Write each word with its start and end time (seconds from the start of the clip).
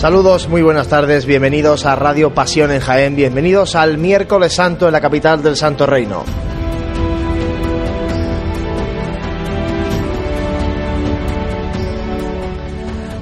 Saludos, 0.00 0.48
muy 0.48 0.62
buenas 0.62 0.88
tardes, 0.88 1.26
bienvenidos 1.26 1.84
a 1.84 1.94
Radio 1.94 2.32
Pasión 2.32 2.72
en 2.72 2.80
Jaén, 2.80 3.16
bienvenidos 3.16 3.74
al 3.74 3.98
miércoles 3.98 4.54
santo 4.54 4.86
en 4.86 4.92
la 4.94 5.00
capital 5.02 5.42
del 5.42 5.56
Santo 5.58 5.84
Reino. 5.84 6.24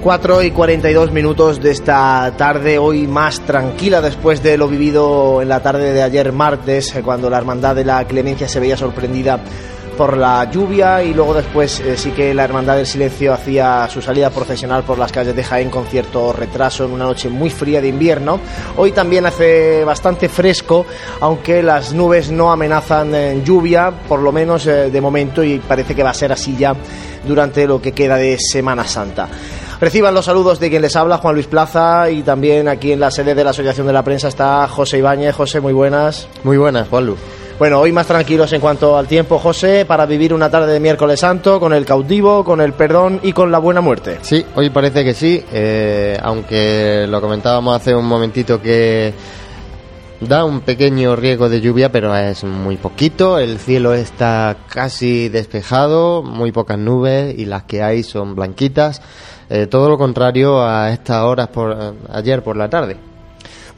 Cuatro 0.00 0.40
y 0.40 0.52
42 0.52 1.10
minutos 1.10 1.60
de 1.60 1.72
esta 1.72 2.32
tarde, 2.36 2.78
hoy 2.78 3.08
más 3.08 3.40
tranquila 3.40 4.00
después 4.00 4.40
de 4.44 4.56
lo 4.56 4.68
vivido 4.68 5.42
en 5.42 5.48
la 5.48 5.60
tarde 5.60 5.92
de 5.92 6.04
ayer 6.04 6.30
martes, 6.30 6.96
cuando 7.04 7.28
la 7.28 7.38
Hermandad 7.38 7.74
de 7.74 7.84
la 7.84 8.04
Clemencia 8.06 8.46
se 8.46 8.60
veía 8.60 8.76
sorprendida 8.76 9.40
por 9.98 10.16
la 10.16 10.48
lluvia 10.48 11.02
y 11.02 11.12
luego 11.12 11.34
después 11.34 11.80
eh, 11.80 11.96
sí 11.96 12.12
que 12.12 12.32
la 12.32 12.44
Hermandad 12.44 12.76
del 12.76 12.86
Silencio 12.86 13.34
hacía 13.34 13.88
su 13.90 14.00
salida 14.00 14.30
profesional 14.30 14.84
por 14.84 14.96
las 14.96 15.10
calles 15.10 15.34
de 15.34 15.42
Jaén 15.42 15.70
con 15.70 15.86
cierto 15.86 16.32
retraso 16.32 16.84
en 16.84 16.92
una 16.92 17.04
noche 17.04 17.28
muy 17.28 17.50
fría 17.50 17.80
de 17.80 17.88
invierno. 17.88 18.38
Hoy 18.76 18.92
también 18.92 19.26
hace 19.26 19.82
bastante 19.84 20.28
fresco, 20.28 20.86
aunque 21.20 21.64
las 21.64 21.92
nubes 21.92 22.30
no 22.30 22.52
amenazan 22.52 23.12
en 23.12 23.44
lluvia, 23.44 23.92
por 24.08 24.20
lo 24.20 24.30
menos 24.30 24.68
eh, 24.68 24.88
de 24.88 25.00
momento, 25.00 25.42
y 25.42 25.58
parece 25.58 25.96
que 25.96 26.04
va 26.04 26.10
a 26.10 26.14
ser 26.14 26.30
así 26.30 26.56
ya 26.56 26.76
durante 27.26 27.66
lo 27.66 27.82
que 27.82 27.90
queda 27.90 28.14
de 28.14 28.38
Semana 28.38 28.86
Santa. 28.86 29.28
Reciban 29.80 30.14
los 30.14 30.26
saludos 30.26 30.60
de 30.60 30.70
quien 30.70 30.82
les 30.82 30.94
habla, 30.94 31.18
Juan 31.18 31.34
Luis 31.34 31.48
Plaza, 31.48 32.08
y 32.08 32.22
también 32.22 32.68
aquí 32.68 32.92
en 32.92 33.00
la 33.00 33.10
sede 33.10 33.34
de 33.34 33.42
la 33.42 33.50
Asociación 33.50 33.88
de 33.88 33.92
la 33.92 34.04
Prensa 34.04 34.28
está 34.28 34.68
José 34.68 34.98
Ibáñez. 34.98 35.34
José, 35.34 35.60
muy 35.60 35.72
buenas. 35.72 36.28
Muy 36.44 36.56
buenas, 36.56 36.86
Juan 36.88 37.06
Luis. 37.06 37.18
Bueno, 37.58 37.80
hoy 37.80 37.90
más 37.90 38.06
tranquilos 38.06 38.52
en 38.52 38.60
cuanto 38.60 38.96
al 38.96 39.08
tiempo, 39.08 39.36
José, 39.40 39.84
para 39.84 40.06
vivir 40.06 40.32
una 40.32 40.48
tarde 40.48 40.74
de 40.74 40.78
miércoles 40.78 41.18
santo 41.18 41.58
con 41.58 41.72
el 41.72 41.84
cautivo, 41.84 42.44
con 42.44 42.60
el 42.60 42.72
perdón 42.72 43.18
y 43.24 43.32
con 43.32 43.50
la 43.50 43.58
buena 43.58 43.80
muerte. 43.80 44.18
Sí, 44.22 44.46
hoy 44.54 44.70
parece 44.70 45.04
que 45.04 45.12
sí, 45.12 45.42
eh, 45.52 46.16
aunque 46.22 47.06
lo 47.08 47.20
comentábamos 47.20 47.74
hace 47.74 47.96
un 47.96 48.06
momentito 48.06 48.62
que 48.62 49.12
da 50.20 50.44
un 50.44 50.60
pequeño 50.60 51.16
riesgo 51.16 51.48
de 51.48 51.60
lluvia, 51.60 51.90
pero 51.90 52.14
es 52.16 52.44
muy 52.44 52.76
poquito. 52.76 53.40
El 53.40 53.58
cielo 53.58 53.92
está 53.92 54.56
casi 54.68 55.28
despejado, 55.28 56.22
muy 56.22 56.52
pocas 56.52 56.78
nubes 56.78 57.36
y 57.36 57.44
las 57.44 57.64
que 57.64 57.82
hay 57.82 58.04
son 58.04 58.36
blanquitas. 58.36 59.02
Eh, 59.50 59.66
todo 59.66 59.88
lo 59.88 59.98
contrario 59.98 60.62
a 60.62 60.92
estas 60.92 61.24
horas 61.24 61.48
por 61.48 61.76
ayer 62.12 62.40
por 62.44 62.56
la 62.56 62.70
tarde. 62.70 63.17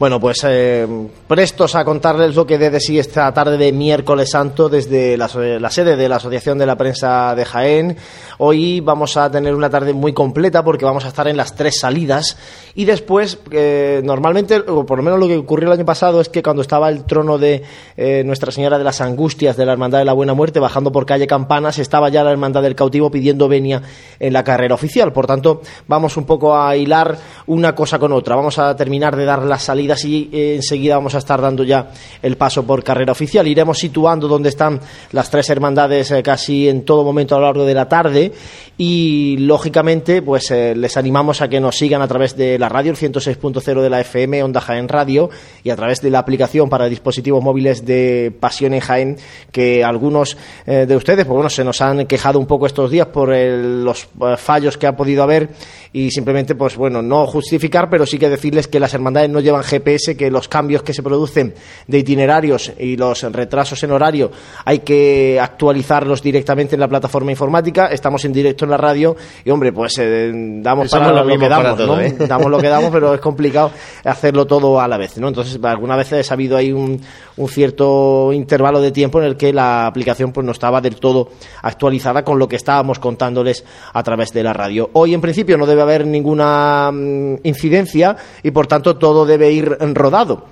Bueno, 0.01 0.19
pues 0.19 0.43
eh, 0.45 0.87
prestos 1.27 1.75
a 1.75 1.85
contarles 1.85 2.35
lo 2.35 2.43
que 2.47 2.57
de 2.57 2.79
sí 2.79 2.97
esta 2.97 3.31
tarde 3.35 3.55
de 3.55 3.71
miércoles 3.71 4.31
santo 4.31 4.67
desde 4.67 5.15
la, 5.15 5.27
sede 5.27 5.95
de 5.95 6.09
la 6.09 6.15
Asociación 6.15 6.57
de 6.57 6.65
la 6.65 6.75
Prensa 6.75 7.35
de 7.35 7.45
Jaén. 7.45 7.97
Hoy 8.39 8.79
vamos 8.79 9.15
a 9.15 9.29
tener 9.29 9.53
una 9.53 9.69
tarde 9.69 9.93
muy 9.93 10.11
completa 10.11 10.63
porque 10.63 10.85
vamos 10.85 11.05
a 11.05 11.09
estar 11.09 11.27
en 11.27 11.37
las 11.37 11.53
tres 11.53 11.79
salidas 11.79 12.35
y 12.73 12.85
después, 12.85 13.37
eh, 13.51 14.01
normalmente, 14.03 14.57
o 14.57 14.87
por 14.87 14.97
lo 14.97 15.03
menos 15.03 15.19
lo 15.19 15.27
que 15.27 15.37
ocurrió 15.37 15.67
el 15.67 15.73
año 15.73 15.85
pasado 15.85 16.19
es 16.19 16.29
que 16.29 16.41
cuando 16.41 16.63
estaba 16.63 16.89
el 16.89 17.03
trono 17.03 17.37
de 17.37 17.61
eh, 17.95 18.23
Nuestra 18.25 18.51
Señora 18.51 18.79
de 18.79 18.83
las 18.83 19.01
Angustias 19.01 19.55
de 19.55 19.67
la 19.67 19.73
Hermandad 19.73 19.99
de 19.99 20.05
la 20.05 20.13
Buena 20.13 20.33
Muerte 20.33 20.59
bajando 20.59 20.91
por 20.91 21.05
calle 21.05 21.27
Campanas, 21.27 21.77
estaba 21.77 22.09
ya 22.09 22.23
la 22.23 22.31
Hermandad 22.31 22.63
del 22.63 22.73
Cautivo 22.73 23.11
pidiendo 23.11 23.47
venia 23.47 23.83
en 24.19 24.33
la 24.33 24.43
carrera 24.43 24.73
oficial. 24.73 25.13
Por 25.13 25.27
tanto, 25.27 25.61
vamos 25.87 26.17
un 26.17 26.25
poco 26.25 26.57
a 26.57 26.75
hilar 26.75 27.19
una 27.45 27.75
cosa 27.75 27.99
con 27.99 28.11
otra. 28.13 28.35
Vamos 28.35 28.57
a 28.57 28.75
terminar 28.75 29.15
de 29.15 29.25
dar 29.25 29.43
las 29.43 29.69
y 30.05 30.29
eh, 30.31 30.55
enseguida 30.55 30.95
vamos 30.95 31.15
a 31.15 31.17
estar 31.17 31.41
dando 31.41 31.63
ya 31.63 31.91
el 32.21 32.37
paso 32.37 32.63
por 32.65 32.83
carrera 32.83 33.11
oficial. 33.11 33.47
Iremos 33.47 33.77
situando 33.77 34.27
donde 34.27 34.49
están 34.49 34.79
las 35.11 35.29
tres 35.29 35.49
hermandades 35.49 36.11
eh, 36.11 36.23
casi 36.23 36.69
en 36.69 36.83
todo 36.85 37.03
momento 37.03 37.35
a 37.35 37.39
lo 37.39 37.45
largo 37.45 37.65
de 37.65 37.73
la 37.73 37.89
tarde 37.89 38.31
y 38.77 39.35
lógicamente 39.39 40.21
pues 40.21 40.49
eh, 40.51 40.73
les 40.75 40.95
animamos 40.95 41.41
a 41.41 41.49
que 41.49 41.59
nos 41.59 41.77
sigan 41.77 42.01
a 42.01 42.07
través 42.07 42.37
de 42.37 42.57
la 42.57 42.69
radio, 42.69 42.91
el 42.91 42.97
106.0 42.97 43.81
de 43.81 43.89
la 43.89 43.99
FM, 43.99 44.43
Onda 44.43 44.61
Jaén 44.61 44.87
Radio 44.87 45.29
y 45.63 45.69
a 45.69 45.75
través 45.75 46.01
de 46.01 46.09
la 46.09 46.19
aplicación 46.19 46.69
para 46.69 46.85
dispositivos 46.85 47.43
móviles 47.43 47.85
de 47.85 48.33
Pasión 48.39 48.79
Jaén 48.79 49.17
que 49.51 49.83
algunos 49.83 50.37
de 50.65 50.95
ustedes 50.95 51.25
pues 51.25 51.35
bueno 51.35 51.49
se 51.49 51.63
nos 51.63 51.81
han 51.81 52.05
quejado 52.05 52.39
un 52.39 52.45
poco 52.45 52.65
estos 52.65 52.89
días 52.89 53.07
por 53.07 53.35
los 53.35 54.07
fallos 54.37 54.77
que 54.77 54.87
ha 54.87 54.95
podido 54.95 55.23
haber 55.23 55.49
y 55.91 56.11
simplemente 56.11 56.55
pues 56.55 56.77
bueno 56.77 57.01
no 57.01 57.27
justificar 57.27 57.89
pero 57.89 58.05
sí 58.05 58.17
que 58.17 58.29
decirles 58.29 58.67
que 58.67 58.79
las 58.79 58.93
hermandades 58.93 59.29
no 59.29 59.39
llevan 59.39 59.63
GPS 59.63 59.80
que 59.81 60.31
los 60.31 60.47
cambios 60.47 60.83
que 60.83 60.93
se 60.93 61.03
producen 61.03 61.53
de 61.87 61.97
itinerarios 61.97 62.71
y 62.77 62.95
los 62.95 63.23
retrasos 63.23 63.83
en 63.83 63.91
horario 63.91 64.31
hay 64.65 64.79
que 64.79 65.39
actualizarlos 65.39 66.21
directamente 66.21 66.75
en 66.75 66.79
la 66.79 66.87
plataforma 66.87 67.31
informática 67.31 67.87
estamos 67.87 68.23
en 68.25 68.33
directo 68.33 68.65
en 68.65 68.71
la 68.71 68.77
radio 68.77 69.15
y 69.43 69.49
hombre 69.49 69.73
pues 69.73 69.97
eh, 69.99 70.31
damos 70.33 70.89
para 70.89 71.11
lo, 71.11 71.27
que 71.27 71.49
damos 71.49 71.79
¿no? 71.79 71.99
¿eh? 71.99 72.15
damos 72.17 72.51
lo 72.51 72.59
que 72.59 72.67
damos 72.67 72.91
pero 72.91 73.13
es 73.13 73.21
complicado 73.21 73.71
hacerlo 74.03 74.45
todo 74.45 74.79
a 74.79 74.87
la 74.87 74.97
vez 74.97 75.17
no 75.17 75.27
entonces 75.27 75.59
algunas 75.63 75.97
veces 75.97 76.29
ha 76.31 76.33
habido 76.33 76.57
ahí 76.57 76.71
un, 76.71 77.01
un 77.37 77.49
cierto 77.49 78.31
intervalo 78.33 78.81
de 78.81 78.91
tiempo 78.91 79.19
en 79.19 79.25
el 79.25 79.37
que 79.37 79.53
la 79.53 79.87
aplicación 79.87 80.31
pues 80.31 80.45
no 80.45 80.51
estaba 80.51 80.81
del 80.81 80.95
todo 80.95 81.29
actualizada 81.61 82.23
con 82.23 82.39
lo 82.39 82.47
que 82.47 82.55
estábamos 82.55 82.99
contándoles 82.99 83.65
a 83.93 84.03
través 84.03 84.31
de 84.31 84.43
la 84.43 84.53
radio 84.53 84.89
hoy 84.93 85.13
en 85.13 85.21
principio 85.21 85.57
no 85.57 85.65
debe 85.65 85.81
haber 85.81 86.05
ninguna 86.05 86.91
mm, 86.91 87.35
incidencia 87.43 88.15
y 88.43 88.51
por 88.51 88.67
tanto 88.67 88.97
todo 88.97 89.25
debe 89.25 89.51
ir 89.51 89.70
rodado. 89.95 90.45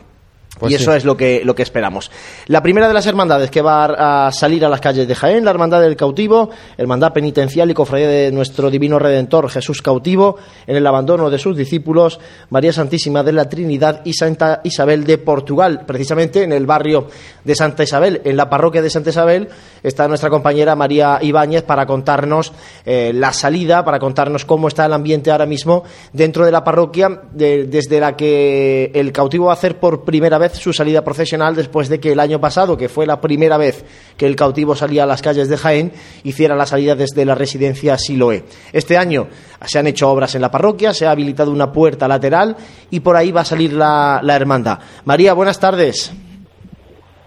Pues 0.59 0.73
y 0.73 0.75
eso 0.75 0.93
es 0.93 1.05
lo 1.05 1.15
que, 1.15 1.41
lo 1.45 1.55
que 1.55 1.63
esperamos. 1.63 2.11
La 2.47 2.61
primera 2.61 2.87
de 2.89 2.93
las 2.93 3.07
hermandades 3.07 3.49
que 3.49 3.61
va 3.61 4.27
a 4.27 4.31
salir 4.31 4.65
a 4.65 4.69
las 4.69 4.81
calles 4.81 5.07
de 5.07 5.15
Jaén, 5.15 5.45
la 5.45 5.51
Hermandad 5.51 5.79
del 5.79 5.95
Cautivo, 5.95 6.49
Hermandad 6.77 7.13
Penitencial 7.13 7.71
y 7.71 7.73
Cofradía 7.73 8.09
de 8.09 8.31
nuestro 8.31 8.69
Divino 8.69 8.99
Redentor 8.99 9.49
Jesús 9.49 9.81
Cautivo, 9.81 10.35
en 10.67 10.75
el 10.75 10.85
abandono 10.85 11.29
de 11.29 11.37
sus 11.37 11.55
discípulos, 11.55 12.19
María 12.49 12.73
Santísima 12.73 13.23
de 13.23 13.31
la 13.31 13.47
Trinidad 13.47 14.01
y 14.03 14.13
Santa 14.13 14.59
Isabel 14.65 15.05
de 15.05 15.17
Portugal. 15.17 15.85
Precisamente 15.85 16.43
en 16.43 16.51
el 16.51 16.65
barrio 16.65 17.07
de 17.43 17.55
Santa 17.55 17.83
Isabel, 17.83 18.21
en 18.25 18.35
la 18.35 18.49
parroquia 18.49 18.81
de 18.81 18.89
Santa 18.89 19.11
Isabel, 19.11 19.47
está 19.81 20.09
nuestra 20.09 20.29
compañera 20.29 20.75
María 20.75 21.19
Ibáñez 21.21 21.63
para 21.63 21.85
contarnos 21.85 22.51
eh, 22.85 23.11
la 23.13 23.31
salida, 23.31 23.85
para 23.85 23.99
contarnos 23.99 24.43
cómo 24.43 24.67
está 24.67 24.85
el 24.85 24.93
ambiente 24.93 25.31
ahora 25.31 25.45
mismo 25.45 25.83
dentro 26.11 26.45
de 26.45 26.51
la 26.51 26.65
parroquia, 26.65 27.21
desde 27.31 27.99
la 27.99 28.17
que 28.17 28.91
el 28.93 29.13
cautivo 29.13 29.45
va 29.45 29.51
a 29.51 29.53
hacer 29.53 29.79
por 29.79 30.03
primera 30.03 30.37
vez 30.37 30.48
su 30.53 30.73
salida 30.73 31.03
profesional 31.03 31.55
después 31.55 31.89
de 31.89 31.99
que 31.99 32.11
el 32.11 32.19
año 32.19 32.39
pasado, 32.39 32.77
que 32.77 32.89
fue 32.89 33.05
la 33.05 33.19
primera 33.21 33.57
vez 33.57 33.85
que 34.17 34.25
el 34.25 34.35
cautivo 34.35 34.75
salía 34.75 35.03
a 35.03 35.05
las 35.05 35.21
calles 35.21 35.49
de 35.49 35.57
Jaén, 35.57 35.91
hiciera 36.23 36.55
la 36.55 36.65
salida 36.65 36.95
desde 36.95 37.25
la 37.25 37.35
residencia 37.35 37.97
Siloé. 37.97 38.43
Este 38.73 38.97
año 38.97 39.27
se 39.65 39.79
han 39.79 39.87
hecho 39.87 40.09
obras 40.09 40.35
en 40.35 40.41
la 40.41 40.51
parroquia, 40.51 40.93
se 40.93 41.05
ha 41.05 41.11
habilitado 41.11 41.51
una 41.51 41.71
puerta 41.71 42.07
lateral 42.07 42.55
y 42.89 42.99
por 42.99 43.15
ahí 43.15 43.31
va 43.31 43.41
a 43.41 43.45
salir 43.45 43.73
la, 43.73 44.19
la 44.23 44.35
hermandad. 44.35 44.79
María, 45.05 45.33
buenas 45.33 45.59
tardes. 45.59 46.13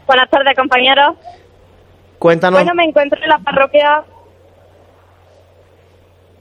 Buenas 0.06 0.28
tardes, 0.30 0.56
compañeros. 0.56 1.16
Cuéntanos. 2.19 2.60
Bueno, 2.60 2.74
me 2.74 2.84
encuentro 2.84 3.20
en 3.22 3.28
la 3.28 3.38
parroquia 3.38 4.04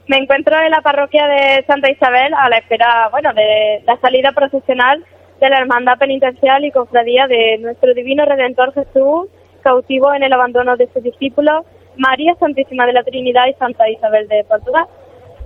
me 0.08 0.18
encuentro 0.18 0.60
en 0.60 0.70
la 0.70 0.80
parroquia 0.80 1.26
de 1.26 1.64
Santa 1.66 1.90
Isabel 1.90 2.34
a 2.34 2.48
la 2.48 2.58
espera, 2.58 3.08
bueno, 3.10 3.32
de 3.32 3.82
la 3.86 3.96
salida 3.98 4.32
procesional 4.32 5.02
de 5.42 5.50
la 5.50 5.58
Hermandad 5.58 5.98
Penitencial 5.98 6.64
y 6.64 6.70
Cofradía 6.70 7.26
de 7.26 7.58
nuestro 7.58 7.92
Divino 7.94 8.24
Redentor 8.24 8.72
Jesús, 8.74 9.26
cautivo 9.60 10.14
en 10.14 10.22
el 10.22 10.32
abandono 10.32 10.76
de 10.76 10.86
sus 10.92 11.02
discípulos, 11.02 11.66
María 11.96 12.36
Santísima 12.36 12.86
de 12.86 12.92
la 12.92 13.02
Trinidad 13.02 13.48
y 13.48 13.54
Santa 13.54 13.90
Isabel 13.90 14.28
de 14.28 14.44
Portugal. 14.44 14.86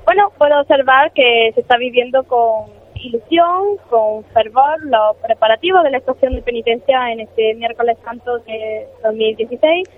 Bueno, 0.04 0.30
puedo 0.36 0.60
observar 0.60 1.12
que 1.12 1.50
se 1.54 1.62
está 1.62 1.78
viviendo 1.78 2.24
con 2.24 2.66
ilusión, 2.96 3.78
con 3.88 4.22
fervor, 4.34 4.84
los 4.84 5.16
preparativos 5.16 5.82
de 5.82 5.90
la 5.90 5.98
estación 5.98 6.34
de 6.34 6.42
penitencia 6.42 7.10
en 7.10 7.20
este 7.20 7.54
miércoles 7.54 7.96
santo 8.04 8.36
de 8.40 8.86
2016. 9.02 9.88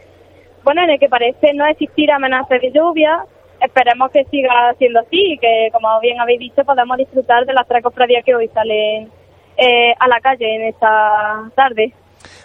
Bueno, 0.62 0.85
en 0.85 0.91
el 0.91 1.00
que 1.00 1.09
parece 1.09 1.53
no 1.55 1.67
existir 1.67 2.12
amenaza 2.12 2.55
de 2.56 2.71
lluvia. 2.71 3.25
Esperemos 3.61 4.12
que 4.12 4.23
siga 4.27 4.73
siendo 4.79 5.00
así 5.00 5.33
y 5.33 5.39
que, 5.39 5.71
como 5.73 5.89
bien 5.99 6.21
habéis 6.21 6.39
dicho, 6.39 6.65
podamos 6.65 6.99
disfrutar 6.99 7.45
de 7.47 7.53
las 7.53 7.67
tres 7.67 7.83
cofradías 7.83 8.25
que 8.25 8.37
hoy 8.37 8.47
salen 8.55 9.11
eh, 9.58 9.93
a 9.99 10.06
la 10.06 10.20
calle 10.20 10.55
en 10.55 10.69
esta 10.69 11.50
tarde. 11.55 11.93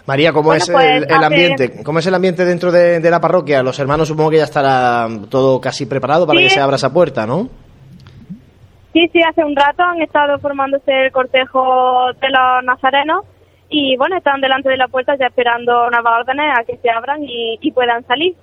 María, 0.06 0.32
¿cómo 0.32 0.52
es 0.52 0.68
el, 0.68 0.74
pues, 0.74 1.12
ambiente? 1.12 1.82
¿Cómo 1.82 1.98
es 2.00 2.06
el 2.06 2.14
ambiente 2.14 2.44
dentro 2.44 2.72
de, 2.72 3.00
la 3.00 3.20
parroquia? 3.20 3.62
Los 3.62 3.78
hermanos 3.78 4.08
supongo 4.08 4.30
que 4.30 4.38
ya 4.38 4.44
estará 4.44 5.06
todo 5.30 5.60
casi 5.60 5.86
preparado 5.86 6.26
para 6.26 6.40
que 6.40 6.50
se 6.50 6.60
abra 6.60 6.76
esa 6.76 6.92
puerta, 6.92 7.26
¿no? 7.26 7.48
Sí, 8.92 9.08
sí, 9.12 9.20
hace 9.28 9.44
un 9.44 9.56
rato 9.56 9.82
han 9.82 10.02
estado 10.02 10.38
formándose 10.38 11.06
el 11.06 11.12
cortejo 11.12 12.12
de 12.20 12.28
los 12.28 12.64
nazarenos 12.64 13.24
y 13.68 13.96
bueno, 13.96 14.16
están 14.16 14.40
delante 14.40 14.68
de 14.68 14.76
la 14.76 14.88
puerta 14.88 15.16
ya 15.18 15.26
esperando 15.26 15.90
nuevas 15.90 16.20
órdenes 16.20 16.58
a 16.58 16.64
que 16.64 16.76
se 16.76 16.90
abran 16.90 17.20
y, 17.22 17.72
puedan 17.72 18.04
salir. 18.06 18.34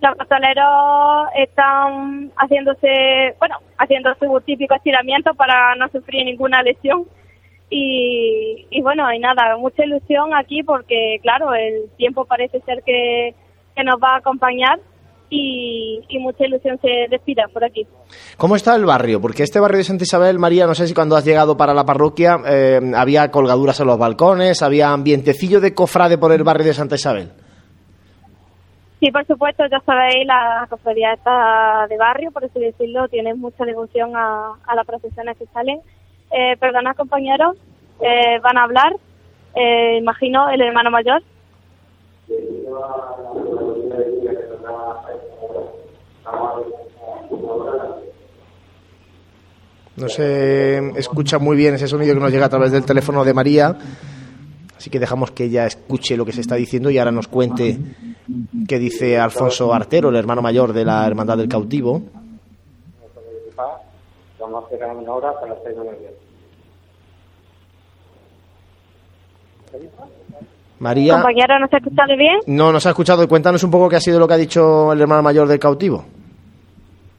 Los 0.00 0.16
costaleros 0.16 1.28
están 1.36 2.32
haciéndose, 2.36 3.34
bueno, 3.38 3.56
haciendo 3.78 4.14
su 4.16 4.40
típico 4.40 4.74
estiramiento 4.74 5.32
para 5.34 5.76
no 5.76 5.88
sufrir 5.88 6.24
ninguna 6.24 6.62
lesión 6.62 7.04
y, 7.70 8.80
bueno, 8.82 9.04
hay 9.06 9.18
nada, 9.18 9.56
mucha 9.56 9.84
ilusión 9.84 10.34
aquí 10.34 10.62
porque, 10.62 11.18
claro, 11.22 11.54
el 11.54 11.90
tiempo 11.96 12.24
parece 12.24 12.60
ser 12.60 12.82
que, 12.84 13.34
nos 13.82 13.96
va 13.96 14.14
a 14.14 14.18
acompañar 14.18 14.78
y, 15.28 16.00
mucha 16.20 16.46
ilusión 16.46 16.78
se 16.80 16.88
despida 17.10 17.44
por 17.52 17.64
aquí. 17.64 17.86
¿Cómo 18.36 18.56
está 18.56 18.76
el 18.76 18.84
barrio? 18.84 19.20
Porque 19.20 19.42
este 19.42 19.60
barrio 19.60 19.78
de 19.78 19.84
Santa 19.84 20.04
Isabel, 20.04 20.38
María, 20.38 20.66
no 20.66 20.74
sé 20.74 20.86
si 20.86 20.94
cuando 20.94 21.16
has 21.16 21.24
llegado 21.24 21.56
para 21.56 21.74
la 21.74 21.84
parroquia 21.84 22.38
eh, 22.46 22.80
había 22.94 23.30
colgaduras 23.30 23.80
en 23.80 23.88
los 23.88 23.98
balcones, 23.98 24.62
había 24.62 24.92
ambientecillo 24.92 25.60
de 25.60 25.74
cofrade 25.74 26.18
por 26.18 26.32
el 26.32 26.44
barrio 26.44 26.66
de 26.66 26.74
Santa 26.74 26.94
Isabel. 26.94 27.32
Sí, 29.04 29.10
por 29.10 29.26
supuesto, 29.26 29.64
ya 29.70 29.80
sabéis, 29.80 30.26
la 30.26 30.66
cofradía 30.70 31.12
está 31.12 31.86
de 31.90 31.98
barrio, 31.98 32.30
por 32.30 32.42
así 32.42 32.58
decirlo, 32.58 33.06
tiene 33.08 33.34
mucha 33.34 33.66
devoción 33.66 34.16
a, 34.16 34.56
las 34.74 34.86
procesiones 34.86 35.36
que 35.36 35.44
salen. 35.52 35.80
Eh, 36.36 36.56
perdona, 36.58 36.94
compañeros, 36.94 37.56
eh, 38.00 38.40
van 38.42 38.58
a 38.58 38.64
hablar, 38.64 38.92
eh, 39.54 39.98
imagino, 39.98 40.50
el 40.50 40.60
hermano 40.62 40.90
mayor. 40.90 41.22
No 49.96 50.08
se 50.08 50.78
escucha 50.98 51.38
muy 51.38 51.56
bien 51.56 51.74
ese 51.74 51.86
sonido 51.86 52.14
que 52.14 52.20
nos 52.20 52.32
llega 52.32 52.46
a 52.46 52.48
través 52.48 52.72
del 52.72 52.84
teléfono 52.84 53.24
de 53.24 53.32
María. 53.32 53.76
Así 54.76 54.90
que 54.90 54.98
dejamos 54.98 55.30
que 55.30 55.44
ella 55.44 55.66
escuche 55.66 56.16
lo 56.16 56.24
que 56.24 56.32
se 56.32 56.40
está 56.40 56.56
diciendo 56.56 56.90
y 56.90 56.98
ahora 56.98 57.12
nos 57.12 57.28
cuente 57.28 57.78
qué 58.66 58.80
dice 58.80 59.20
Alfonso 59.20 59.72
Artero, 59.72 60.08
el 60.08 60.16
hermano 60.16 60.42
mayor 60.42 60.72
de 60.72 60.84
la 60.84 61.06
Hermandad 61.06 61.36
del 61.36 61.48
Cautivo. 61.48 62.02
María. 70.80 71.14
Compañero, 71.14 71.58
¿no 71.58 71.66
se 71.68 71.76
ha 71.76 71.78
escuchado 71.78 72.16
bien? 72.16 72.38
No, 72.46 72.72
no 72.72 72.80
se 72.80 72.88
ha 72.88 72.90
escuchado. 72.90 73.26
Cuéntanos 73.28 73.62
un 73.64 73.70
poco 73.70 73.88
qué 73.88 73.96
ha 73.96 74.00
sido 74.00 74.18
lo 74.18 74.28
que 74.28 74.34
ha 74.34 74.38
dicho 74.38 74.92
el 74.92 75.00
hermano 75.00 75.22
mayor 75.22 75.48
del 75.48 75.58
cautivo. 75.58 76.04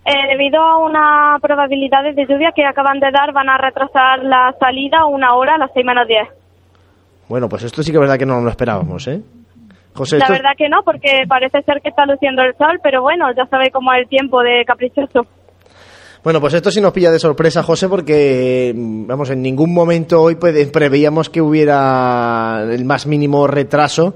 Eh, 0.05 0.11
debido 0.29 0.61
a 0.61 0.77
una 0.77 1.37
probabilidad 1.41 2.03
de 2.03 2.25
lluvia 2.27 2.51
que 2.55 2.63
acaban 2.63 2.99
de 2.99 3.09
dar, 3.11 3.33
van 3.33 3.49
a 3.49 3.57
retrasar 3.57 4.23
la 4.23 4.53
salida 4.59 5.05
una 5.05 5.33
hora 5.33 5.55
a 5.55 5.57
las 5.57 5.71
seis 5.73 5.85
menos 5.85 6.07
diez. 6.07 6.27
Bueno, 7.27 7.49
pues 7.49 7.63
esto 7.63 7.81
sí 7.81 7.91
que 7.91 7.97
es 7.97 8.01
verdad 8.01 8.19
que 8.19 8.25
no 8.25 8.39
lo 8.39 8.49
esperábamos, 8.49 9.07
¿eh? 9.07 9.21
José, 9.95 10.19
la 10.19 10.27
verdad 10.29 10.51
que 10.57 10.69
no, 10.69 10.83
porque 10.83 11.23
parece 11.27 11.61
ser 11.63 11.81
que 11.81 11.89
está 11.89 12.05
luciendo 12.05 12.43
el 12.43 12.53
sol, 12.57 12.79
pero 12.83 13.01
bueno, 13.01 13.25
ya 13.35 13.45
sabe 13.45 13.71
cómo 13.71 13.93
es 13.93 14.03
el 14.03 14.09
tiempo 14.09 14.43
de 14.43 14.63
caprichoso. 14.65 15.25
Bueno, 16.25 16.41
pues 16.41 16.55
esto 16.55 16.71
sí 16.71 16.81
nos 16.81 16.91
pilla 16.91 17.11
de 17.11 17.19
sorpresa, 17.19 17.61
José, 17.61 17.87
porque, 17.87 18.73
vamos, 18.75 19.29
en 19.29 19.43
ningún 19.43 19.71
momento 19.71 20.23
hoy 20.23 20.33
pues, 20.33 20.67
preveíamos 20.69 21.29
que 21.29 21.39
hubiera 21.39 22.65
el 22.67 22.83
más 22.83 23.05
mínimo 23.05 23.45
retraso 23.45 24.15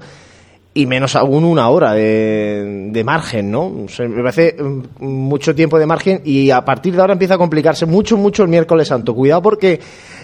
y 0.71 0.86
menos 0.86 1.16
aún 1.16 1.44
una 1.44 1.69
hora 1.69 1.94
de, 1.94 3.01
margen, 3.04 3.50
¿no? 3.50 3.69
me 3.71 4.24
parece 4.24 4.56
mm, 4.62 5.04
mucho 5.04 5.56
tiempo 5.56 5.80
de 5.80 5.88
margen 5.88 6.21
y 6.24 6.51
a 6.51 6.63
partir 6.63 6.95
de 6.95 7.01
ahora 7.01 7.13
empieza 7.13 7.33
a 7.33 7.38
complicarse 7.38 7.86
mucho, 7.86 8.18
mucho 8.18 8.44
el 8.44 8.50
miércoles 8.50 8.88
santo. 8.88 9.16
Cuidado 9.16 9.42
porque 9.42 9.80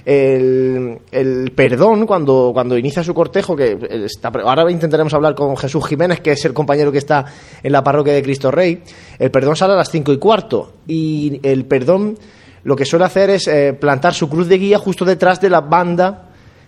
el, 0.06 1.00
el 1.12 1.52
perdón, 1.52 2.06
cuando, 2.06 2.52
cuando 2.54 2.78
inicia 2.78 3.04
su 3.04 3.14
cortejo, 3.14 3.56
que 3.56 3.78
está, 4.06 4.30
ahora 4.30 4.70
intentaremos 4.70 5.14
hablar 5.16 5.34
con 5.34 5.58
Jesús 5.58 5.88
Jiménez, 5.88 6.22
que 6.22 6.34
es 6.34 6.46
el 6.46 6.54
compañero 6.54 6.92
que 6.92 7.00
está 7.00 7.26
en 7.64 7.72
la 7.72 7.84
parroquia 7.84 8.14
de 8.14 8.22
Cristo 8.22 8.52
Rey, 8.52 8.84
el 9.18 9.32
perdón 9.32 9.56
sale 9.56 9.74
a 9.74 9.78
las 9.78 9.90
cinco 9.90 10.14
y 10.14 10.20
cuarto 10.20 10.74
y 10.88 11.40
el 11.42 11.66
perdón 11.66 12.18
lo 12.64 12.76
que 12.76 12.86
suele 12.86 13.06
hacer 13.06 13.30
es 13.32 13.48
eh, 13.48 13.74
plantar 13.74 14.14
su 14.14 14.30
cruz 14.30 14.48
de 14.48 14.58
guía 14.58 14.78
justo 14.78 15.06
detrás 15.06 15.42
de 15.42 15.50
la 15.50 15.62
banda 15.62 16.25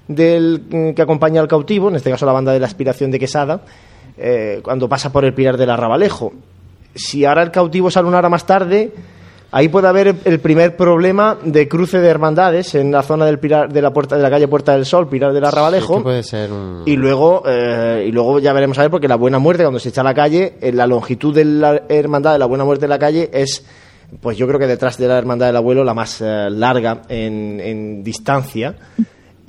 del 0.07 0.63
mm, 0.69 0.93
que 0.93 1.01
acompaña 1.01 1.41
al 1.41 1.47
cautivo, 1.47 1.89
en 1.89 1.95
este 1.95 2.09
caso 2.09 2.25
la 2.25 2.31
banda 2.31 2.53
de 2.53 2.59
la 2.59 2.67
aspiración 2.67 3.11
de 3.11 3.19
Quesada, 3.19 3.61
eh, 4.17 4.61
cuando 4.63 4.89
pasa 4.89 5.11
por 5.11 5.25
el 5.25 5.33
Pilar 5.33 5.57
del 5.57 5.69
Arrabalejo. 5.69 6.33
Si 6.95 7.25
ahora 7.25 7.43
el 7.43 7.51
cautivo 7.51 7.91
sale 7.91 8.07
una 8.07 8.17
hora 8.17 8.29
más 8.29 8.45
tarde, 8.45 8.91
ahí 9.51 9.69
puede 9.69 9.87
haber 9.87 10.15
el 10.25 10.39
primer 10.39 10.75
problema 10.75 11.37
de 11.43 11.67
cruce 11.67 11.99
de 11.99 12.07
hermandades 12.07 12.73
en 12.73 12.91
la 12.91 13.03
zona 13.03 13.25
del 13.25 13.37
Pilar 13.37 13.71
de 13.71 13.81
la 13.81 13.93
puerta 13.93 14.17
de 14.17 14.23
la 14.23 14.29
calle 14.29 14.47
Puerta 14.47 14.73
del 14.73 14.85
Sol, 14.85 15.07
Pilar 15.07 15.33
del 15.33 15.45
Arrabalejo. 15.45 16.01
puede 16.01 16.23
ser 16.23 16.49
Y 16.85 16.95
luego 16.95 17.43
eh, 17.45 18.05
y 18.07 18.11
luego 18.11 18.39
ya 18.39 18.53
veremos 18.53 18.79
a 18.79 18.81
ver 18.81 18.91
porque 18.91 19.07
la 19.07 19.17
Buena 19.17 19.37
Muerte 19.37 19.63
cuando 19.63 19.79
se 19.79 19.89
echa 19.89 20.01
a 20.01 20.05
la 20.05 20.15
calle, 20.15 20.55
en 20.61 20.77
la 20.77 20.87
longitud 20.87 21.35
de 21.35 21.45
la 21.45 21.83
hermandad 21.89 22.33
de 22.33 22.39
la 22.39 22.45
Buena 22.47 22.65
Muerte 22.65 22.85
de 22.85 22.89
la 22.89 22.99
calle 22.99 23.29
es 23.31 23.63
pues 24.21 24.37
yo 24.37 24.47
creo 24.47 24.57
que 24.57 24.67
detrás 24.67 24.97
de 24.97 25.07
la 25.07 25.17
hermandad 25.17 25.47
del 25.47 25.57
abuelo 25.57 25.83
la 25.83 25.93
más 25.93 26.21
eh, 26.21 26.49
larga 26.49 27.01
en, 27.09 27.59
en 27.59 28.03
distancia 28.03 28.73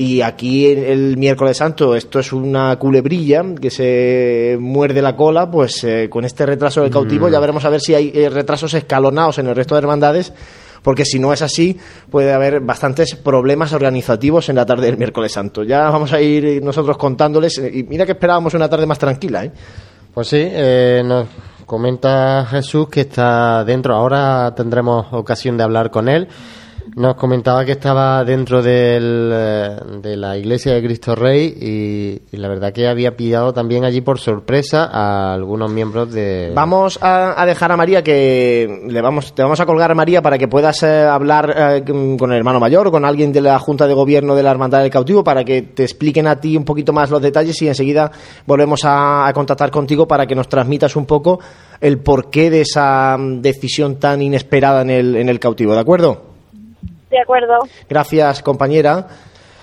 y 0.00 0.22
aquí 0.22 0.64
el, 0.66 1.16
miércoles 1.16 1.56
santo 1.56 1.96
esto 1.96 2.20
es 2.20 2.32
una 2.32 2.76
culebrilla 2.78 3.42
que 3.60 3.68
se 3.68 4.56
muerde 4.60 5.02
la 5.02 5.16
cola, 5.16 5.50
pues 5.50 5.82
eh, 5.82 6.08
con 6.08 6.24
este 6.24 6.46
retraso 6.46 6.82
del 6.82 6.90
cautivo 6.92 7.26
mm. 7.26 7.32
ya 7.32 7.40
veremos 7.40 7.64
a 7.64 7.68
ver 7.68 7.80
si 7.80 7.94
hay 7.94 8.12
eh, 8.14 8.30
retrasos 8.30 8.72
escalonados 8.74 9.40
en 9.40 9.48
el 9.48 9.56
resto 9.56 9.74
de 9.74 9.80
hermandades, 9.80 10.32
porque 10.84 11.04
si 11.04 11.18
no 11.18 11.32
es 11.32 11.42
así 11.42 11.76
puede 12.12 12.32
haber 12.32 12.60
bastantes 12.60 13.16
problemas 13.16 13.72
organizativos 13.72 14.48
en 14.48 14.54
la 14.54 14.64
tarde 14.64 14.86
del 14.86 14.98
miércoles 14.98 15.32
santo. 15.32 15.64
Ya 15.64 15.90
vamos 15.90 16.12
a 16.12 16.20
ir 16.20 16.62
nosotros 16.62 16.96
contándoles 16.96 17.58
y 17.58 17.82
mira 17.82 18.06
que 18.06 18.12
esperábamos 18.12 18.54
una 18.54 18.68
tarde 18.68 18.86
más 18.86 19.00
tranquila. 19.00 19.46
¿eh? 19.46 19.52
Pues 20.14 20.28
sí, 20.28 20.48
nos 21.04 21.26
comenta 21.66 22.46
Jesús 22.48 22.88
que 22.88 23.00
está 23.00 23.64
dentro, 23.64 23.96
ahora 23.96 24.54
tendremos 24.54 25.12
ocasión 25.12 25.56
de 25.56 25.64
hablar 25.64 25.90
con 25.90 26.08
él. 26.08 26.28
Nos 26.96 27.14
comentaba 27.16 27.64
que 27.64 27.72
estaba 27.72 28.24
dentro 28.24 28.62
del, 28.62 29.30
eh, 29.32 29.76
de 30.02 30.16
la 30.16 30.36
iglesia 30.36 30.74
de 30.74 30.82
Cristo 30.82 31.14
Rey 31.14 32.20
y, 32.30 32.36
la 32.36 32.48
verdad 32.48 32.72
que 32.72 32.88
había 32.88 33.16
pillado 33.16 33.52
también 33.52 33.84
allí 33.84 34.00
por 34.00 34.18
sorpresa 34.18 34.84
a 34.84 35.34
algunos 35.34 35.70
miembros 35.70 36.12
de... 36.12 36.52
Vamos 36.54 36.98
a, 37.02 37.44
dejar 37.46 37.72
a 37.72 37.76
María 37.76 38.02
que 38.02 38.84
le 38.86 39.00
vamos, 39.00 39.34
te 39.34 39.42
vamos 39.42 39.60
a 39.60 39.66
colgar 39.66 39.90
a 39.90 39.94
María 39.94 40.22
para 40.22 40.38
que 40.38 40.48
puedas 40.48 40.82
eh, 40.82 41.02
hablar 41.02 41.54
eh, 41.56 41.84
con 42.18 42.30
el 42.32 42.38
hermano 42.38 42.60
mayor 42.60 42.88
o 42.88 42.90
con 42.90 43.04
alguien 43.04 43.32
de 43.32 43.40
la 43.40 43.58
Junta 43.58 43.86
de 43.86 43.94
Gobierno 43.94 44.34
de 44.34 44.42
la 44.42 44.50
Hermandad 44.50 44.80
del 44.80 44.90
Cautivo 44.90 45.24
para 45.24 45.44
que 45.44 45.62
te 45.62 45.82
expliquen 45.82 46.26
a 46.26 46.40
ti 46.40 46.56
un 46.56 46.64
poquito 46.64 46.92
más 46.92 47.10
los 47.10 47.22
detalles 47.22 47.60
y 47.62 47.68
enseguida 47.68 48.10
volvemos 48.46 48.84
a, 48.84 49.26
a 49.26 49.32
contactar 49.32 49.70
contigo 49.70 50.06
para 50.06 50.26
que 50.26 50.34
nos 50.34 50.48
transmitas 50.48 50.96
un 50.96 51.06
poco 51.06 51.40
el 51.80 51.98
porqué 51.98 52.50
de 52.50 52.62
esa 52.62 53.16
mm, 53.18 53.40
decisión 53.40 53.98
tan 53.98 54.22
inesperada 54.22 54.82
en 54.82 54.90
el, 54.90 55.16
en 55.16 55.28
el 55.28 55.38
cautivo, 55.38 55.74
¿de 55.74 55.80
acuerdo? 55.80 56.27
De 57.10 57.20
acuerdo. 57.20 57.58
Gracias, 57.88 58.42
compañera. 58.42 59.06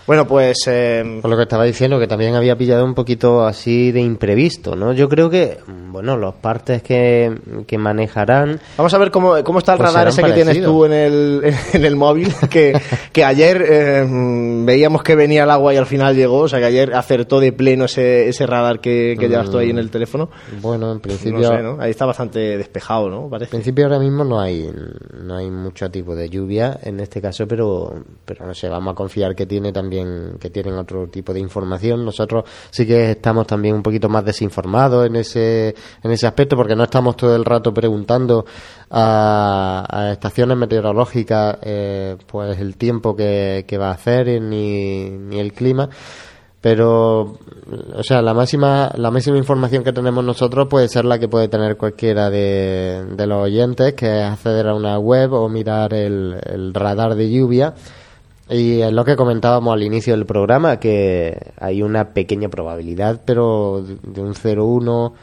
Bueno, 0.07 0.27
pues... 0.27 0.57
Eh... 0.67 1.19
Por 1.21 1.31
lo 1.31 1.37
que 1.37 1.43
estaba 1.43 1.63
diciendo, 1.63 1.99
que 1.99 2.07
también 2.07 2.35
había 2.35 2.55
pillado 2.55 2.85
un 2.85 2.93
poquito 2.93 3.43
así 3.43 3.91
de 3.91 4.01
imprevisto, 4.01 4.75
¿no? 4.75 4.93
Yo 4.93 5.09
creo 5.09 5.31
que, 5.31 5.57
bueno, 5.67 6.15
los 6.15 6.35
partes 6.35 6.83
que, 6.83 7.35
que 7.65 7.77
manejarán... 7.79 8.59
Vamos 8.77 8.93
a 8.93 8.97
ver 8.99 9.09
cómo, 9.09 9.43
cómo 9.43 9.59
está 9.59 9.73
el 9.73 9.79
pues 9.79 9.91
radar 9.91 10.09
ese 10.09 10.21
que 10.21 10.31
tienes 10.33 10.61
tú 10.61 10.85
en 10.85 10.93
el, 10.93 11.53
en 11.73 11.85
el 11.85 11.95
móvil, 11.95 12.31
que, 12.51 12.79
que 13.11 13.23
ayer 13.23 13.65
eh, 13.67 14.05
veíamos 14.63 15.01
que 15.01 15.15
venía 15.15 15.43
el 15.43 15.49
agua 15.49 15.73
y 15.73 15.77
al 15.77 15.87
final 15.87 16.15
llegó, 16.15 16.41
o 16.41 16.47
sea 16.47 16.59
que 16.59 16.65
ayer 16.65 16.93
acertó 16.93 17.39
de 17.39 17.51
pleno 17.51 17.85
ese, 17.85 18.29
ese 18.29 18.45
radar 18.45 18.79
que, 18.79 19.15
que 19.19 19.27
llevas 19.27 19.49
tú 19.49 19.57
ahí 19.57 19.71
en 19.71 19.79
el 19.79 19.89
teléfono. 19.89 20.29
Bueno, 20.61 20.91
en 20.91 20.99
principio... 20.99 21.39
No 21.39 21.47
sé, 21.47 21.63
¿no? 21.63 21.77
Ahí 21.79 21.89
está 21.89 22.05
bastante 22.05 22.57
despejado, 22.59 23.09
¿no? 23.09 23.27
Parece. 23.27 23.55
En 23.55 23.61
principio 23.61 23.85
ahora 23.85 23.97
mismo 23.97 24.23
no 24.23 24.39
hay, 24.39 24.69
no 25.23 25.35
hay 25.35 25.49
mucho 25.49 25.89
tipo 25.89 26.15
de 26.15 26.29
lluvia 26.29 26.79
en 26.83 26.99
este 26.99 27.21
caso, 27.21 27.47
pero, 27.47 28.03
pero 28.23 28.45
no 28.45 28.53
sé, 28.53 28.69
vamos 28.69 28.91
a 28.91 28.95
confiar 28.95 29.35
que 29.35 29.47
tiene 29.47 29.73
también 29.73 29.94
que 30.39 30.49
tienen 30.49 30.75
otro 30.75 31.07
tipo 31.07 31.33
de 31.33 31.39
información. 31.39 32.03
Nosotros 32.03 32.45
sí 32.69 32.85
que 32.85 33.11
estamos 33.11 33.47
también 33.47 33.75
un 33.75 33.83
poquito 33.83 34.09
más 34.09 34.25
desinformados 34.25 35.07
en 35.07 35.15
ese, 35.15 35.75
en 36.03 36.11
ese 36.11 36.27
aspecto 36.27 36.55
porque 36.55 36.75
no 36.75 36.83
estamos 36.83 37.15
todo 37.15 37.35
el 37.35 37.45
rato 37.45 37.73
preguntando 37.73 38.45
a, 38.89 40.09
estaciones 40.11 40.57
meteorológicas 40.57 41.57
eh, 41.61 42.17
pues 42.27 42.59
el 42.59 42.77
tiempo 42.77 43.15
que, 43.15 43.65
va 43.79 43.89
a 43.89 43.93
hacer 43.93 44.41
ni, 44.41 45.09
ni 45.09 45.39
el 45.39 45.51
clima 45.53 45.89
pero 46.65 47.37
o 47.95 48.01
sea 48.01 48.23
la 48.23 48.33
máxima 48.33 48.91
la 48.95 49.11
máxima 49.11 49.37
información 49.37 49.83
que 49.83 49.93
tenemos 49.93 50.23
nosotros 50.23 50.67
puede 50.67 50.87
ser 50.87 51.05
la 51.05 51.19
que 51.19 51.27
puede 51.27 51.47
tener 51.47 51.77
cualquiera 51.77 52.31
de, 52.31 53.05
los 53.17 53.43
oyentes 53.43 53.93
que 53.93 54.07
es 54.07 54.23
acceder 54.23 54.69
a 54.69 54.73
una 54.73 54.97
web 54.97 55.33
o 55.33 55.47
mirar 55.47 55.93
el 55.93 56.71
radar 56.73 57.13
de 57.13 57.29
lluvia 57.29 57.75
y 58.49 58.81
es 58.81 58.91
lo 58.91 59.03
que 59.03 59.15
comentábamos 59.15 59.73
al 59.73 59.83
inicio 59.83 60.13
del 60.13 60.25
programa, 60.25 60.79
que 60.79 61.53
hay 61.59 61.81
una 61.81 62.13
pequeña 62.13 62.49
probabilidad, 62.49 63.21
pero 63.25 63.81
de 63.81 64.21
un 64.21 64.33
0-1 64.33 65.13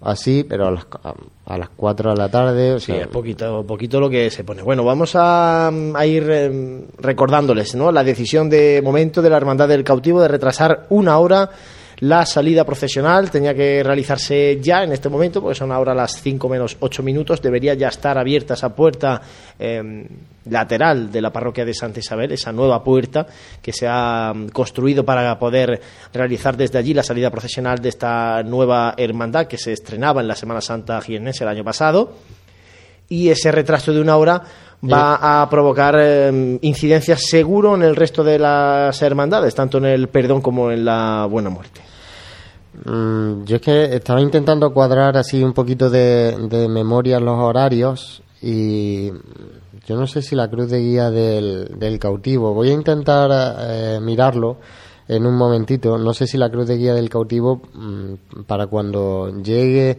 así, 0.00 0.44
pero 0.44 0.68
a 0.68 0.70
las, 0.72 0.86
a 1.46 1.58
las 1.58 1.68
4 1.70 2.10
de 2.10 2.16
la 2.16 2.28
tarde. 2.28 2.80
sí, 2.80 2.92
es 2.92 3.06
poquito, 3.06 3.64
poquito 3.64 4.00
lo 4.00 4.10
que 4.10 4.30
se 4.30 4.44
pone. 4.44 4.62
Bueno, 4.62 4.84
vamos 4.84 5.12
a, 5.14 5.70
ir 6.04 6.30
em, 6.30 6.82
recordándoles 6.98 7.74
¿no? 7.74 7.92
la 7.92 8.04
decisión 8.04 8.50
de 8.50 8.80
momento 8.82 9.22
de 9.22 9.30
la 9.30 9.36
Hermandad 9.36 9.68
del 9.68 9.84
Cautivo 9.84 10.20
de 10.20 10.28
retrasar 10.28 10.86
una 10.90 11.18
hora 11.18 11.50
La 12.00 12.26
salida 12.26 12.62
procesional 12.64 13.30
tenía 13.30 13.54
que 13.54 13.82
realizarse 13.82 14.58
ya 14.60 14.82
en 14.82 14.92
este 14.92 15.08
momento, 15.08 15.40
porque 15.40 15.54
son 15.54 15.72
ahora 15.72 15.94
las 15.94 16.20
5 16.20 16.46
menos 16.46 16.76
8 16.78 17.02
minutos. 17.02 17.40
Debería 17.40 17.72
ya 17.72 17.88
estar 17.88 18.18
abierta 18.18 18.52
esa 18.52 18.74
puerta 18.74 19.22
em, 19.58 20.06
lateral 20.50 21.10
de 21.10 21.22
la 21.22 21.32
parroquia 21.32 21.64
de 21.64 21.72
Santa 21.72 22.00
Isabel, 22.00 22.32
esa 22.32 22.52
nueva 22.52 22.84
puerta 22.84 23.26
que 23.62 23.72
se 23.72 23.86
ha 23.88 24.30
mm, 24.34 24.48
construido 24.48 25.06
para 25.06 25.38
poder 25.38 25.80
realizar 26.12 26.54
desde 26.54 26.78
allí 26.78 26.92
la 26.92 27.02
salida 27.02 27.30
procesional 27.30 27.78
de 27.78 27.88
esta 27.88 28.42
nueva 28.42 28.92
hermandad 28.98 29.46
que 29.46 29.56
se 29.56 29.72
estrenaba 29.72 30.20
en 30.20 30.28
la 30.28 30.36
Semana 30.36 30.60
Santa 30.60 31.00
jiennense 31.00 31.44
el 31.44 31.48
año 31.48 31.64
pasado. 31.64 32.12
Y 33.08 33.30
ese 33.30 33.50
retraso 33.52 33.94
de 33.94 34.02
una 34.02 34.18
hora 34.18 34.42
va 34.84 35.40
a 35.40 35.48
provocar 35.48 35.98
em, 35.98 36.58
incidencias 36.60 37.22
seguro 37.22 37.74
en 37.74 37.82
el 37.84 37.96
resto 37.96 38.22
de 38.22 38.38
las 38.38 39.00
hermandades, 39.00 39.54
tanto 39.54 39.78
en 39.78 39.86
el 39.86 40.08
perdón 40.08 40.42
como 40.42 40.70
en 40.70 40.84
la 40.84 41.26
buena 41.30 41.48
muerte. 41.48 41.85
Mm, 42.84 43.44
yo 43.44 43.56
es 43.56 43.62
que 43.62 43.96
estaba 43.96 44.20
intentando 44.20 44.72
cuadrar 44.72 45.16
así 45.16 45.42
un 45.42 45.52
poquito 45.52 45.88
de, 45.88 46.36
memoria 46.68 47.18
los 47.20 47.38
horarios 47.38 48.22
y 48.42 49.10
yo 49.86 49.96
no 49.96 50.06
sé 50.06 50.20
si 50.20 50.34
la 50.34 50.48
cruz 50.48 50.70
de 50.70 50.80
guía 50.80 51.10
del, 51.10 51.98
cautivo. 51.98 52.52
Voy 52.52 52.70
a 52.70 52.74
intentar 52.74 53.30
eh, 53.60 53.98
mirarlo 54.02 54.58
en 55.08 55.26
un 55.26 55.36
momentito. 55.36 55.96
No 55.96 56.12
sé 56.12 56.26
si 56.26 56.36
la 56.36 56.50
cruz 56.50 56.66
de 56.66 56.76
guía 56.76 56.94
del 56.94 57.08
cautivo 57.08 57.62
mm, 57.72 58.42
para 58.46 58.66
cuando 58.66 59.32
llegue 59.42 59.98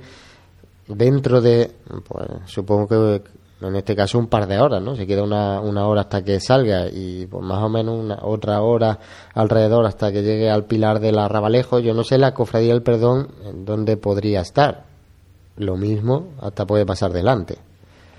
dentro 0.88 1.42
de, 1.42 1.72
pues 2.08 2.30
supongo 2.46 2.88
que 2.88 3.22
en 3.62 3.76
este 3.76 3.96
caso 3.96 4.20
un 4.20 4.28
par 4.28 4.48
de 4.48 4.60
horas, 4.60 4.82
¿no? 4.82 4.96
Se 4.96 5.08
queda 5.08 5.24
una, 5.24 5.60
una 5.62 5.88
hora 5.88 6.02
hasta 6.02 6.24
que 6.24 6.40
salga 6.40 6.88
y 6.92 7.26
pues 7.26 7.44
más 7.44 7.64
o 7.64 7.70
menos 7.70 7.98
una, 8.00 8.20
otra 8.22 8.62
hora 8.62 9.00
alrededor 9.34 9.86
hasta 9.86 10.12
que 10.12 10.22
llegue 10.22 10.50
al 10.50 10.66
pilar 10.66 11.00
del 11.00 11.18
arrabalejo. 11.18 11.80
Yo 11.80 11.94
no 11.94 12.04
sé 12.04 12.20
la 12.20 12.34
cofradía 12.34 12.74
del 12.74 12.84
perdón 12.84 13.30
en 13.44 13.66
dónde 13.66 13.98
podría 13.98 14.42
estar. 14.42 14.86
Lo 15.56 15.76
mismo 15.76 16.34
hasta 16.40 16.68
puede 16.68 16.86
pasar 16.86 17.12
delante. 17.12 17.58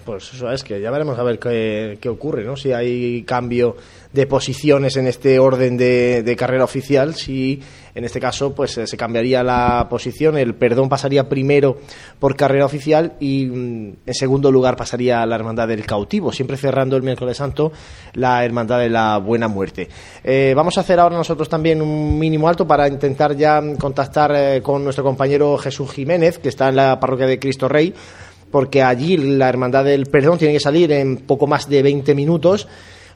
Pues 0.09 0.33
eso 0.33 0.50
es 0.50 0.65
que 0.65 0.81
ya 0.81 0.91
veremos 0.91 1.19
a 1.19 1.23
ver 1.23 1.38
qué, 1.38 1.99
qué 2.00 2.09
ocurre, 2.09 2.43
¿no? 2.43 2.57
Si 2.57 2.73
hay 2.73 3.25
cambio 3.25 3.77
de 4.11 4.27
posiciones 4.27 4.97
en 4.97 5.07
este 5.07 5.38
orden 5.38 5.77
de, 5.77 6.35
carrera 6.38 6.65
oficial, 6.65 7.15
si 7.15 7.61
en 7.95 8.05
este 8.05 8.19
caso 8.19 8.55
pues 8.55 8.79
eh, 8.79 8.87
se 8.87 8.97
cambiaría 8.97 9.43
la 9.43 9.87
posición, 9.91 10.38
el 10.38 10.55
perdón 10.55 10.88
pasaría 10.88 11.29
primero 11.29 11.79
por 12.19 12.37
carrera 12.37 12.65
oficial 12.65 13.17
y 13.21 13.45
mm, 13.45 13.97
en 14.07 14.15
segundo 14.15 14.50
lugar 14.50 14.77
pasaría 14.77 15.27
la 15.27 15.35
Hermandad 15.35 15.69
del 15.69 15.85
Cautivo, 15.85 16.33
siempre 16.33 16.57
cerrando 16.57 16.97
el 16.97 17.03
miércoles 17.03 17.37
santo 17.37 17.71
la 18.15 18.47
Hermandad 18.47 18.79
de 18.79 18.88
la 18.88 19.19
Buena 19.19 19.49
Muerte. 19.49 19.88
Eh, 20.25 20.55
vamos 20.57 20.79
a 20.79 20.81
hacer 20.81 21.00
ahora 21.00 21.17
nosotros 21.17 21.50
también 21.50 21.83
un 21.83 22.19
mínimo 22.19 22.49
alto 22.49 22.67
para 22.67 22.88
intentar 22.88 23.37
ya 23.37 23.62
contactar 23.79 24.33
eh, 24.35 24.62
con 24.62 24.85
nuestro 24.85 25.05
compañero 25.05 25.59
Jesús 25.59 25.93
Jiménez, 25.93 26.38
que 26.38 26.49
está 26.49 26.71
en 26.71 26.77
la 26.77 26.99
parroquia 26.99 27.27
de 27.27 27.38
Cristo 27.38 27.69
Rey, 27.69 27.93
porque 28.50 28.83
allí 28.83 29.17
la 29.17 29.49
Hermandad 29.49 29.85
del 29.85 30.07
Perdón 30.07 30.38
tiene 30.38 30.55
que 30.55 30.61
salir 30.61 30.93
en 30.93 31.19
poco 31.19 31.47
más 31.47 31.69
de 31.69 31.83
20 31.83 32.14
minutos 32.14 32.69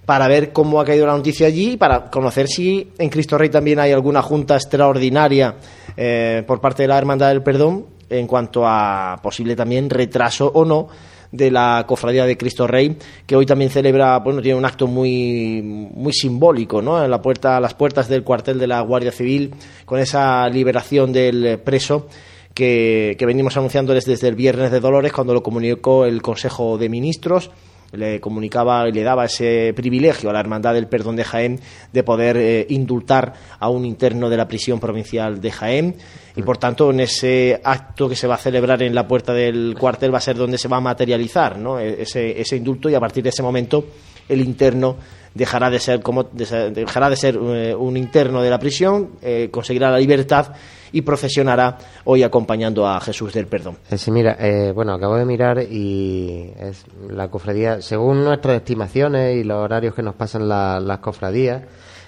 para 0.05 0.27
ver 0.29 0.53
cómo 0.53 0.81
ha 0.81 0.85
caído 0.85 1.07
la 1.07 1.17
noticia 1.17 1.47
allí 1.47 1.73
y 1.73 1.77
para 1.77 2.11
conocer 2.11 2.49
si 2.49 2.91
en 2.99 3.09
Cristo 3.09 3.39
Rey 3.39 3.51
también 3.51 3.79
hay 3.79 3.93
alguna 3.93 4.23
junta 4.23 4.57
extraordinaria 4.57 5.57
eh, 5.97 6.43
por 6.47 6.61
parte 6.61 6.83
de 6.83 6.89
la 6.89 6.99
Hermandad 6.99 7.29
del 7.29 7.43
Perdón 7.43 7.87
en 8.09 8.27
cuanto 8.27 8.67
a 8.67 9.19
posible 9.23 9.57
también 9.57 9.89
retraso 9.89 10.51
o 10.53 10.65
no 10.65 10.89
de 11.31 11.51
la 11.51 11.85
cofradía 11.89 12.27
de 12.27 12.37
Cristo 12.37 12.67
Rey, 12.67 12.99
que 13.27 13.35
hoy 13.35 13.47
también 13.47 13.71
celebra, 13.71 14.19
bueno, 14.19 14.43
tiene 14.43 14.59
un 14.59 14.67
acto 14.67 14.87
muy, 14.87 15.63
muy 15.63 16.13
simbólico, 16.13 16.83
¿no? 16.83 17.03
En 17.03 17.11
la 17.11 17.23
puerta, 17.23 17.57
a 17.57 17.61
las 17.61 17.73
puertas 17.73 18.07
del 18.07 18.23
cuartel 18.23 18.59
de 18.59 18.67
la 18.67 18.83
Guardia 18.83 19.13
Civil, 19.13 19.55
con 19.87 19.99
esa 19.99 20.47
liberación 20.51 21.11
del 21.11 21.59
preso 21.61 22.07
que, 22.55 23.17
venimos 23.21 23.57
anunciándoles 23.57 24.05
desde 24.05 24.29
el 24.29 24.35
viernes 24.35 24.71
de 24.71 24.81
Dolores, 24.81 25.13
cuando 25.13 25.35
lo 25.35 25.43
comunicó 25.43 26.05
el 26.05 26.23
Consejo 26.23 26.79
de 26.79 26.89
Ministros. 26.89 27.51
Le 27.93 28.21
comunicaba 28.21 28.89
y 28.89 28.93
le 28.93 29.03
daba 29.03 29.27
ese 29.27 29.75
privilegio 29.77 30.31
a 30.31 30.33
la 30.33 30.41
Hermandad 30.41 30.73
del 30.73 30.87
Perdón 30.87 31.15
de 31.15 31.25
Jaén 31.25 31.61
de 31.93 32.03
poder 32.03 32.39
eh, 32.39 32.67
indultar 32.71 33.35
a 33.59 33.69
un 33.69 33.85
interno 33.85 34.31
de 34.31 34.39
la 34.39 34.49
prisión 34.49 34.81
provincial 34.81 35.43
de 35.43 35.51
Jaén. 35.51 35.97
Y 36.35 36.41
por 36.41 36.57
tanto 36.57 36.91
en 36.91 37.01
ese 37.01 37.61
acto 37.63 38.09
que 38.09 38.17
se 38.17 38.27
va 38.27 38.37
a 38.37 38.39
celebrar 38.39 38.83
en 38.83 38.95
la 38.95 39.07
puerta 39.07 39.35
del 39.35 39.77
cuartel 39.79 40.13
va 40.13 40.19
a 40.19 40.23
ser 40.23 40.37
donde 40.37 40.57
se 40.57 40.69
va 40.69 40.79
a 40.79 40.81
materializar 40.81 41.59
¿no? 41.59 41.79
E-, 41.79 42.01
ese, 42.01 42.41
ese 42.41 42.57
indulto. 42.57 42.89
Y 42.89 42.95
a 42.95 43.01
partir 43.01 43.23
de 43.25 43.29
ese 43.29 43.43
momento 43.43 43.85
el 44.27 44.41
interno 44.41 44.97
dejará 45.35 45.71
de 45.71 45.79
ser 45.79 46.01
como 46.01 46.25
dejará 46.25 47.11
de 47.11 47.17
ser 47.17 47.37
eh, 47.37 47.75
un 47.75 47.97
interno 47.97 48.43
de 48.43 48.51
la 48.51 48.59
prisión 48.59 49.13
eh, 49.23 49.49
conseguirá 49.51 49.91
la 49.91 49.99
libertad 49.99 50.53
y 50.93 51.03
procesionará 51.03 51.79
hoy 52.05 52.23
acompañando 52.23 52.87
a 52.87 53.01
Jesús 53.01 53.33
del 53.33 53.47
Perdón. 53.47 53.79
Eh, 53.91 53.99
sí, 53.99 54.11
mira, 54.11 54.37
eh, 54.39 54.73
bueno, 54.73 54.93
acabo 54.93 55.17
de 55.17 55.25
mirar 55.25 55.63
y 55.63 56.53
es 56.59 56.85
la 57.09 57.29
cofradía, 57.29 57.81
según 57.81 58.25
nuestras 58.25 58.57
estimaciones 58.57 59.37
y 59.37 59.45
los 59.45 59.59
horarios 59.59 59.95
que 59.95 60.03
nos 60.03 60.15
pasan 60.15 60.49
las 60.49 60.99
cofradías, 60.99 61.63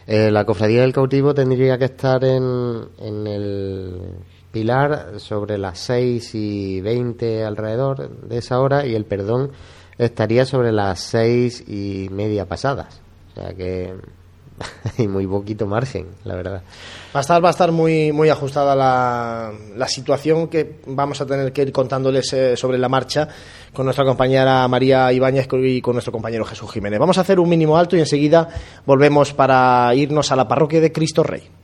eh, 0.07 0.31
la 0.31 0.45
cofradía 0.45 0.83
del 0.83 0.93
cautivo 0.93 1.35
tendría 1.35 1.79
que 1.79 1.87
estar 1.87 2.23
en, 2.25 2.89
en 2.99 3.27
el 3.27 4.01
pilar 4.53 5.19
sobre 5.19 5.59
las 5.59 5.79
6 5.79 6.35
y 6.35 6.81
20 6.83 7.45
alrededor 7.45 8.09
de 8.21 8.39
esa 8.39 8.61
hora 8.61 8.87
y 8.87 8.95
el 8.95 9.07
perdón 9.07 9.51
estaría 9.99 10.45
sobre 10.45 10.73
las 10.73 11.01
seis 11.01 11.65
y 11.67 12.09
media 12.11 12.47
pasadas. 12.47 13.01
O 13.33 13.41
sea 13.41 13.55
que 13.55 13.95
hay 14.99 15.09
muy 15.09 15.27
poquito 15.27 15.67
margen, 15.67 16.09
la 16.25 16.35
verdad. 16.37 16.63
Va 17.15 17.21
a 17.21 17.23
estar, 17.23 17.45
va 17.45 17.49
a 17.49 17.51
estar 17.53 17.71
muy, 17.71 18.11
muy 18.11 18.29
ajustada 18.29 18.75
la, 18.75 19.53
la 19.77 19.87
situación 19.87 20.49
que 20.49 20.81
vamos 20.87 21.21
a 21.21 21.27
tener 21.27 21.53
que 21.53 21.63
ir 21.63 21.71
contándoles 21.71 22.33
eh, 22.33 22.57
sobre 22.57 22.77
la 22.77 22.89
marcha 22.89 23.29
con 23.73 23.85
nuestra 23.85 24.05
compañera 24.05 24.67
María 24.67 25.13
Ibáñez 25.13 25.47
y 25.53 25.81
con 25.81 25.93
nuestro 25.95 26.13
compañero 26.13 26.45
Jesús 26.45 26.73
Jiménez. 26.73 26.99
Vamos 26.99 27.17
a 27.19 27.21
hacer 27.21 27.39
un 27.39 27.49
mínimo 27.49 27.77
alto 27.77 27.97
y 27.97 28.01
enseguida 28.01 28.49
volvemos 28.85 29.33
para 29.33 29.95
irnos 29.95 30.33
a 30.33 30.37
la 30.37 30.49
parroquia 30.49 30.81
de 30.81 30.91
Cristo 30.91 31.23
Rey. 31.23 31.64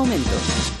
momentos. 0.01 0.80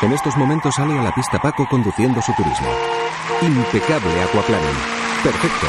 En 0.00 0.12
estos 0.12 0.36
momentos 0.36 0.76
sale 0.76 0.96
a 0.96 1.02
la 1.02 1.12
pista 1.12 1.40
Paco 1.40 1.66
conduciendo 1.68 2.22
su 2.22 2.32
turismo. 2.34 2.68
Impecable 3.42 4.22
aquaplaning. 4.22 4.76
Perfecto. 5.24 5.66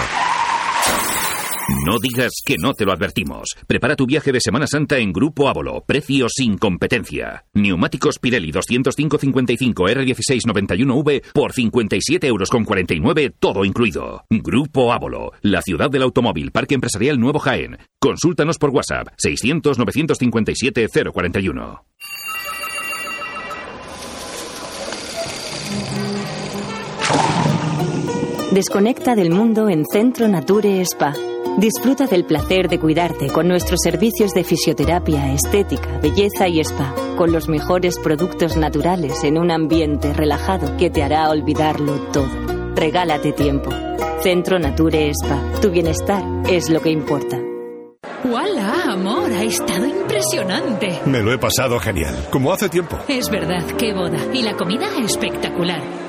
No 1.86 1.98
digas 2.00 2.32
que 2.46 2.58
no 2.60 2.74
te 2.74 2.86
lo 2.86 2.92
advertimos. 2.92 3.56
Prepara 3.66 3.96
tu 3.96 4.06
viaje 4.06 4.32
de 4.32 4.40
Semana 4.40 4.68
Santa 4.68 5.00
en 5.00 5.12
Grupo 5.12 5.50
Ávolo. 5.50 5.84
Precio 5.86 6.28
sin 6.30 6.60
competencia. 6.60 7.46
Neumáticos 7.54 8.20
Pirelli 8.20 8.52
205-55 8.52 9.74
R1691V 9.74 11.24
por 11.34 11.54
57 11.54 12.28
euros 12.28 12.52
con 12.52 12.66
49, 12.66 13.34
todo 13.40 13.66
incluido. 13.66 14.26
Grupo 14.30 14.94
Ávolo, 14.94 15.32
la 15.42 15.64
ciudad 15.64 15.90
del 15.90 16.04
automóvil, 16.04 16.52
Parque 16.52 16.76
Empresarial 16.76 17.20
Nuevo 17.20 17.40
Jaén. 17.40 17.80
Consúltanos 18.00 18.60
por 18.60 18.70
WhatsApp 18.70 19.08
600-957-041. 19.24 21.82
Desconecta 28.52 29.14
del 29.14 29.30
mundo 29.30 29.70
en 29.70 29.86
Centro 29.86 30.28
Nature 30.28 30.82
Spa. 30.82 31.14
Disfruta 31.58 32.08
del 32.08 32.26
placer 32.26 32.68
de 32.68 32.80
cuidarte 32.80 33.28
con 33.28 33.48
nuestros 33.48 33.80
servicios 33.84 34.32
de 34.32 34.44
fisioterapia, 34.44 35.32
estética, 35.34 36.00
belleza 36.00 36.48
y 36.48 36.60
spa, 36.62 36.96
con 37.16 37.32
los 37.32 37.48
mejores 37.48 38.00
productos 38.00 38.58
naturales 38.58 39.24
en 39.24 39.38
un 39.38 39.52
ambiente 39.52 40.14
relajado 40.14 40.78
que 40.78 40.90
te 40.90 41.04
hará 41.04 41.30
olvidarlo 41.30 41.94
todo. 42.12 42.30
Regálate 42.74 43.34
tiempo. 43.34 43.70
Centro 44.24 44.58
Nature 44.58 45.12
Spa. 45.12 45.40
Tu 45.62 45.70
bienestar 45.70 46.24
es 46.50 46.72
lo 46.72 46.82
que 46.82 46.90
importa. 46.90 47.40
¡Hola, 48.24 48.94
amor! 48.94 49.32
Ha 49.32 49.44
estado 49.44 49.86
impresionante. 49.86 51.00
Me 51.06 51.22
lo 51.22 51.32
he 51.32 51.38
pasado 51.38 51.80
genial, 51.80 52.16
como 52.32 52.52
hace 52.52 52.68
tiempo. 52.68 52.98
Es 53.08 53.30
verdad, 53.30 53.64
qué 53.78 53.94
boda. 53.94 54.18
Y 54.34 54.42
la 54.42 54.58
comida 54.58 54.88
espectacular. 55.04 56.09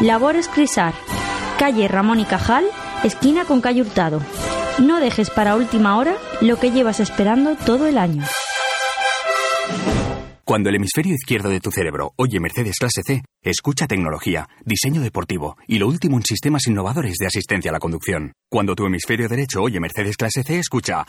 Labores 0.00 0.46
Crisar, 0.48 0.94
calle 1.58 1.88
Ramón 1.88 2.20
y 2.20 2.24
Cajal, 2.24 2.64
esquina 3.02 3.44
con 3.44 3.60
calle 3.60 3.82
Hurtado. 3.82 4.22
No 4.78 5.00
dejes 5.00 5.28
para 5.28 5.56
última 5.56 5.98
hora 5.98 6.16
lo 6.40 6.56
que 6.60 6.70
llevas 6.70 7.00
esperando 7.00 7.56
todo 7.56 7.88
el 7.88 7.98
año. 7.98 8.24
Cuando 10.44 10.68
el 10.70 10.76
hemisferio 10.76 11.14
izquierdo 11.14 11.50
de 11.50 11.60
tu 11.60 11.72
cerebro 11.72 12.12
oye 12.16 12.38
Mercedes 12.38 12.76
clase 12.78 13.02
C, 13.04 13.22
escucha 13.42 13.88
tecnología, 13.88 14.48
diseño 14.64 15.00
deportivo 15.00 15.56
y 15.66 15.78
lo 15.78 15.88
último 15.88 16.16
en 16.16 16.22
sistemas 16.22 16.68
innovadores 16.68 17.16
de 17.18 17.26
asistencia 17.26 17.70
a 17.70 17.72
la 17.72 17.80
conducción. 17.80 18.32
Cuando 18.48 18.76
tu 18.76 18.86
hemisferio 18.86 19.28
derecho 19.28 19.62
oye 19.62 19.80
Mercedes 19.80 20.16
clase 20.16 20.44
C, 20.44 20.60
escucha 20.60 21.04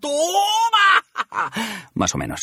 ¡Toma! 0.00 1.50
Más 1.94 2.14
o 2.14 2.18
menos. 2.18 2.40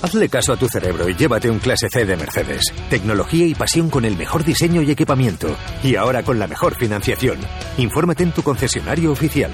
Hazle 0.00 0.28
caso 0.28 0.52
a 0.52 0.56
tu 0.56 0.68
cerebro 0.68 1.08
y 1.08 1.16
llévate 1.16 1.50
un 1.50 1.58
clase 1.58 1.88
C 1.90 2.04
de 2.04 2.16
Mercedes. 2.16 2.72
Tecnología 2.88 3.46
y 3.46 3.54
pasión 3.54 3.90
con 3.90 4.04
el 4.04 4.16
mejor 4.16 4.44
diseño 4.44 4.80
y 4.80 4.92
equipamiento. 4.92 5.56
Y 5.82 5.96
ahora 5.96 6.22
con 6.22 6.38
la 6.38 6.46
mejor 6.46 6.76
financiación. 6.76 7.38
Infórmate 7.78 8.22
en 8.22 8.30
tu 8.30 8.42
concesionario 8.42 9.10
oficial. 9.10 9.50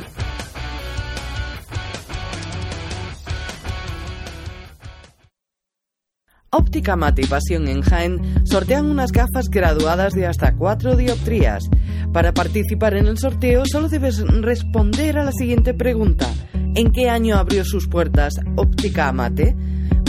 Óptica 6.51 6.95
Mate 6.95 7.23
y 7.23 7.27
Pasión 7.27 7.67
en 7.67 7.81
Jaén 7.81 8.47
sortean 8.47 8.85
unas 8.87 9.13
gafas 9.13 9.49
graduadas 9.51 10.13
de 10.13 10.27
hasta 10.27 10.55
4 10.55 10.95
dioptrías. 10.95 11.65
Para 12.13 12.33
participar 12.33 12.95
en 12.95 13.07
el 13.07 13.19
sorteo 13.19 13.65
solo 13.65 13.89
debes 13.89 14.21
responder 14.21 15.19
a 15.19 15.25
la 15.25 15.33
siguiente 15.33 15.73
pregunta. 15.73 16.29
¿En 16.77 16.93
qué 16.93 17.09
año 17.09 17.39
abrió 17.39 17.65
sus 17.65 17.89
puertas 17.89 18.35
Óptica 18.57 19.09
Amate? 19.09 19.57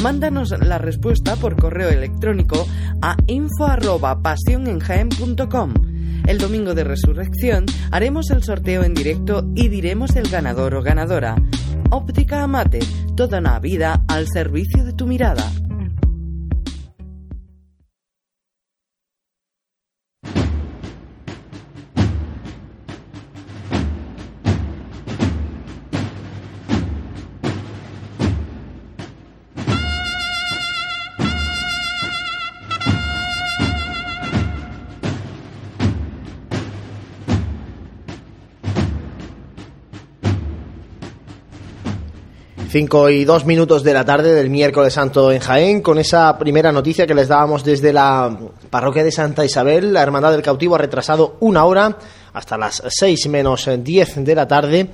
Mándanos 0.02 0.54
la 0.60 0.78
respuesta 0.78 1.36
por 1.36 1.56
correo 1.56 1.90
electrónico 1.90 2.68
a 3.02 3.16
info@pasionenjaen.com. 3.28 5.74
El 6.28 6.38
domingo 6.38 6.74
de 6.74 6.84
resurrección 6.84 7.66
haremos 7.92 8.30
el 8.32 8.44
sorteo 8.44 8.84
en 8.84 8.94
directo 8.94 9.48
y 9.56 9.70
diremos 9.70 10.16
el 10.16 10.30
ganador 10.30 10.76
o 10.76 10.82
ganadora. 10.82 11.36
Óptica 11.92 12.44
Amate, 12.44 12.80
toda 13.16 13.40
una 13.40 13.60
vida 13.60 14.04
al 14.08 14.28
servicio 14.28 14.84
de 14.84 14.94
tu 14.94 15.06
mirada. 15.06 15.52
5 42.76 43.10
y 43.10 43.24
2 43.24 43.46
minutos 43.46 43.84
de 43.84 43.94
la 43.94 44.04
tarde 44.04 44.34
del 44.34 44.50
miércoles 44.50 44.92
santo 44.92 45.32
en 45.32 45.40
Jaén, 45.40 45.82
con 45.82 45.98
esa 45.98 46.38
primera 46.38 46.74
noticia 46.74 47.08
que 47.08 47.16
les 47.16 47.30
dábamos 47.30 47.64
desde 47.64 47.94
la 47.94 48.38
parroquia 48.70 49.02
de 49.02 49.14
Santa 49.14 49.46
Isabel. 49.46 49.94
La 49.94 50.02
Hermandad 50.02 50.34
del 50.34 50.42
Cautivo 50.42 50.76
ha 50.76 50.80
retrasado 50.80 51.38
una 51.40 51.64
hora, 51.64 51.98
hasta 52.34 52.58
las 52.58 52.84
6 52.86 53.30
menos 53.30 53.70
10 53.82 54.26
de 54.26 54.36
la 54.36 54.46
tarde, 54.46 54.90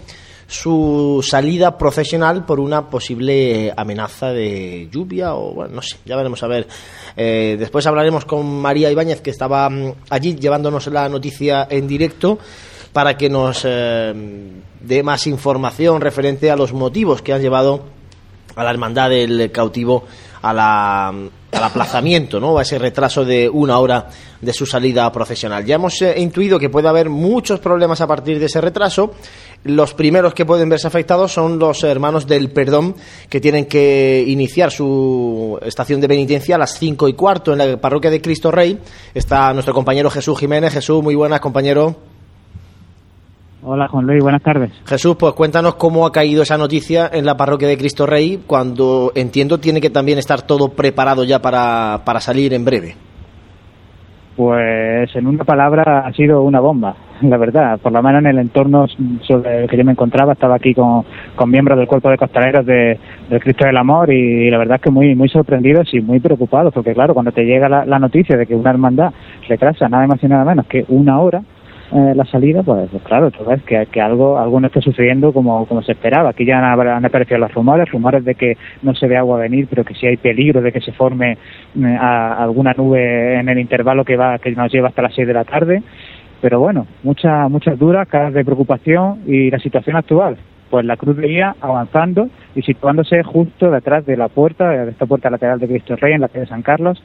su 0.46 1.26
salida 1.28 1.76
profesional 1.76 2.46
por 2.46 2.60
una 2.60 2.88
posible 2.88 3.74
amenaza 3.76 4.28
de 4.28 4.88
lluvia 4.92 5.34
o, 5.34 5.52
bueno, 5.56 5.74
no 5.78 5.82
sé, 5.82 5.98
ya 6.06 6.16
veremos 6.16 6.44
a 6.44 6.48
ver. 6.48 6.68
Eh, 7.18 7.56
después 7.58 7.88
hablaremos 7.88 8.26
con 8.26 8.46
María 8.62 8.92
Ibáñez, 8.92 9.22
que 9.22 9.32
estaba 9.32 9.68
mm, 9.68 9.94
allí 10.12 10.36
llevándonos 10.36 10.86
la 10.86 11.10
noticia 11.10 11.66
en 11.68 11.88
directo 11.88 12.38
para 12.94 13.18
que 13.18 13.30
nos 13.30 13.62
eh, 13.66 14.14
dé 14.82 15.04
más 15.04 15.28
información 15.28 16.02
referente 16.02 16.52
a 16.52 16.56
los 16.56 16.74
motivos 16.74 17.22
que 17.22 17.34
han 17.34 17.42
llevado 17.42 17.84
a 18.56 18.64
la 18.64 18.70
hermandad 18.70 19.10
del 19.10 19.52
cautivo 19.52 20.06
a 20.42 20.54
la, 20.54 21.08
al 21.52 21.64
aplazamiento, 21.64 22.40
¿no? 22.40 22.58
a 22.58 22.64
ese 22.64 22.80
retraso 22.80 23.24
de 23.26 23.50
una 23.50 23.78
hora 23.80 24.08
de 24.40 24.54
su 24.54 24.66
salida 24.66 25.12
profesional. 25.12 25.66
Ya 25.66 25.76
hemos 25.76 26.02
eh, 26.02 26.16
intuido 26.18 26.60
que 26.60 26.70
puede 26.70 26.88
haber 26.88 27.10
muchos 27.10 27.60
problemas 27.60 28.02
a 28.02 28.08
partir 28.08 28.40
de 28.40 28.46
ese 28.46 28.62
retraso. 28.62 29.14
Los 29.64 29.94
primeros 29.94 30.34
que 30.34 30.46
pueden 30.46 30.70
verse 30.70 30.88
afectados 30.88 31.32
son 31.32 31.60
los 31.60 31.84
hermanos 31.84 32.26
del 32.26 32.50
perdón 32.50 32.96
que 33.30 33.40
tienen 33.40 33.66
que 33.66 34.24
iniciar 34.28 34.72
su 34.72 35.60
estación 35.62 36.02
de 36.02 36.08
penitencia 36.08 36.56
a 36.56 36.60
las 36.60 36.80
cinco 36.80 37.08
y 37.08 37.14
cuarto 37.14 37.52
en 37.54 37.60
la 37.60 37.78
parroquia 37.80 38.10
de 38.10 38.22
Cristo 38.22 38.50
Rey. 38.50 38.80
Está 39.14 39.54
nuestro 39.54 39.74
compañero 39.76 40.10
Jesús 40.10 40.40
Jiménez. 40.40 40.74
Jesús, 40.74 41.04
muy 41.04 41.14
buenas, 41.14 41.40
compañero. 41.42 42.11
Hola 43.64 43.88
Juan 43.88 44.08
Luis, 44.08 44.24
buenas 44.24 44.42
tardes. 44.42 44.72
Jesús, 44.88 45.16
pues 45.20 45.34
cuéntanos 45.34 45.76
cómo 45.76 46.08
ha 46.08 46.12
caído 46.12 46.42
esa 46.42 46.58
noticia 46.58 47.08
en 47.14 47.28
la 47.28 47.38
parroquia 47.38 47.68
de 47.68 47.78
Cristo 47.78 48.08
Rey, 48.08 48.40
cuando 48.48 49.12
entiendo 49.14 49.60
tiene 49.60 49.80
que 49.80 49.92
también 49.92 50.18
estar 50.18 50.42
todo 50.42 50.70
preparado 50.70 51.24
ya 51.26 51.44
para, 51.44 52.02
para 52.04 52.20
salir 52.20 52.56
en 52.56 52.66
breve. 52.66 52.96
Pues 54.36 55.16
en 55.16 55.28
una 55.28 55.44
palabra 55.44 56.08
ha 56.08 56.12
sido 56.14 56.42
una 56.42 56.60
bomba, 56.60 56.96
la 57.22 57.38
verdad. 57.38 57.80
Por 57.80 57.92
lo 57.92 58.02
menos 58.02 58.22
en 58.22 58.32
el 58.32 58.40
entorno 58.40 58.88
sobre 59.28 59.64
el 59.64 59.70
que 59.70 59.78
yo 59.78 59.86
me 59.86 59.92
encontraba, 59.92 60.34
estaba 60.34 60.56
aquí 60.56 60.74
con, 60.74 61.04
con 61.36 61.52
miembros 61.52 61.78
del 61.78 61.88
cuerpo 61.88 62.10
de 62.10 62.18
costaleros 62.18 62.66
de, 62.66 62.98
del 63.30 63.40
Cristo 63.42 63.66
del 63.66 63.78
Amor 63.78 64.12
y 64.12 64.50
la 64.50 64.58
verdad 64.58 64.78
es 64.78 64.82
que 64.82 64.90
muy 64.90 65.14
muy 65.14 65.30
sorprendidos 65.30 65.94
y 65.94 66.02
muy 66.02 66.20
preocupados, 66.20 66.74
porque 66.74 66.96
claro, 66.96 67.14
cuando 67.14 67.32
te 67.32 67.44
llega 67.44 67.70
la, 67.70 67.86
la 67.86 68.00
noticia 68.00 68.36
de 68.38 68.48
que 68.48 68.56
una 68.56 68.72
hermandad 68.72 69.14
retrasa 69.48 69.88
nada 69.88 70.08
más 70.08 70.24
y 70.24 70.28
nada 70.28 70.46
menos 70.46 70.66
que 70.66 70.84
una 70.88 71.20
hora, 71.20 71.44
eh, 71.94 72.14
la 72.16 72.24
salida, 72.24 72.64
pues, 72.64 72.90
pues, 72.90 73.04
claro, 73.04 73.32
tú 73.32 73.44
ves 73.44 73.62
que, 73.64 74.02
algo, 74.02 74.38
algo 74.38 74.62
no 74.62 74.68
está 74.68 74.80
sucediendo 74.80 75.34
como, 75.34 75.66
como 75.66 75.82
se 75.82 75.92
esperaba. 75.92 76.30
Aquí 76.30 76.46
ya 76.46 76.60
han, 76.60 77.06
aparecido 77.06 77.38
los 77.38 77.54
rumores, 77.54 77.92
rumores 77.92 78.24
de 78.24 78.36
que 78.36 78.56
no 78.82 78.96
se 78.96 79.08
ve 79.08 79.18
agua 79.18 79.40
venir, 79.40 79.68
pero 79.70 79.84
que 79.84 79.94
sí 79.96 80.08
hay 80.08 80.16
peligro 80.16 80.62
de 80.62 80.72
que 80.72 80.80
se 80.80 80.94
forme 80.94 81.34
eh, 81.34 81.98
a, 82.00 82.42
alguna 82.42 82.74
nube 82.78 83.38
en 83.38 83.50
el 83.50 83.60
intervalo 83.60 84.06
que 84.06 84.16
va 84.16 84.40
que 84.40 84.52
nos 84.52 84.72
lleva 84.72 84.88
hasta 84.88 85.02
las 85.02 85.14
6 85.16 85.28
de 85.28 85.34
la 85.34 85.44
tarde. 85.44 85.84
Pero 86.40 86.62
bueno, 86.62 86.88
muchas 87.04 87.52
muchas 87.52 87.78
dudas, 87.78 88.08
caras 88.08 88.34
de 88.34 88.46
preocupación 88.46 89.24
y 89.28 89.52
la 89.52 89.60
situación 89.60 89.98
actual. 89.98 90.38
Pues 90.70 90.86
la 90.86 90.96
cruz 90.96 91.18
de 91.18 91.44
avanzando 91.60 92.30
y 92.56 92.62
situándose 92.62 93.22
justo 93.24 93.70
detrás 93.70 94.06
de 94.06 94.16
la 94.16 94.30
puerta, 94.30 94.70
de 94.70 94.92
esta 94.92 95.06
puerta 95.06 95.30
lateral 95.30 95.60
de 95.60 95.68
Cristo 95.68 95.98
Rey 95.98 96.14
en 96.14 96.22
la 96.22 96.30
calle 96.30 96.42
de 96.42 96.48
San 96.48 96.62
Carlos, 96.62 97.04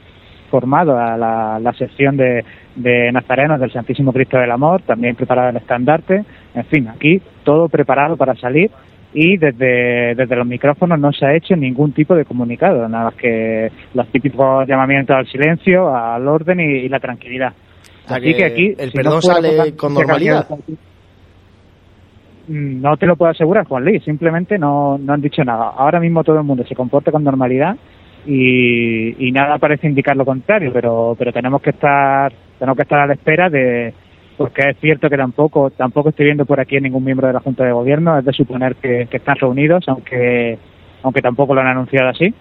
formado 0.49 0.97
a 0.97 1.17
la 1.59 1.73
sección 1.73 2.15
de, 2.15 2.45
de, 2.77 3.11
nazarenos 3.11 3.59
del 3.59 3.71
Santísimo 3.71 4.13
Cristo 4.13 4.37
del 4.37 4.51
Amor, 4.51 4.81
también 4.83 5.15
preparado 5.15 5.49
el 5.49 5.57
estandarte, 5.57 6.23
en 6.55 6.65
fin, 6.65 6.87
aquí 6.87 7.21
todo 7.43 7.67
preparado 7.67 8.15
para 8.15 8.35
salir 8.35 8.71
y 9.13 9.37
desde, 9.37 10.15
desde 10.15 10.35
los 10.35 10.47
micrófonos 10.47 10.99
no 10.99 11.11
se 11.11 11.25
ha 11.25 11.35
hecho 11.35 11.55
ningún 11.55 11.91
tipo 11.91 12.15
de 12.15 12.25
comunicado, 12.25 12.87
nada 12.87 13.05
más 13.05 13.15
que 13.15 13.71
los 13.93 14.07
típicos 14.07 14.67
llamamientos 14.67 15.15
al 15.15 15.27
silencio, 15.27 15.95
al 15.95 16.27
orden 16.27 16.59
y, 16.59 16.63
y 16.63 16.89
la 16.89 16.99
tranquilidad. 16.99 17.53
Así 18.07 18.33
que, 18.33 18.45
aquí 18.45 18.73
el 18.77 18.91
si 18.91 18.97
perdón 18.97 19.15
no 19.15 19.21
sale 19.21 19.75
con 19.75 19.93
normalidad. 19.93 20.47
No 22.47 22.95
te 22.95 23.05
lo 23.05 23.17
puedo 23.17 23.31
asegurar, 23.31 23.65
Juan 23.65 23.83
Luis, 23.83 24.03
simplemente 24.03 24.57
no, 24.57 24.97
no 24.97 25.13
han 25.13 25.21
dicho 25.21 25.43
nada. 25.43 25.73
Ahora 25.75 25.99
mismo 25.99 26.23
todo 26.23 26.37
el 26.37 26.45
mundo 26.45 26.63
se 26.65 26.75
comporta 26.75 27.11
con 27.11 27.23
normalidad 27.23 27.75
y, 28.25 29.27
y, 29.27 29.31
nada 29.31 29.57
parece 29.57 29.87
indicar 29.87 30.15
lo 30.15 30.25
contrario, 30.25 30.71
pero, 30.73 31.15
pero 31.17 31.33
tenemos 31.33 31.61
que 31.61 31.71
estar, 31.71 32.31
tenemos 32.59 32.75
que 32.75 32.83
estar 32.83 32.99
a 32.99 33.07
la 33.07 33.13
espera 33.13 33.49
de, 33.49 33.93
porque 34.37 34.69
es 34.69 34.77
cierto 34.77 35.09
que 35.09 35.17
tampoco, 35.17 35.71
tampoco 35.71 36.09
estoy 36.09 36.25
viendo 36.25 36.45
por 36.45 36.59
aquí 36.59 36.79
ningún 36.79 37.03
miembro 37.03 37.27
de 37.27 37.33
la 37.33 37.39
Junta 37.39 37.65
de 37.65 37.71
Gobierno, 37.71 38.17
es 38.19 38.23
de 38.23 38.33
suponer 38.33 38.75
que, 38.75 39.07
están 39.11 39.35
reunidos, 39.35 39.83
aunque, 39.87 40.57
aunque 41.01 41.21
tampoco 41.21 41.55
lo 41.55 41.61
han 41.61 41.67
anunciado 41.67 42.09
así. 42.09 42.33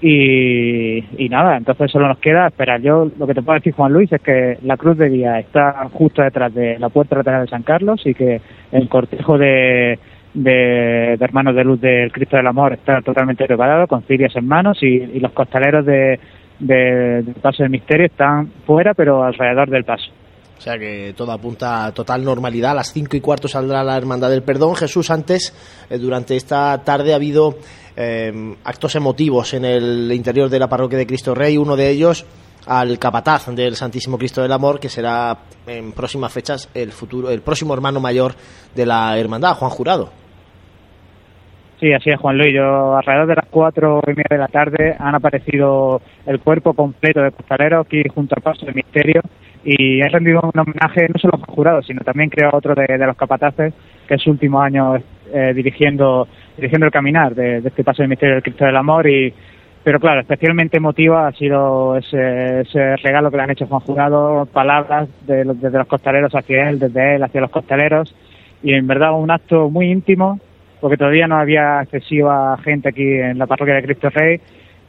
Y, 0.00 1.04
y 1.16 1.28
nada, 1.28 1.56
entonces 1.56 1.90
solo 1.90 2.06
nos 2.06 2.18
queda 2.18 2.46
esperar. 2.46 2.80
Yo 2.80 3.10
lo 3.18 3.26
que 3.26 3.34
te 3.34 3.42
puedo 3.42 3.58
decir, 3.58 3.72
Juan 3.72 3.92
Luis, 3.92 4.12
es 4.12 4.20
que 4.20 4.58
la 4.62 4.76
cruz 4.76 4.98
de 4.98 5.08
día 5.08 5.40
está 5.40 5.88
justo 5.92 6.22
detrás 6.22 6.54
de 6.54 6.78
la 6.78 6.90
puerta 6.90 7.16
lateral 7.16 7.42
de 7.42 7.50
San 7.50 7.62
Carlos 7.62 8.02
y 8.04 8.14
que 8.14 8.40
el 8.72 8.88
cortejo 8.88 9.38
de, 9.38 9.98
de, 10.34 11.14
Hermanos 11.14 11.56
de 11.56 11.64
Luz 11.64 11.80
del 11.80 12.12
Cristo 12.12 12.36
del 12.36 12.46
Amor 12.46 12.74
está 12.74 13.00
totalmente 13.00 13.46
preparado, 13.46 13.88
con 13.88 14.02
cirios 14.02 14.36
en 14.36 14.46
manos 14.46 14.80
y 14.82 15.18
los 15.18 15.32
costaleros 15.32 15.84
de, 15.86 16.20
de, 16.58 17.22
del 17.22 17.34
Paso 17.34 17.62
del 17.62 17.70
Misterio 17.70 18.06
están 18.06 18.50
fuera, 18.66 18.94
pero 18.94 19.22
alrededor 19.22 19.68
del 19.70 19.84
paso. 19.84 20.10
O 20.58 20.60
sea 20.60 20.78
que 20.78 21.12
todo 21.14 21.32
apunta 21.32 21.84
a 21.84 21.92
total 21.92 22.24
normalidad. 22.24 22.72
A 22.72 22.74
las 22.74 22.92
cinco 22.92 23.16
y 23.16 23.20
cuarto 23.20 23.46
saldrá 23.46 23.84
la 23.84 23.96
Hermandad 23.96 24.30
del 24.30 24.42
Perdón. 24.42 24.74
Jesús, 24.74 25.10
antes, 25.10 25.54
eh, 25.90 25.98
durante 25.98 26.34
esta 26.34 26.82
tarde 26.82 27.12
ha 27.12 27.16
habido 27.16 27.58
eh, 27.94 28.54
actos 28.64 28.94
emotivos 28.96 29.52
en 29.54 29.64
el 29.64 30.10
interior 30.12 30.48
de 30.48 30.58
la 30.58 30.68
parroquia 30.68 30.98
de 30.98 31.06
Cristo 31.06 31.34
Rey. 31.34 31.58
Uno 31.58 31.76
de 31.76 31.90
ellos 31.90 32.24
al 32.66 32.98
capataz 32.98 33.46
del 33.54 33.76
Santísimo 33.76 34.18
Cristo 34.18 34.42
del 34.42 34.50
Amor, 34.50 34.80
que 34.80 34.88
será 34.88 35.38
en 35.66 35.92
próximas 35.92 36.32
fechas 36.32 36.68
el 36.74 36.90
futuro, 36.90 37.30
el 37.30 37.42
próximo 37.42 37.74
hermano 37.74 38.00
mayor 38.00 38.34
de 38.74 38.86
la 38.86 39.16
hermandad, 39.18 39.54
Juan 39.54 39.70
Jurado. 39.70 40.25
Sí, 41.78 41.92
así 41.92 42.10
es, 42.10 42.18
Juan 42.18 42.38
Luis. 42.38 42.54
Yo, 42.54 42.96
alrededor 42.96 43.26
de 43.26 43.34
las 43.34 43.46
cuatro 43.50 44.00
y 44.06 44.10
media 44.10 44.24
de 44.30 44.38
la 44.38 44.48
tarde 44.48 44.96
han 44.98 45.14
aparecido 45.14 46.00
el 46.24 46.40
cuerpo 46.40 46.72
completo 46.72 47.20
de 47.20 47.32
costaleros 47.32 47.86
aquí 47.86 48.02
junto 48.14 48.34
al 48.34 48.42
paso 48.42 48.64
del 48.64 48.74
misterio 48.74 49.20
y 49.62 50.00
he 50.00 50.08
rendido 50.08 50.40
un 50.42 50.58
homenaje 50.58 51.06
no 51.12 51.18
solo 51.18 51.34
a 51.34 51.38
Juan 51.38 51.54
Jurado, 51.54 51.82
sino 51.82 52.00
también 52.02 52.30
creo 52.30 52.50
a 52.50 52.56
otro 52.56 52.74
de, 52.74 52.86
de, 52.86 53.06
los 53.06 53.16
capataces 53.16 53.74
que 54.08 54.14
es 54.14 54.22
su 54.22 54.30
último 54.30 54.62
año 54.62 54.96
eh, 55.34 55.52
dirigiendo 55.54 56.28
dirigiendo 56.56 56.86
el 56.86 56.92
caminar 56.92 57.34
de, 57.34 57.60
de, 57.60 57.68
este 57.68 57.84
paso 57.84 58.02
del 58.02 58.08
misterio 58.08 58.36
del 58.36 58.44
Cristo 58.44 58.64
del 58.64 58.76
Amor 58.76 59.06
y 59.08 59.34
pero 59.82 60.00
claro, 60.00 60.20
especialmente 60.20 60.78
emotiva 60.78 61.28
ha 61.28 61.32
sido 61.32 61.96
ese, 61.96 62.62
ese 62.62 62.96
regalo 62.96 63.30
que 63.30 63.36
le 63.36 63.42
han 63.42 63.50
hecho 63.50 63.66
Juan 63.66 63.82
Jurado, 63.82 64.46
palabras 64.46 65.08
de, 65.26 65.44
desde 65.44 65.78
los 65.78 65.86
costaleros 65.86 66.34
hacia 66.34 66.70
él, 66.70 66.78
desde 66.78 67.16
él 67.16 67.22
hacia 67.22 67.40
los 67.40 67.50
costaleros 67.50 68.14
y 68.62 68.72
en 68.72 68.86
verdad 68.86 69.12
un 69.12 69.30
acto 69.30 69.68
muy 69.68 69.90
íntimo 69.90 70.40
porque 70.86 70.98
todavía 70.98 71.26
no 71.26 71.36
había 71.36 71.82
excesiva 71.82 72.56
gente 72.58 72.90
aquí 72.90 73.02
en 73.02 73.38
la 73.38 73.48
parroquia 73.48 73.74
de 73.74 73.82
Cristo 73.82 74.08
Rey, 74.08 74.40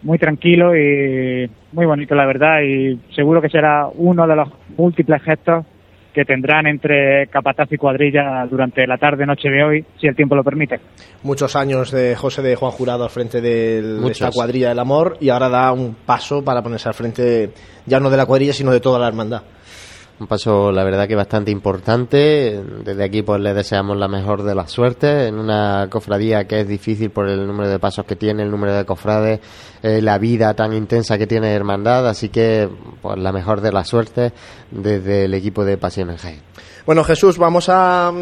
muy 0.03 0.19
tranquilo 0.19 0.77
y 0.77 1.49
muy 1.71 1.87
bonito 1.87 2.13
la 2.13 2.27
verdad 2.27 2.61
y 2.61 2.99
seguro 3.15 3.41
que 3.41 3.49
será 3.49 3.87
uno 3.87 4.27
de 4.27 4.35
los 4.35 4.47
múltiples 4.77 5.23
gestos 5.23 5.65
que 6.13 6.23
tendrán 6.23 6.67
entre 6.67 7.25
capataz 7.31 7.71
y 7.71 7.77
cuadrilla 7.77 8.45
durante 8.47 8.85
la 8.85 8.99
tarde 8.99 9.25
noche 9.25 9.49
de 9.49 9.63
hoy, 9.63 9.85
si 9.99 10.05
el 10.05 10.15
tiempo 10.15 10.35
lo 10.35 10.43
permite. 10.43 10.79
Muchos 11.23 11.55
años 11.55 11.89
de 11.89 12.15
José 12.15 12.43
de 12.43 12.55
Juan 12.55 12.73
Jurado 12.73 13.03
al 13.03 13.09
frente 13.09 13.41
de 13.41 13.99
esta 14.11 14.29
cuadrilla 14.29 14.69
del 14.69 14.77
amor 14.77 15.17
y 15.19 15.29
ahora 15.29 15.49
da 15.49 15.71
un 15.71 15.95
paso 16.05 16.43
para 16.43 16.61
ponerse 16.61 16.89
al 16.89 16.93
frente 16.93 17.49
ya 17.87 17.99
no 17.99 18.11
de 18.11 18.17
la 18.17 18.27
cuadrilla 18.27 18.53
sino 18.53 18.71
de 18.71 18.81
toda 18.81 18.99
la 18.99 19.07
hermandad. 19.07 19.41
Un 20.19 20.25
paso, 20.25 20.71
la 20.71 20.83
verdad, 20.83 21.07
que 21.07 21.15
bastante 21.15 21.51
importante. 21.51 22.59
Desde 22.83 23.03
aquí, 23.03 23.21
pues 23.21 23.39
le 23.39 23.53
deseamos 23.53 23.97
la 23.97 24.07
mejor 24.07 24.41
de 24.41 24.55
las 24.55 24.71
suertes 24.71 25.27
en 25.27 25.37
una 25.37 25.87
cofradía 25.91 26.47
que 26.47 26.61
es 26.61 26.67
difícil 26.67 27.11
por 27.11 27.29
el 27.29 27.45
número 27.45 27.69
de 27.69 27.77
pasos 27.77 28.03
que 28.03 28.15
tiene, 28.15 28.41
el 28.41 28.49
número 28.49 28.73
de 28.73 28.83
cofrades, 28.83 29.39
eh, 29.83 30.01
la 30.01 30.17
vida 30.17 30.55
tan 30.55 30.73
intensa 30.73 31.19
que 31.19 31.27
tiene 31.27 31.53
Hermandad. 31.53 32.07
Así 32.07 32.29
que, 32.29 32.67
pues 32.99 33.19
la 33.19 33.31
mejor 33.31 33.61
de 33.61 33.71
las 33.71 33.87
suertes 33.87 34.33
desde 34.71 35.25
el 35.25 35.35
equipo 35.35 35.63
de 35.63 35.77
Pasión 35.77 36.09
en 36.09 36.17
Jaén. 36.17 36.41
Bueno, 36.87 37.03
Jesús, 37.03 37.37
vamos 37.37 37.67
a 37.67 38.13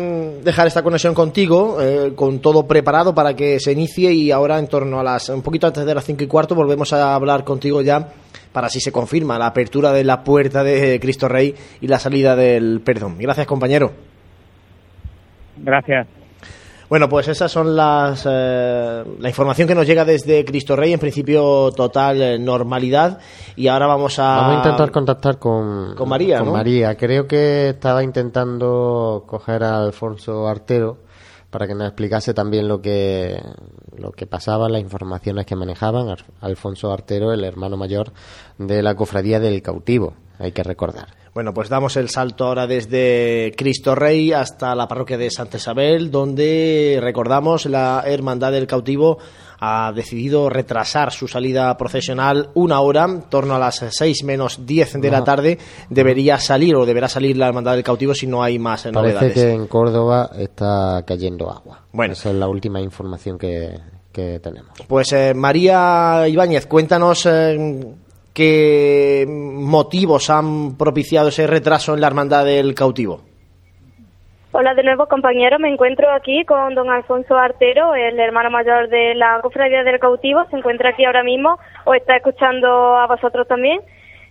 dejar 0.42 0.66
esta 0.66 0.82
conexión 0.82 1.14
contigo, 1.14 1.78
eh, 1.80 2.14
con 2.16 2.40
todo 2.40 2.66
preparado 2.66 3.14
para 3.14 3.36
que 3.36 3.60
se 3.60 3.72
inicie 3.72 4.12
y 4.12 4.32
ahora 4.32 4.58
en 4.58 4.68
torno 4.68 5.00
a 5.00 5.04
las, 5.04 5.30
un 5.30 5.44
poquito 5.44 5.68
antes 5.68 5.86
de 5.86 5.94
las 5.94 6.04
cinco 6.04 6.24
y 6.24 6.28
cuarto, 6.28 6.56
volvemos 6.56 6.92
a 6.92 7.14
hablar 7.14 7.44
contigo 7.44 7.84
ya 7.84 8.10
para 8.52 8.68
si 8.70 8.80
se 8.80 8.92
confirma 8.92 9.38
la 9.38 9.46
apertura 9.46 9.94
de 9.94 10.04
la 10.04 10.24
puerta 10.24 10.64
de 10.64 11.00
Cristo 11.00 11.28
Rey 11.28 11.54
y 11.80 11.86
la 11.86 12.00
salida 12.00 12.36
del 12.36 12.82
perdón. 12.82 13.18
Gracias, 13.20 13.46
compañero. 13.46 13.92
Gracias. 15.58 16.25
Bueno, 16.90 17.10
pues 17.10 17.28
esas 17.28 17.52
son 17.52 17.76
las 17.76 18.28
eh, 18.30 19.04
la 19.20 19.28
información 19.28 19.68
que 19.68 19.76
nos 19.76 19.88
llega 19.88 20.06
desde 20.06 20.46
Cristo 20.46 20.76
Rey, 20.76 20.94
en 20.94 21.00
principio 21.00 21.72
total 21.72 22.22
eh, 22.22 22.40
normalidad 22.40 23.20
y 23.56 23.68
ahora 23.68 23.88
vamos 23.88 24.20
a 24.20 24.36
vamos 24.36 24.54
a 24.54 24.58
intentar 24.58 24.92
contactar 24.92 25.40
con 25.40 25.96
con 25.96 26.08
María, 26.08 26.40
con 26.40 26.48
¿no? 26.48 26.54
María. 26.54 26.96
Creo 26.96 27.28
que 27.28 27.70
estaba 27.70 28.04
intentando 28.04 29.24
coger 29.26 29.64
a 29.64 29.78
Alfonso 29.78 30.48
Artero 30.48 31.06
para 31.56 31.68
que 31.68 31.74
nos 31.74 31.88
explicase 31.88 32.34
también 32.34 32.68
lo 32.68 32.82
que, 32.82 33.42
lo 33.98 34.12
que 34.12 34.28
pasaba, 34.28 34.68
las 34.68 34.82
informaciones 34.82 35.46
que 35.46 35.56
manejaban. 35.56 36.14
Alfonso 36.42 36.92
Artero, 36.92 37.32
el 37.32 37.46
hermano 37.46 37.78
mayor 37.78 38.12
de 38.58 38.84
la 38.84 38.94
cofradía 38.96 39.40
del 39.40 39.62
cautivo, 39.62 40.16
hay 40.38 40.52
que 40.52 40.64
recordar. 40.64 41.25
Bueno, 41.36 41.54
pues 41.54 41.68
damos 41.68 41.98
el 41.98 42.10
salto 42.10 42.46
ahora 42.46 42.66
desde 42.66 43.52
Cristo 43.58 43.94
Rey 43.94 44.32
hasta 44.32 44.74
la 44.74 44.88
parroquia 44.88 45.18
de 45.18 45.30
Santa 45.30 45.58
Isabel, 45.58 46.10
donde 46.10 46.98
recordamos 47.02 47.66
la 47.66 48.06
Hermandad 48.08 48.54
del 48.54 48.68
Cautivo 48.68 49.18
ha 49.60 49.92
decidido 49.94 50.50
retrasar 50.50 51.12
su 51.12 51.28
salida 51.28 51.76
procesional 51.76 52.52
una 52.54 52.80
hora, 52.80 53.04
en 53.04 53.24
torno 53.24 53.54
a 53.54 53.60
las 53.60 53.84
6 53.90 54.24
menos 54.24 54.66
10 54.66 55.02
de 55.02 55.12
la 55.12 55.26
tarde, 55.26 55.58
debería 55.90 56.40
salir 56.40 56.74
o 56.78 56.86
deberá 56.86 57.10
salir 57.10 57.36
la 57.36 57.48
Hermandad 57.50 57.74
del 57.74 57.84
Cautivo 57.84 58.14
si 58.14 58.28
no 58.28 58.42
hay 58.42 58.58
más 58.58 58.84
Parece 58.84 58.94
novedades. 58.94 59.34
que 59.34 59.52
en 59.52 59.68
Córdoba 59.68 60.32
está 60.38 61.04
cayendo 61.06 61.52
agua. 61.52 61.82
Bueno. 61.92 62.14
Esa 62.14 62.30
es 62.30 62.36
la 62.38 62.48
última 62.48 62.80
información 62.80 63.38
que, 63.38 63.78
que 64.10 64.40
tenemos. 64.40 64.72
Pues 64.88 65.12
eh, 65.12 65.34
María 65.34 66.30
Ibáñez, 66.30 66.66
cuéntanos 66.66 67.26
eh, 67.26 67.94
qué 68.36 69.26
motivos 69.28 70.30
han 70.30 70.78
propiciado 70.78 71.30
ese 71.30 71.48
retraso 71.48 71.94
en 71.94 72.02
la 72.02 72.08
Hermandad 72.08 72.46
del 72.46 72.76
Cautivo. 72.76 73.22
Hola 74.52 74.74
de 74.74 74.84
nuevo, 74.84 75.08
compañero. 75.08 75.58
Me 75.58 75.70
encuentro 75.70 76.12
aquí 76.14 76.46
con 76.46 76.76
don 76.76 76.90
Alfonso 76.90 77.36
Artero, 77.36 77.96
el 77.96 78.20
hermano 78.20 78.50
mayor 78.50 78.90
de 78.90 79.16
la 79.16 79.40
Cofradía 79.42 79.84
del 79.84 80.00
Cautivo. 80.00 80.46
Se 80.50 80.58
encuentra 80.58 80.92
aquí 80.92 81.06
ahora 81.06 81.24
mismo 81.24 81.58
o 81.86 81.94
está 81.94 82.18
escuchando 82.18 82.96
a 82.96 83.08
vosotros 83.08 83.48
también. 83.48 83.80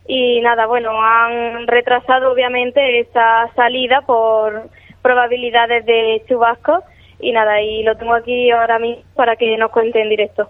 Y 0.06 0.40
nada, 0.42 0.66
bueno, 0.66 0.90
han 1.00 1.66
retrasado 1.66 2.32
obviamente 2.32 3.00
esta 3.00 3.50
salida 3.54 4.02
por 4.06 4.68
probabilidades 5.02 5.84
de 5.86 6.22
chubasco. 6.28 6.82
Y 7.20 7.32
nada, 7.32 7.60
y 7.62 7.82
lo 7.82 7.96
tengo 7.96 8.14
aquí 8.14 8.50
ahora 8.50 8.78
mismo 8.78 9.02
para 9.14 9.36
que 9.36 9.56
nos 9.56 9.70
cuente 9.70 10.00
en 10.00 10.10
directo. 10.10 10.48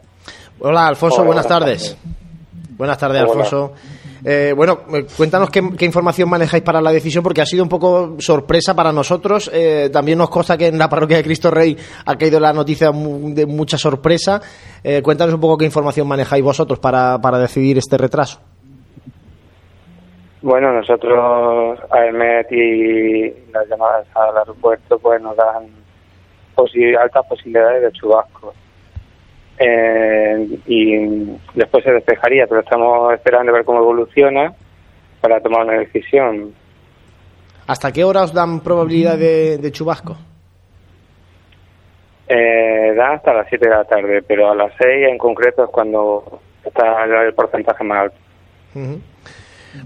Hola, 0.60 0.88
Alfonso, 0.88 1.22
Hola, 1.22 1.26
buenas 1.26 1.46
buenas 1.48 1.60
tardes. 1.60 2.23
Buenas 2.76 2.98
tardes, 2.98 3.22
Hola. 3.22 3.30
Alfonso. 3.30 3.72
Eh, 4.24 4.52
bueno, 4.56 4.80
eh, 4.92 5.06
cuéntanos 5.16 5.50
qué, 5.50 5.62
qué 5.78 5.84
información 5.84 6.28
manejáis 6.28 6.62
para 6.64 6.80
la 6.80 6.90
decisión, 6.90 7.22
porque 7.22 7.40
ha 7.42 7.46
sido 7.46 7.62
un 7.62 7.68
poco 7.68 8.16
sorpresa 8.18 8.74
para 8.74 8.90
nosotros. 8.92 9.50
Eh, 9.52 9.90
también 9.92 10.18
nos 10.18 10.28
consta 10.30 10.56
que 10.56 10.66
en 10.68 10.78
la 10.78 10.88
parroquia 10.88 11.18
de 11.18 11.22
Cristo 11.22 11.50
Rey 11.50 11.76
ha 12.06 12.16
caído 12.16 12.40
la 12.40 12.52
noticia 12.52 12.90
de 12.92 13.46
mucha 13.46 13.76
sorpresa. 13.78 14.40
Eh, 14.82 15.02
cuéntanos 15.02 15.34
un 15.34 15.40
poco 15.40 15.58
qué 15.58 15.66
información 15.66 16.08
manejáis 16.08 16.42
vosotros 16.42 16.78
para, 16.78 17.18
para 17.20 17.38
decidir 17.38 17.78
este 17.78 17.96
retraso. 17.98 18.40
Bueno, 20.42 20.72
nosotros, 20.72 21.78
AEMET 21.90 22.52
y 22.52 23.50
las 23.52 23.66
llamadas 23.68 24.06
al 24.14 24.37
aeropuerto, 24.37 24.98
pues 24.98 25.22
nos 25.22 25.37
dan 25.37 25.68
posi- 26.54 26.96
altas 27.00 27.24
posibilidades 27.26 27.82
de 27.82 27.92
chubasco. 27.92 28.52
Eh, 29.58 30.58
y 30.66 31.36
después 31.54 31.84
se 31.84 31.92
despejaría, 31.92 32.46
pero 32.46 32.60
estamos 32.60 33.14
esperando 33.14 33.52
a 33.52 33.56
ver 33.56 33.64
cómo 33.64 33.78
evoluciona 33.78 34.52
para 35.20 35.40
tomar 35.40 35.64
una 35.64 35.78
decisión. 35.78 36.52
¿Hasta 37.66 37.92
qué 37.92 38.04
hora 38.04 38.24
os 38.24 38.34
dan 38.34 38.60
probabilidad 38.60 39.16
de, 39.16 39.58
de 39.58 39.72
chubasco? 39.72 40.16
Eh, 42.26 42.94
dan 42.96 43.14
hasta 43.14 43.32
las 43.34 43.48
7 43.48 43.68
de 43.68 43.74
la 43.74 43.84
tarde, 43.84 44.22
pero 44.22 44.50
a 44.50 44.54
las 44.54 44.72
6 44.78 45.08
en 45.10 45.18
concreto 45.18 45.64
es 45.64 45.70
cuando 45.70 46.40
está 46.64 47.04
el 47.04 47.34
porcentaje 47.34 47.84
más 47.84 48.02
alto. 48.04 48.16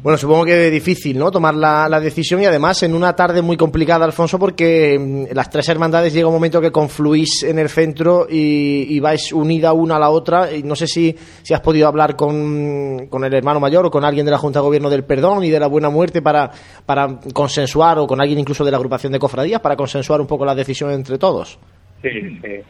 Bueno, 0.02 0.18
supongo 0.18 0.44
que 0.44 0.66
es 0.66 0.72
difícil, 0.72 1.18
¿no? 1.18 1.30
Tomar 1.30 1.54
la, 1.54 1.88
la 1.88 1.98
decisión 1.98 2.42
y 2.42 2.46
además 2.46 2.82
en 2.82 2.94
una 2.94 3.16
tarde 3.16 3.42
muy 3.42 3.56
complicada, 3.56 4.04
Alfonso, 4.04 4.38
porque 4.38 4.98
mm, 4.98 5.34
las 5.34 5.50
tres 5.50 5.68
hermandades 5.68 6.12
llega 6.12 6.28
un 6.28 6.34
momento 6.34 6.60
que 6.60 6.70
confluís 6.70 7.42
en 7.42 7.58
el 7.58 7.68
centro 7.68 8.26
y, 8.28 8.98
vais 9.00 9.32
unida 9.32 9.72
una 9.72 9.96
a 9.96 9.98
la 9.98 10.10
otra. 10.10 10.52
Y 10.52 10.62
no 10.62 10.76
sé 10.76 10.86
si, 10.86 11.16
si 11.42 11.54
has 11.54 11.60
podido 11.60 11.88
hablar 11.88 12.16
con, 12.16 13.06
con 13.08 13.24
el 13.24 13.34
hermano 13.34 13.60
mayor 13.60 13.86
o 13.86 13.90
con 13.90 14.04
alguien 14.04 14.26
de 14.26 14.32
la 14.32 14.38
Junta 14.38 14.60
de 14.60 14.64
Gobierno 14.64 14.90
del 14.90 15.04
Perdón 15.04 15.44
y 15.44 15.50
de 15.50 15.60
la 15.60 15.66
Buena 15.66 15.88
Muerte 15.88 16.22
para, 16.22 16.50
para 16.84 17.18
consensuar, 17.32 17.98
o 17.98 18.06
con 18.06 18.20
alguien 18.20 18.38
incluso 18.38 18.64
de 18.64 18.70
la 18.70 18.76
agrupación 18.76 19.12
de 19.12 19.18
cofradías, 19.18 19.60
para 19.60 19.76
consensuar 19.76 20.20
un 20.20 20.26
poco 20.26 20.44
la 20.44 20.54
decisión 20.54 20.90
entre 20.90 21.18
todos. 21.18 21.58
Sí, 22.02 22.10
sí. 22.10 22.62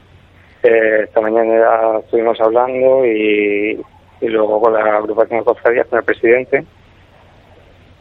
Eh, 0.62 1.02
esta 1.04 1.20
mañana 1.20 1.98
estuvimos 2.00 2.40
hablando 2.40 3.04
y 3.04 3.78
luego 4.22 4.60
con 4.60 4.72
la 4.72 4.80
agrupación 4.98 5.40
de 5.40 5.44
cofradías, 5.44 5.86
con 5.88 5.98
el 5.98 6.04
presidente. 6.04 6.64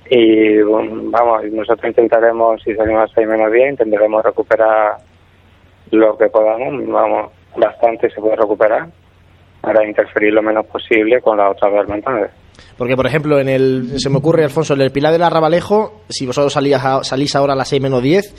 Y 0.09 0.57
vamos, 0.61 1.43
nosotros 1.51 1.85
intentaremos, 1.89 2.61
si 2.63 2.73
salimos 2.75 3.09
a 3.11 3.13
6 3.13 3.27
menos 3.27 3.51
10, 3.51 3.71
intentaremos 3.71 4.23
recuperar 4.23 4.97
lo 5.91 6.17
que 6.17 6.27
podamos. 6.27 6.87
Vamos, 6.87 7.31
bastante 7.57 8.09
se 8.09 8.21
puede 8.21 8.35
recuperar 8.35 8.87
para 9.61 9.85
interferir 9.87 10.33
lo 10.33 10.41
menos 10.41 10.65
posible 10.67 11.19
con 11.21 11.37
las 11.37 11.51
otras 11.51 11.71
dos 11.71 11.81
hermandades. 11.81 12.31
Porque, 12.77 12.95
por 12.95 13.05
ejemplo, 13.07 13.39
en 13.39 13.49
el, 13.49 13.99
se 13.99 14.09
me 14.09 14.17
ocurre, 14.17 14.43
Alfonso, 14.43 14.73
en 14.75 14.81
el 14.81 14.91
Pilar 14.91 15.11
del 15.11 15.23
Arrabalejo, 15.23 16.01
si 16.09 16.25
vosotros 16.25 16.53
salías 16.53 16.83
a- 16.85 17.03
salís 17.03 17.35
ahora 17.35 17.53
a 17.53 17.55
las 17.55 17.67
6 17.67 17.81
menos 17.81 18.01
10, 18.01 18.33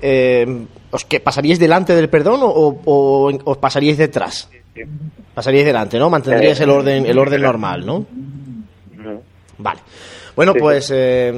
eh, 0.00 0.46
¿os 0.90 1.04
que 1.04 1.20
¿pasaríais 1.20 1.58
delante 1.58 1.94
del 1.94 2.08
perdón 2.08 2.40
o, 2.42 2.48
o- 2.48 2.78
o 2.84 3.32
os 3.44 3.58
pasaríais 3.58 3.98
detrás? 3.98 4.48
Pasaríais 5.34 5.66
delante, 5.66 5.98
¿no? 5.98 6.08
Mantendríais 6.10 6.60
el 6.60 6.70
orden, 6.70 7.06
el 7.06 7.18
orden 7.18 7.42
normal, 7.42 7.84
¿no? 7.86 8.06
Vale. 9.58 9.80
Bueno, 10.36 10.52
pues 10.54 10.90
eh, 10.92 11.32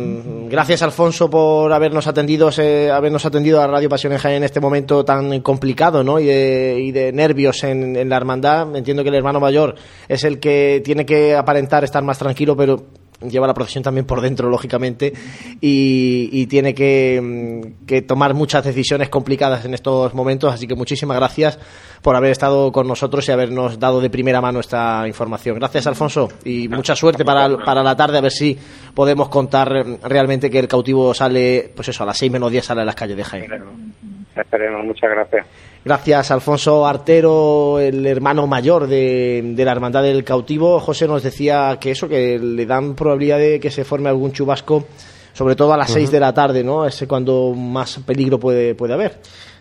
gracias 0.48 0.80
Alfonso 0.80 1.28
por 1.28 1.70
habernos 1.70 2.06
atendido, 2.06 2.50
eh, 2.56 2.90
habernos 2.90 3.26
atendido 3.26 3.60
a 3.60 3.66
Radio 3.66 3.90
Pasión 3.90 4.14
en 4.14 4.18
Jaén 4.18 4.36
en 4.36 4.44
este 4.44 4.58
momento 4.58 5.04
tan 5.04 5.40
complicado, 5.40 6.02
¿no? 6.02 6.18
Y 6.18 6.24
de, 6.24 6.78
y 6.80 6.92
de 6.92 7.12
nervios 7.12 7.62
en, 7.64 7.94
en 7.94 8.08
la 8.08 8.16
hermandad. 8.16 8.74
Entiendo 8.74 9.02
que 9.02 9.10
el 9.10 9.16
hermano 9.16 9.38
mayor 9.38 9.74
es 10.08 10.24
el 10.24 10.40
que 10.40 10.80
tiene 10.82 11.04
que 11.04 11.34
aparentar 11.34 11.84
estar 11.84 12.02
más 12.02 12.18
tranquilo, 12.18 12.56
pero 12.56 12.86
lleva 13.20 13.46
la 13.46 13.54
procesión 13.54 13.82
también 13.82 14.06
por 14.06 14.20
dentro, 14.20 14.48
lógicamente, 14.48 15.12
y, 15.60 16.46
tiene 16.46 16.74
que, 16.74 17.20
mm, 17.22 17.86
que 17.86 18.02
tomar 18.02 18.34
muchas 18.34 18.64
decisiones 18.64 19.08
complicadas 19.08 19.64
en 19.64 19.74
estos 19.74 20.14
momentos. 20.14 20.52
Así 20.52 20.66
que 20.66 20.74
muchísimas 20.74 21.16
gracias 21.16 21.58
por 22.02 22.14
haber 22.14 22.30
estado 22.30 22.70
con 22.72 22.86
nosotros 22.86 23.28
y 23.28 23.32
habernos 23.32 23.78
dado 23.78 24.00
de 24.00 24.10
primera 24.10 24.40
mano 24.40 24.60
esta 24.60 25.06
información. 25.06 25.56
Gracias, 25.56 25.86
Alfonso, 25.86 26.28
y 26.44 26.68
mucha 26.68 26.94
suerte 26.94 27.24
para, 27.24 27.56
para 27.64 27.82
la 27.82 27.96
tarde, 27.96 28.18
a 28.18 28.20
ver 28.20 28.32
si 28.32 28.56
podemos 28.94 29.28
contar 29.28 29.68
realmente 30.02 30.50
que 30.50 30.58
el 30.58 30.68
cautivo 30.68 31.12
sale, 31.14 31.72
pues 31.74 31.88
eso, 31.88 32.02
a 32.02 32.06
las 32.06 32.16
seis 32.16 32.30
menos 32.30 32.50
diez 32.50 32.64
sale 32.64 32.82
a 32.82 32.84
las 32.84 32.94
calles 32.94 33.16
de 33.16 33.24
Jaén. 33.24 34.25
Esperemos, 34.36 34.84
muchas 34.84 35.10
gracias. 35.10 35.46
Gracias, 35.84 36.30
Alfonso 36.30 36.86
Artero, 36.86 37.78
el 37.78 38.04
hermano 38.06 38.46
mayor 38.46 38.86
de, 38.86 39.52
de 39.54 39.64
la 39.64 39.72
Hermandad 39.72 40.02
del 40.02 40.24
Cautivo. 40.24 40.80
José 40.80 41.06
nos 41.06 41.22
decía 41.22 41.78
que 41.80 41.92
eso, 41.92 42.08
que 42.08 42.38
le 42.38 42.66
dan 42.66 42.94
probabilidad 42.94 43.38
de 43.38 43.60
que 43.60 43.70
se 43.70 43.84
forme 43.84 44.08
algún 44.08 44.32
chubasco, 44.32 44.84
sobre 45.32 45.54
todo 45.54 45.72
a 45.72 45.76
las 45.76 45.90
Ujú. 45.90 45.98
6 46.00 46.10
de 46.10 46.20
la 46.20 46.34
tarde, 46.34 46.64
¿no? 46.64 46.84
Es 46.86 47.04
cuando 47.08 47.52
más 47.54 47.98
peligro 48.04 48.38
puede, 48.40 48.74
puede 48.74 48.94
haber. 48.94 49.18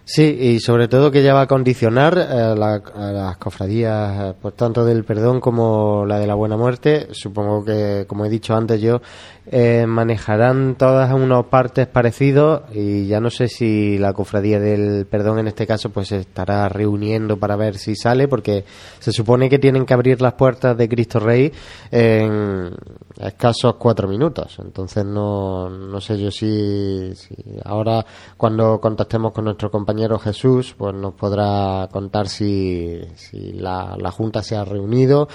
Sí, 0.08 0.38
y 0.40 0.60
sobre 0.60 0.88
todo 0.88 1.10
que 1.10 1.24
ya 1.24 1.34
va 1.34 1.42
a 1.42 1.48
condicionar 1.48 2.16
eh, 2.16 2.56
la- 2.56 2.82
a 2.96 3.12
las 3.12 3.38
cofradías, 3.38 4.22
eh, 4.22 4.34
pues 4.40 4.54
tanto 4.56 4.86
del 4.86 5.04
perdón 5.04 5.40
como 5.40 6.06
la 6.06 6.20
de 6.20 6.28
la 6.28 6.36
buena 6.36 6.56
muerte. 6.58 7.08
Supongo 7.12 7.66
que, 7.66 8.06
como 8.08 8.24
he 8.24 8.30
dicho 8.30 8.56
antes 8.56 8.80
yo, 8.82 9.02
eh, 9.48 9.86
manejarán 9.88 10.76
todas 10.76 11.14
unos 11.14 11.46
partes 11.46 11.86
parecidos 11.86 12.64
y 12.74 13.06
ya 13.06 13.20
no 13.20 13.30
sé 13.30 13.48
si 13.48 13.98
la 14.00 14.12
cofradía 14.12 14.60
del 14.60 15.06
perdón 15.06 15.38
en 15.38 15.48
este 15.48 15.68
caso 15.68 15.92
pues 15.92 16.08
se 16.08 16.18
estará 16.18 16.68
reuniendo 16.68 17.38
para 17.38 17.56
ver 17.56 17.78
si 17.78 17.96
sale 17.96 18.28
porque 18.28 18.66
se 19.00 19.12
supone 19.12 19.48
que 19.48 19.60
tienen 19.60 19.86
que 19.86 19.94
abrir 19.94 20.20
las 20.20 20.34
puertas 20.34 20.76
de 20.76 20.90
Cristo 20.90 21.20
Rey 21.20 21.52
en 21.92 22.72
escasos 23.20 23.76
cuatro 23.76 24.08
minutos. 24.08 24.58
Entonces 24.60 25.06
no, 25.06 25.70
no 25.70 26.02
sé 26.02 26.18
yo 26.18 26.32
si, 26.32 27.14
si 27.14 27.36
ahora 27.64 28.04
cuando 28.38 28.82
contactemos 28.82 29.32
con 29.32 29.46
nuestro 29.46 29.70
compañero 29.70 30.18
Jesús 30.18 30.74
pues 30.76 30.96
nos 30.96 31.14
podrá 31.14 31.88
contar 31.92 32.30
si, 32.30 33.00
si 33.16 33.54
la, 33.54 33.96
la 33.96 34.10
Junta 34.10 34.42
se 34.42 34.56
ha 34.56 34.66
reunido 34.66 35.28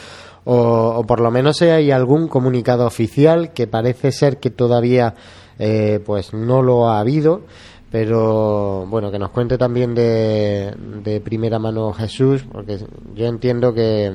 o, 0.52 1.04
por 1.06 1.20
lo 1.20 1.30
menos 1.30 1.60
hay 1.62 1.90
algún 1.90 2.26
comunicado 2.28 2.86
oficial 2.86 3.52
que 3.52 3.66
parece 3.66 4.10
ser 4.12 4.38
que 4.38 4.50
todavía 4.50 5.14
eh, 5.58 6.00
pues 6.04 6.32
no 6.34 6.62
lo 6.62 6.88
ha 6.88 6.98
habido 7.00 7.42
pero 7.90 8.86
bueno 8.88 9.10
que 9.10 9.18
nos 9.18 9.30
cuente 9.30 9.58
también 9.58 9.94
de, 9.94 10.74
de 11.04 11.20
primera 11.20 11.58
mano 11.58 11.92
Jesús 11.92 12.44
porque 12.50 12.78
yo 13.14 13.26
entiendo 13.26 13.72
que, 13.74 14.10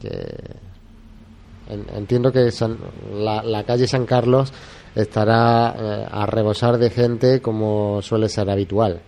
que 0.00 0.10
en- 1.68 1.86
entiendo 1.96 2.32
que 2.32 2.50
San- 2.50 2.78
la, 3.12 3.42
la 3.42 3.64
calle 3.64 3.86
San 3.86 4.06
Carlos 4.06 4.52
estará 4.94 5.74
eh, 5.78 6.06
a 6.10 6.26
rebosar 6.26 6.78
de 6.78 6.90
gente 6.90 7.40
como 7.40 8.00
suele 8.02 8.28
ser 8.28 8.50
habitual 8.50 9.02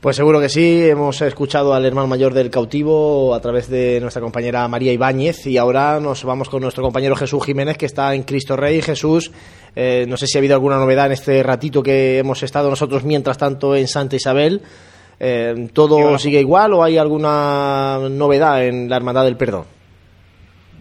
Pues 0.00 0.16
seguro 0.16 0.40
que 0.40 0.48
sí, 0.48 0.88
hemos 0.88 1.20
escuchado 1.22 1.72
al 1.72 1.84
hermano 1.84 2.06
mayor 2.06 2.34
del 2.34 2.50
cautivo 2.50 3.34
a 3.34 3.40
través 3.40 3.68
de 3.70 3.98
nuestra 4.00 4.22
compañera 4.22 4.68
María 4.68 4.92
Ibáñez 4.92 5.46
y 5.46 5.56
ahora 5.56 5.98
nos 6.00 6.22
vamos 6.24 6.48
con 6.48 6.60
nuestro 6.60 6.84
compañero 6.84 7.16
Jesús 7.16 7.44
Jiménez 7.44 7.78
que 7.78 7.86
está 7.86 8.14
en 8.14 8.22
Cristo 8.22 8.56
Rey. 8.56 8.82
Jesús, 8.82 9.32
eh, 9.74 10.04
no 10.06 10.16
sé 10.16 10.26
si 10.26 10.36
ha 10.36 10.40
habido 10.40 10.54
alguna 10.54 10.76
novedad 10.76 11.06
en 11.06 11.12
este 11.12 11.42
ratito 11.42 11.82
que 11.82 12.18
hemos 12.18 12.42
estado 12.42 12.68
nosotros 12.68 13.04
mientras 13.04 13.38
tanto 13.38 13.74
en 13.74 13.88
Santa 13.88 14.16
Isabel. 14.16 14.60
Eh, 15.18 15.68
¿Todo 15.72 16.18
sigue 16.18 16.40
igual 16.40 16.74
o 16.74 16.84
hay 16.84 16.98
alguna 16.98 17.98
novedad 18.10 18.64
en 18.64 18.90
la 18.90 18.96
Hermandad 18.96 19.24
del 19.24 19.36
Perdón? 19.36 19.64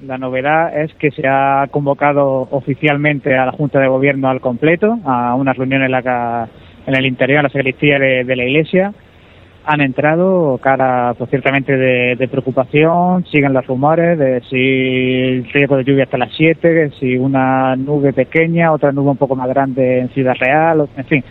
La 0.03 0.17
novedad 0.17 0.77
es 0.77 0.93
que 0.95 1.09
se 1.11 1.25
ha 1.25 1.67
convocado 1.71 2.47
oficialmente 2.51 3.35
a 3.35 3.45
la 3.45 3.51
Junta 3.53 3.79
de 3.79 3.87
Gobierno 3.87 4.27
al 4.27 4.41
completo, 4.41 4.99
a 5.05 5.35
una 5.35 5.53
reunión 5.53 5.83
en, 5.83 5.91
la, 5.91 6.49
en 6.85 6.95
el 6.95 7.05
interior, 7.05 7.37
en 7.37 7.43
la 7.43 7.49
sacristía 7.49 7.97
de, 7.97 8.35
la 8.35 8.43
Iglesia. 8.43 8.93
Han 9.67 9.81
entrado 9.81 10.59
cara, 10.61 11.15
pues 11.17 11.29
ciertamente, 11.29 11.75
de, 11.75 12.27
preocupación. 12.27 13.25
Siguen 13.25 13.53
los 13.53 13.65
rumores 13.65 14.17
de 14.17 14.41
si 14.49 14.55
el 14.55 15.51
riesgo 15.51 15.77
de 15.77 15.83
lluvia 15.83 16.03
hasta 16.03 16.17
las 16.17 16.33
7, 16.35 16.91
si 16.99 17.17
una 17.17 17.75
nube 17.75 18.13
pequeña, 18.13 18.71
otra 18.71 18.91
nube 18.91 19.11
un 19.11 19.17
poco 19.17 19.35
más 19.35 19.49
grande 19.49 19.99
en 19.99 20.09
Ciudad 20.09 20.35
Real, 20.39 20.87
en 20.95 21.05
fin, 21.05 21.23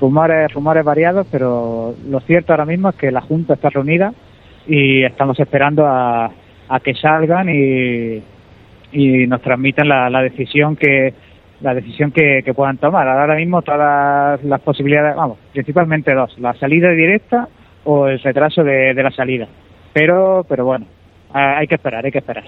rumores, 0.00 0.52
rumores 0.52 0.84
variados, 0.84 1.26
pero 1.30 1.94
lo 2.08 2.20
cierto 2.20 2.52
ahora 2.52 2.64
mismo 2.64 2.88
es 2.88 2.96
que 2.96 3.10
la 3.10 3.20
Junta 3.20 3.54
está 3.54 3.68
reunida 3.68 4.12
y 4.66 5.04
estamos 5.04 5.38
esperando 5.38 5.86
a 5.86 6.30
a 6.72 6.80
que 6.80 6.94
salgan 6.94 7.48
y, 7.50 8.22
nos 9.26 9.40
transmitan 9.42 9.88
la, 9.88 10.10
la 10.10 10.22
decisión 10.22 10.76
que 10.76 11.14
la 11.60 11.74
decisión 11.74 12.10
que, 12.10 12.42
puedan 12.54 12.78
tomar. 12.78 13.06
Ahora 13.06 13.36
mismo 13.36 13.62
todas 13.62 14.42
las 14.42 14.60
posibilidades, 14.62 15.14
vamos, 15.14 15.38
principalmente 15.52 16.14
dos, 16.14 16.36
la 16.38 16.54
salida 16.54 16.90
directa 16.90 17.48
o 17.84 18.06
el 18.06 18.20
retraso 18.20 18.62
de, 18.62 18.94
de 18.94 19.02
la 19.02 19.10
salida. 19.10 19.46
Pero, 19.92 20.44
pero 20.48 20.64
bueno, 20.64 20.86
hay 21.32 21.66
que 21.66 21.74
esperar, 21.74 22.04
hay 22.04 22.12
que 22.12 22.18
esperar. 22.18 22.44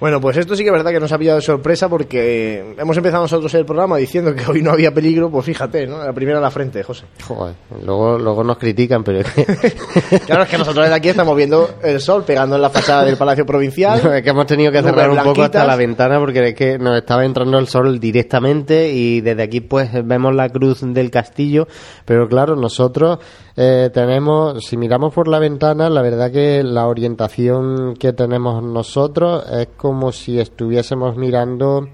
Bueno, 0.00 0.20
pues 0.20 0.36
esto 0.36 0.54
sí 0.54 0.62
que 0.62 0.68
es 0.68 0.72
verdad 0.72 0.92
que 0.92 1.00
nos 1.00 1.10
ha 1.10 1.18
pillado 1.18 1.38
de 1.38 1.42
sorpresa 1.42 1.88
porque 1.88 2.76
hemos 2.78 2.96
empezado 2.96 3.22
nosotros 3.24 3.52
el 3.54 3.64
programa 3.64 3.96
diciendo 3.96 4.32
que 4.32 4.46
hoy 4.48 4.62
no 4.62 4.70
había 4.70 4.94
peligro, 4.94 5.28
pues 5.28 5.44
fíjate, 5.44 5.88
¿no? 5.88 5.98
La 5.98 6.12
primera 6.12 6.38
a 6.38 6.40
la 6.40 6.52
frente, 6.52 6.84
José. 6.84 7.06
Joder, 7.24 7.56
luego, 7.84 8.16
luego 8.16 8.44
nos 8.44 8.58
critican, 8.58 9.02
pero 9.02 9.28
claro, 10.26 10.44
es 10.44 10.48
que 10.48 10.58
nosotros 10.58 10.84
desde 10.84 10.94
aquí 10.94 11.08
estamos 11.08 11.36
viendo 11.36 11.68
el 11.82 12.00
sol 12.00 12.22
pegando 12.24 12.54
en 12.54 12.62
la 12.62 12.70
fachada 12.70 13.04
del 13.04 13.16
Palacio 13.16 13.44
Provincial. 13.44 13.98
es 14.14 14.22
que 14.22 14.30
hemos 14.30 14.46
tenido 14.46 14.70
que 14.70 14.82
cerrar 14.82 15.10
un 15.10 15.18
poco 15.18 15.42
hasta 15.42 15.64
la 15.64 15.74
ventana 15.74 16.20
porque 16.20 16.50
es 16.50 16.54
que 16.54 16.78
nos 16.78 16.96
estaba 16.96 17.24
entrando 17.24 17.58
el 17.58 17.66
sol 17.66 17.98
directamente 17.98 18.92
y 18.92 19.20
desde 19.20 19.42
aquí 19.42 19.60
pues 19.60 19.90
vemos 20.06 20.32
la 20.32 20.48
cruz 20.48 20.80
del 20.80 21.10
castillo, 21.10 21.66
pero 22.04 22.28
claro, 22.28 22.54
nosotros 22.54 23.18
eh, 23.60 23.90
tenemos, 23.92 24.64
si 24.64 24.76
miramos 24.76 25.12
por 25.12 25.26
la 25.26 25.40
ventana, 25.40 25.90
la 25.90 26.00
verdad 26.00 26.30
que 26.30 26.62
la 26.62 26.86
orientación 26.86 27.94
que 27.98 28.12
tenemos 28.12 28.62
nosotros 28.62 29.44
es 29.50 29.66
como 29.76 30.12
si 30.12 30.38
estuviésemos 30.38 31.16
mirando. 31.16 31.88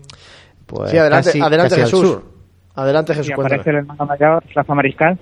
Pues, 0.67 0.91
sí, 0.91 0.99
adelante, 0.99 1.31
adelante 1.41 1.77
Jesús. 1.77 2.21
Adelante 2.75 3.15
Jesús. 3.15 3.31
Y 3.31 3.33
aparece 3.33 3.71
el 3.71 3.77
hermano 3.77 4.05
mayor, 4.05 4.45
Rafa 4.55 4.75
Mariscal, 4.75 5.19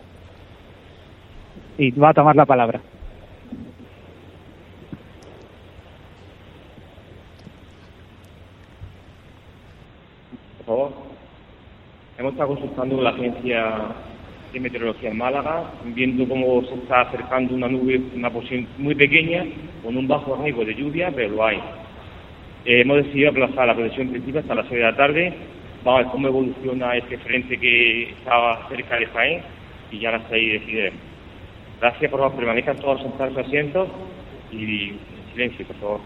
y 1.79 1.93
va 1.93 2.11
a 2.11 2.15
tomar 2.15 2.35
la 2.35 2.45
palabra. 2.45 2.81
Por 10.59 10.67
favor. 10.67 10.93
Hemos 12.19 12.33
estado 12.33 12.49
consultando 12.49 12.97
con 12.97 13.05
la 13.05 13.11
agencia 13.11 13.95
de 14.53 14.61
meteorología 14.61 15.11
en 15.11 15.17
Málaga, 15.17 15.65
viendo 15.87 16.29
cómo 16.29 16.63
se 16.63 16.75
está 16.75 17.03
acercando 17.03 17.55
una 17.55 17.69
nube, 17.69 18.01
una 18.15 18.31
posición 18.31 18.67
muy 18.79 18.95
pequeña, 18.95 19.45
con 19.83 19.97
un 19.97 20.07
bajo 20.07 20.37
riesgo 20.37 20.65
de 20.65 20.75
lluvia, 20.75 21.11
pero 21.15 21.31
lo 21.31 21.45
hay. 21.45 21.57
Eh, 22.65 22.83
hemos 22.83 22.99
decidido 22.99 23.31
aplazar 23.31 23.67
la 23.67 23.75
previsión 23.75 24.09
principal 24.09 24.43
hasta 24.43 24.55
las 24.55 24.67
6 24.69 24.79
de 24.79 24.85
la 24.85 24.97
tarde. 24.97 25.35
Vamos 25.85 26.01
a 26.01 26.03
ver 26.03 26.13
cómo 26.13 26.29
evoluciona 26.29 26.97
este 26.97 27.19
frente 27.19 27.59
que 27.59 28.11
estaba 28.11 28.69
cerca 28.69 28.97
de 28.97 29.07
Jaén 29.07 29.43
y 29.91 29.99
ya 29.99 30.11
a 30.11 30.19
las 30.19 30.23
6 30.29 30.53
decidiremos. 30.53 31.01
Gracias, 31.81 32.11
por 32.11 32.21
favor, 32.21 32.37
permanezcan 32.37 32.77
todos 32.77 33.03
sentados 33.03 33.37
en 33.37 33.45
asientos 33.45 33.89
y 34.53 34.91
en 34.91 34.99
silencio, 35.33 35.67
por 35.67 35.77
favor. 35.77 36.01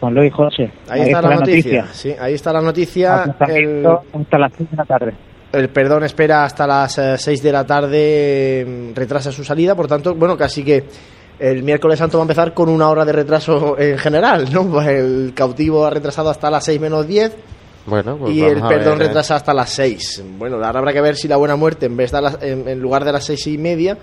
Juan 0.00 0.14
Luis 0.14 0.32
José. 0.32 0.70
Ahí, 0.88 1.02
está, 1.02 1.20
la, 1.20 1.34
noticia. 1.36 1.86
Sí, 1.88 2.12
ahí 2.18 2.34
está 2.34 2.52
la 2.52 2.62
noticia. 2.62 3.22
Hasta 3.24 4.38
las 4.38 4.52
6 4.54 4.70
de 4.70 4.76
la 4.76 4.84
tarde 4.84 5.14
el 5.54 5.68
perdón 5.70 6.04
espera 6.04 6.44
hasta 6.44 6.66
las 6.66 6.94
6 6.94 7.26
eh, 7.26 7.42
de 7.42 7.52
la 7.52 7.64
tarde, 7.64 8.66
mm, 8.66 8.94
retrasa 8.94 9.32
su 9.32 9.44
salida, 9.44 9.74
por 9.74 9.86
tanto, 9.86 10.14
bueno, 10.14 10.36
casi 10.36 10.64
que 10.64 10.84
el 11.38 11.62
miércoles 11.62 11.98
santo 11.98 12.18
va 12.18 12.22
a 12.22 12.26
empezar 12.26 12.54
con 12.54 12.68
una 12.68 12.88
hora 12.88 13.04
de 13.04 13.12
retraso 13.12 13.76
en 13.78 13.98
general, 13.98 14.52
¿no? 14.52 14.80
El 14.82 15.32
cautivo 15.34 15.84
ha 15.84 15.90
retrasado 15.90 16.30
hasta 16.30 16.50
las 16.50 16.64
6 16.64 16.80
menos 16.80 17.06
10. 17.06 17.32
Bueno, 17.86 18.16
pues 18.16 18.34
y 18.34 18.42
el 18.42 18.62
perdón 18.62 19.00
¿eh? 19.00 19.06
retrasa 19.06 19.36
hasta 19.36 19.52
las 19.52 19.70
6. 19.70 20.24
Bueno, 20.38 20.56
ahora 20.56 20.78
habrá 20.78 20.92
que 20.92 21.02
ver 21.02 21.16
si 21.16 21.28
la 21.28 21.36
buena 21.36 21.56
muerte, 21.56 21.86
en 21.86 21.96
vez 21.96 22.12
de 22.12 22.18
en, 22.40 22.80
lugar 22.80 23.04
de 23.04 23.12
las 23.12 23.24
6 23.24 23.46
y 23.48 23.58
media, 23.58 23.98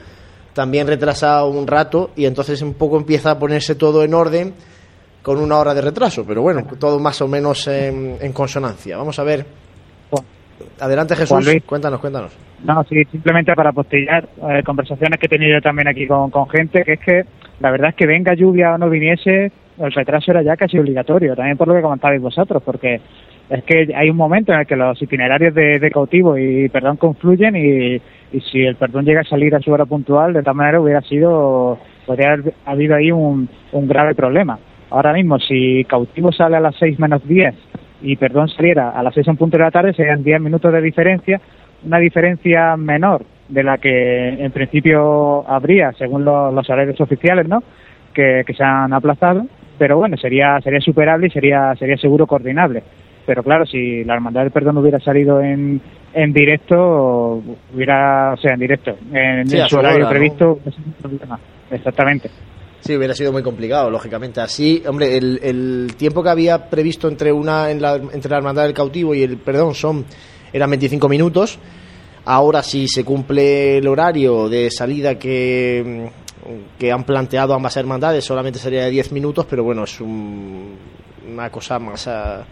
también 0.53 0.85
retrasa 0.85 1.43
un 1.45 1.65
rato 1.65 2.11
y 2.15 2.25
entonces 2.25 2.61
un 2.61 2.75
poco 2.75 2.97
empieza 2.97 3.31
a 3.31 3.39
ponerse 3.39 3.75
todo 3.75 4.03
en 4.03 4.13
orden 4.13 4.53
con 5.23 5.39
una 5.39 5.57
hora 5.57 5.73
de 5.73 5.81
retraso. 5.81 6.23
Pero 6.27 6.43
bueno, 6.43 6.67
todo 6.77 6.99
más 6.99 7.21
o 7.21 7.27
menos 7.27 7.67
en, 7.67 8.17
en 8.21 8.33
consonancia. 8.33 8.97
Vamos 8.97 9.17
a 9.17 9.23
ver 9.23 9.45
Adelante 10.79 11.15
Jesús, 11.15 11.45
cuéntanos, 11.65 11.99
cuéntanos. 11.99 12.37
No, 12.63 12.83
sí, 12.83 13.03
simplemente 13.05 13.53
para 13.53 13.71
postillar 13.71 14.27
eh, 14.49 14.61
conversaciones 14.63 15.19
que 15.19 15.25
he 15.25 15.29
tenido 15.29 15.59
también 15.61 15.87
aquí 15.87 16.05
con, 16.07 16.29
con 16.29 16.47
gente, 16.49 16.83
que 16.83 16.93
es 16.93 16.99
que 16.99 17.25
la 17.59 17.71
verdad 17.71 17.89
es 17.89 17.95
que 17.95 18.05
venga 18.05 18.33
lluvia 18.33 18.75
o 18.75 18.77
no 18.77 18.89
viniese, 18.89 19.51
el 19.79 19.91
retraso 19.91 20.31
era 20.31 20.43
ya 20.43 20.55
casi 20.55 20.77
obligatorio, 20.77 21.35
también 21.35 21.57
por 21.57 21.67
lo 21.67 21.75
que 21.75 21.81
comentabais 21.81 22.21
vosotros, 22.21 22.61
porque 22.63 23.01
es 23.49 23.63
que 23.63 23.93
hay 23.95 24.09
un 24.09 24.17
momento 24.17 24.53
en 24.53 24.59
el 24.59 24.67
que 24.67 24.75
los 24.75 25.01
itinerarios 25.01 25.53
de, 25.53 25.91
cautivo 25.91 26.37
y 26.37 26.69
perdón 26.69 26.97
confluyen 26.97 27.55
y, 27.55 27.95
y, 28.31 28.41
si 28.51 28.61
el 28.61 28.75
perdón 28.75 29.05
llega 29.05 29.21
a 29.21 29.25
salir 29.25 29.55
a 29.55 29.59
su 29.59 29.71
hora 29.71 29.85
puntual, 29.85 30.33
de 30.33 30.43
tal 30.43 30.55
manera 30.55 30.79
hubiera 30.79 31.01
sido, 31.01 31.77
podría 32.05 32.33
haber 32.33 32.53
habido 32.65 32.95
ahí 32.95 33.11
un, 33.11 33.49
un 33.71 33.87
grave 33.87 34.15
problema. 34.15 34.57
Ahora 34.89 35.13
mismo, 35.13 35.39
si 35.39 35.83
cautivo 35.85 36.31
sale 36.31 36.57
a 36.57 36.61
las 36.61 36.75
6 36.77 36.99
menos 36.99 37.25
10 37.27 37.55
y 38.01 38.15
perdón 38.15 38.49
saliera 38.49 38.91
a 38.91 39.03
las 39.03 39.13
6 39.13 39.27
en 39.27 39.37
punto 39.37 39.57
de 39.57 39.63
la 39.63 39.71
tarde, 39.71 39.93
serían 39.93 40.23
10 40.23 40.41
minutos 40.41 40.71
de 40.71 40.81
diferencia, 40.81 41.39
una 41.85 41.99
diferencia 41.99 42.75
menor 42.77 43.25
de 43.49 43.63
la 43.63 43.77
que 43.77 44.29
en 44.29 44.51
principio 44.51 45.47
habría 45.47 45.91
según 45.93 46.23
los, 46.23 46.53
los 46.53 46.69
horarios 46.69 46.99
oficiales, 47.01 47.47
¿no? 47.47 47.63
Que, 48.13 48.43
se 48.55 48.63
han 48.63 48.93
aplazado, 48.93 49.45
pero 49.77 49.97
bueno, 49.97 50.17
sería 50.17 50.59
sería 50.61 50.81
superable 50.81 51.27
y 51.27 51.31
sería 51.31 51.73
sería 51.75 51.97
seguro 51.97 52.27
coordinable. 52.27 52.83
Pero 53.25 53.43
claro, 53.43 53.65
si 53.65 54.03
la 54.03 54.15
Hermandad 54.15 54.41
del 54.41 54.51
Perdón 54.51 54.77
hubiera 54.77 54.99
salido 54.99 55.41
en, 55.41 55.79
en 56.13 56.33
directo, 56.33 57.41
hubiera, 57.73 58.33
o 58.33 58.37
sea, 58.37 58.53
en 58.53 58.59
directo, 58.59 58.97
en, 59.13 59.47
su 59.47 59.77
horario 59.77 60.09
previsto, 60.09 60.59
Exactamente. 61.69 62.29
Sí, 62.81 62.95
hubiera 62.95 63.13
sido 63.13 63.31
muy 63.31 63.43
complicado, 63.43 63.89
lógicamente. 63.89 64.41
Así, 64.41 64.83
hombre, 64.87 65.15
el, 65.17 65.39
el 65.43 65.93
tiempo 65.97 66.23
que 66.23 66.29
había 66.29 66.69
previsto 66.69 67.07
entre 67.07 67.31
una 67.31 67.69
en 67.69 67.81
la, 67.81 67.95
entre 67.95 68.31
la 68.31 68.37
hermandad 68.37 68.63
del 68.63 68.73
cautivo 68.73 69.13
y 69.13 69.21
el 69.21 69.37
perdón 69.37 69.75
son 69.75 70.05
eran 70.51 70.69
25 70.69 71.07
minutos. 71.07 71.59
Ahora 72.25 72.61
si 72.61 72.87
se 72.87 73.03
cumple 73.03 73.77
el 73.77 73.87
horario 73.87 74.47
de 74.49 74.69
salida 74.69 75.17
que, 75.17 76.09
que 76.77 76.91
han 76.91 77.03
planteado 77.03 77.53
ambas 77.53 77.77
hermandades, 77.77 78.25
solamente 78.25 78.59
sería 78.59 78.85
de 78.85 78.91
10 78.91 79.11
minutos, 79.11 79.45
pero 79.49 79.63
bueno, 79.63 79.83
es 79.85 79.99
una 80.01 81.49
cosa 81.49 81.79
más, 81.79 82.07
ah, 82.07 82.45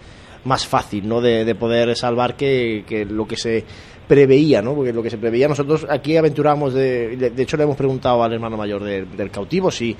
más 0.45 0.65
fácil 0.65 1.07
¿no? 1.07 1.21
de, 1.21 1.45
de 1.45 1.55
poder 1.55 1.95
salvar 1.95 2.35
que, 2.35 2.83
que, 2.87 3.05
lo 3.05 3.27
que 3.27 3.37
se 3.37 3.63
preveía, 4.09 4.59
¿no? 4.63 4.73
Porque 4.73 4.91
lo 4.91 5.03
que 5.03 5.11
se 5.11 5.19
preveía, 5.19 5.47
nosotros 5.47 5.85
aquí 5.87 6.17
aventuramos, 6.17 6.73
de, 6.73 7.15
de 7.15 7.43
hecho 7.43 7.55
le 7.55 7.63
hemos 7.63 7.77
preguntado 7.77 8.23
al 8.23 8.33
hermano 8.33 8.57
mayor 8.57 8.83
del 8.83 9.29
cautivo 9.29 9.69
si 9.69 9.95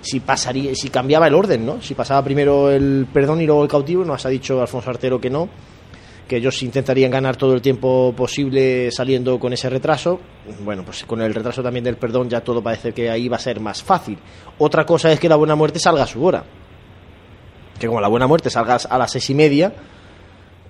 si 0.00 0.20
pasaría, 0.20 0.74
si 0.74 0.88
cambiaba 0.88 1.26
el 1.26 1.34
orden, 1.34 1.66
¿no? 1.66 1.82
Si 1.82 1.94
pasaba 1.94 2.24
primero 2.24 2.70
el 2.70 3.06
perdón 3.12 3.40
y 3.40 3.46
luego 3.46 3.62
el 3.62 3.68
cautivo, 3.68 4.04
nos 4.04 4.24
ha 4.24 4.28
dicho 4.28 4.60
Alfonso 4.60 4.88
Artero 4.88 5.20
que 5.20 5.28
no, 5.28 5.48
que 6.26 6.36
ellos 6.36 6.62
intentarían 6.62 7.10
ganar 7.10 7.36
todo 7.36 7.54
el 7.54 7.60
tiempo 7.60 8.14
posible 8.16 8.90
saliendo 8.92 9.38
con 9.38 9.52
ese 9.52 9.68
retraso. 9.68 10.20
Bueno, 10.64 10.84
pues 10.84 11.04
con 11.04 11.20
el 11.20 11.34
retraso 11.34 11.62
también 11.62 11.84
del 11.84 11.96
perdón 11.96 12.30
ya 12.30 12.40
todo 12.40 12.62
parece 12.62 12.92
que 12.92 13.10
ahí 13.10 13.28
va 13.28 13.36
a 13.36 13.40
ser 13.40 13.60
más 13.60 13.82
fácil. 13.82 14.16
Otra 14.58 14.86
cosa 14.86 15.12
es 15.12 15.20
que 15.20 15.28
la 15.28 15.36
buena 15.36 15.54
muerte 15.54 15.78
salga 15.78 16.04
a 16.04 16.06
su 16.06 16.24
hora. 16.24 16.44
Que 17.78 17.86
como 17.86 18.00
la 18.00 18.08
buena 18.08 18.26
muerte 18.26 18.48
salga 18.48 18.76
a 18.76 18.98
las 18.98 19.10
seis 19.10 19.28
y 19.30 19.34
media, 19.34 19.72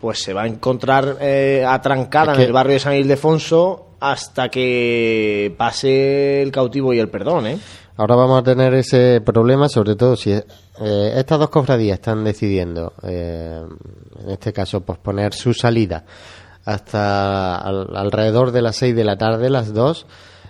pues 0.01 0.22
se 0.22 0.32
va 0.32 0.42
a 0.42 0.46
encontrar 0.46 1.18
eh, 1.20 1.64
atrancada 1.66 2.34
en 2.34 2.40
el 2.40 2.53
barrio 2.53 2.74
de 2.74 2.80
San 2.80 2.94
Ildefonso 2.94 3.96
hasta 4.01 4.48
que 4.48 5.55
pase 5.59 6.40
el 6.42 6.51
cautivo 6.51 6.94
y 6.94 6.98
el 6.98 7.11
perdón, 7.11 7.46
¿eh? 7.46 7.59
Ahora 7.98 8.16
vamos 8.16 8.40
a 8.40 8.42
tener 8.42 8.72
ese 8.72 9.20
problema, 9.20 9.68
sobre 9.68 9.94
todo 9.94 10.16
si 10.16 10.32
eh, 10.32 11.12
estas 11.16 11.38
dos 11.38 11.51
cofradías 11.51 11.98
están 11.98 12.24
decidiendo, 12.24 12.94
eh, 13.03 13.61
en 14.24 14.30
este 14.30 14.55
caso, 14.55 14.80
posponer 14.80 15.34
su 15.34 15.53
salida 15.53 16.07
hasta 16.64 17.57
alrededor 17.57 18.53
de 18.53 18.62
las 18.62 18.76
seis 18.76 18.96
de 18.96 19.05
la 19.05 19.18
tarde, 19.18 19.51
las 19.51 19.74
dos. 19.74 20.07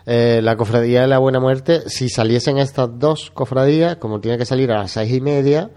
la 0.07 0.57
cofradía 0.57 1.03
de 1.03 1.07
la 1.09 1.19
Buena 1.19 1.41
Muerte, 1.41 1.89
si 1.89 2.09
saliesen 2.09 2.59
estas 2.59 2.99
dos 2.99 3.31
cofradías, 3.33 3.97
como 3.97 4.21
tiene 4.21 4.39
que 4.39 4.45
salir 4.45 4.71
a 4.71 4.79
las 4.79 4.93
seis 4.93 5.13
y 5.13 5.21
media, 5.21 5.71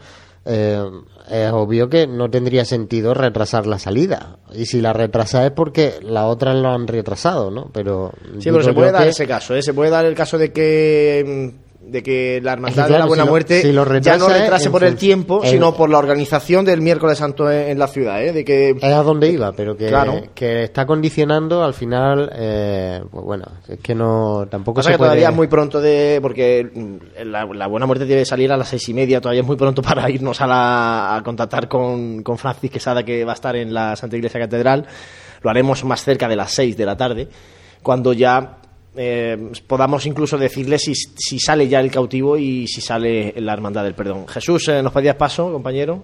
eh, 0.45 0.83
es 1.29 1.51
obvio 1.51 1.89
que 1.89 2.05
no 2.05 2.29
tendría 2.29 2.65
sentido 2.65 3.13
retrasar 3.13 3.65
la 3.65 3.79
salida. 3.79 4.37
Y 4.53 4.65
si 4.65 4.81
la 4.81 4.93
retrasa 4.93 5.45
es 5.45 5.51
porque 5.51 5.95
las 6.01 6.25
otras 6.25 6.55
lo 6.55 6.69
han 6.69 6.87
retrasado, 6.87 7.49
¿no? 7.49 7.69
Pero 7.73 8.11
Sí, 8.39 8.49
pero 8.51 8.63
se 8.63 8.73
puede 8.73 8.91
dar 8.91 9.07
ese 9.07 9.25
caso, 9.25 9.55
¿eh? 9.55 9.61
Se 9.61 9.73
puede 9.73 9.89
dar 9.89 10.05
el 10.05 10.15
caso 10.15 10.37
de 10.37 10.51
que 10.51 11.51
mm, 11.55 11.62
de 11.85 12.01
que 12.01 12.39
la 12.41 12.53
hermandad 12.53 12.79
Es 12.79 12.85
que, 12.87 12.93
de 12.93 12.99
la 12.99 13.05
Buena 13.05 13.23
si 13.23 13.27
lo- 13.27 13.31
Muerte 13.31 13.61
si 13.61 13.71
lo 13.71 13.99
ya 13.99 14.17
no 14.17 14.27
retrase 14.29 14.69
por 14.69 14.83
el 14.83 14.95
tiempo, 14.95 15.41
sino 15.43 15.75
por 15.75 15.89
la 15.89 15.97
organización 15.99 16.65
del 16.65 16.81
miércoles 16.81 17.17
santo 17.17 17.51
en, 17.51 17.69
en 17.71 17.79
la 17.79 17.87
ciudad, 17.87 18.23
¿eh? 18.23 18.31
De 18.31 18.43
que 18.45 18.69
es 18.71 18.83
a 18.83 19.03
donde 19.03 19.29
iba, 19.29 19.51
pero 19.51 19.75
que, 19.77 19.87
Claro. 19.87 20.21
que 20.33 20.63
está 20.63 20.85
condicionando 20.85 21.63
al 21.63 21.73
final, 21.73 22.31
eh, 22.35 23.01
pues 23.11 23.23
bueno, 23.25 23.45
es 23.67 23.79
que 23.79 23.93
no, 23.93 24.45
tampoco 24.49 24.77
Pasa 24.77 24.89
se 24.89 24.93
que 24.93 24.97
puede... 24.97 25.09
todavía 25.09 25.29
es 25.29 25.35
muy 25.35 25.47
pronto 25.47 25.81
de. 25.81 26.19
Porque 26.21 26.69
la, 27.25 27.45
la 27.45 27.67
buena 27.67 27.85
muerte 27.85 28.05
debe 28.05 28.25
salir 28.25 28.51
a 28.51 28.57
las 28.57 28.69
seis 28.69 28.87
y 28.89 28.93
media. 28.93 29.19
Todavía 29.21 29.41
es 29.41 29.47
muy 29.47 29.57
pronto 29.57 29.81
para 29.83 30.09
irnos 30.09 30.41
a, 30.41 30.47
la, 30.47 31.15
a 31.15 31.21
contactar 31.23 31.67
con, 31.67 32.23
con 32.23 32.37
Francis 32.37 32.71
Quesada, 32.71 33.03
que 33.03 33.23
va 33.25 33.33
a 33.33 33.35
estar 33.35 33.55
en 33.55 33.73
la 33.73 33.95
Santa 33.95 34.15
Iglesia 34.15 34.39
Catedral. 34.39 34.85
Lo 35.41 35.49
haremos 35.49 35.83
más 35.83 36.03
cerca 36.03 36.27
de 36.27 36.35
las 36.37 36.51
seis 36.51 36.77
de 36.77 36.85
la 36.85 36.95
tarde, 36.97 37.27
cuando 37.81 38.13
ya 38.13 38.59
eh, 38.95 39.37
podamos 39.67 40.05
incluso 40.05 40.37
decirle 40.37 40.77
si, 40.77 40.93
si 40.93 41.39
sale 41.39 41.67
ya 41.67 41.79
el 41.79 41.91
cautivo 41.91 42.37
y 42.37 42.67
si 42.67 42.81
sale 42.81 43.33
la 43.37 43.53
Hermandad 43.53 43.83
del 43.83 43.95
Perdón. 43.95 44.27
Jesús, 44.27 44.67
eh, 44.69 44.83
¿nos 44.83 44.93
pedías 44.93 45.15
paso, 45.15 45.51
compañero? 45.51 46.03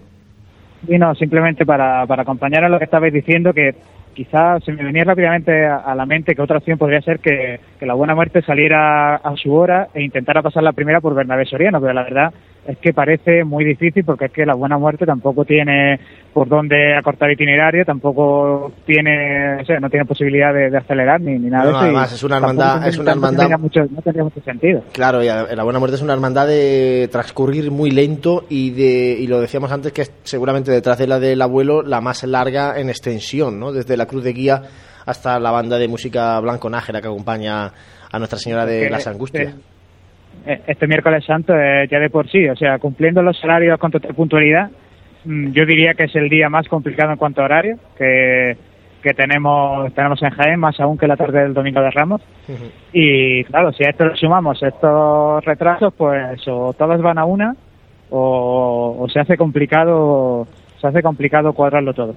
Y 0.87 0.97
no, 0.97 1.13
simplemente 1.15 1.65
para, 1.65 2.05
para 2.07 2.23
acompañar 2.23 2.63
a 2.63 2.69
lo 2.69 2.77
que 2.77 2.85
estabais 2.85 3.13
diciendo, 3.13 3.53
que 3.53 3.75
quizás 4.13 4.63
se 4.63 4.71
me 4.71 4.83
venía 4.83 5.03
rápidamente 5.03 5.65
a, 5.65 5.77
a 5.77 5.95
la 5.95 6.05
mente 6.05 6.33
que 6.35 6.41
otra 6.41 6.57
opción 6.57 6.77
podría 6.77 7.01
ser 7.01 7.19
que, 7.19 7.59
que 7.79 7.85
la 7.85 7.93
Buena 7.93 8.15
Muerte 8.15 8.41
saliera 8.41 9.15
a 9.15 9.35
su 9.35 9.53
hora 9.53 9.89
e 9.93 10.01
intentara 10.01 10.41
pasar 10.41 10.63
la 10.63 10.73
primera 10.73 11.01
por 11.01 11.15
Bernabé 11.15 11.45
Soriano, 11.45 11.79
pero 11.79 11.93
la 11.93 12.03
verdad 12.03 12.33
es 12.69 12.77
que 12.77 12.93
parece 12.93 13.43
muy 13.43 13.65
difícil 13.65 14.03
porque 14.05 14.25
es 14.25 14.31
que 14.31 14.45
la 14.45 14.53
Buena 14.53 14.77
Muerte 14.77 15.05
tampoco 15.05 15.43
tiene 15.45 15.99
por 16.33 16.47
dónde 16.47 16.95
acortar 16.95 17.31
itinerario, 17.31 17.83
tampoco 17.83 18.71
tiene, 18.85 19.61
o 19.61 19.65
sea, 19.65 19.79
no 19.79 19.89
tiene 19.89 20.05
posibilidad 20.05 20.53
de, 20.53 20.69
de 20.69 20.77
acelerar 20.77 21.19
ni, 21.19 21.39
ni 21.39 21.49
nada 21.49 21.63
No, 21.63 21.69
de 21.69 21.75
eso. 21.75 21.83
además 21.85 22.13
es 22.13 22.23
una 22.23 22.37
hermandad- 22.37 22.87
es 22.87 22.97
una 22.99 23.11
hermandad- 23.13 23.57
mucho- 23.59 23.85
no 23.89 24.01
tendría 24.01 24.23
mucho 24.23 24.41
sentido. 24.41 24.83
Claro, 24.93 25.23
y 25.23 25.27
la 25.27 25.63
Buena 25.63 25.79
Muerte 25.79 25.95
es 25.95 26.01
una 26.03 26.13
hermandad 26.13 26.47
de 26.47 27.09
transcurrir 27.11 27.71
muy 27.71 27.91
lento 27.91 28.45
y 28.49 28.69
de 28.71 29.17
y 29.19 29.27
lo 29.27 29.39
decíamos 29.41 29.71
antes 29.71 29.91
que 29.91 30.03
es 30.03 30.13
seguramente 30.23 30.71
detrás 30.71 30.97
de 30.99 31.07
la 31.07 31.19
del 31.19 31.41
abuelo 31.41 31.81
la 31.81 32.01
más 32.01 32.23
larga 32.23 32.79
en 32.79 32.89
extensión, 32.89 33.59
¿no? 33.59 33.71
Desde 33.71 33.97
la 33.97 34.05
cruz 34.05 34.23
de 34.23 34.33
guía 34.33 34.61
hasta 35.05 35.39
la 35.39 35.49
banda 35.49 35.77
de 35.79 35.87
música 35.87 36.39
blanco 36.39 36.69
nájera 36.69 37.01
que 37.01 37.07
acompaña 37.07 37.71
a 38.11 38.17
Nuestra 38.19 38.37
Señora 38.37 38.65
de 38.65 38.89
las 38.89 39.07
Angustias. 39.07 39.55
Eh, 40.45 40.61
este 40.67 40.87
miércoles 40.87 41.25
santo 41.25 41.57
es 41.57 41.89
ya 41.89 41.99
de 41.99 42.09
por 42.09 42.29
sí, 42.29 42.47
o 42.47 42.55
sea, 42.55 42.79
cumpliendo 42.79 43.21
los 43.21 43.43
horarios 43.43 43.79
con 43.79 43.91
total 43.91 44.13
puntualidad, 44.13 44.69
mm, 45.25 45.51
yo 45.51 45.65
diría 45.65 45.93
que 45.93 46.05
es 46.05 46.15
el 46.15 46.29
día 46.29 46.49
más 46.49 46.67
complicado 46.67 47.11
en 47.11 47.17
cuanto 47.17 47.41
a 47.41 47.45
horario 47.45 47.77
que, 47.97 48.57
que 49.01 49.13
tenemos 49.13 49.93
tenemos 49.93 50.21
en 50.23 50.29
Jaén, 50.31 50.59
más 50.59 50.79
aún 50.79 50.97
que 50.97 51.07
la 51.07 51.17
tarde 51.17 51.41
del 51.41 51.53
Domingo 51.53 51.81
de 51.81 51.91
Ramos. 51.91 52.21
Y 52.93 53.43
claro, 53.45 53.71
si 53.73 53.83
a 53.83 53.89
esto 53.89 54.05
le 54.05 54.15
sumamos 54.15 54.61
estos 54.63 55.43
retrasos, 55.45 55.93
pues 55.95 56.41
o 56.47 56.73
todas 56.73 57.01
van 57.01 57.17
a 57.17 57.25
una 57.25 57.55
o, 58.09 58.97
o 58.99 59.09
se 59.09 59.19
hace 59.19 59.37
complicado 59.37 60.47
se 60.79 60.87
hace 60.87 61.03
complicado 61.03 61.53
cuadrarlo 61.53 61.93
todo. 61.93 62.15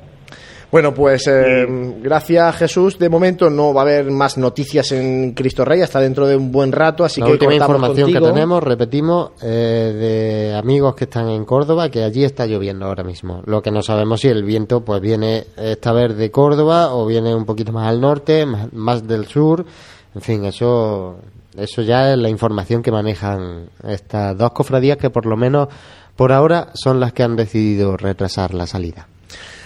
Bueno, 0.72 0.94
pues 0.94 1.26
eh, 1.26 1.66
gracias 2.00 2.56
Jesús. 2.56 2.98
De 2.98 3.10
momento 3.10 3.50
no 3.50 3.74
va 3.74 3.82
a 3.82 3.84
haber 3.84 4.10
más 4.10 4.38
noticias 4.38 4.90
en 4.92 5.32
Cristo 5.32 5.66
Rey 5.66 5.82
hasta 5.82 6.00
dentro 6.00 6.26
de 6.26 6.34
un 6.34 6.50
buen 6.50 6.72
rato, 6.72 7.04
así 7.04 7.20
la 7.20 7.26
que 7.26 7.32
última 7.32 7.54
información 7.54 8.06
contigo. 8.06 8.26
que 8.26 8.32
tenemos, 8.32 8.62
repetimos, 8.62 9.32
eh, 9.42 10.48
de 10.48 10.56
amigos 10.56 10.94
que 10.94 11.04
están 11.04 11.28
en 11.28 11.44
Córdoba, 11.44 11.90
que 11.90 12.02
allí 12.02 12.24
está 12.24 12.46
lloviendo 12.46 12.86
ahora 12.86 13.04
mismo. 13.04 13.42
Lo 13.44 13.60
que 13.60 13.70
no 13.70 13.82
sabemos 13.82 14.22
si 14.22 14.28
el 14.28 14.44
viento 14.44 14.82
pues 14.82 15.02
viene 15.02 15.44
esta 15.58 15.92
vez 15.92 16.16
de 16.16 16.30
Córdoba 16.30 16.94
o 16.94 17.04
viene 17.04 17.34
un 17.34 17.44
poquito 17.44 17.70
más 17.70 17.86
al 17.86 18.00
norte, 18.00 18.46
más, 18.46 18.72
más 18.72 19.06
del 19.06 19.26
sur. 19.26 19.66
En 20.14 20.22
fin, 20.22 20.46
eso, 20.46 21.16
eso 21.54 21.82
ya 21.82 22.12
es 22.12 22.18
la 22.18 22.30
información 22.30 22.82
que 22.82 22.90
manejan 22.90 23.66
estas 23.86 24.38
dos 24.38 24.52
cofradías 24.52 24.96
que 24.96 25.10
por 25.10 25.26
lo 25.26 25.36
menos 25.36 25.68
por 26.16 26.32
ahora 26.32 26.70
son 26.72 26.98
las 26.98 27.12
que 27.12 27.24
han 27.24 27.36
decidido 27.36 27.98
retrasar 27.98 28.54
la 28.54 28.66
salida. 28.66 29.06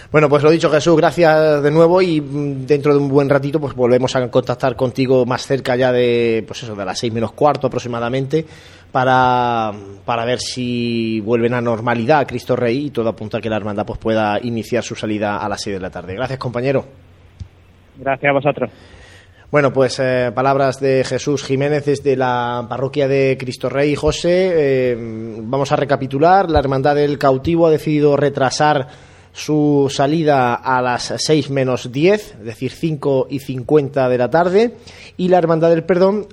Bueno, 0.09 0.29
pues 0.29 0.41
lo 0.41 0.49
dicho 0.49 0.69
Jesús, 0.69 0.95
gracias 0.95 1.61
de 1.61 1.69
nuevo 1.69 2.01
y 2.01 2.21
mm, 2.21 2.65
dentro 2.65 2.93
de 2.93 2.99
un 2.99 3.09
buen 3.09 3.29
ratito 3.29 3.59
pues 3.59 3.73
volvemos 3.73 4.15
a 4.15 4.29
contactar 4.29 4.75
contigo 4.77 5.25
más 5.25 5.45
cerca 5.45 5.75
ya 5.75 5.91
de 5.91 6.45
pues 6.47 6.63
eso 6.63 6.75
de 6.75 6.85
las 6.85 6.97
seis 6.97 7.11
menos 7.11 7.33
cuarto 7.33 7.67
aproximadamente 7.67 8.45
para, 8.91 9.73
para 10.05 10.23
ver 10.23 10.39
si 10.39 11.19
vuelven 11.19 11.53
a 11.53 11.61
normalidad 11.61 12.25
Cristo 12.25 12.55
Rey 12.55 12.85
y 12.85 12.89
todo 12.91 13.09
apunta 13.09 13.39
a 13.39 13.41
que 13.41 13.49
la 13.49 13.57
hermandad 13.57 13.85
pues 13.85 13.99
pueda 13.99 14.39
iniciar 14.41 14.81
su 14.81 14.95
salida 14.95 15.37
a 15.37 15.49
las 15.49 15.61
seis 15.61 15.75
de 15.75 15.81
la 15.81 15.89
tarde. 15.89 16.15
Gracias 16.15 16.39
compañero. 16.39 16.85
Gracias 17.97 18.29
a 18.29 18.33
vosotros. 18.33 18.71
Bueno, 19.49 19.71
pues 19.71 19.99
eh, 19.99 20.31
palabras 20.35 20.79
de 20.79 21.05
Jesús 21.05 21.43
Jiménez 21.43 21.85
desde 21.85 22.17
la 22.17 22.65
parroquia 22.69 23.07
de 23.07 23.37
Cristo 23.39 23.69
Rey. 23.69 23.95
José, 23.95 24.51
eh, 24.53 24.97
vamos 24.97 25.71
a 25.71 25.77
recapitular. 25.77 26.49
La 26.49 26.59
Hermandad 26.59 26.95
del 26.95 27.17
Cautivo 27.17 27.67
ha 27.67 27.71
decidido 27.71 28.17
retrasar 28.17 28.87
su 29.39 29.87
salida 29.93 30.55
a 30.55 30.81
las 30.81 31.13
6 31.15 31.51
menos 31.51 31.91
10, 31.91 32.35
es 32.39 32.43
decir, 32.43 32.71
5 32.71 33.27
y 33.29 33.37
50 33.39 34.09
de 34.09 34.17
la 34.17 34.29
tarde. 34.31 34.77
Y 35.15 35.27
la 35.29 35.37
Hermandad 35.37 35.69
del 35.69 35.83
Perdón 35.83 36.27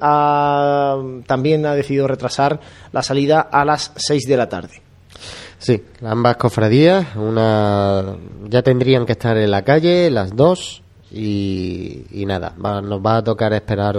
también 1.26 1.66
ha 1.66 1.74
decidido 1.74 2.06
retrasar 2.08 2.60
la 2.92 3.02
salida 3.02 3.40
a 3.40 3.64
las 3.66 3.92
6 3.96 4.26
de 4.26 4.36
la 4.38 4.48
tarde. 4.48 4.80
Sí, 5.58 5.82
ambas 6.02 6.36
cofradías, 6.36 7.14
una 7.16 8.16
ya 8.48 8.62
tendrían 8.62 9.04
que 9.06 9.12
estar 9.12 9.36
en 9.36 9.50
la 9.50 9.62
calle, 9.62 10.10
las 10.10 10.34
dos, 10.34 10.82
y, 11.10 12.04
y 12.10 12.26
nada, 12.26 12.54
va- 12.62 12.80
nos 12.82 13.00
va 13.00 13.18
a 13.18 13.24
tocar 13.24 13.52
esperar 13.52 13.96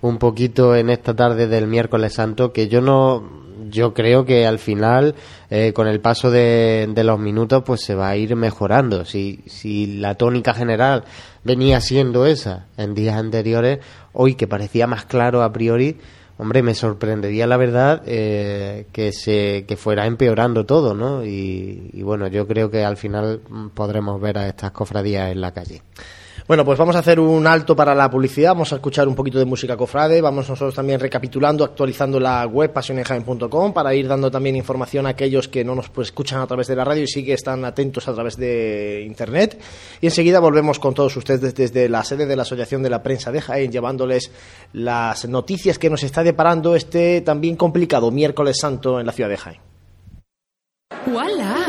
un 0.00 0.18
poquito 0.18 0.76
en 0.76 0.90
esta 0.90 1.14
tarde 1.14 1.46
del 1.46 1.66
miércoles 1.66 2.12
santo, 2.14 2.52
que 2.52 2.68
yo 2.68 2.80
no, 2.80 3.47
yo 3.70 3.94
creo 3.94 4.24
que 4.24 4.46
al 4.46 4.58
final, 4.58 5.14
eh, 5.50 5.72
con 5.72 5.86
el 5.86 6.00
paso 6.00 6.30
de, 6.30 6.92
los 6.94 7.18
minutos, 7.18 7.62
pues 7.64 7.82
se 7.82 7.94
va 7.94 8.08
a 8.08 8.16
ir 8.16 8.36
mejorando. 8.36 9.04
Si, 9.04 9.40
si 9.46 9.98
la 9.98 10.14
tónica 10.14 10.54
general 10.54 11.04
venía 11.44 11.80
siendo 11.80 12.26
esa 12.26 12.66
en 12.76 12.94
días 12.94 13.16
anteriores, 13.16 13.78
hoy 14.12 14.34
que 14.34 14.46
parecía 14.46 14.86
más 14.86 15.04
claro 15.04 15.42
a 15.42 15.52
priori, 15.52 15.96
Hombre, 16.40 16.62
me 16.62 16.74
sorprendería 16.74 17.48
la 17.48 17.56
verdad 17.56 18.02
eh, 18.06 18.86
que 18.92 19.10
se 19.10 19.64
que 19.66 19.76
fuera 19.76 20.06
empeorando 20.06 20.64
todo, 20.64 20.94
¿no? 20.94 21.24
Y, 21.24 22.00
bueno, 22.04 22.28
yo 22.28 22.46
creo 22.46 22.70
que 22.70 22.84
al 22.84 22.96
final 22.96 23.40
podremos 23.74 24.20
ver 24.20 24.38
a 24.38 24.46
estas 24.46 24.70
cofradías 24.70 25.32
en 25.32 25.40
la 25.40 25.52
calle. 25.52 25.82
Bueno, 26.48 26.64
pues 26.64 26.78
vamos 26.78 26.96
a 26.96 27.00
hacer 27.00 27.20
un 27.20 27.46
alto 27.46 27.76
para 27.76 27.94
la 27.94 28.08
publicidad, 28.08 28.52
vamos 28.52 28.72
a 28.72 28.76
escuchar 28.76 29.06
un 29.06 29.14
poquito 29.14 29.38
de 29.38 29.44
música 29.44 29.76
cofrade, 29.76 30.22
vamos 30.22 30.48
nosotros 30.48 30.74
también 30.74 30.98
recapitulando, 30.98 31.62
actualizando 31.62 32.18
la 32.18 32.46
web 32.46 32.72
pasionejaen.com 32.72 33.74
para 33.74 33.94
ir 33.94 34.08
dando 34.08 34.30
también 34.30 34.56
información 34.56 35.04
a 35.04 35.10
aquellos 35.10 35.46
que 35.46 35.62
no 35.62 35.74
nos 35.74 35.90
pues, 35.90 36.08
escuchan 36.08 36.40
a 36.40 36.46
través 36.46 36.66
de 36.66 36.74
la 36.74 36.86
radio 36.86 37.02
y 37.02 37.06
sí 37.06 37.22
que 37.22 37.34
están 37.34 37.66
atentos 37.66 38.08
a 38.08 38.14
través 38.14 38.38
de 38.38 39.04
internet. 39.06 39.60
Y 40.00 40.06
enseguida 40.06 40.40
volvemos 40.40 40.78
con 40.78 40.94
todos 40.94 41.14
ustedes 41.18 41.54
desde 41.54 41.86
la 41.86 42.02
sede 42.02 42.24
de 42.24 42.34
la 42.34 42.44
Asociación 42.44 42.82
de 42.82 42.88
la 42.88 43.02
Prensa 43.02 43.30
de 43.30 43.42
Jaén, 43.42 43.70
llevándoles 43.70 44.32
las 44.72 45.28
noticias 45.28 45.78
que 45.78 45.90
nos 45.90 46.02
está 46.02 46.22
deparando 46.22 46.74
este 46.74 47.20
también 47.20 47.56
complicado 47.56 48.10
miércoles 48.10 48.56
santo 48.58 48.98
en 48.98 49.04
la 49.04 49.12
ciudad 49.12 49.28
de 49.28 49.36
Jaén. 49.36 49.60
¡Hola, 51.14 51.57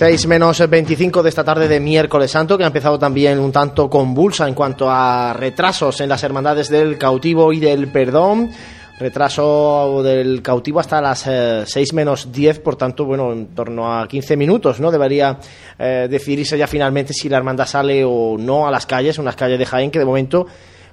6 0.00 0.28
menos 0.28 0.66
25 0.66 1.22
de 1.22 1.28
esta 1.28 1.44
tarde 1.44 1.68
de 1.68 1.78
miércoles 1.78 2.30
santo, 2.30 2.56
que 2.56 2.64
ha 2.64 2.68
empezado 2.68 2.98
también 2.98 3.38
un 3.38 3.52
tanto 3.52 3.90
convulsa 3.90 4.48
en 4.48 4.54
cuanto 4.54 4.88
a 4.88 5.34
retrasos 5.34 6.00
en 6.00 6.08
las 6.08 6.24
hermandades 6.24 6.70
del 6.70 6.96
cautivo 6.96 7.52
y 7.52 7.60
del 7.60 7.88
perdón. 7.88 8.50
Retraso 8.98 10.02
del 10.02 10.40
cautivo 10.40 10.80
hasta 10.80 11.02
las 11.02 11.18
6 11.20 11.76
eh, 11.76 11.94
menos 11.94 12.32
10, 12.32 12.60
por 12.60 12.76
tanto, 12.76 13.04
bueno, 13.04 13.30
en 13.30 13.48
torno 13.48 13.94
a 13.94 14.08
15 14.08 14.38
minutos, 14.38 14.80
¿no? 14.80 14.90
Debería 14.90 15.38
eh, 15.78 16.08
decidirse 16.10 16.56
ya 16.56 16.66
finalmente 16.66 17.12
si 17.12 17.28
la 17.28 17.36
hermandad 17.36 17.66
sale 17.66 18.02
o 18.02 18.38
no 18.38 18.66
a 18.66 18.70
las 18.70 18.86
calles, 18.86 19.18
unas 19.18 19.36
calles 19.36 19.58
de 19.58 19.66
Jaén 19.66 19.90
que 19.90 19.98
de 19.98 20.06
momento 20.06 20.46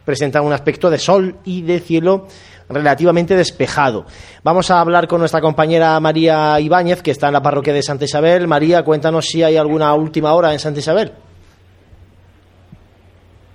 presentan 0.03 0.43
un 0.43 0.51
aspecto 0.51 0.89
de 0.89 0.99
sol 0.99 1.38
y 1.45 1.62
de 1.62 1.80
cielo 1.80 2.28
relativamente 2.70 3.36
despejado. 3.36 4.05
Vamos 4.43 4.70
a 4.72 4.82
hablar 4.82 5.07
con 5.07 5.20
nuestra 5.20 5.41
compañera 5.41 5.99
María 5.99 6.59
Ibáñez, 6.59 7.01
que 7.01 7.11
está 7.11 7.28
en 7.28 7.34
la 7.34 7.41
parroquia 7.41 7.74
de 7.74 7.84
Santa 7.84 8.05
Isabel. 8.05 8.47
María, 8.47 8.84
cuéntanos 8.84 9.26
si 9.26 9.43
hay 9.43 9.57
alguna 9.57 9.93
última 9.93 10.34
hora 10.34 10.51
en 10.51 10.59
Santa 10.59 10.80
Isabel. 10.80 11.11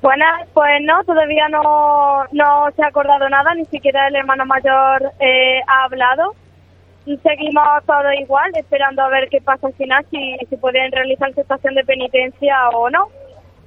Bueno, 0.01 0.25
pues 0.53 0.81
no, 0.83 1.05
todavía 1.05 1.49
no, 1.49 2.25
no 2.33 2.71
se 2.75 2.83
ha 2.83 2.89
acordado 2.89 3.29
nada, 3.29 3.55
ni 3.55 3.65
siquiera 3.67 4.09
el 4.09 4.17
hermano 4.17 4.45
mayor 4.45 5.13
eh, 5.21 5.61
ha 5.67 5.85
hablado. 5.85 6.35
Seguimos 7.05 7.65
todo 7.87 8.13
igual, 8.21 8.51
esperando 8.57 9.03
a 9.03 9.09
ver 9.09 9.29
qué 9.29 9.41
pasa 9.41 9.67
al 9.67 9.75
final, 9.75 10.05
si, 10.11 10.37
si 10.49 10.57
pueden 10.57 10.91
realizar 10.91 11.33
su 11.35 11.41
estación 11.41 11.75
de 11.75 11.85
penitencia 11.85 12.69
o 12.75 12.91
no 12.91 13.09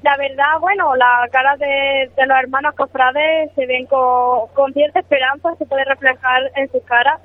la 0.05 0.17
verdad, 0.17 0.59
bueno, 0.61 0.95
la 0.95 1.27
cara 1.31 1.57
de, 1.57 2.11
los 2.15 2.37
hermanos 2.37 2.75
cofrades 2.75 3.51
se 3.55 3.65
ven 3.65 3.87
con, 3.87 4.71
cierta 4.71 4.99
esperanza, 4.99 5.55
se 5.57 5.65
puede 5.65 5.83
reflejar 5.83 6.43
en 6.55 6.71
sus 6.71 6.83
caras. 6.83 7.19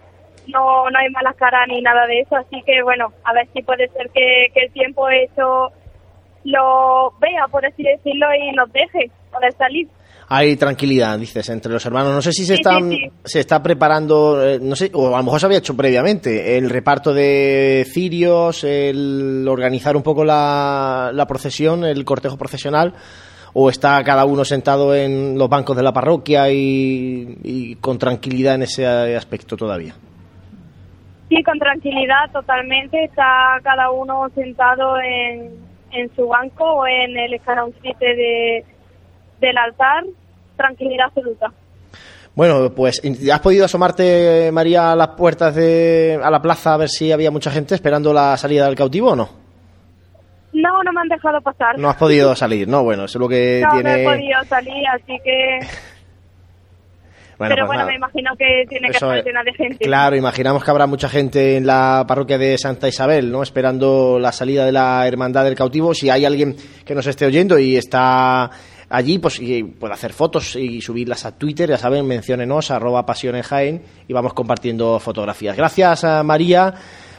No, 0.46 0.88
no 0.88 0.98
hay 0.98 1.10
malas 1.10 1.36
caras 1.36 1.68
ni 1.68 1.82
nada 1.82 2.06
de 2.06 2.20
eso, 2.20 2.36
así 2.36 2.62
que 2.62 2.82
bueno, 2.82 3.12
a 3.24 3.34
ver 3.34 3.46
si 3.52 3.62
puede 3.62 3.86
ser 3.88 4.08
que, 4.08 4.46
que 4.54 4.60
el 4.60 4.72
tiempo 4.72 5.10
hecho 5.10 5.70
lo 6.44 7.12
vea, 7.20 7.46
por 7.48 7.66
así 7.66 7.82
decirlo, 7.82 8.34
y 8.34 8.50
nos 8.52 8.72
deje 8.72 9.10
poder 9.30 9.52
salir 9.52 9.86
hay 10.32 10.54
tranquilidad, 10.54 11.18
dices, 11.18 11.48
entre 11.48 11.72
los 11.72 11.84
hermanos. 11.84 12.14
No 12.14 12.22
sé 12.22 12.30
si 12.32 12.44
se 12.44 12.54
están 12.54 12.88
se 13.24 13.40
está 13.40 13.60
preparando, 13.60 14.40
eh, 14.46 14.60
no 14.62 14.76
sé, 14.76 14.88
o 14.94 15.08
a 15.12 15.18
lo 15.18 15.24
mejor 15.24 15.40
se 15.40 15.46
había 15.46 15.58
hecho 15.58 15.76
previamente, 15.76 16.56
el 16.56 16.70
reparto 16.70 17.12
de 17.12 17.84
cirios, 17.92 18.62
el 18.62 19.44
organizar 19.48 19.96
un 19.96 20.04
poco 20.04 20.24
la, 20.24 21.10
la 21.12 21.26
procesión, 21.26 21.84
el 21.84 22.04
cortejo 22.04 22.38
procesional, 22.38 22.94
o 23.54 23.70
está 23.70 24.00
cada 24.04 24.24
uno 24.24 24.44
sentado 24.44 24.94
en 24.94 25.36
los 25.36 25.48
bancos 25.48 25.76
de 25.76 25.82
la 25.82 25.92
parroquia 25.92 26.48
y, 26.48 27.36
y 27.42 27.74
con 27.74 27.98
tranquilidad 27.98 28.54
en 28.54 28.62
ese 28.62 28.86
aspecto 28.86 29.56
todavía. 29.56 29.96
Sí, 31.28 31.42
con 31.42 31.58
tranquilidad 31.58 32.30
totalmente. 32.32 33.02
Está 33.02 33.58
cada 33.64 33.90
uno 33.90 34.28
sentado 34.36 34.94
en, 35.00 35.50
en 35.90 36.14
su 36.14 36.28
banco 36.28 36.64
o 36.64 36.86
en 36.86 37.18
el 37.18 37.34
escaloncito 37.34 37.98
de, 37.98 38.64
del 39.40 39.56
altar 39.56 40.04
tranquilidad 40.56 41.06
absoluta. 41.06 41.52
Bueno, 42.34 42.70
pues 42.74 43.02
¿has 43.32 43.40
podido 43.40 43.64
asomarte, 43.64 44.50
María, 44.52 44.92
a 44.92 44.96
las 44.96 45.08
puertas 45.08 45.54
de 45.54 46.18
a 46.22 46.30
la 46.30 46.40
plaza 46.40 46.74
a 46.74 46.76
ver 46.76 46.88
si 46.88 47.10
había 47.10 47.30
mucha 47.30 47.50
gente 47.50 47.74
esperando 47.74 48.12
la 48.12 48.36
salida 48.36 48.66
del 48.66 48.76
cautivo 48.76 49.10
o 49.10 49.16
no? 49.16 49.28
No, 50.52 50.82
no 50.82 50.92
me 50.92 51.00
han 51.00 51.08
dejado 51.08 51.40
pasar. 51.40 51.78
No 51.78 51.88
has 51.88 51.96
podido 51.96 52.34
salir, 52.34 52.68
no, 52.68 52.82
bueno, 52.82 53.04
eso 53.04 53.18
es 53.18 53.20
lo 53.20 53.28
que 53.28 53.62
no, 53.64 53.74
tiene... 53.74 54.04
No, 54.04 54.10
he 54.10 54.16
podido 54.16 54.44
salir, 54.44 54.86
así 54.94 55.18
que... 55.24 55.58
Pero 57.38 57.66
pues 57.66 57.68
bueno, 57.68 57.86
me 57.86 57.94
imagino 57.94 58.32
que 58.36 58.64
tiene 58.68 58.88
que 58.88 58.96
estar 58.98 59.24
llena 59.24 59.42
de 59.42 59.54
gente. 59.54 59.84
Claro, 59.86 60.14
imaginamos 60.14 60.62
que 60.62 60.70
habrá 60.70 60.86
mucha 60.86 61.08
gente 61.08 61.56
en 61.56 61.66
la 61.66 62.04
parroquia 62.06 62.36
de 62.36 62.58
Santa 62.58 62.86
Isabel, 62.86 63.32
¿no? 63.32 63.42
Esperando 63.42 64.18
la 64.18 64.30
salida 64.30 64.66
de 64.66 64.72
la 64.72 65.06
Hermandad 65.06 65.44
del 65.44 65.54
Cautivo. 65.54 65.94
Si 65.94 66.10
hay 66.10 66.26
alguien 66.26 66.54
que 66.84 66.94
nos 66.94 67.06
esté 67.06 67.24
oyendo 67.24 67.58
y 67.58 67.78
está 67.78 68.50
allí 68.90 69.18
pues 69.18 69.40
puede 69.78 69.94
hacer 69.94 70.12
fotos 70.12 70.56
y 70.56 70.82
subirlas 70.82 71.24
a 71.24 71.32
Twitter, 71.32 71.70
ya 71.70 71.78
saben, 71.78 72.06
menciónenos, 72.06 72.70
arroba 72.70 73.06
pasiones 73.06 73.48
y 74.06 74.12
vamos 74.12 74.34
compartiendo 74.34 74.98
fotografías. 75.00 75.56
Gracias 75.56 76.04
a 76.04 76.22
María 76.22 76.74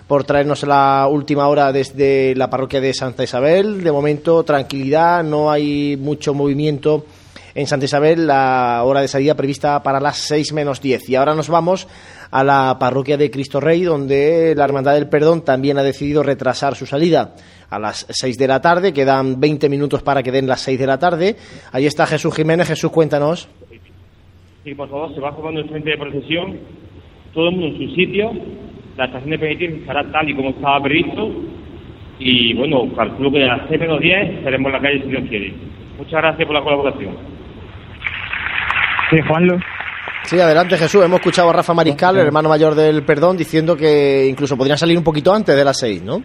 por 0.07 0.25
traernos 0.25 0.63
la 0.63 1.07
última 1.09 1.47
hora 1.47 1.71
desde 1.71 2.35
la 2.35 2.49
parroquia 2.49 2.81
de 2.81 2.93
Santa 2.93 3.23
Isabel. 3.23 3.83
De 3.83 3.91
momento, 3.91 4.43
tranquilidad, 4.43 5.23
no 5.23 5.49
hay 5.49 5.97
mucho 5.97 6.33
movimiento 6.33 7.05
en 7.55 7.67
Santa 7.67 7.85
Isabel, 7.85 8.27
la 8.27 8.81
hora 8.85 9.01
de 9.01 9.07
salida 9.07 9.35
prevista 9.35 9.83
para 9.83 9.99
las 9.99 10.17
6 10.17 10.53
menos 10.53 10.81
10. 10.81 11.09
Y 11.09 11.15
ahora 11.15 11.35
nos 11.35 11.49
vamos 11.49 11.87
a 12.31 12.43
la 12.43 12.77
parroquia 12.79 13.17
de 13.17 13.29
Cristo 13.29 13.59
Rey, 13.59 13.83
donde 13.83 14.53
la 14.55 14.65
Hermandad 14.65 14.93
del 14.93 15.09
Perdón 15.09 15.43
también 15.43 15.77
ha 15.77 15.83
decidido 15.83 16.23
retrasar 16.23 16.75
su 16.75 16.85
salida 16.85 17.35
a 17.69 17.79
las 17.79 18.05
6 18.09 18.37
de 18.37 18.47
la 18.47 18.61
tarde. 18.61 18.93
Quedan 18.93 19.39
20 19.39 19.69
minutos 19.69 20.01
para 20.03 20.23
que 20.23 20.31
den 20.31 20.47
las 20.47 20.61
6 20.61 20.79
de 20.79 20.87
la 20.87 20.97
tarde. 20.97 21.35
Ahí 21.71 21.85
está 21.85 22.05
Jesús 22.05 22.35
Jiménez. 22.35 22.67
Jesús, 22.67 22.91
cuéntanos. 22.91 23.49
Sí, 24.63 24.75
por 24.75 24.89
favor, 24.89 25.13
se 25.13 25.19
va 25.19 25.33
formando 25.33 25.61
el 25.61 25.69
frente 25.69 25.89
de 25.89 25.97
procesión, 25.97 26.59
todo 27.33 27.49
el 27.49 27.55
mundo 27.55 27.75
en 27.75 27.87
su 27.89 27.95
sitio. 27.95 28.31
La 28.95 29.05
estación 29.05 29.31
de 29.31 29.39
penitencia 29.39 29.79
estará 29.79 30.11
tal 30.11 30.29
y 30.29 30.35
como 30.35 30.49
estaba 30.49 30.81
previsto. 30.83 31.31
Y 32.19 32.53
bueno, 32.53 32.93
calculo 32.95 33.31
que 33.31 33.43
a 33.43 33.57
las 33.57 33.69
6 33.69 33.81
menos 33.81 33.99
10 33.99 34.37
estaremos 34.37 34.67
en 34.67 34.73
la 34.73 34.81
calle 34.81 35.01
si 35.01 35.09
Dios 35.09 35.23
quiere. 35.27 35.53
Muchas 35.97 36.21
gracias 36.21 36.45
por 36.45 36.55
la 36.55 36.63
colaboración. 36.63 37.40
Sí, 39.11 39.19
Juanlo. 39.27 39.59
Sí, 40.23 40.39
adelante 40.39 40.77
Jesús. 40.77 41.03
Hemos 41.03 41.19
escuchado 41.19 41.49
a 41.49 41.53
Rafa 41.53 41.73
Mariscal, 41.73 42.17
el 42.17 42.27
hermano 42.27 42.47
mayor 42.47 42.75
del 42.75 43.03
Perdón, 43.03 43.35
diciendo 43.35 43.75
que 43.75 44.25
incluso 44.27 44.55
podrían 44.57 44.77
salir 44.77 44.97
un 44.97 45.03
poquito 45.03 45.33
antes 45.33 45.55
de 45.55 45.65
las 45.65 45.77
6, 45.79 46.03
¿no? 46.03 46.19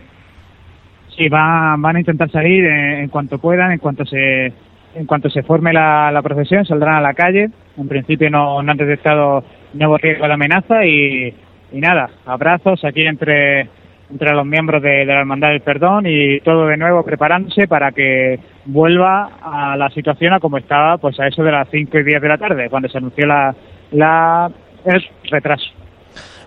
Sí, 1.17 1.29
van, 1.29 1.83
van 1.83 1.97
a 1.97 2.01
intentar 2.01 2.31
salir 2.31 2.65
en, 2.65 3.09
cuanto 3.09 3.39
puedan, 3.39 3.73
en 3.73 3.79
cuanto 3.79 4.05
se 4.05 4.53
en 4.95 5.05
cuanto 5.05 5.29
se 5.29 5.43
forme 5.43 5.75
la, 5.75 6.11
la 6.11 6.23
procesión, 6.23 6.65
saldrán 6.65 6.97
a 6.97 7.01
la 7.01 7.13
calle. 7.13 7.51
En 7.77 7.89
principio 7.89 8.31
no, 8.31 8.63
no 8.63 8.73
han 8.73 8.79
detectado 8.79 9.45
nuevo 9.75 9.99
riesgo 9.99 10.27
de 10.27 10.33
amenaza 10.33 10.87
y, 10.87 11.35
y 11.73 11.81
nada, 11.81 12.09
abrazos 12.25 12.83
aquí 12.85 13.07
entre, 13.07 13.69
entre 14.11 14.33
los 14.33 14.47
miembros 14.47 14.83
de, 14.83 15.05
la 15.05 15.21
Hermandad 15.21 15.49
del 15.49 15.61
Perdón 15.61 16.05
y 16.07 16.41
todo 16.41 16.67
de 16.67 16.77
nuevo 16.77 17.05
preparándose 17.05 17.67
para 17.67 17.93
que 17.93 18.39
vuelva 18.67 19.31
a 19.41 19.77
la 19.77 19.89
situación 19.91 20.35
a 20.35 20.41
como 20.41 20.59
estaba 20.59 20.99
pues 20.99 21.19
a 21.21 21.27
eso 21.27 21.43
de 21.43 21.53
las 21.53 21.69
5 21.71 21.99
y 21.99 22.05
10 22.05 22.21
de 22.21 22.29
la 22.29 22.39
tarde, 22.39 22.69
cuando 22.69 22.89
se 22.89 22.99
anunció 22.99 23.27
la, 23.27 23.55
la, 23.93 24.51
el 24.85 25.05
retraso. 25.31 25.67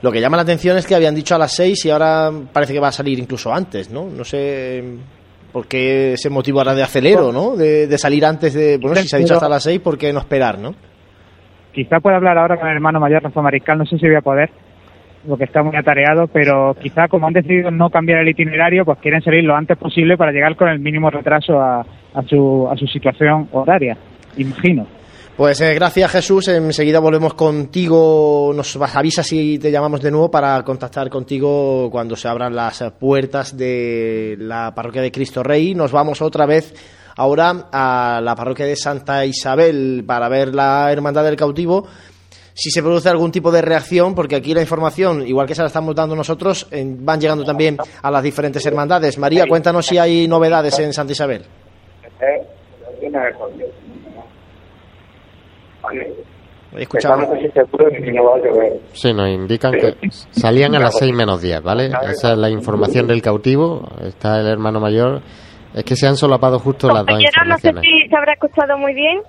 Lo 0.02 0.12
que 0.12 0.22
llama 0.22 0.38
la 0.38 0.44
atención 0.44 0.78
es 0.78 0.88
que 0.88 0.96
habían 0.96 1.16
dicho 1.16 1.36
a 1.36 1.38
las 1.38 1.54
6 1.56 1.86
y 1.86 1.90
ahora 1.90 2.30
parece 2.54 2.74
que 2.74 2.80
va 2.80 2.88
a 2.90 2.94
salir 2.94 3.20
incluso 3.20 3.54
antes, 3.54 3.92
¿no? 3.92 4.06
No 4.06 4.24
sé 4.24 4.82
por 5.52 5.68
qué 5.68 6.14
ese 6.14 6.30
motivo 6.30 6.60
ahora 6.60 6.74
de 6.74 6.84
acelero, 6.84 7.32
¿no? 7.32 7.56
De, 7.56 7.98
salir 7.98 8.26
antes 8.26 8.54
de... 8.54 8.78
Bueno, 8.78 8.96
si 8.98 9.08
se 9.08 9.16
ha 9.16 9.20
dicho 9.20 9.34
hasta 9.34 9.50
las 9.50 9.64
6, 9.64 9.80
¿por 9.82 9.98
qué 9.98 10.14
no 10.14 10.20
esperar, 10.20 10.58
no? 10.58 10.74
Quizá 11.74 12.00
pueda 12.00 12.18
hablar 12.18 12.38
ahora 12.38 12.58
con 12.58 12.70
el 12.70 12.76
hermano 12.76 13.00
mayor 13.00 13.24
Rafa 13.24 13.42
Mariscal, 13.42 13.78
no 13.78 13.86
sé 13.86 13.98
si 13.98 14.08
voy 14.08 14.16
a 14.16 14.22
poder, 14.22 14.50
porque 15.28 15.44
está 15.44 15.64
muy 15.64 15.76
atareado, 15.76 16.28
pero 16.28 16.76
quizá 16.82 17.08
como 17.08 17.28
han 17.28 17.34
decidido 17.34 17.70
no 17.70 17.90
cambiar 17.90 18.20
el 18.20 18.30
itinerario, 18.30 18.86
pues 18.86 19.00
quieren 19.00 19.22
salir 19.22 19.44
lo 19.44 19.56
antes 19.56 19.78
posible 19.78 20.18
para 20.18 20.32
llegar 20.32 20.56
con 20.56 20.70
el 20.70 20.80
mínimo 20.80 21.10
retraso 21.10 21.60
a, 21.60 21.86
a, 22.14 22.24
su, 22.24 22.68
a 22.72 22.76
su 22.78 22.88
situación 22.88 23.48
horaria, 23.52 23.98
imagino. 24.38 24.88
Pues 25.40 25.62
eh, 25.62 25.74
gracias 25.74 26.12
Jesús, 26.12 26.50
enseguida 26.50 27.00
volvemos 27.00 27.34
contigo, 27.34 28.52
nos 28.54 28.76
avisa 28.76 29.24
si 29.24 29.58
te 29.58 29.72
llamamos 29.72 30.02
de 30.02 30.12
nuevo 30.12 30.30
para 30.30 30.62
contactar 30.64 31.10
contigo 31.10 31.90
cuando 31.90 32.18
se 32.18 32.28
abran 32.28 32.54
las 32.54 32.84
puertas 33.00 33.56
de 33.56 34.36
la 34.38 34.76
parroquia 34.76 35.02
de 35.02 35.14
Cristo 35.14 35.42
Rey. 35.42 35.74
Nos 35.76 35.94
vamos 35.94 36.22
otra 36.22 36.46
vez 36.46 36.74
ahora 37.16 37.70
a 37.72 38.20
la 38.22 38.36
parroquia 38.36 38.66
de 38.66 38.76
Santa 38.76 39.26
Isabel 39.26 40.04
para 40.06 40.28
ver 40.28 40.54
la 40.54 40.92
Hermandad 40.92 41.24
del 41.24 41.38
Cautivo. 41.38 41.88
Si 42.54 42.70
se 42.70 42.82
produce 42.82 43.08
algún 43.08 43.32
tipo 43.32 43.50
de 43.50 43.62
reacción, 43.62 44.14
porque 44.14 44.36
aquí 44.36 44.54
la 44.54 44.60
información, 44.60 45.26
igual 45.26 45.48
que 45.48 45.56
se 45.56 45.62
la 45.62 45.68
estamos 45.68 45.96
dando 45.96 46.18
nosotros, 46.18 46.68
van 46.70 47.22
llegando 47.22 47.46
también 47.46 47.78
a 48.02 48.12
las 48.12 48.22
diferentes 48.22 48.66
hermandades. 48.66 49.18
María, 49.18 49.46
cuéntanos 49.48 49.86
si 49.86 49.98
hay 49.98 50.28
novedades 50.28 50.78
en 50.80 50.92
Santa 50.92 51.14
Isabel. 51.14 51.46
Escuchamos. 56.78 57.28
Sí, 58.94 59.14
nos 59.14 59.30
indican 59.30 59.72
que 59.72 59.96
salían 60.32 60.76
a 60.76 60.80
las 60.80 60.98
6 60.98 61.14
menos 61.16 61.42
10, 61.42 61.62
¿vale? 61.64 61.88
Esa 61.88 62.34
es 62.34 62.38
la 62.38 62.50
información 62.50 63.08
del 63.08 63.22
cautivo. 63.22 63.88
Está 64.04 64.40
el 64.40 64.48
hermano 64.48 64.80
mayor. 64.80 65.22
Es 65.74 65.84
que 65.84 65.96
se 65.96 66.08
han 66.08 66.16
solapado 66.16 66.60
justo 66.60 66.88
las 66.88 67.06
dos 67.06 67.22
informaciones. 67.22 67.76
No 67.76 67.82
sé 67.82 67.88
si 67.88 68.10
se 68.10 68.16
habrá 68.16 68.34
escuchado 68.34 68.78
muy 68.78 68.94
bien. 68.94 69.22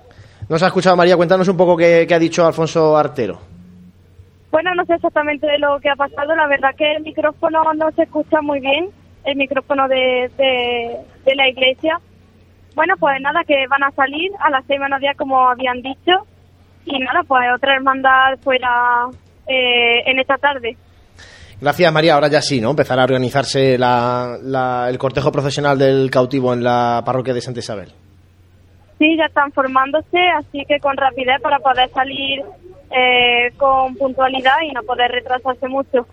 No 0.49 0.57
se 0.57 0.65
ha 0.65 0.67
escuchado, 0.67 0.95
María. 0.95 1.15
Cuéntanos 1.15 1.47
un 1.47 1.57
poco 1.57 1.77
qué, 1.77 2.07
ha 2.11 2.19
dicho 2.19 2.45
Alfonso 2.45 2.97
Artero. 2.97 3.39
Bueno, 4.51 4.71
no 4.75 4.83
sé 4.85 4.95
exactamente 4.95 5.47
lo 5.59 5.79
que 5.79 5.89
ha 5.89 5.95
pasado. 5.95 6.35
La 6.35 6.47
verdad 6.47 6.69
que 6.77 6.91
el 6.91 7.03
micrófono 7.03 7.61
no 7.75 7.91
se 7.91 8.03
escucha 8.03 8.41
muy 8.41 8.59
bien, 8.59 8.89
el 9.23 9.37
micrófono 9.37 9.87
de, 9.87 10.29
de, 10.37 11.35
la 11.35 11.47
iglesia. 11.47 11.99
Bueno, 12.75 12.93
pues 12.99 13.19
nada, 13.21 13.41
que 13.47 13.65
van 13.69 13.83
a 13.83 13.91
salir 13.91 14.31
a 14.39 14.49
las 14.49 14.63
seis 14.65 14.79
menos 14.79 14.99
10 14.99 15.17
como 15.17 15.49
habían 15.49 15.81
dicho 15.81 16.11
y 16.85 16.97
nada, 16.99 17.21
pues 17.27 17.41
otra 17.55 17.75
hermandad 17.75 18.37
fuera 18.43 19.05
eh, 19.47 20.03
en 20.05 20.19
esta 20.19 20.37
tarde. 20.37 20.77
Gracias, 21.59 21.93
María. 21.93 22.15
Ahora 22.15 22.27
ya 22.27 22.41
sí, 22.41 22.59
¿no? 22.59 22.71
Empezará 22.71 23.03
a 23.03 23.05
organizarse 23.05 23.77
la- 23.77 24.37
la- 24.41 24.87
el 24.89 24.97
cortejo 24.97 25.31
procesional 25.31 25.77
del 25.77 26.09
cautivo 26.09 26.53
en 26.53 26.63
la 26.63 27.03
parroquia 27.05 27.33
de 27.35 27.41
Santa 27.41 27.59
Isabel. 27.59 27.91
Sí, 28.97 29.15
ya 29.17 29.25
están 29.25 29.51
formándose, 29.51 30.17
así 30.39 30.63
que 30.67 30.79
con 30.79 30.95
rapidez 30.97 31.39
para 31.41 31.59
poder 31.59 31.89
salir 31.89 32.41
eh, 32.93 33.51
con 33.57 33.95
puntualidad 33.95 34.57
y 34.67 34.71
no 34.73 34.81
poder 34.83 35.11
retrasarse 35.11 35.67
mucho. 35.67 36.05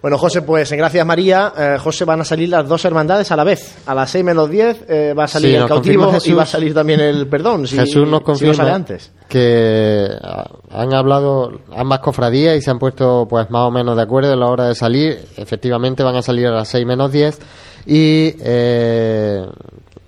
Bueno, 0.00 0.16
José, 0.16 0.42
pues 0.42 0.70
gracias, 0.72 1.04
María. 1.04 1.52
Eh, 1.56 1.76
José, 1.82 2.04
van 2.04 2.20
a 2.20 2.24
salir 2.24 2.48
las 2.48 2.68
dos 2.68 2.84
hermandades 2.84 3.32
a 3.32 3.36
la 3.36 3.44
vez. 3.44 3.78
A 3.86 3.94
las 3.94 4.10
6 4.10 4.24
menos 4.24 4.48
10 4.48 4.84
eh, 4.88 5.14
va 5.18 5.24
a 5.24 5.28
salir 5.28 5.50
Sí, 5.50 5.56
el 5.56 5.66
cautivo 5.66 6.12
y 6.24 6.32
va 6.32 6.42
a 6.44 6.46
salir 6.46 6.72
también 6.72 7.00
el 7.00 7.26
perdón. 7.26 7.66
Si, 7.66 7.76
Jesús 7.76 8.06
nos 8.06 8.20
si 8.20 8.24
confirma 8.24 8.52
no 8.52 8.56
sale 8.56 8.70
antes. 8.72 9.12
que 9.28 10.08
ah, 10.22 10.48
han 10.70 10.94
hablado 10.94 11.60
ambas 11.74 11.98
cofradías 12.00 12.56
y 12.56 12.62
se 12.62 12.70
han 12.70 12.78
puesto 12.78 13.26
pues 13.28 13.50
más 13.50 13.62
o 13.62 13.70
menos 13.70 13.96
de 13.96 14.02
acuerdo 14.02 14.32
en 14.32 14.40
la 14.40 14.46
hora 14.46 14.66
de 14.68 14.74
salir. 14.74 15.18
Efectivamente 15.36 16.02
van 16.02 16.16
a 16.16 16.22
salir 16.22 16.46
a 16.46 16.52
las 16.52 16.68
6 16.68 16.86
menos 16.86 17.10
10 17.10 17.38
y 17.86 18.34
eh, 18.40 19.46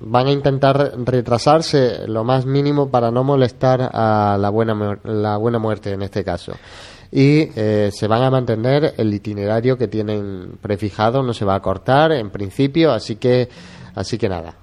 van 0.01 0.27
a 0.27 0.31
intentar 0.31 0.93
retrasarse 1.05 2.07
lo 2.07 2.25
más 2.25 2.47
mínimo 2.47 2.91
para 2.91 3.11
no 3.11 3.25
molestar 3.25 3.91
a 3.93 4.37
la 4.39 4.51
buena, 4.51 4.99
la 5.05 5.37
buena 5.37 5.59
muerte 5.59 5.93
en 5.93 6.03
este 6.03 6.25
caso. 6.25 6.53
Y 7.13 7.49
eh, 7.57 7.91
se 7.93 8.07
van 8.07 8.23
a 8.23 8.31
mantener 8.31 8.95
el 8.97 9.13
itinerario 9.13 9.77
que 9.77 9.89
tienen 9.89 10.59
prefijado, 10.61 11.23
no 11.23 11.35
se 11.35 11.45
va 11.45 11.57
a 11.57 11.61
cortar 11.61 12.13
en 12.13 12.31
principio, 12.31 12.93
así 12.93 13.17
que, 13.17 13.49
así 13.95 14.17
que 14.17 14.29
nada. 14.29 14.55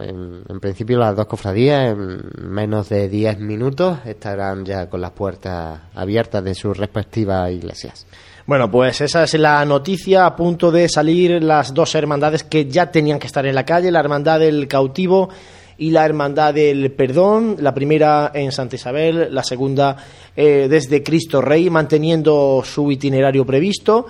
En, 0.00 0.42
en 0.48 0.60
principio 0.60 0.98
las 0.98 1.14
dos 1.14 1.26
cofradías 1.26 1.92
en 1.92 2.20
menos 2.50 2.88
de 2.88 3.08
10 3.08 3.38
minutos 3.38 3.98
estarán 4.06 4.64
ya 4.64 4.88
con 4.88 5.00
las 5.00 5.12
puertas 5.12 5.78
abiertas 5.94 6.42
de 6.42 6.54
sus 6.54 6.76
respectivas 6.76 7.52
iglesias. 7.52 8.06
Bueno, 8.46 8.70
pues 8.70 9.00
esa 9.00 9.24
es 9.24 9.34
la 9.34 9.64
noticia. 9.64 10.26
A 10.26 10.36
punto 10.36 10.70
de 10.70 10.86
salir 10.88 11.42
las 11.42 11.72
dos 11.72 11.94
hermandades 11.94 12.44
que 12.44 12.66
ya 12.66 12.90
tenían 12.90 13.18
que 13.18 13.26
estar 13.26 13.46
en 13.46 13.54
la 13.54 13.64
calle: 13.64 13.90
la 13.90 14.00
Hermandad 14.00 14.40
del 14.40 14.68
Cautivo 14.68 15.30
y 15.78 15.90
la 15.90 16.04
Hermandad 16.04 16.54
del 16.54 16.92
Perdón. 16.92 17.56
La 17.60 17.74
primera 17.74 18.30
en 18.34 18.52
Santa 18.52 18.76
Isabel, 18.76 19.28
la 19.34 19.42
segunda 19.42 19.96
eh, 20.36 20.66
desde 20.68 21.02
Cristo 21.02 21.40
Rey, 21.40 21.70
manteniendo 21.70 22.62
su 22.64 22.90
itinerario 22.90 23.44
previsto. 23.44 24.06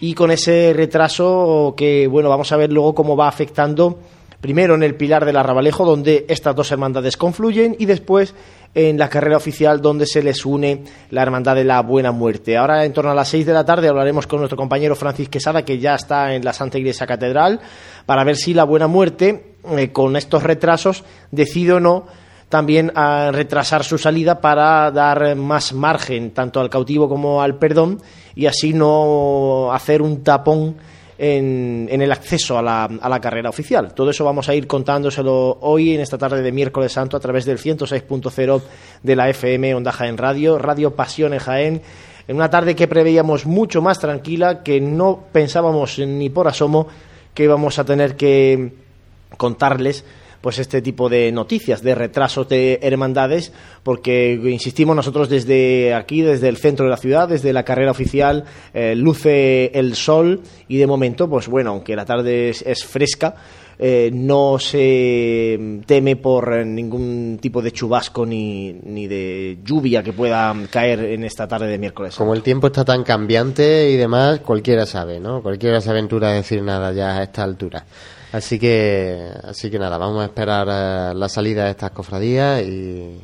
Y 0.00 0.14
con 0.14 0.30
ese 0.30 0.72
retraso 0.74 1.74
que, 1.76 2.06
bueno, 2.06 2.28
vamos 2.28 2.52
a 2.52 2.56
ver 2.56 2.72
luego 2.72 2.94
cómo 2.94 3.16
va 3.16 3.28
afectando. 3.28 3.98
Primero 4.40 4.76
en 4.76 4.84
el 4.84 4.94
Pilar 4.94 5.24
del 5.24 5.36
Arrabalejo, 5.36 5.84
donde 5.84 6.24
estas 6.28 6.54
dos 6.54 6.70
hermandades 6.70 7.16
confluyen, 7.16 7.74
y 7.76 7.86
después 7.86 8.34
en 8.74 8.96
la 8.98 9.08
carrera 9.08 9.36
oficial, 9.36 9.80
donde 9.80 10.06
se 10.06 10.22
les 10.22 10.46
une 10.46 10.84
la 11.10 11.22
Hermandad 11.22 11.56
de 11.56 11.64
la 11.64 11.80
Buena 11.82 12.12
Muerte. 12.12 12.56
Ahora, 12.56 12.84
en 12.84 12.92
torno 12.92 13.10
a 13.10 13.14
las 13.14 13.28
6 13.28 13.46
de 13.46 13.52
la 13.52 13.64
tarde, 13.64 13.88
hablaremos 13.88 14.28
con 14.28 14.38
nuestro 14.38 14.56
compañero 14.56 14.94
Francis 14.94 15.28
Quesada, 15.28 15.64
que 15.64 15.78
ya 15.78 15.96
está 15.96 16.34
en 16.34 16.44
la 16.44 16.52
Santa 16.52 16.78
Iglesia 16.78 17.06
Catedral, 17.06 17.60
para 18.06 18.22
ver 18.22 18.36
si 18.36 18.54
la 18.54 18.62
Buena 18.64 18.86
Muerte, 18.86 19.56
eh, 19.76 19.92
con 19.92 20.16
estos 20.16 20.42
retrasos, 20.42 21.04
decide 21.30 21.74
o 21.74 21.80
no 21.80 22.06
también 22.48 22.92
a 22.94 23.30
retrasar 23.30 23.84
su 23.84 23.98
salida 23.98 24.40
para 24.40 24.90
dar 24.90 25.36
más 25.36 25.72
margen 25.72 26.30
tanto 26.30 26.60
al 26.60 26.70
cautivo 26.70 27.08
como 27.08 27.42
al 27.42 27.56
perdón 27.58 28.00
y 28.34 28.46
así 28.46 28.72
no 28.72 29.70
hacer 29.72 30.00
un 30.00 30.22
tapón 30.22 30.76
en, 31.18 31.88
en 31.90 32.00
el 32.00 32.12
acceso 32.12 32.56
a 32.56 32.62
la, 32.62 32.84
a 32.84 33.08
la 33.08 33.20
carrera 33.20 33.50
oficial. 33.50 33.92
Todo 33.92 34.10
eso 34.10 34.24
vamos 34.24 34.48
a 34.48 34.54
ir 34.54 34.66
contándoselo 34.66 35.58
hoy 35.60 35.94
en 35.94 36.00
esta 36.00 36.16
tarde 36.16 36.40
de 36.40 36.52
miércoles 36.52 36.92
santo 36.92 37.16
a 37.16 37.20
través 37.20 37.44
del 37.44 37.58
106.0 37.58 38.62
de 39.02 39.16
la 39.16 39.28
FM 39.28 39.74
Onda 39.74 39.92
Jaén 39.92 40.16
Radio, 40.16 40.58
Radio 40.58 40.94
Pasión 40.94 41.34
en 41.34 41.40
Jaén, 41.40 41.82
en 42.28 42.36
una 42.36 42.50
tarde 42.50 42.76
que 42.76 42.86
preveíamos 42.86 43.46
mucho 43.46 43.82
más 43.82 43.98
tranquila, 43.98 44.62
que 44.62 44.80
no 44.80 45.24
pensábamos 45.32 45.98
ni 45.98 46.30
por 46.30 46.46
asomo 46.46 46.86
que 47.34 47.44
íbamos 47.44 47.78
a 47.78 47.84
tener 47.84 48.16
que 48.16 48.87
contarles 49.36 50.04
pues 50.40 50.58
este 50.58 50.82
tipo 50.82 51.08
de 51.08 51.32
noticias 51.32 51.82
de 51.82 51.94
retrasos 51.94 52.48
de 52.48 52.78
hermandades 52.82 53.52
porque 53.82 54.40
insistimos 54.44 54.94
nosotros 54.94 55.28
desde 55.28 55.94
aquí 55.94 56.22
desde 56.22 56.48
el 56.48 56.56
centro 56.58 56.84
de 56.84 56.90
la 56.90 56.96
ciudad 56.96 57.28
desde 57.28 57.52
la 57.52 57.64
carrera 57.64 57.90
oficial 57.90 58.44
eh, 58.72 58.94
luce 58.94 59.72
el 59.74 59.96
sol 59.96 60.42
y 60.68 60.76
de 60.76 60.86
momento 60.86 61.28
pues 61.28 61.48
bueno 61.48 61.70
aunque 61.70 61.96
la 61.96 62.04
tarde 62.04 62.50
es, 62.50 62.62
es 62.62 62.84
fresca 62.84 63.34
eh, 63.80 64.10
no 64.12 64.58
se 64.58 65.80
teme 65.86 66.16
por 66.16 66.66
ningún 66.66 67.38
tipo 67.40 67.62
de 67.62 67.70
chubasco 67.70 68.26
ni, 68.26 68.72
ni 68.72 69.06
de 69.06 69.58
lluvia 69.64 70.02
que 70.02 70.12
pueda 70.12 70.52
caer 70.68 71.00
en 71.04 71.22
esta 71.22 71.46
tarde 71.46 71.68
de 71.68 71.78
miércoles 71.78 72.16
Como 72.16 72.34
el 72.34 72.42
tiempo 72.42 72.66
está 72.66 72.84
tan 72.84 73.04
cambiante 73.04 73.88
y 73.90 73.96
demás, 73.96 74.40
cualquiera 74.40 74.84
sabe, 74.84 75.20
¿no? 75.20 75.42
Cualquiera 75.42 75.80
se 75.80 75.90
aventura 75.90 76.30
a 76.30 76.32
decir 76.32 76.60
nada 76.60 76.92
ya 76.92 77.18
a 77.18 77.22
esta 77.22 77.44
altura. 77.44 77.84
Así 78.32 78.58
que, 78.58 79.30
así 79.44 79.70
que 79.70 79.78
nada, 79.78 79.96
vamos 79.96 80.22
a 80.22 80.26
esperar 80.26 80.68
eh, 80.70 81.14
la 81.14 81.28
salida 81.28 81.64
de 81.64 81.70
estas 81.70 81.92
cofradías 81.92 82.62
y 82.62 83.18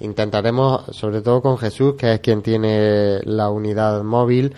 intentaremos, 0.00 0.94
sobre 0.94 1.22
todo 1.22 1.40
con 1.40 1.56
Jesús, 1.56 1.94
que 1.96 2.14
es 2.14 2.20
quien 2.20 2.42
tiene 2.42 3.20
la 3.24 3.48
unidad 3.48 4.02
móvil, 4.02 4.54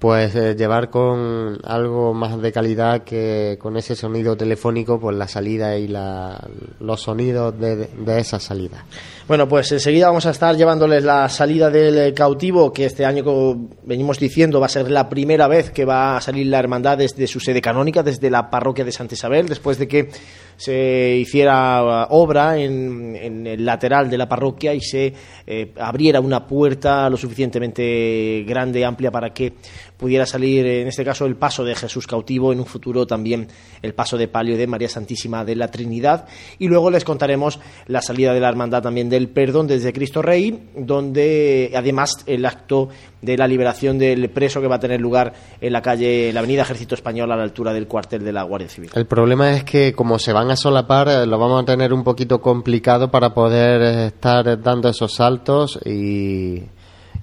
pues 0.00 0.34
eh, 0.34 0.56
llevar 0.56 0.88
con 0.88 1.58
algo 1.62 2.14
más 2.14 2.40
de 2.40 2.50
calidad 2.50 3.04
que 3.04 3.58
con 3.60 3.76
ese 3.76 3.94
sonido 3.94 4.34
telefónico, 4.34 4.98
pues 4.98 5.14
la 5.14 5.28
salida 5.28 5.76
y 5.76 5.88
la, 5.88 6.42
los 6.80 7.02
sonidos 7.02 7.60
de, 7.60 7.76
de 7.76 8.18
esa 8.18 8.40
salida. 8.40 8.86
Bueno, 9.28 9.46
pues 9.46 9.70
enseguida 9.70 10.08
vamos 10.08 10.24
a 10.26 10.30
estar 10.30 10.56
llevándoles 10.56 11.04
la 11.04 11.28
salida 11.28 11.70
del 11.70 12.14
cautivo, 12.14 12.72
que 12.72 12.86
este 12.86 13.04
año, 13.04 13.22
como 13.22 13.68
venimos 13.84 14.18
diciendo, 14.18 14.58
va 14.58 14.66
a 14.66 14.70
ser 14.70 14.90
la 14.90 15.08
primera 15.08 15.46
vez 15.46 15.70
que 15.70 15.84
va 15.84 16.16
a 16.16 16.20
salir 16.20 16.46
la 16.46 16.58
hermandad 16.58 16.98
desde 16.98 17.26
su 17.26 17.38
sede 17.38 17.60
canónica, 17.60 18.02
desde 18.02 18.30
la 18.30 18.50
parroquia 18.50 18.84
de 18.84 18.92
Santa 18.92 19.14
Isabel, 19.14 19.48
después 19.48 19.78
de 19.78 19.86
que 19.86 20.08
se 20.56 21.16
hiciera 21.16 22.06
uh, 22.08 22.14
obra 22.14 22.58
en, 22.58 23.14
en 23.16 23.46
el 23.46 23.64
lateral 23.64 24.10
de 24.10 24.18
la 24.18 24.28
parroquia 24.28 24.74
y 24.74 24.80
se 24.80 25.14
eh, 25.46 25.72
abriera 25.78 26.20
una 26.20 26.46
puerta 26.46 27.08
lo 27.08 27.16
suficientemente 27.16 28.44
grande, 28.46 28.84
amplia, 28.84 29.10
para 29.10 29.32
que 29.32 29.54
pudiera 30.00 30.24
salir, 30.24 30.66
en 30.66 30.88
este 30.88 31.04
caso, 31.04 31.26
el 31.26 31.36
paso 31.36 31.62
de 31.62 31.74
Jesús 31.74 32.06
cautivo, 32.06 32.52
en 32.52 32.58
un 32.58 32.64
futuro 32.64 33.06
también 33.06 33.48
el 33.82 33.92
paso 33.92 34.16
de 34.16 34.28
palio 34.28 34.56
de 34.56 34.66
María 34.66 34.88
Santísima 34.88 35.44
de 35.44 35.54
la 35.54 35.70
Trinidad. 35.70 36.26
Y 36.58 36.68
luego 36.68 36.90
les 36.90 37.04
contaremos 37.04 37.60
la 37.86 38.00
salida 38.00 38.32
de 38.32 38.40
la 38.40 38.48
hermandad 38.48 38.82
también 38.82 39.10
del 39.10 39.28
perdón 39.28 39.66
desde 39.66 39.92
Cristo 39.92 40.22
Rey, 40.22 40.70
donde 40.74 41.72
además 41.76 42.24
el 42.26 42.46
acto 42.46 42.88
de 43.20 43.36
la 43.36 43.46
liberación 43.46 43.98
del 43.98 44.30
preso 44.30 44.62
que 44.62 44.68
va 44.68 44.76
a 44.76 44.80
tener 44.80 45.02
lugar 45.02 45.34
en 45.60 45.72
la 45.74 45.82
calle, 45.82 46.32
la 46.32 46.40
avenida 46.40 46.62
Ejército 46.62 46.94
Español, 46.94 47.30
a 47.30 47.36
la 47.36 47.42
altura 47.42 47.74
del 47.74 47.86
cuartel 47.86 48.24
de 48.24 48.32
la 48.32 48.42
Guardia 48.44 48.70
Civil. 48.70 48.90
El 48.94 49.06
problema 49.06 49.52
es 49.52 49.64
que 49.64 49.92
como 49.92 50.18
se 50.18 50.32
van 50.32 50.50
a 50.50 50.56
solapar, 50.56 51.08
eh, 51.08 51.26
lo 51.26 51.38
vamos 51.38 51.62
a 51.62 51.66
tener 51.66 51.92
un 51.92 52.04
poquito 52.04 52.40
complicado 52.40 53.10
para 53.10 53.34
poder 53.34 53.82
eh, 53.82 54.06
estar 54.06 54.62
dando 54.62 54.88
esos 54.88 55.12
saltos 55.12 55.78
y, 55.84 56.62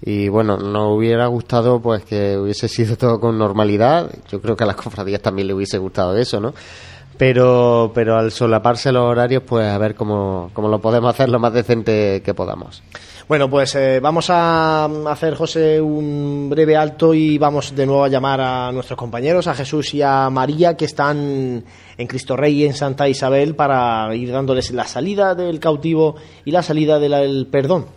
y 0.02 0.30
bueno, 0.30 0.58
nos 0.58 0.96
hubiera 0.96 1.28
gustado 1.28 1.82
pues 1.82 2.04
que 2.06 2.38
hubiese 2.38 2.68
sido 2.68 2.98
todo 2.98 3.20
con 3.20 3.38
normalidad. 3.38 4.10
Yo 4.30 4.42
creo 4.42 4.56
que 4.56 4.64
a 4.64 4.68
las 4.68 4.76
cofradías 4.76 5.22
también 5.22 5.48
le 5.48 5.54
hubiese 5.54 5.78
gustado 5.78 6.16
eso, 6.16 6.40
¿no? 6.40 6.54
Pero, 7.18 7.92
pero 7.96 8.16
al 8.16 8.32
solaparse 8.32 8.92
los 8.92 9.04
horarios, 9.04 9.42
pues 9.44 9.68
a 9.68 9.78
ver 9.80 9.96
cómo, 9.96 10.52
cómo 10.54 10.68
lo 10.68 10.80
podemos 10.80 11.10
hacer 11.10 11.30
lo 11.30 11.40
más 11.40 11.52
decente 11.52 12.22
que 12.24 12.36
podamos. 12.36 12.84
Bueno, 13.28 13.50
pues 13.50 13.76
eh, 13.76 14.00
vamos 14.00 14.30
a 14.30 14.86
hacer, 14.86 15.36
José, 15.36 15.82
un 15.82 16.48
breve 16.50 16.78
alto 16.78 17.14
y 17.14 17.38
vamos 17.38 17.76
de 17.76 17.86
nuevo 17.86 18.06
a 18.06 18.08
llamar 18.08 18.40
a 18.40 18.72
nuestros 18.72 18.98
compañeros, 18.98 19.48
a 19.48 19.54
Jesús 19.54 19.94
y 19.96 20.02
a 20.02 20.30
María, 20.30 20.78
que 20.78 20.86
están 20.86 21.66
en 21.98 22.08
Cristo 22.08 22.38
Rey 22.38 22.62
y 22.62 22.66
en 22.66 22.74
Santa 22.74 23.10
Isabel, 23.10 23.56
para 23.56 24.16
ir 24.16 24.32
dándoles 24.32 24.72
la 24.72 24.86
salida 24.86 25.36
del 25.36 25.60
cautivo 25.60 26.16
y 26.46 26.52
la 26.52 26.62
salida 26.64 27.00
del 27.00 27.48
perdón. 27.52 27.97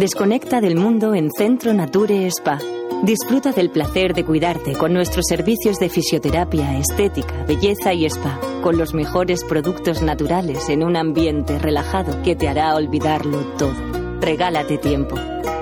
Desconecta 0.00 0.62
del 0.62 0.76
mundo 0.76 1.14
en 1.14 1.30
Centro 1.30 1.74
Nature 1.74 2.26
Spa. 2.28 2.58
Disfruta 3.02 3.52
del 3.52 3.68
placer 3.68 4.14
de 4.14 4.24
cuidarte 4.24 4.72
con 4.72 4.94
nuestros 4.94 5.26
servicios 5.28 5.76
de 5.76 5.90
fisioterapia, 5.90 6.78
estética, 6.78 7.44
belleza 7.44 7.92
y 7.92 8.06
spa, 8.06 8.40
con 8.62 8.78
los 8.78 8.94
mejores 8.94 9.44
productos 9.44 10.00
naturales 10.00 10.70
en 10.70 10.84
un 10.84 10.96
ambiente 10.96 11.58
relajado 11.58 12.22
que 12.22 12.34
te 12.34 12.48
hará 12.48 12.74
olvidarlo 12.76 13.40
todo. 13.58 13.74
Regálate 14.22 14.78
tiempo. 14.78 15.16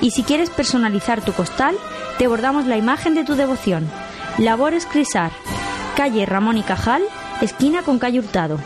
Y 0.00 0.12
si 0.12 0.22
quieres 0.22 0.50
personalizar 0.50 1.24
tu 1.24 1.32
costal, 1.32 1.76
te 2.22 2.28
bordamos 2.28 2.66
la 2.66 2.76
imagen 2.76 3.16
de 3.16 3.24
tu 3.24 3.34
devoción. 3.34 3.90
Labores 4.38 4.86
Crisar, 4.86 5.32
calle 5.96 6.24
Ramón 6.24 6.56
y 6.56 6.62
Cajal, 6.62 7.02
esquina 7.40 7.82
con 7.82 7.98
calle 7.98 8.20
Hurtado. 8.20 8.60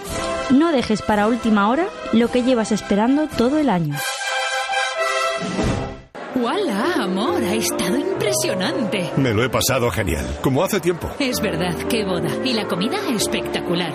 No 0.50 0.72
dejes 0.72 1.00
para 1.00 1.26
última 1.26 1.70
hora 1.70 1.86
lo 2.12 2.30
que 2.30 2.42
llevas 2.42 2.70
esperando 2.70 3.28
todo 3.28 3.58
el 3.58 3.70
año. 3.70 3.96
¡Hola, 6.34 7.04
amor! 7.04 7.42
Ha 7.42 7.54
estado 7.54 7.96
impresionante. 7.96 9.10
Me 9.16 9.32
lo 9.32 9.42
he 9.42 9.48
pasado 9.48 9.90
genial, 9.90 10.26
como 10.42 10.62
hace 10.62 10.78
tiempo. 10.78 11.08
Es 11.18 11.40
verdad, 11.40 11.74
qué 11.88 12.04
boda. 12.04 12.28
Y 12.44 12.52
la 12.52 12.66
comida 12.68 12.98
espectacular. 13.08 13.94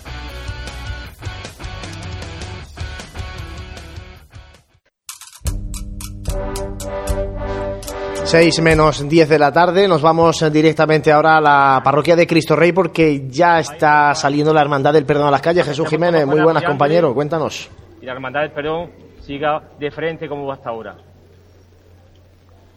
6 8.31 8.61
menos 8.61 9.09
10 9.09 9.27
de 9.27 9.37
la 9.37 9.51
tarde. 9.51 9.89
Nos 9.89 10.01
vamos 10.01 10.39
directamente 10.53 11.11
ahora 11.11 11.35
a 11.35 11.41
la 11.41 11.81
parroquia 11.83 12.15
de 12.15 12.25
Cristo 12.25 12.55
Rey 12.55 12.71
porque 12.71 13.27
ya 13.27 13.59
está 13.59 14.15
saliendo 14.15 14.53
la 14.53 14.61
Hermandad 14.61 14.93
del 14.93 15.05
Perdón 15.05 15.27
a 15.27 15.31
las 15.31 15.41
calles. 15.41 15.65
Jesús 15.65 15.89
Jiménez, 15.89 16.25
muy 16.25 16.39
buenas 16.39 16.63
compañeros, 16.63 17.13
cuéntanos. 17.13 17.69
Y 18.01 18.05
la 18.05 18.13
Hermandad 18.13 18.43
del 18.43 18.51
Perdón 18.51 18.89
siga 19.19 19.61
de 19.77 19.91
frente 19.91 20.29
como 20.29 20.45
va 20.45 20.53
hasta 20.53 20.69
ahora. 20.69 20.95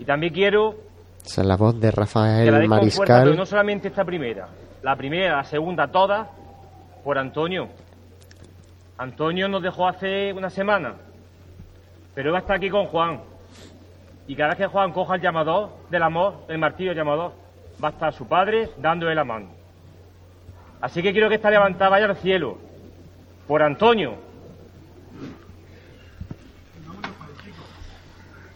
Y 0.01 0.05
también 0.05 0.33
quiero 0.35 0.75
Esa 1.25 1.43
es 1.43 1.47
la 1.47 1.57
voz 1.57 1.75
de 1.77 1.83
que 1.83 1.87
la 1.87 1.93
Rafael 1.93 2.49
fuerza, 2.49 2.69
Mariscal. 2.69 3.23
pero 3.23 3.37
no 3.37 3.47
solamente 3.47 3.87
esta 3.87 4.05
primera, 4.05 4.49
la 4.83 4.97
primera, 4.97 5.37
la 5.37 5.45
segunda, 5.45 5.87
todas, 5.87 6.27
por 7.05 7.17
Antonio. 7.17 7.69
Antonio 8.99 9.47
nos 9.47 9.63
dejó 9.63 9.87
hace 9.87 10.33
una 10.33 10.51
semana, 10.51 10.95
pero 12.13 12.33
va 12.33 12.39
a 12.39 12.41
estar 12.41 12.57
aquí 12.57 12.71
con 12.71 12.87
Juan. 12.87 13.21
Y 14.27 14.37
cada 14.37 14.51
vez 14.51 14.59
que 14.59 14.67
Juan 14.67 14.93
coja 14.93 15.17
el 15.17 15.21
llamador 15.21 15.71
del 15.91 16.03
amor, 16.03 16.45
el 16.49 16.59
martillo 16.59 16.93
llamador, 16.93 17.33
va 17.83 17.89
a 17.89 17.93
estar 17.93 18.13
su 18.13 18.27
padre 18.27 18.71
dándole 18.79 19.15
la 19.15 19.25
mano. 19.25 19.49
Así 20.81 21.03
que 21.03 21.13
quiero 21.13 21.29
que 21.29 21.37
esta 21.37 21.51
levantada 21.51 21.91
vaya 21.91 22.07
al 22.07 22.17
cielo, 22.17 22.59
por 23.47 23.63
Antonio, 23.63 24.19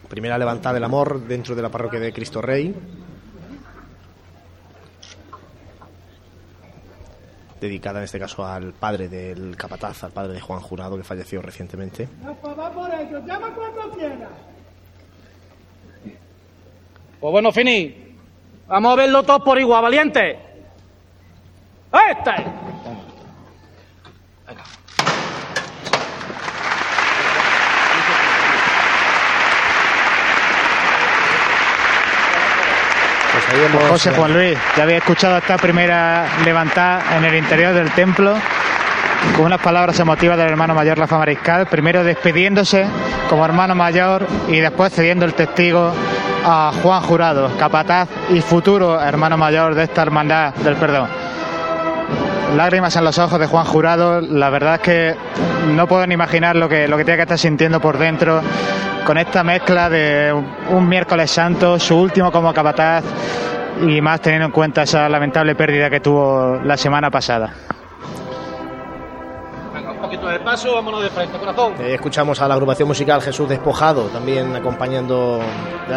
Primera 0.09 0.39
levantada 0.39 0.73
del 0.73 0.83
amor 0.83 1.21
dentro 1.21 1.53
de 1.53 1.61
la 1.61 1.69
parroquia 1.69 1.99
de 1.99 2.11
Cristo 2.11 2.41
Rey. 2.41 2.75
Dedicada 7.61 7.99
en 7.99 8.05
este 8.05 8.17
caso 8.17 8.43
al 8.43 8.73
padre 8.73 9.07
del 9.07 9.55
capataz, 9.55 10.03
al 10.03 10.11
padre 10.11 10.33
de 10.33 10.41
Juan 10.41 10.61
Jurado, 10.61 10.97
que 10.97 11.03
falleció 11.03 11.43
recientemente. 11.43 12.09
Va 12.25 12.33
por 12.33 12.55
llama 13.23 13.53
cuando 13.53 13.95
quieras. 13.95 14.29
Pues 17.19 17.31
bueno, 17.31 17.51
Fini, 17.51 18.15
vamos 18.67 18.93
a 18.93 18.95
verlo 18.95 19.23
todos 19.23 19.41
por 19.41 19.59
igual, 19.59 19.81
valiente. 19.83 20.39
¡Este! 21.91 22.31
Pues 33.31 33.45
ahí 33.53 33.65
hemos- 33.65 33.89
José 33.89 34.11
Juan 34.11 34.33
Luis, 34.33 34.57
ya 34.75 34.83
había 34.83 34.97
escuchado 34.97 35.37
esta 35.37 35.57
primera 35.57 36.25
levantada 36.43 37.17
en 37.17 37.25
el 37.25 37.35
interior 37.35 37.73
del 37.73 37.91
templo 37.91 38.35
con 39.35 39.45
unas 39.45 39.59
palabras 39.61 39.99
emotivas 39.99 40.37
del 40.37 40.47
hermano 40.49 40.73
mayor 40.73 40.97
Rafa 40.97 41.17
Mariscal, 41.17 41.67
primero 41.67 42.03
despidiéndose 42.03 42.85
como 43.29 43.45
hermano 43.45 43.75
mayor 43.75 44.25
y 44.47 44.59
después 44.59 44.93
cediendo 44.93 45.25
el 45.25 45.33
testigo 45.33 45.93
a 46.51 46.71
Juan 46.71 47.01
Jurado, 47.03 47.51
capataz 47.59 48.09
y 48.29 48.41
futuro 48.41 48.99
hermano 48.99 49.37
mayor 49.37 49.75
de 49.75 49.83
esta 49.83 50.01
hermandad 50.01 50.55
del 50.55 50.75
perdón. 50.77 51.07
Lágrimas 52.57 52.95
en 52.95 53.03
los 53.03 53.19
ojos 53.19 53.39
de 53.39 53.45
Juan 53.45 53.65
Jurado, 53.65 54.19
la 54.19 54.49
verdad 54.49 54.75
es 54.75 54.81
que 54.81 55.15
no 55.75 55.87
puedo 55.87 56.07
ni 56.07 56.15
imaginar 56.15 56.55
lo 56.55 56.67
que, 56.67 56.87
lo 56.87 56.97
que 56.97 57.05
tiene 57.05 57.17
que 57.17 57.23
estar 57.23 57.37
sintiendo 57.37 57.79
por 57.79 57.99
dentro 57.99 58.41
con 59.05 59.19
esta 59.19 59.43
mezcla 59.43 59.89
de 59.91 60.33
un 60.69 60.89
miércoles 60.89 61.29
santo, 61.29 61.77
su 61.77 61.95
último 61.95 62.31
como 62.31 62.51
capataz 62.51 63.03
y 63.87 64.01
más 64.01 64.19
teniendo 64.19 64.47
en 64.47 64.51
cuenta 64.51 64.83
esa 64.83 65.07
lamentable 65.07 65.53
pérdida 65.53 65.89
que 65.91 65.99
tuvo 65.99 66.59
la 66.63 66.77
semana 66.77 67.11
pasada. 67.11 67.53
Paso, 70.49 70.73
vámonos 70.73 71.03
de 71.03 71.09
frente, 71.11 71.37
corazón. 71.37 71.73
Eh, 71.79 71.93
escuchamos 71.93 72.41
a 72.41 72.47
la 72.47 72.55
agrupación 72.55 72.87
musical 72.87 73.21
Jesús 73.21 73.47
Despojado, 73.47 74.05
también 74.05 74.55
acompañando 74.55 75.39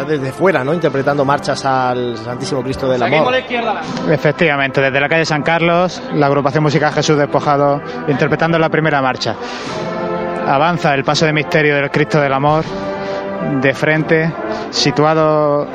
desde 0.07 0.31
fuera, 0.31 0.63
¿no? 0.63 0.75
Interpretando 0.75 1.25
marchas 1.25 1.65
al 1.65 2.15
Santísimo 2.17 2.61
Cristo 2.61 2.87
del 2.87 2.99
Seguimos 2.99 3.17
a 3.17 3.21
Amor. 3.21 3.31
la 3.33 3.39
izquierda. 3.39 3.81
Efectivamente, 4.11 4.79
desde 4.79 4.99
la 4.99 5.09
calle 5.09 5.25
San 5.25 5.41
Carlos, 5.41 5.99
la 6.13 6.27
agrupación 6.27 6.61
musical 6.61 6.93
Jesús 6.93 7.17
Despojado 7.17 7.81
interpretando 8.07 8.59
la 8.59 8.69
primera 8.69 9.01
marcha. 9.01 9.35
Avanza 10.47 10.93
el 10.93 11.03
paso 11.03 11.25
de 11.25 11.33
misterio 11.33 11.75
del 11.75 11.89
Cristo 11.89 12.21
del 12.21 12.33
Amor 12.33 12.63
de 13.59 13.73
frente, 13.73 14.31
situado 14.69 15.67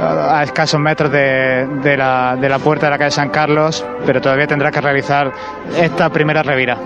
a 0.00 0.40
escasos 0.44 0.78
metros 0.80 1.10
de, 1.10 1.66
de 1.82 1.96
la, 1.96 2.36
de 2.40 2.48
la 2.48 2.60
puerta 2.60 2.86
de 2.86 2.90
la 2.90 2.98
calle 2.98 3.10
San 3.10 3.30
Carlos, 3.30 3.84
pero 4.06 4.20
todavía 4.20 4.46
tendrá 4.46 4.70
que 4.70 4.80
realizar 4.80 5.32
esta 5.76 6.08
primera 6.10 6.44
revira. 6.44 6.78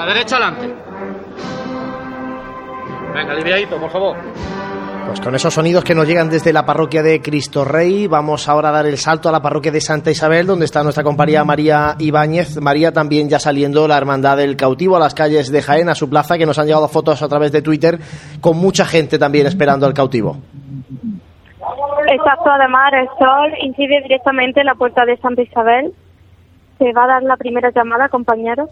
La 0.00 0.06
derecha 0.06 0.36
adelante. 0.36 0.66
Venga, 3.14 3.32
aliviadito, 3.32 3.76
por 3.78 3.90
favor. 3.90 4.16
Pues 5.06 5.20
con 5.20 5.34
esos 5.34 5.52
sonidos 5.52 5.84
que 5.84 5.94
nos 5.94 6.08
llegan 6.08 6.30
desde 6.30 6.54
la 6.54 6.64
parroquia 6.64 7.02
de 7.02 7.20
Cristo 7.20 7.66
Rey, 7.66 8.06
vamos 8.06 8.48
ahora 8.48 8.70
a 8.70 8.72
dar 8.72 8.86
el 8.86 8.96
salto 8.96 9.28
a 9.28 9.32
la 9.32 9.42
parroquia 9.42 9.70
de 9.70 9.82
Santa 9.82 10.10
Isabel, 10.10 10.46
donde 10.46 10.64
está 10.64 10.82
nuestra 10.82 11.04
compañera 11.04 11.44
María 11.44 11.96
Ibáñez. 11.98 12.62
María 12.62 12.92
también 12.92 13.28
ya 13.28 13.38
saliendo 13.38 13.86
la 13.86 13.98
Hermandad 13.98 14.38
del 14.38 14.56
Cautivo 14.56 14.96
a 14.96 15.00
las 15.00 15.14
calles 15.14 15.52
de 15.52 15.60
Jaén, 15.60 15.90
a 15.90 15.94
su 15.94 16.08
plaza, 16.08 16.38
que 16.38 16.46
nos 16.46 16.58
han 16.58 16.64
llegado 16.64 16.88
fotos 16.88 17.20
a 17.20 17.28
través 17.28 17.52
de 17.52 17.60
Twitter, 17.60 17.98
con 18.40 18.56
mucha 18.56 18.86
gente 18.86 19.18
también 19.18 19.48
esperando 19.48 19.84
al 19.84 19.92
cautivo. 19.92 20.38
Exacto, 22.10 22.50
además 22.50 22.90
el 22.94 23.08
sol 23.18 23.52
incide 23.60 24.00
directamente 24.04 24.60
en 24.60 24.66
la 24.66 24.76
puerta 24.76 25.04
de 25.04 25.18
Santa 25.18 25.42
Isabel. 25.42 25.92
Se 26.78 26.90
va 26.94 27.04
a 27.04 27.08
dar 27.08 27.22
la 27.22 27.36
primera 27.36 27.70
llamada, 27.70 28.08
compañeros. 28.08 28.70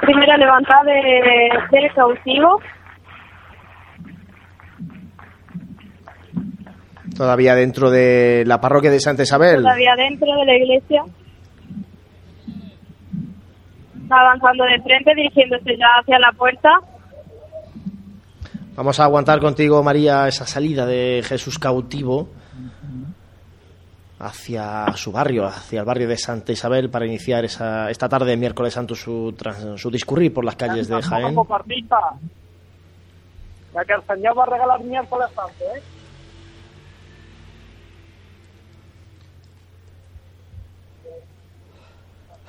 Primera 0.00 0.36
levantada 0.36 0.82
de, 0.84 1.50
del 1.70 1.92
cautivo. 1.94 2.60
Todavía 7.16 7.54
dentro 7.54 7.90
de 7.90 8.44
la 8.46 8.60
parroquia 8.60 8.90
de 8.90 9.00
Santa 9.00 9.22
Isabel. 9.22 9.62
todavía 9.62 9.94
dentro 9.96 10.26
de 10.26 10.44
la 10.44 10.54
iglesia. 10.54 11.02
Va 14.10 14.20
avanzando 14.20 14.64
de 14.64 14.80
frente, 14.82 15.14
dirigiéndose 15.14 15.76
ya 15.76 15.86
hacia 16.00 16.18
la 16.18 16.32
puerta. 16.32 16.68
Vamos 18.76 19.00
a 19.00 19.04
aguantar 19.04 19.40
contigo, 19.40 19.82
María, 19.82 20.28
esa 20.28 20.46
salida 20.46 20.84
de 20.84 21.22
Jesús 21.24 21.58
cautivo 21.58 22.28
hacia 24.18 24.86
su 24.96 25.12
barrio, 25.12 25.46
hacia 25.46 25.80
el 25.80 25.86
barrio 25.86 26.08
de 26.08 26.16
Santa 26.16 26.52
Isabel, 26.52 26.88
para 26.90 27.06
iniciar 27.06 27.44
esa, 27.44 27.90
esta 27.90 28.08
tarde 28.08 28.30
de 28.30 28.36
miércoles 28.36 28.72
santo 28.74 28.94
su, 28.94 29.34
trans- 29.36 29.80
su 29.80 29.90
discurrir 29.90 30.32
por 30.32 30.44
las 30.44 30.56
calles 30.56 30.88
de 30.88 30.94
Jaén. 31.10 31.34
Ya 33.74 33.84
que 33.84 33.92
el 33.92 34.02
señor 34.06 34.38
va 34.38 34.44
a 34.44 34.46
regalar 34.46 34.82
miércoles 34.84 35.28
santo, 35.34 35.64
¿eh? 35.74 35.82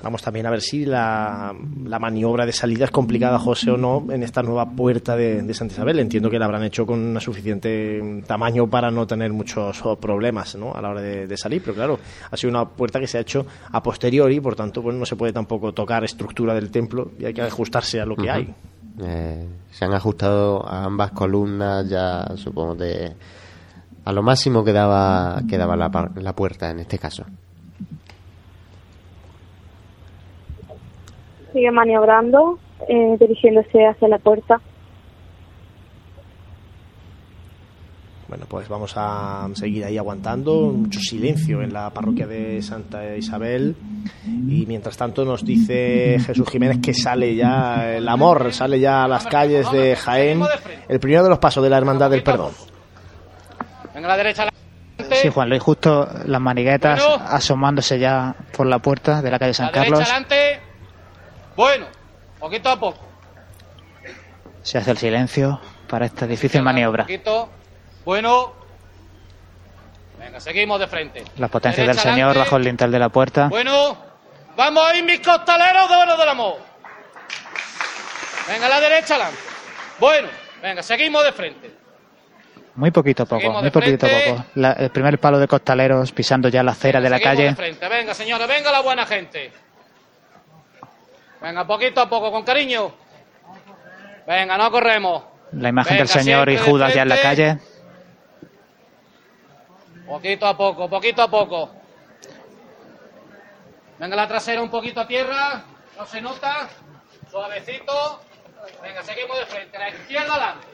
Vamos 0.00 0.22
también 0.22 0.46
a 0.46 0.50
ver 0.50 0.60
si 0.60 0.84
la, 0.84 1.52
la 1.84 1.98
maniobra 1.98 2.46
de 2.46 2.52
salida 2.52 2.84
es 2.84 2.90
complicada, 2.92 3.38
José, 3.38 3.72
o 3.72 3.76
no, 3.76 4.06
en 4.10 4.22
esta 4.22 4.42
nueva 4.42 4.70
puerta 4.70 5.16
de, 5.16 5.42
de 5.42 5.54
Santa 5.54 5.74
Isabel. 5.74 5.98
Entiendo 5.98 6.30
que 6.30 6.38
la 6.38 6.44
habrán 6.44 6.62
hecho 6.62 6.86
con 6.86 7.00
un 7.00 7.20
suficiente 7.20 8.22
tamaño 8.26 8.68
para 8.68 8.90
no 8.92 9.06
tener 9.08 9.32
muchos 9.32 9.84
oh, 9.84 9.96
problemas 9.96 10.54
¿no? 10.54 10.72
a 10.72 10.80
la 10.80 10.90
hora 10.90 11.02
de, 11.02 11.26
de 11.26 11.36
salir, 11.36 11.62
pero 11.62 11.74
claro, 11.74 11.98
ha 12.30 12.36
sido 12.36 12.50
una 12.50 12.68
puerta 12.68 13.00
que 13.00 13.08
se 13.08 13.18
ha 13.18 13.22
hecho 13.22 13.44
a 13.72 13.82
posteriori, 13.82 14.40
por 14.40 14.54
tanto, 14.54 14.82
pues 14.82 14.94
no 14.94 15.04
se 15.04 15.16
puede 15.16 15.32
tampoco 15.32 15.72
tocar 15.72 16.04
estructura 16.04 16.54
del 16.54 16.70
templo 16.70 17.10
y 17.18 17.24
hay 17.24 17.34
que 17.34 17.42
ajustarse 17.42 18.00
a 18.00 18.06
lo 18.06 18.14
que 18.14 18.30
hay. 18.30 18.54
Eh, 19.00 19.48
se 19.70 19.84
han 19.84 19.94
ajustado 19.94 20.64
a 20.66 20.84
ambas 20.84 21.10
columnas, 21.10 21.88
ya 21.88 22.24
supongo 22.36 22.76
de 22.76 23.14
a 24.04 24.12
lo 24.12 24.22
máximo 24.22 24.64
que 24.64 24.72
daba, 24.72 25.42
que 25.48 25.58
daba 25.58 25.76
la, 25.76 25.90
la 26.16 26.32
puerta 26.34 26.70
en 26.70 26.80
este 26.80 26.98
caso. 26.98 27.24
Sigue 31.52 31.70
maniobrando, 31.70 32.58
eh, 32.88 33.16
dirigiéndose 33.18 33.86
hacia 33.86 34.08
la 34.08 34.18
puerta. 34.18 34.60
Bueno, 38.28 38.44
pues 38.46 38.68
vamos 38.68 38.92
a 38.94 39.48
seguir 39.54 39.84
ahí 39.86 39.96
aguantando. 39.96 40.66
Mucho 40.70 41.00
silencio 41.00 41.62
en 41.62 41.72
la 41.72 41.88
parroquia 41.88 42.26
de 42.26 42.60
Santa 42.60 43.16
Isabel. 43.16 43.74
Y 44.26 44.66
mientras 44.66 44.98
tanto 44.98 45.24
nos 45.24 45.42
dice 45.46 46.18
Jesús 46.20 46.46
Jiménez 46.50 46.78
que 46.82 46.92
sale 46.92 47.34
ya 47.34 47.96
el 47.96 48.06
amor, 48.06 48.52
sale 48.52 48.78
ya 48.80 49.04
a 49.04 49.08
las 49.08 49.26
calles 49.26 49.70
de 49.72 49.96
Jaén. 49.96 50.42
El 50.88 51.00
primero 51.00 51.22
de 51.22 51.30
los 51.30 51.38
pasos 51.38 51.64
de 51.64 51.70
la 51.70 51.78
Hermandad 51.78 52.10
del 52.10 52.22
Perdón. 52.22 52.52
Venga, 53.94 54.08
a 54.08 54.10
la 54.10 54.16
derecha 54.18 54.42
adelante. 54.42 55.16
Sí, 55.16 55.30
Juan 55.30 55.48
Luis, 55.48 55.62
justo 55.62 56.06
las 56.26 56.40
maniguetas 56.40 57.02
Bueno. 57.02 57.24
asomándose 57.30 57.98
ya 57.98 58.34
por 58.54 58.66
la 58.66 58.78
puerta 58.78 59.22
de 59.22 59.30
la 59.30 59.38
calle 59.38 59.54
San 59.54 59.66
La 59.66 59.72
derecha 59.72 59.90
Carlos. 59.90 60.08
Bueno, 61.58 61.86
poquito 62.38 62.68
a 62.70 62.78
poco. 62.78 63.00
Se 64.62 64.78
hace 64.78 64.92
el 64.92 64.96
silencio 64.98 65.60
para 65.88 66.06
esta 66.06 66.24
difícil 66.24 66.62
maniobra. 66.62 67.02
Poquito. 67.02 67.48
Bueno. 68.04 68.52
Venga, 70.20 70.38
seguimos 70.38 70.78
de 70.78 70.86
frente. 70.86 71.24
Las 71.36 71.50
potencias 71.50 71.84
del 71.84 71.98
Señor 71.98 72.16
adelante. 72.28 72.38
bajo 72.38 72.56
el 72.58 72.62
lintel 72.62 72.92
de 72.92 72.98
la 73.00 73.08
puerta. 73.08 73.48
Bueno. 73.48 73.98
Vamos 74.56 74.86
a 74.86 74.94
ir 74.96 75.04
mis 75.04 75.18
costaleros 75.18 75.88
de 75.88 75.96
oro 75.96 76.16
del 76.16 76.28
amor. 76.28 76.58
Venga, 78.46 78.66
a 78.66 78.68
la 78.68 78.80
derecha 78.80 79.14
adelante. 79.16 79.40
Bueno, 79.98 80.28
venga, 80.62 80.82
seguimos 80.84 81.24
de 81.24 81.32
frente. 81.32 81.70
Muy 82.76 82.92
poquito 82.92 83.24
a 83.24 83.26
poco, 83.26 83.40
Seguimos 83.40 83.62
muy 83.62 83.70
poquito 83.72 84.06
a 84.06 84.10
poco. 84.10 84.44
La- 84.54 84.72
el 84.74 84.90
primer 84.90 85.18
palo 85.18 85.40
de 85.40 85.48
costaleros 85.48 86.12
pisando 86.12 86.48
ya 86.50 86.62
la 86.62 86.70
acera 86.70 87.00
de 87.00 87.10
la 87.10 87.18
calle. 87.18 87.42
de 87.46 87.54
frente. 87.56 87.88
Venga, 87.88 88.14
señores, 88.14 88.46
venga 88.46 88.70
la 88.70 88.80
buena 88.80 89.04
gente. 89.06 89.50
Venga, 91.40 91.66
poquito 91.66 92.00
a 92.00 92.08
poco, 92.08 92.30
con 92.32 92.42
cariño. 92.42 92.92
Venga, 94.26 94.58
no 94.58 94.70
corremos. 94.70 95.24
La 95.52 95.68
imagen 95.70 95.98
del 95.98 96.08
Señor 96.08 96.50
y 96.50 96.58
Judas 96.58 96.94
ya 96.94 97.02
en 97.02 97.08
la 97.08 97.20
calle. 97.20 97.58
Poquito 100.06 100.46
a 100.46 100.56
poco, 100.56 100.88
poquito 100.88 101.22
a 101.22 101.28
poco. 101.28 101.70
Venga 103.98 104.16
la 104.16 104.28
trasera 104.28 104.62
un 104.62 104.70
poquito 104.70 105.00
a 105.00 105.06
tierra. 105.06 105.64
No 105.96 106.06
se 106.06 106.20
nota. 106.20 106.68
Suavecito. 107.30 108.20
Venga, 108.82 109.02
seguimos 109.02 109.38
de 109.38 109.46
frente. 109.46 109.78
La 109.78 109.88
izquierda 109.88 110.34
adelante. 110.34 110.66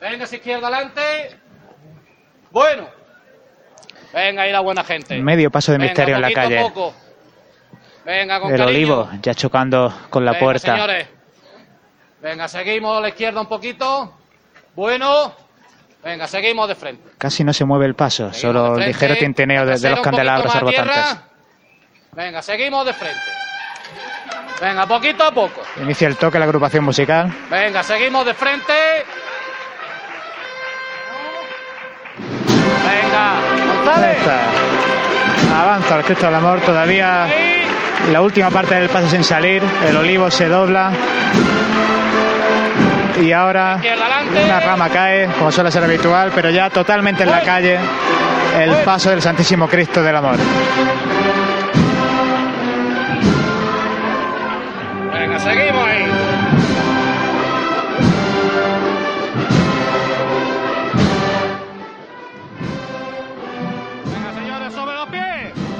Venga, 0.00 0.24
esa 0.24 0.36
izquierda 0.36 0.68
adelante. 0.68 1.40
Bueno. 2.50 2.88
Venga, 4.12 4.42
ahí 4.42 4.52
la 4.52 4.60
buena 4.60 4.84
gente. 4.84 5.18
Medio 5.20 5.50
paso 5.50 5.72
de 5.72 5.78
Venga, 5.78 5.90
misterio 5.90 6.16
en 6.16 6.22
la 6.22 6.32
calle. 6.32 6.60
poco. 6.60 6.94
Venga, 8.06 8.38
con 8.38 8.52
El 8.52 8.58
cariño. 8.58 8.68
olivo 8.76 9.10
ya 9.20 9.34
chocando 9.34 9.92
con 10.10 10.24
la 10.24 10.30
Venga, 10.30 10.44
puerta. 10.44 10.72
señores. 10.72 11.08
Venga, 12.22 12.46
seguimos 12.46 12.96
a 12.96 13.00
la 13.00 13.08
izquierda 13.08 13.40
un 13.40 13.48
poquito. 13.48 14.14
Bueno. 14.76 15.34
Venga, 16.04 16.28
seguimos 16.28 16.68
de 16.68 16.76
frente. 16.76 17.02
Casi 17.18 17.42
no 17.42 17.52
se 17.52 17.64
mueve 17.64 17.86
el 17.86 17.96
paso, 17.96 18.32
solo 18.32 18.74
frente. 18.74 18.86
ligero 18.92 19.16
tintineo 19.16 19.66
de, 19.66 19.90
los 19.90 20.00
candelabros 20.00 20.54
más 20.54 20.62
a 20.62 20.66
tierra. 20.66 20.82
orbotantes. 20.92 21.18
Venga, 22.12 22.42
seguimos 22.42 22.86
de 22.86 22.92
frente. 22.92 23.20
Venga, 24.60 24.86
poquito 24.86 25.24
a 25.24 25.32
poco. 25.32 25.60
Inicia 25.82 26.06
el 26.06 26.16
toque 26.16 26.38
la 26.38 26.44
agrupación 26.44 26.84
musical. 26.84 27.34
Venga, 27.50 27.82
seguimos 27.82 28.24
de 28.24 28.34
frente. 28.34 28.72
Venga, 32.84 33.34
González. 33.74 34.18
Avanza 35.52 35.96
el 35.98 36.04
Cristo 36.04 36.26
del 36.26 36.34
Amor 36.36 36.60
todavía. 36.60 37.26
La 38.12 38.20
última 38.20 38.50
parte 38.50 38.74
del 38.74 38.88
paso 38.88 39.08
sin 39.08 39.24
salir. 39.24 39.62
El 39.88 39.96
olivo 39.96 40.30
se 40.30 40.48
dobla. 40.48 40.92
Y 43.20 43.32
ahora 43.32 43.80
una 44.44 44.60
rama 44.60 44.88
cae, 44.90 45.28
como 45.38 45.50
suele 45.50 45.70
ser 45.70 45.82
habitual, 45.82 46.32
pero 46.34 46.50
ya 46.50 46.68
totalmente 46.70 47.22
en 47.22 47.30
la 47.30 47.40
calle. 47.40 47.78
El 48.58 48.74
paso 48.84 49.10
del 49.10 49.22
Santísimo 49.22 49.68
Cristo 49.68 50.02
del 50.02 50.16
Amor. 50.16 50.36
Venga, 55.12 55.38
seguimos 55.38 55.88
ahí. 55.88 56.15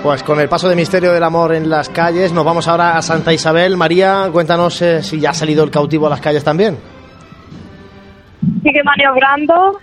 Pues 0.06 0.22
con 0.22 0.38
el 0.38 0.48
paso 0.48 0.68
de 0.68 0.76
misterio 0.76 1.12
del 1.12 1.24
amor 1.24 1.52
en 1.52 1.68
las 1.68 1.88
calles, 1.88 2.32
nos 2.32 2.44
vamos 2.44 2.68
ahora 2.68 2.96
a 2.96 3.02
Santa 3.02 3.32
Isabel. 3.32 3.76
María, 3.76 4.28
cuéntanos 4.32 4.80
eh, 4.80 5.02
si 5.02 5.18
ya 5.18 5.30
ha 5.30 5.34
salido 5.34 5.64
el 5.64 5.70
cautivo 5.72 6.06
a 6.06 6.10
las 6.10 6.20
calles 6.20 6.44
también. 6.44 6.78
Sigue 8.62 8.84
maniobrando, 8.84 9.80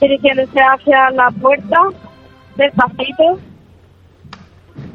dirigiéndose 0.00 0.58
hacia 0.58 1.10
la 1.10 1.30
puerta, 1.32 1.76
despacito. 2.56 3.38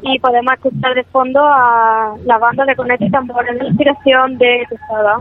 Y 0.02 0.18
podemos 0.18 0.52
escuchar 0.54 0.94
de 0.96 1.04
fondo 1.04 1.40
a 1.40 2.16
la 2.24 2.36
banda 2.36 2.64
de 2.64 2.74
Conete 2.74 3.04
y 3.04 3.10
Tambores 3.12 3.60
de 3.60 3.64
inspiración 3.68 4.38
de 4.38 4.66
Quesada. 4.68 5.18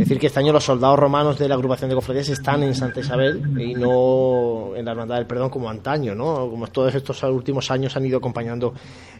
Decir 0.00 0.18
que 0.18 0.28
este 0.28 0.40
año 0.40 0.50
los 0.54 0.64
soldados 0.64 0.98
romanos 0.98 1.38
de 1.38 1.46
la 1.46 1.56
agrupación 1.56 1.90
de 1.90 1.94
cofradías 1.94 2.30
están 2.30 2.62
en 2.62 2.74
Santa 2.74 3.00
Isabel 3.00 3.60
y 3.60 3.74
no 3.74 4.74
en 4.74 4.86
la 4.86 4.92
Hermandad 4.92 5.16
del 5.16 5.26
Perdón 5.26 5.50
como 5.50 5.68
antaño, 5.68 6.14
¿no? 6.14 6.48
Como 6.48 6.66
todos 6.68 6.94
estos 6.94 7.22
últimos 7.24 7.70
años 7.70 7.94
han 7.98 8.06
ido 8.06 8.16
acompañando 8.16 8.72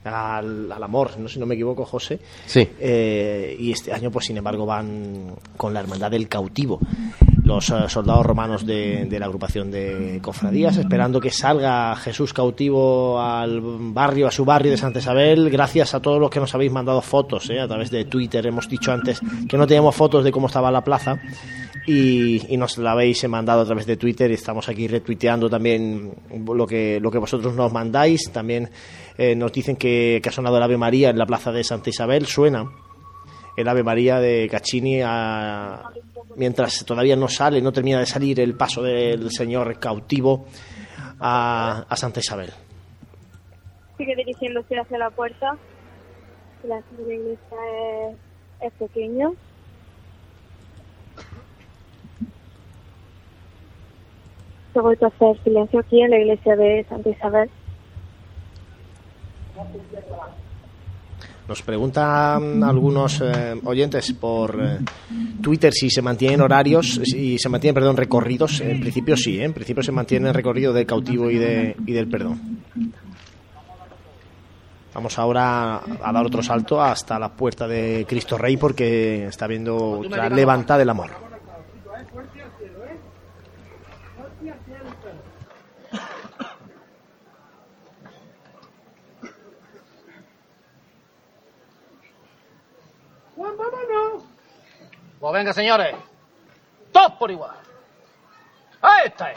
al, 0.05 0.71
al 0.73 0.83
amor, 0.83 1.19
¿no? 1.19 1.29
si 1.29 1.39
no 1.39 1.47
me 1.47 1.55
equivoco, 1.55 1.85
José. 1.85 2.19
Sí. 2.47 2.67
Eh, 2.79 3.57
y 3.59 3.73
este 3.73 3.93
año, 3.93 4.11
pues 4.11 4.27
sin 4.27 4.37
embargo, 4.37 4.67
van 4.67 5.35
con 5.57 5.75
la 5.75 5.81
Hermandad 5.81 6.11
del 6.11 6.29
Cautivo. 6.29 6.81
Los 7.45 7.71
eh, 7.71 7.75
soldados 7.89 8.25
romanos 8.25 8.65
de, 8.65 9.07
de 9.07 9.19
la 9.19 9.27
agrupación 9.27 9.71
de 9.71 10.21
cofradías, 10.23 10.77
esperando 10.77 11.21
que 11.21 11.31
salga 11.31 11.95
Jesús 11.97 12.33
cautivo 12.33 13.21
al 13.21 13.61
barrio, 13.61 14.29
a 14.29 14.31
su 14.31 14.45
barrio 14.45 14.71
de 14.71 14.77
Santa 14.77 15.01
Isabel. 15.01 15.51
Gracias 15.51 15.95
a 15.95 16.01
todos 16.01 16.21
los 16.21 16.31
que 16.31 16.41
nos 16.41 16.55
habéis 16.55 16.73
mandado 16.73 17.01
fotos 17.03 17.51
eh, 17.51 17.61
a 17.61 17.67
través 17.67 17.91
de 17.91 18.05
Twitter. 18.05 18.47
Hemos 18.47 18.69
dicho 18.69 18.93
antes 18.93 19.21
que 19.49 19.57
no 19.59 19.67
teníamos 19.67 19.97
fotos 19.97 20.23
de 20.25 20.31
cómo 20.31 20.47
estaba 20.47 20.71
la 20.71 20.85
plaza 20.85 21.19
y, 21.87 22.53
y 22.53 22.57
nos 22.57 22.79
la 22.79 22.93
habéis 22.93 23.29
mandado 23.29 23.63
a 23.63 23.65
través 23.65 23.87
de 23.87 23.97
Twitter. 23.97 24.31
y 24.31 24.35
Estamos 24.35 24.69
aquí 24.69 24.87
retuiteando 24.87 25.51
también 25.51 26.13
lo 26.47 26.67
que, 26.67 27.01
lo 27.01 27.11
que 27.11 27.19
vosotros 27.19 27.55
nos 27.55 27.73
mandáis. 27.73 28.31
También 28.31 28.71
eh, 29.23 29.37
nos 29.37 29.53
dicen 29.53 29.77
que, 29.77 30.23
ha 30.27 30.33
sonado 30.33 30.57
el 30.57 30.63
Ave 30.63 30.79
María 30.79 31.11
en 31.11 31.19
la 31.19 31.27
plaza 31.27 31.53
de 31.53 31.63
Santa 31.63 31.91
Isabel. 31.91 32.25
Suena 32.25 32.65
el 33.55 33.69
Ave 33.69 33.83
María 33.83 34.19
de 34.19 34.49
Caccini 34.51 35.03
a- 35.05 35.83
mientras 36.37 36.87
todavía 36.87 37.17
no 37.17 37.29
sale, 37.29 37.61
no 37.61 37.71
termina 37.71 37.99
de 37.99 38.07
salir 38.07 38.41
el 38.41 38.55
paso 38.57 38.83
del 38.83 39.31
Señor 39.31 39.79
cautivo 39.79 40.47
a, 41.21 41.85
Santa 41.97 42.21
Isabel. 42.21 42.51
Sigue 43.99 44.17
dirigiéndose 44.17 44.79
hacia 44.79 44.97
la 44.97 45.11
puerta. 45.11 45.55
La 46.67 46.83
iglesia 46.99 47.59
es, 48.09 48.17
es 48.63 48.73
pequeño. 48.79 49.35
Se 54.73 54.79
ha 54.79 54.83
a 54.83 55.07
hacer 55.09 55.43
silencio 55.45 55.81
aquí 55.81 56.01
en 56.01 56.11
la 56.11 56.19
iglesia 56.21 56.57
de 56.57 56.87
Santa 56.89 57.11
Isabel. 57.11 57.51
Nos 61.51 61.63
preguntan 61.63 62.63
algunos 62.63 63.21
eh, 63.21 63.61
oyentes 63.65 64.13
por 64.13 64.57
eh, 64.63 64.79
Twitter 65.43 65.73
si 65.73 65.91
se 65.91 66.01
mantienen 66.01 66.41
horarios, 66.43 67.01
si 67.03 67.39
se 67.39 67.49
mantienen, 67.49 67.75
perdón, 67.75 67.97
recorridos. 67.97 68.61
En 68.61 68.79
principio 68.79 69.17
sí, 69.17 69.41
¿eh? 69.41 69.45
en 69.47 69.53
principio 69.53 69.83
se 69.83 69.91
mantiene 69.91 70.29
el 70.29 70.35
recorrido 70.35 70.73
del 70.73 70.87
cautivo 70.87 71.29
y, 71.29 71.39
de, 71.39 71.75
y 71.87 71.93
del 71.93 72.09
perdón. 72.09 72.63
Vamos 74.95 75.19
ahora 75.19 75.81
a 76.03 76.13
dar 76.13 76.25
otro 76.25 76.41
salto 76.41 76.81
hasta 76.81 77.19
la 77.19 77.31
puerta 77.31 77.67
de 77.67 78.07
Cristo 78.09 78.39
Rey 78.39 78.57
porque 78.57 79.27
está 79.27 79.49
viendo 79.49 79.77
otra 80.01 80.29
levanta 80.29 80.79
del 80.79 80.91
amor. 80.91 81.30
Pues 95.21 95.35
venga, 95.35 95.53
señores. 95.53 95.95
Todos 96.93 97.13
por 97.13 97.31
igual. 97.31 97.55
Ahí 98.81 99.07
está. 99.07 99.33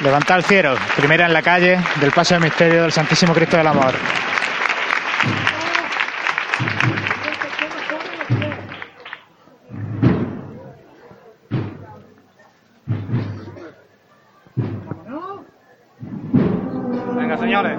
Levanta 0.00 0.36
el 0.36 0.44
cielo, 0.44 0.76
primera 0.96 1.26
en 1.26 1.32
la 1.32 1.42
calle 1.42 1.80
del 2.00 2.12
paso 2.12 2.34
del 2.34 2.44
misterio 2.44 2.82
del 2.82 2.92
Santísimo 2.92 3.34
Cristo 3.34 3.56
del 3.56 3.66
Amor. 3.66 3.92
Venga, 17.16 17.36
señores. 17.38 17.78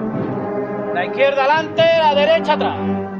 La 0.92 1.04
izquierda 1.06 1.44
adelante, 1.44 1.82
la 1.98 2.14
derecha 2.14 2.52
atrás. 2.54 3.15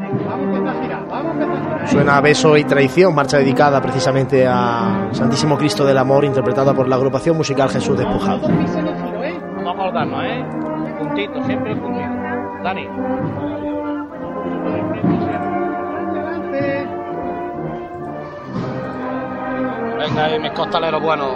Suena 1.96 2.20
Beso 2.20 2.58
y 2.58 2.64
Traición, 2.64 3.14
marcha 3.14 3.38
dedicada 3.38 3.80
precisamente 3.80 4.46
a 4.46 5.08
Santísimo 5.12 5.56
Cristo 5.56 5.82
del 5.82 5.96
Amor, 5.96 6.26
interpretada 6.26 6.74
por 6.74 6.86
la 6.88 6.96
agrupación 6.96 7.38
musical 7.38 7.70
Jesús 7.70 7.96
Despojado. 7.96 8.48
Vamos 8.48 9.74
a 9.74 9.78
colgarnos, 9.78 10.24
¿eh? 10.24 10.44
Puntito, 10.98 11.42
siempre 11.44 11.74
puntito. 11.74 12.04
Dani. 12.62 12.86
Venga 19.98 20.24
ahí, 20.26 20.38
mis 20.38 20.52
costaleros 20.52 21.02
buenos. 21.02 21.34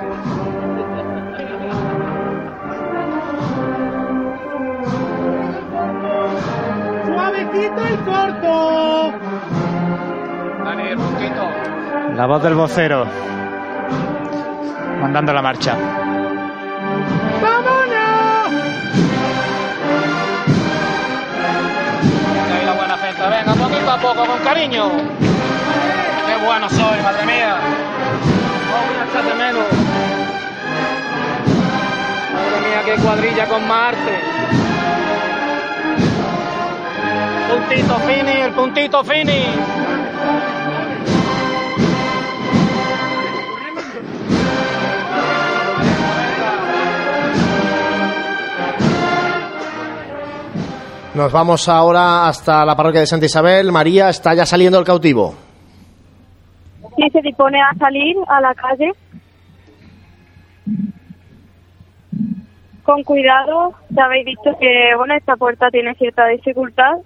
Suavecito 7.07 7.83
y 7.89 7.97
corto. 8.05 9.10
La 12.21 12.27
voz 12.27 12.43
del 12.43 12.55
vocero. 12.55 13.07
Mandando 15.01 15.33
la 15.33 15.41
marcha. 15.41 15.75
¡Vámonos! 17.41 18.51
Venga, 22.47 22.65
la 22.67 22.73
buena 22.75 22.99
gente. 22.99 23.23
Venga, 23.23 23.55
poquito 23.55 23.91
a 23.91 23.97
poco, 23.97 24.27
con 24.27 24.39
cariño. 24.41 24.91
¡Qué 26.27 26.45
bueno 26.45 26.69
soy, 26.69 27.01
madre 27.03 27.25
mía! 27.25 27.57
¡Oh, 28.69 28.83
voy 28.87 28.97
a 29.01 29.05
echar 29.09 29.25
de 29.25 29.35
menos! 29.43 29.65
Madre 32.35 32.61
mía, 32.69 32.83
qué 32.85 32.97
cuadrilla 33.03 33.49
con 33.49 33.67
Marte. 33.67 34.21
Puntito 37.49 37.95
fini, 38.01 38.43
el 38.43 38.53
puntito 38.53 39.05
fini. 39.05 39.80
Nos 51.15 51.33
vamos 51.33 51.69
ahora 51.69 52.29
hasta 52.29 52.65
la 52.65 52.77
parroquia 52.77 53.01
de 53.01 53.07
Santa 53.07 53.27
Isabel. 53.27 53.73
María, 53.73 54.09
está 54.09 54.33
ya 54.35 54.47
saliendo 54.47 54.79
el 54.79 54.85
cautivo. 54.85 55.35
Sí, 56.97 57.09
se 57.11 57.21
dispone 57.21 57.61
a 57.61 57.75
salir 57.79 58.17
a 58.29 58.41
la 58.41 58.55
calle. 58.55 58.93
Con 62.85 63.03
cuidado, 63.03 63.75
ya 63.91 64.05
habéis 64.05 64.25
visto 64.25 64.51
que 64.59 64.95
bueno 64.97 65.15
esta 65.15 65.37
puerta 65.37 65.69
tiene 65.71 65.95
cierta 65.95 66.27
dificultad. 66.27 66.99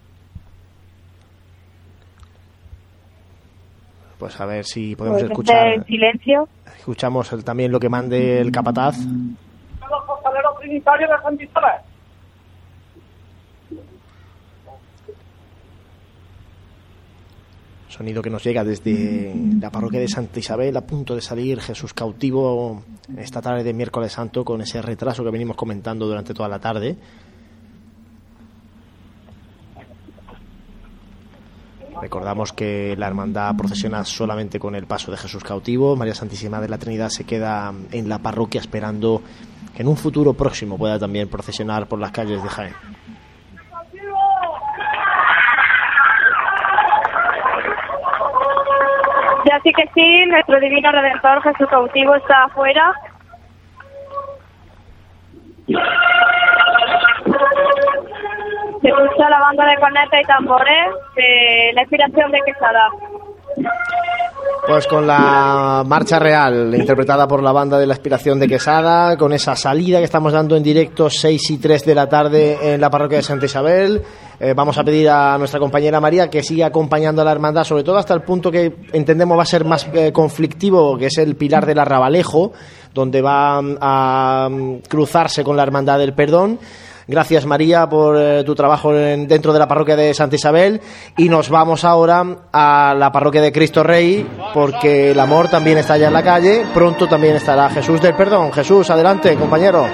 Pues 4.18 4.40
a 4.40 4.46
ver 4.46 4.64
si 4.64 4.94
podemos 4.96 5.20
Pues, 5.20 5.30
escuchar. 5.30 5.66
en 5.68 5.84
silencio. 5.84 6.48
Escuchamos 6.76 7.32
el- 7.32 7.44
también 7.44 7.72
lo 7.72 7.80
que 7.80 7.88
mande 7.88 8.40
el 8.40 8.52
capataz. 8.52 8.96
Los 8.98 10.04
costaleros 10.06 10.58
trinitarios 10.60 11.10
de 11.10 11.16
Santa 11.22 11.42
Isabel. 11.44 11.72
Sonido 17.94 18.22
que 18.22 18.30
nos 18.30 18.42
llega 18.42 18.64
desde 18.64 19.32
la 19.60 19.70
parroquia 19.70 20.00
de 20.00 20.08
Santa 20.08 20.40
Isabel, 20.40 20.76
a 20.76 20.80
punto 20.80 21.14
de 21.14 21.20
salir 21.20 21.60
Jesús 21.60 21.94
cautivo 21.94 22.82
esta 23.16 23.40
tarde 23.40 23.62
de 23.62 23.72
miércoles 23.72 24.10
santo 24.10 24.44
con 24.44 24.60
ese 24.60 24.82
retraso 24.82 25.22
que 25.22 25.30
venimos 25.30 25.56
comentando 25.56 26.04
durante 26.04 26.34
toda 26.34 26.48
la 26.48 26.58
tarde. 26.58 26.96
Recordamos 32.02 32.52
que 32.52 32.96
la 32.98 33.06
hermandad 33.06 33.54
procesiona 33.54 34.04
solamente 34.04 34.58
con 34.58 34.74
el 34.74 34.88
paso 34.88 35.12
de 35.12 35.16
Jesús 35.16 35.44
cautivo. 35.44 35.94
María 35.94 36.16
Santísima 36.16 36.60
de 36.60 36.68
la 36.68 36.78
Trinidad 36.78 37.10
se 37.10 37.22
queda 37.22 37.72
en 37.92 38.08
la 38.08 38.18
parroquia 38.18 38.60
esperando 38.60 39.22
que 39.72 39.82
en 39.82 39.88
un 39.88 39.96
futuro 39.96 40.34
próximo 40.34 40.76
pueda 40.76 40.98
también 40.98 41.28
procesionar 41.28 41.86
por 41.86 42.00
las 42.00 42.10
calles 42.10 42.42
de 42.42 42.48
Jaén. 42.48 42.74
Ya 49.64 49.70
sí 49.70 49.72
que 49.72 49.90
sí, 49.94 50.26
nuestro 50.26 50.60
divino 50.60 50.92
redentor 50.92 51.42
Jesús 51.42 51.66
cautivo 51.70 52.14
está 52.16 52.44
afuera. 52.44 52.92
Se 58.82 58.88
escucha 58.88 59.30
la 59.30 59.40
banda 59.40 59.64
de 59.66 59.76
cornetas 59.80 60.20
y 60.22 60.26
tambores 60.26 60.94
de 61.16 61.72
la 61.74 61.80
inspiración 61.80 62.30
de 62.30 62.40
Quesada. 62.44 62.90
Pues 64.66 64.86
con 64.86 65.06
la 65.06 65.82
marcha 65.86 66.18
real, 66.18 66.74
interpretada 66.74 67.26
por 67.26 67.42
la 67.42 67.52
banda 67.52 67.78
de 67.78 67.86
la 67.86 67.94
aspiración 67.94 68.38
de 68.38 68.48
Quesada, 68.48 69.16
con 69.16 69.32
esa 69.32 69.56
salida 69.56 69.98
que 69.98 70.04
estamos 70.04 70.32
dando 70.32 70.56
en 70.56 70.62
directo 70.62 71.08
6 71.08 71.50
y 71.50 71.58
3 71.58 71.84
de 71.84 71.94
la 71.94 72.08
tarde 72.08 72.74
en 72.74 72.80
la 72.80 72.90
parroquia 72.90 73.18
de 73.18 73.22
Santa 73.22 73.46
Isabel. 73.46 74.02
Eh, 74.40 74.52
vamos 74.54 74.76
a 74.78 74.84
pedir 74.84 75.08
a 75.08 75.38
nuestra 75.38 75.60
compañera 75.60 76.00
María 76.00 76.28
que 76.28 76.42
siga 76.42 76.66
acompañando 76.66 77.22
a 77.22 77.24
la 77.24 77.32
hermandad, 77.32 77.64
sobre 77.64 77.84
todo 77.84 77.96
hasta 77.98 78.14
el 78.14 78.22
punto 78.22 78.50
que 78.50 78.74
entendemos 78.92 79.38
va 79.38 79.42
a 79.42 79.46
ser 79.46 79.64
más 79.64 79.86
eh, 79.94 80.12
conflictivo, 80.12 80.98
que 80.98 81.06
es 81.06 81.18
el 81.18 81.36
pilar 81.36 81.64
del 81.66 81.78
Arrabalejo, 81.78 82.52
donde 82.92 83.22
va 83.22 83.62
mm, 83.62 83.76
a 83.80 84.48
mm, 84.50 84.74
cruzarse 84.88 85.44
con 85.44 85.56
la 85.56 85.62
hermandad 85.62 85.98
del 85.98 86.14
perdón. 86.14 86.58
Gracias 87.06 87.44
María 87.44 87.86
por 87.86 88.16
eh, 88.18 88.42
tu 88.44 88.54
trabajo 88.54 88.94
en- 88.96 89.28
dentro 89.28 89.52
de 89.52 89.58
la 89.58 89.68
parroquia 89.68 89.94
de 89.94 90.14
Santa 90.14 90.36
Isabel 90.36 90.80
y 91.18 91.28
nos 91.28 91.50
vamos 91.50 91.84
ahora 91.84 92.24
a 92.50 92.94
la 92.98 93.12
parroquia 93.12 93.42
de 93.42 93.52
Cristo 93.52 93.82
Rey 93.82 94.26
porque 94.54 95.10
el 95.10 95.20
amor 95.20 95.48
también 95.48 95.76
está 95.76 95.92
allá 95.94 96.06
en 96.08 96.14
la 96.14 96.22
calle, 96.22 96.64
pronto 96.72 97.06
también 97.06 97.36
estará 97.36 97.68
Jesús 97.68 98.00
del 98.00 98.14
Perdón. 98.14 98.52
Jesús, 98.52 98.88
adelante 98.88 99.34
compañero. 99.36 99.84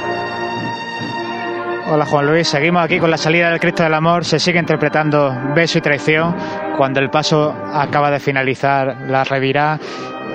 Hola 1.92 2.06
Juan 2.06 2.24
Luis, 2.24 2.46
seguimos 2.46 2.84
aquí 2.84 3.00
con 3.00 3.10
la 3.10 3.16
salida 3.16 3.50
del 3.50 3.58
Cristo 3.58 3.82
del 3.82 3.94
Amor, 3.94 4.24
se 4.24 4.38
sigue 4.38 4.60
interpretando 4.60 5.34
beso 5.56 5.78
y 5.78 5.80
traición 5.80 6.36
cuando 6.76 7.00
el 7.00 7.10
paso 7.10 7.52
acaba 7.74 8.12
de 8.12 8.20
finalizar 8.20 9.08
la 9.08 9.24
revirá 9.24 9.76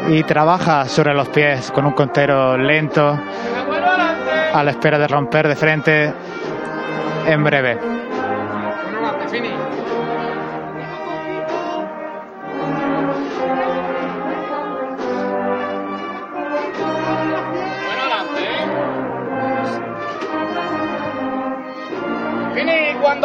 y 0.09 0.21
trabaja 0.23 0.83
sobre 0.83 1.13
los 1.13 1.29
pies 1.29 1.71
con 1.71 1.85
un 1.85 1.93
contero 1.93 2.57
lento 2.57 3.17
a 4.53 4.63
la 4.65 4.71
espera 4.71 4.99
de 4.99 5.07
romper 5.07 5.47
de 5.47 5.55
frente 5.55 6.13
en 7.25 7.41
breve. 7.41 8.04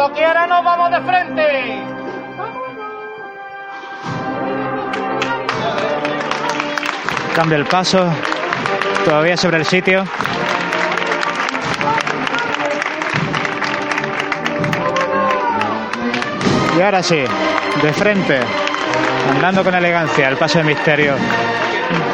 Cuando 0.01 0.17
quiera 0.17 0.47
nos 0.47 0.63
vamos 0.63 0.89
de 0.89 1.01
frente. 1.01 1.83
Cambia 7.35 7.57
el 7.57 7.65
paso, 7.65 8.11
todavía 9.05 9.37
sobre 9.37 9.57
el 9.57 9.65
sitio. 9.65 10.03
Y 16.77 16.81
ahora 16.81 17.03
sí, 17.03 17.23
de 17.83 17.93
frente, 17.93 18.39
andando 19.35 19.63
con 19.63 19.75
elegancia, 19.75 20.29
el 20.29 20.37
paso 20.37 20.57
de 20.57 20.63
misterio 20.63 21.15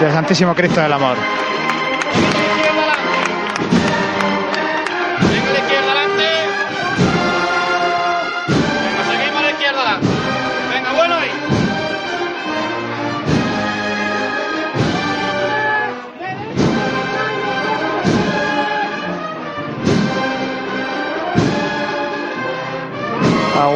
del 0.02 0.12
Santísimo 0.12 0.54
Cristo 0.54 0.82
del 0.82 0.92
Amor. 0.92 1.16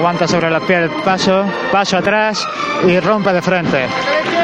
Aguanta 0.02 0.28
sobre 0.28 0.49
los 0.49 0.64
pies 0.64 0.80
el 0.80 0.90
paso, 1.03 1.45
paso 1.72 1.98
atrás 1.98 2.44
y 2.88 2.99
rompe 2.99 3.32
de 3.34 3.40
frente. 3.40 3.86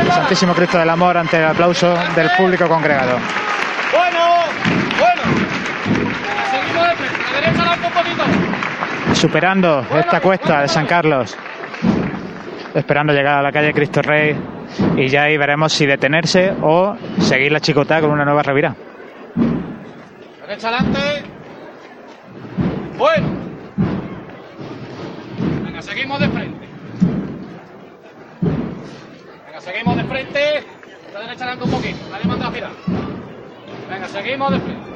El 0.02 0.12
Santísimo 0.12 0.54
Cristo 0.54 0.78
del 0.78 0.88
Amor 0.88 1.18
ante 1.18 1.38
el 1.38 1.46
aplauso 1.46 1.96
del 2.16 2.30
público 2.38 2.68
congregado. 2.68 3.18
Bueno, 3.92 4.20
bueno. 5.00 5.22
Seguimos 6.52 6.84
de 6.86 7.42
derecha 7.42 7.76
un 7.88 7.92
poquito. 7.92 9.16
Superando 9.16 9.84
esta 9.98 10.22
cuesta 10.22 10.62
de 10.62 10.68
San 10.68 10.86
Carlos, 10.86 11.36
esperando 12.76 13.12
llegar 13.12 13.40
a 13.40 13.42
la 13.42 13.52
calle 13.52 13.74
Cristo 13.74 14.04
Rey 14.04 14.40
y 14.96 15.08
ya 15.08 15.24
ahí 15.24 15.38
veremos 15.38 15.74
si 15.74 15.88
detenerse 15.88 16.54
o 16.62 16.96
seguir 17.18 17.52
la 17.52 17.62
chicota 17.62 18.00
con 18.00 18.12
una 18.12 18.24
nueva 18.24 18.44
revirá. 18.44 18.76
Derecha 20.46 20.68
adelante. 20.68 21.24
Bueno. 22.96 23.37
Venga, 25.78 25.92
seguimos 25.92 26.20
de 26.20 26.30
frente. 26.30 26.68
Venga, 29.46 29.62
seguimos 29.62 29.98
de 29.98 30.04
frente. 30.06 30.64
La 31.14 31.20
derecha 31.20 31.54
un 31.54 31.70
poquito. 31.70 32.00
Nadie 32.10 32.26
manda 32.26 32.48
a 32.48 32.52
girar. 32.52 32.72
Venga, 33.88 34.08
seguimos 34.08 34.52
de 34.54 34.60
frente. 34.60 34.90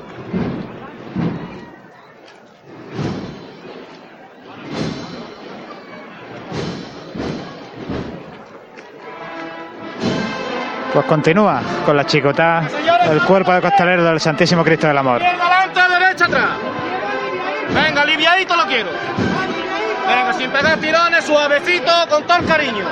Pues 10.94 11.06
continúa 11.06 11.62
con 11.86 11.95
la 11.95 12.06
chicota 12.08 12.68
el 13.08 13.22
cuerpo 13.22 13.53
de 13.53 13.62
costalero 13.62 14.03
del 14.03 14.20
Santísimo 14.20 14.64
Cristo 14.64 14.88
del 14.88 14.98
Amor. 14.98 15.22
Izquierda 15.22 15.45
adelante, 15.45 15.99
derecha 15.99 16.26
atrás. 16.26 16.49
Venga, 17.70 18.02
aliviadito 18.02 18.56
lo 18.56 18.66
quiero. 18.66 18.90
Venga, 20.14 20.34
sin 20.34 20.52
pegar 20.52 20.78
tirones, 20.78 21.24
suavecito, 21.24 21.92
con 22.10 22.24
todo 22.24 22.38
el 22.40 22.46
cariño. 22.46 22.86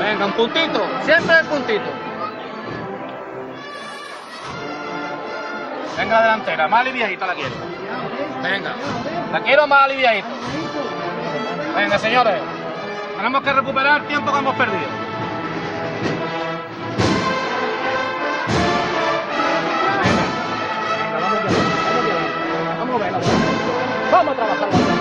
Venga, 0.00 0.26
un 0.26 0.32
puntito, 0.32 0.84
siempre 1.04 1.38
el 1.38 1.46
puntito. 1.46 1.84
Venga, 5.96 6.20
delantera, 6.20 6.66
más 6.66 6.80
aliviadita 6.80 7.26
la 7.28 7.34
quiero. 7.34 7.54
Venga, 8.42 8.72
la 9.32 9.40
quiero 9.40 9.66
más 9.68 9.84
aliviadita. 9.84 10.28
Venga, 11.76 11.98
señores. 12.00 12.42
Tenemos 13.16 13.42
que 13.42 13.52
recuperar 13.52 14.00
el 14.00 14.06
tiempo 14.08 14.32
que 14.32 14.38
hemos 14.38 14.54
perdido. 14.56 14.88
Vamos 22.80 23.00
a 23.00 23.04
ver, 23.04 23.12
vamos 24.10 24.32
a 24.32 24.36
trabajar 24.36 24.93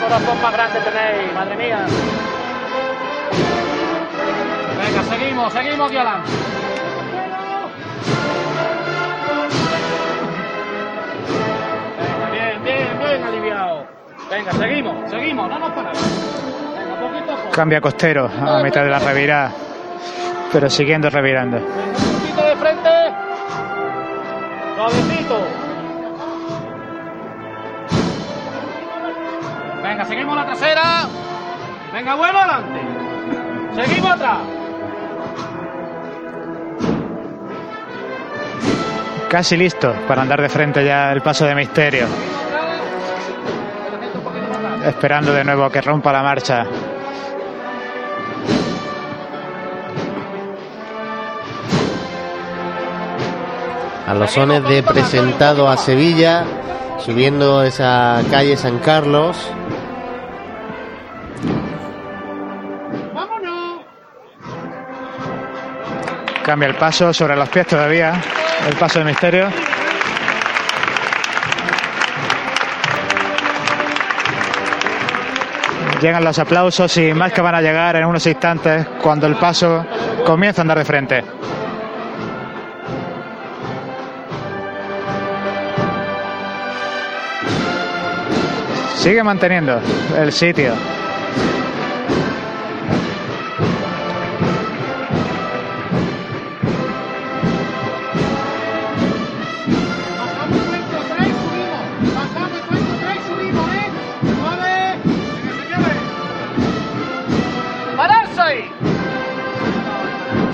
corazón 0.00 0.42
más 0.42 0.52
grande 0.52 0.80
tenéis, 0.80 1.34
madre 1.34 1.56
mía. 1.56 1.86
Venga, 4.78 5.02
seguimos, 5.04 5.52
seguimos 5.52 5.90
adelante. 5.90 6.30
Venga, 11.98 12.30
bien, 12.30 12.64
bien, 12.64 12.98
bien 12.98 13.24
aliviado. 13.24 13.86
Venga, 14.30 14.52
seguimos, 14.52 15.10
seguimos, 15.10 15.48
no 15.48 15.58
nos 15.58 15.70
paramos. 15.72 16.02
Venga, 16.76 17.00
poquito 17.00 17.32
a 17.32 17.36
poco. 17.36 17.50
Cambia 17.50 17.80
costero 17.80 18.26
a 18.28 18.62
mitad 18.62 18.82
de 18.84 18.90
la 18.90 18.98
revirada, 18.98 19.52
pero 20.52 20.70
siguiendo 20.70 21.10
revirando. 21.10 21.58
Un 21.58 21.64
poquito 21.64 22.42
de 22.42 22.56
frente. 22.56 22.90
Suavecito. 24.76 25.59
Venga, 29.90 30.04
seguimos 30.04 30.36
la 30.36 30.46
trasera. 30.46 30.82
Venga, 31.92 32.14
bueno, 32.14 32.38
adelante. 32.38 32.80
Seguimos 33.74 34.10
atrás. 34.12 34.38
Casi 39.28 39.56
listo 39.56 39.92
para 40.06 40.22
andar 40.22 40.40
de 40.40 40.48
frente 40.48 40.84
ya 40.84 41.10
el 41.10 41.22
paso 41.22 41.44
de 41.44 41.56
misterio. 41.56 42.06
Esperando 44.86 45.32
de 45.32 45.42
nuevo 45.42 45.68
que 45.70 45.80
rompa 45.80 46.12
la 46.12 46.22
marcha. 46.22 46.66
A 54.06 54.14
los 54.14 54.30
sones 54.30 54.62
de 54.68 54.84
presentado 54.84 55.68
a 55.68 55.76
Sevilla, 55.76 56.44
subiendo 56.98 57.64
esa 57.64 58.22
calle 58.30 58.56
San 58.56 58.78
Carlos. 58.78 59.50
Cambia 66.50 66.66
el 66.66 66.74
paso 66.74 67.14
sobre 67.14 67.36
los 67.36 67.48
pies 67.48 67.64
todavía. 67.64 68.20
El 68.68 68.74
paso 68.74 68.98
de 68.98 69.04
misterio. 69.04 69.48
Llegan 76.02 76.24
los 76.24 76.36
aplausos 76.40 76.96
y 76.96 77.14
más 77.14 77.32
que 77.32 77.40
van 77.40 77.54
a 77.54 77.62
llegar 77.62 77.94
en 77.94 78.04
unos 78.04 78.26
instantes 78.26 78.84
cuando 79.00 79.28
el 79.28 79.36
paso 79.36 79.86
comienza 80.26 80.60
a 80.60 80.62
andar 80.62 80.78
de 80.78 80.84
frente. 80.84 81.24
Sigue 88.96 89.22
manteniendo 89.22 89.80
el 90.18 90.32
sitio. 90.32 90.74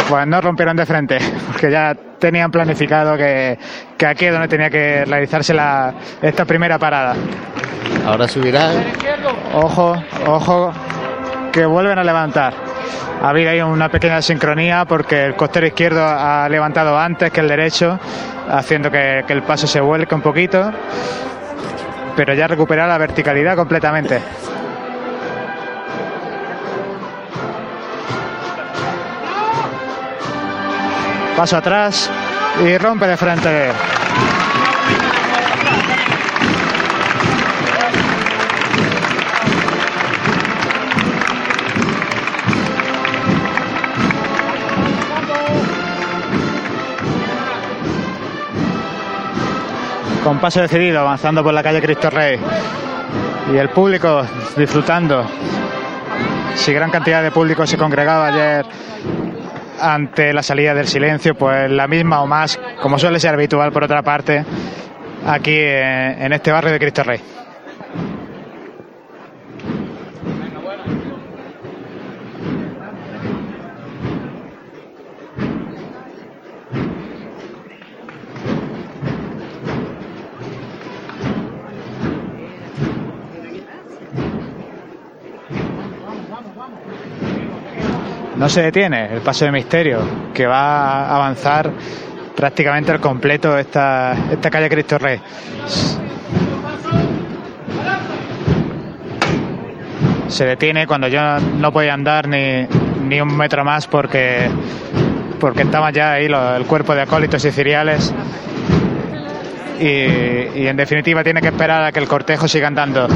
Pues 0.09 0.27
no 0.27 0.41
rompieron 0.41 0.77
de 0.77 0.87
frente, 0.87 1.19
porque 1.51 1.71
ya 1.71 1.95
tenían 2.19 2.51
planificado 2.51 3.17
que, 3.17 3.59
que 3.97 4.07
aquí 4.07 4.27
es 4.27 4.33
donde 4.33 4.49
tenía 4.49 4.71
que 4.71 5.05
realizarse 5.05 5.53
la, 5.53 5.95
esta 6.23 6.45
primera 6.45 6.79
parada. 6.79 7.15
Ahora 8.07 8.29
subirán. 8.29 8.85
Ojo, 9.53 10.01
ojo, 10.27 10.73
que 11.53 11.67
vuelven 11.67 11.99
a 11.99 12.05
levantar. 12.05 12.55
Ha 13.21 13.31
habido 13.31 13.51
ahí 13.51 13.61
una 13.61 13.89
pequeña 13.89 14.23
sincronía 14.23 14.85
porque 14.85 15.25
el 15.25 15.35
costero 15.35 15.67
izquierdo 15.67 16.05
ha 16.07 16.49
levantado 16.49 16.97
antes 16.99 17.33
que 17.33 17.41
el 17.41 17.49
derecho, 17.49 17.99
haciendo 18.49 18.91
que, 18.91 19.25
que 19.27 19.33
el 19.33 19.43
paso 19.43 19.67
se 19.67 19.81
vuelque 19.81 20.15
un 20.15 20.21
poquito, 20.21 20.71
pero 22.15 22.35
ya 22.35 22.47
recupera 22.47 22.87
la 22.87 22.99
verticalidad 22.99 23.57
completamente. 23.57 24.21
Paso 31.37 31.59
atrás 31.59 32.11
y 32.65 32.79
rompe 32.79 33.07
de 33.07 33.17
frente. 33.19 33.71
Con 50.25 50.39
paso 50.41 50.63
decidido, 50.63 51.01
avanzando 51.01 51.45
por 51.45 51.53
la 51.53 51.63
calle 51.63 51.83
Cristo 51.83 52.09
Rey. 52.09 52.41
Y 53.53 53.57
el 53.59 53.69
público 53.69 54.27
disfrutando. 54.57 55.25
Si 56.55 56.73
gran 56.73 56.91
cantidad 56.91 57.23
de 57.23 57.31
público 57.31 57.67
se 57.67 57.77
congregaba 57.77 58.29
ayer 58.29 58.67
ante 59.81 60.33
la 60.33 60.43
salida 60.43 60.75
del 60.75 60.87
silencio, 60.87 61.35
pues 61.35 61.71
la 61.71 61.87
misma 61.87 62.23
o 62.23 62.27
más, 62.27 62.59
como 62.81 62.99
suele 62.99 63.21
ser 63.21 63.35
habitual 63.35 63.73
por 63.73 63.85
otra 63.85 64.03
parte, 64.03 64.45
aquí 65.27 65.57
en 65.59 66.33
este 66.33 66.53
barrio 66.53 66.73
de 66.73 66.79
Cristo 66.79 67.03
Rey. 67.03 67.21
No 88.47 88.51
se 88.51 88.63
detiene 88.63 89.13
el 89.13 89.23
paso 89.23 89.45
de 89.45 89.51
misterio, 89.51 89.99
que 90.33 90.47
va 90.47 91.07
a 91.07 91.17
avanzar 91.17 91.69
prácticamente 92.37 92.93
al 92.93 93.01
completo 93.01 93.59
esta, 93.59 94.17
esta 94.31 94.49
calle 94.51 94.69
Cristo 94.69 94.99
Rey. 94.99 95.21
Se 100.29 100.45
detiene 100.45 100.87
cuando 100.87 101.09
yo 101.09 101.21
no 101.59 101.73
podía 101.73 101.93
andar 101.93 102.29
ni, 102.29 102.69
ni 103.09 103.21
un 103.21 103.37
metro 103.37 103.65
más 103.65 103.89
porque, 103.89 104.49
porque 105.41 105.63
estaba 105.63 105.91
ya 105.91 106.13
ahí 106.13 106.27
el 106.27 106.67
cuerpo 106.67 106.95
de 106.95 107.03
acólitos 107.03 107.45
y 107.45 107.51
ciriales. 107.51 108.15
Y, 109.81 110.61
y 110.61 110.69
en 110.69 110.77
definitiva 110.77 111.25
tiene 111.25 111.41
que 111.41 111.49
esperar 111.49 111.83
a 111.83 111.91
que 111.91 111.99
el 111.99 112.07
cortejo 112.07 112.47
siga 112.47 112.69
andando. 112.69 113.09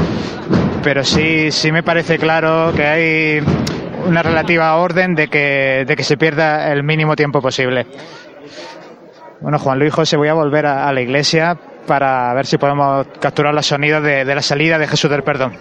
Pero 0.83 1.05
sí, 1.05 1.53
sí 1.53 1.71
me 1.71 1.83
parece 1.83 2.17
claro 2.17 2.73
que 2.75 2.85
hay 2.85 3.41
una 4.05 4.23
relativa 4.23 4.75
orden 4.75 5.15
de 5.15 5.27
que, 5.27 5.85
de 5.87 5.95
que 5.95 6.03
se 6.03 6.17
pierda 6.17 6.71
el 6.71 6.83
mínimo 6.83 7.15
tiempo 7.15 7.41
posible. 7.41 7.85
Bueno, 9.41 9.57
Juan 9.57 9.79
Luis 9.79 9.91
José, 9.91 10.17
voy 10.17 10.27
a 10.27 10.35
volver 10.35 10.67
a, 10.67 10.93
la 10.93 11.01
iglesia 11.01 11.57
para 11.87 12.31
ver 12.35 12.45
si 12.45 12.59
podemos 12.59 13.07
capturar 13.19 13.53
los 13.55 13.65
sonidos 13.65 14.03
de, 14.03 14.23
la 14.23 14.41
salida 14.41 14.77
de 14.77 14.87
Jesús 14.87 15.09
del 15.09 15.23
Perdón. 15.23 15.53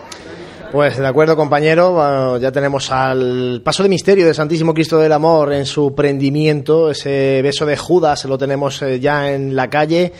Pues 0.70 0.98
de 0.98 1.06
acuerdo, 1.06 1.34
compañero. 1.34 2.36
Ya 2.36 2.52
tenemos 2.52 2.92
al 2.92 3.62
paso 3.64 3.82
de 3.82 3.88
misterio 3.88 4.26
de 4.26 4.34
Santísimo 4.34 4.74
Cristo 4.74 4.98
del 4.98 5.12
Amor 5.12 5.54
en 5.54 5.64
su 5.64 5.94
prendimiento. 5.94 6.90
Ese 6.90 7.40
beso 7.42 7.64
de 7.64 7.78
Judas 7.78 8.26
lo 8.26 8.36
tenemos 8.36 8.82
eh, 8.82 9.00
ya 9.00 9.32
en 9.32 9.56
la 9.56 9.70
calle. 9.70 10.12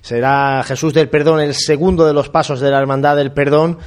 Será 0.00 0.62
Jesús 0.64 0.94
del 0.94 1.08
Perdón 1.10 1.40
el 1.40 1.54
segundo 1.54 2.06
de 2.06 2.14
los 2.14 2.28
pasos 2.28 2.60
de 2.60 2.70
la 2.70 2.78
Hermandad 2.78 3.16
del 3.16 3.32
Perdón. 3.32 3.78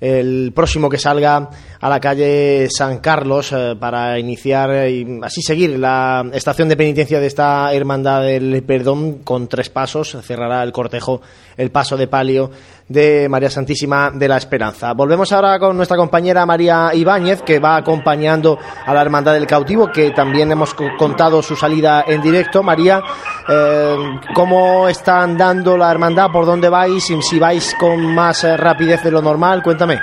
El 0.00 0.52
próximo 0.54 0.88
que 0.88 0.98
salga 0.98 1.50
a 1.80 1.88
la 1.88 1.98
calle 1.98 2.68
San 2.70 2.98
Carlos 2.98 3.52
eh, 3.52 3.74
para 3.78 4.18
iniciar 4.18 4.70
eh, 4.70 4.90
y 4.92 5.20
así 5.22 5.42
seguir 5.42 5.78
la 5.78 6.24
estación 6.32 6.68
de 6.68 6.76
penitencia 6.76 7.18
de 7.18 7.26
esta 7.26 7.72
Hermandad 7.72 8.22
del 8.22 8.62
Perdón 8.62 9.18
con 9.24 9.48
tres 9.48 9.70
pasos. 9.70 10.16
Cerrará 10.22 10.62
el 10.62 10.70
cortejo 10.70 11.20
el 11.56 11.70
paso 11.72 11.96
de 11.96 12.06
palio 12.06 12.50
de 12.88 13.28
María 13.28 13.50
Santísima 13.50 14.10
de 14.12 14.28
la 14.28 14.36
Esperanza. 14.38 14.92
Volvemos 14.94 15.30
ahora 15.32 15.58
con 15.58 15.76
nuestra 15.76 15.96
compañera 15.96 16.46
María 16.46 16.90
Ibáñez, 16.94 17.42
que 17.42 17.58
va 17.58 17.76
acompañando 17.76 18.58
a 18.86 18.94
la 18.94 19.02
Hermandad 19.02 19.34
del 19.34 19.46
Cautivo, 19.46 19.90
que 19.92 20.10
también 20.12 20.50
hemos 20.50 20.74
co- 20.74 20.84
contado 20.98 21.42
su 21.42 21.54
salida 21.56 22.04
en 22.06 22.22
directo. 22.22 22.62
María, 22.62 23.02
eh, 23.48 23.96
¿cómo 24.34 24.88
está 24.88 25.22
andando 25.22 25.76
la 25.76 25.90
Hermandad? 25.90 26.28
¿Por 26.32 26.46
dónde 26.46 26.68
vais? 26.68 27.04
Si 27.20 27.38
vais 27.38 27.74
con 27.78 28.04
más 28.14 28.44
eh, 28.44 28.56
rapidez 28.56 29.02
de 29.02 29.10
lo 29.10 29.20
normal, 29.22 29.62
cuéntame. 29.62 29.98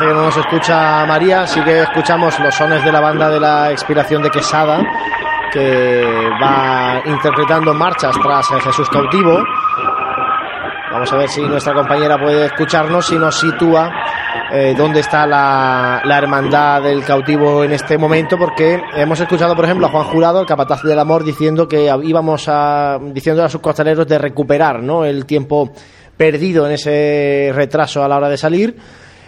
No 0.00 0.22
nos 0.22 0.36
escucha 0.36 1.04
María, 1.06 1.46
sí 1.46 1.60
que 1.60 1.82
escuchamos 1.82 2.38
los 2.40 2.54
sones 2.54 2.82
de 2.84 2.92
la 2.92 3.00
banda 3.00 3.28
de 3.28 3.38
la 3.38 3.70
expiración 3.70 4.22
de 4.22 4.30
Quesada, 4.30 4.80
que 5.52 6.02
va 6.42 7.02
interpretando 7.04 7.74
marchas 7.74 8.16
tras 8.22 8.48
Jesús 8.64 8.88
cautivo. 8.88 9.44
Vamos 10.90 11.12
a 11.12 11.16
ver 11.16 11.28
si 11.28 11.42
nuestra 11.42 11.74
compañera 11.74 12.18
puede 12.18 12.46
escucharnos 12.46 13.10
y 13.12 13.16
nos 13.16 13.38
sitúa 13.38 13.90
eh, 14.50 14.74
dónde 14.76 15.00
está 15.00 15.26
la, 15.26 16.02
la, 16.04 16.18
hermandad 16.18 16.82
del 16.82 17.04
cautivo 17.04 17.64
en 17.64 17.72
este 17.72 17.96
momento, 17.98 18.36
porque 18.38 18.80
hemos 18.94 19.20
escuchado, 19.20 19.54
por 19.54 19.64
ejemplo, 19.64 19.86
a 19.86 19.90
Juan 19.90 20.04
Jurado, 20.04 20.40
el 20.40 20.46
capataz 20.46 20.82
del 20.82 20.98
amor, 20.98 21.24
diciendo 21.24 21.68
que 21.68 21.90
íbamos 22.02 22.48
a, 22.48 22.98
diciendo 23.12 23.44
a 23.44 23.48
sus 23.48 23.60
costaleros 23.60 24.06
de 24.06 24.18
recuperar 24.18 24.82
¿no? 24.82 25.04
el 25.04 25.26
tiempo 25.26 25.70
perdido 26.16 26.66
en 26.66 26.72
ese 26.72 27.52
retraso 27.54 28.02
a 28.04 28.08
la 28.08 28.16
hora 28.16 28.28
de 28.28 28.36
salir 28.36 28.76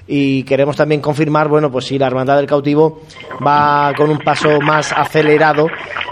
y 0.06 0.42
queremos 0.44 0.76
también 0.76 1.00
confirmar, 1.00 1.48
bueno, 1.48 1.70
pues 1.70 1.86
si 1.86 1.98
la 1.98 2.06
Hermandad 2.06 2.36
del 2.36 2.46
Cautivo 2.46 3.00
va 3.44 3.92
con 3.96 4.10
un 4.10 4.18
paso 4.18 4.60
más 4.60 4.92
acelerado 4.92 5.66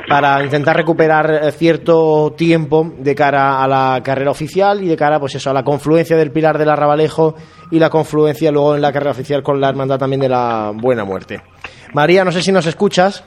para 0.09 0.43
intentar 0.43 0.77
recuperar 0.77 1.31
eh, 1.31 1.53
cierto 1.53 2.33
tiempo 2.37 2.91
de 2.99 3.15
cara 3.15 3.63
a 3.63 3.69
la 3.69 4.01
carrera 4.03 4.31
oficial 4.31 4.83
y 4.83 4.89
de 4.89 4.97
cara, 4.97 5.21
pues 5.21 5.35
eso, 5.35 5.51
a 5.51 5.55
la 5.55 5.63
confluencia 5.63 6.17
del 6.17 6.33
Pilar 6.33 6.59
del 6.59 6.71
Arrabalejo 6.71 7.35
y 7.71 7.79
la 7.79 7.91
confluencia 7.91 8.51
luego 8.51 8.75
en 8.75 8.83
la 8.83 8.93
carrera 8.93 9.13
oficial 9.13 9.43
con 9.43 9.61
la 9.61 9.69
Hermandad 9.69 9.99
también 9.99 10.21
de 10.21 10.29
la 10.29 10.73
Buena 10.75 11.05
Muerte. 11.05 11.43
María, 11.93 12.25
no 12.25 12.33
sé 12.33 12.43
si 12.43 12.53
nos 12.53 12.67
escuchas. 12.67 13.25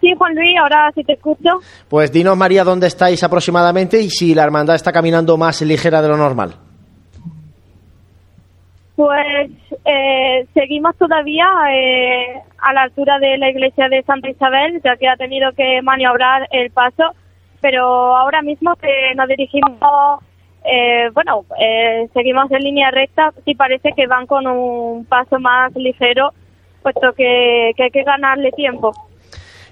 Sí, 0.00 0.12
Juan 0.16 0.34
Luis, 0.34 0.52
ahora 0.60 0.90
sí 0.94 1.02
te 1.04 1.14
escucho. 1.14 1.60
Pues 1.88 2.12
dinos, 2.12 2.36
María, 2.36 2.64
dónde 2.64 2.86
estáis 2.86 3.22
aproximadamente 3.22 4.00
y 4.00 4.10
si 4.10 4.34
la 4.34 4.44
hermandad 4.44 4.76
está 4.76 4.92
caminando 4.92 5.36
más 5.36 5.60
ligera 5.62 6.02
de 6.02 6.08
lo 6.08 6.16
normal. 6.16 6.65
Pues 8.96 9.50
eh, 9.84 10.46
seguimos 10.54 10.96
todavía 10.96 11.46
eh, 11.70 12.42
a 12.58 12.72
la 12.72 12.82
altura 12.84 13.18
de 13.18 13.36
la 13.36 13.50
iglesia 13.50 13.90
de 13.90 14.02
Santa 14.04 14.30
Isabel, 14.30 14.80
ya 14.82 14.96
que 14.96 15.06
ha 15.06 15.16
tenido 15.16 15.52
que 15.52 15.82
maniobrar 15.82 16.48
el 16.50 16.70
paso, 16.70 17.14
pero 17.60 17.84
ahora 18.16 18.40
mismo 18.40 18.74
que 18.76 19.14
nos 19.14 19.28
dirigimos, 19.28 19.70
eh, 20.64 21.10
bueno, 21.12 21.44
eh, 21.60 22.08
seguimos 22.14 22.50
en 22.50 22.62
línea 22.62 22.90
recta, 22.90 23.34
sí 23.44 23.54
parece 23.54 23.92
que 23.92 24.06
van 24.06 24.26
con 24.26 24.46
un 24.46 25.04
paso 25.04 25.38
más 25.38 25.76
ligero, 25.76 26.32
puesto 26.82 27.12
que, 27.12 27.72
que 27.76 27.82
hay 27.82 27.90
que 27.90 28.02
ganarle 28.02 28.50
tiempo. 28.52 28.92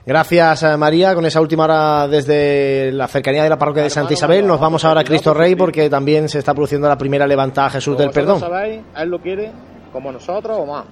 Gracias, 0.06 0.62
eh, 0.62 0.76
María. 0.76 1.14
Con 1.14 1.24
esa 1.24 1.40
última 1.40 1.64
hora 1.64 2.06
desde 2.08 2.92
la 2.92 3.08
cercanía 3.08 3.42
de 3.42 3.48
la 3.48 3.56
parroquia 3.58 3.82
de 3.84 3.90
Santa 3.90 4.12
Isabel, 4.12 4.46
nos 4.46 4.60
vamos 4.60 4.84
ahora 4.84 5.00
a 5.00 5.04
Cristo 5.04 5.32
Rey 5.32 5.54
porque 5.54 5.88
también 5.88 6.28
se 6.28 6.38
está 6.40 6.52
produciendo 6.52 6.88
la 6.88 6.98
primera 6.98 7.26
levantada 7.26 7.68
a 7.68 7.70
Jesús 7.70 7.96
del 7.96 8.10
Perdón. 8.10 8.38
sabéis, 8.40 8.82
él 8.96 9.08
lo 9.08 9.18
quiere 9.20 9.50
como 9.92 10.12
nosotros 10.12 10.58
o 10.60 10.66
más. 10.66 10.84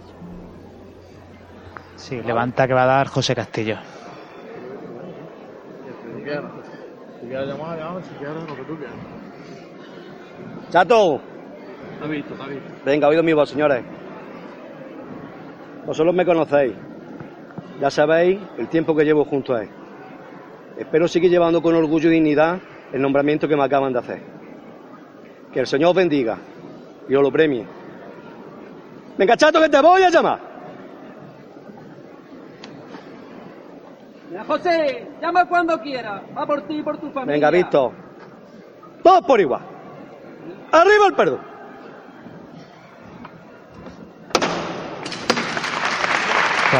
Sí, 1.97 2.20
levanta 2.22 2.66
que 2.66 2.72
va 2.74 2.84
a 2.84 2.86
dar 2.86 3.09
José 3.09 3.34
Castillo. 3.34 3.76
Si 6.16 6.22
quieres 7.28 7.47
llamar, 7.48 7.78
llamar, 7.78 8.02
si 8.02 8.14
quieres 8.14 8.34
lo 8.48 8.56
que 8.56 8.62
tú 8.62 8.76
quieras. 8.78 8.97
Chato, 10.70 11.20
Está 11.94 12.06
visto, 12.06 12.32
está 12.34 12.47
visto. 12.47 12.64
venga, 12.84 13.09
oído 13.09 13.22
mi 13.22 13.32
voz, 13.32 13.51
señores. 13.51 13.84
Vosotros 15.86 16.14
me 16.14 16.24
conocéis. 16.24 16.72
Ya 17.81 17.90
sabéis 17.90 18.39
el 18.59 18.69
tiempo 18.69 18.94
que 18.94 19.05
llevo 19.05 19.24
junto 19.24 19.55
a 19.55 19.62
él. 19.62 19.69
Espero 20.78 21.09
seguir 21.09 21.31
llevando 21.31 21.61
con 21.61 21.74
orgullo 21.74 22.09
y 22.09 22.15
dignidad 22.15 22.59
el 22.93 23.03
nombramiento 23.03 23.49
que 23.49 23.57
me 23.57 23.65
acaban 23.65 23.93
de 23.93 23.99
hacer. 23.99 24.20
Que 25.53 25.61
el 25.61 25.66
Señor 25.66 25.90
os 25.90 25.97
bendiga 25.97 26.39
y 27.09 27.15
os 27.15 27.23
lo 27.23 27.31
premie. 27.31 27.66
Venga, 29.19 29.36
chato, 29.36 29.61
que 29.61 29.69
te 29.69 29.81
voy 29.81 30.03
a 30.03 30.11
llamar. 30.11 30.40
Mira, 34.31 34.44
José, 34.44 35.07
llama 35.20 35.47
cuando 35.47 35.78
quiera. 35.81 36.23
Va 36.36 36.47
por 36.47 36.62
ti 36.62 36.78
y 36.78 36.82
por 36.82 36.97
tu 36.97 37.11
familia. 37.11 37.35
Venga, 37.35 37.51
Víctor. 37.51 37.93
Todos 39.03 39.20
por 39.27 39.40
igual. 39.40 39.61
Arriba 40.70 41.07
el 41.09 41.15
perdón. 41.15 41.52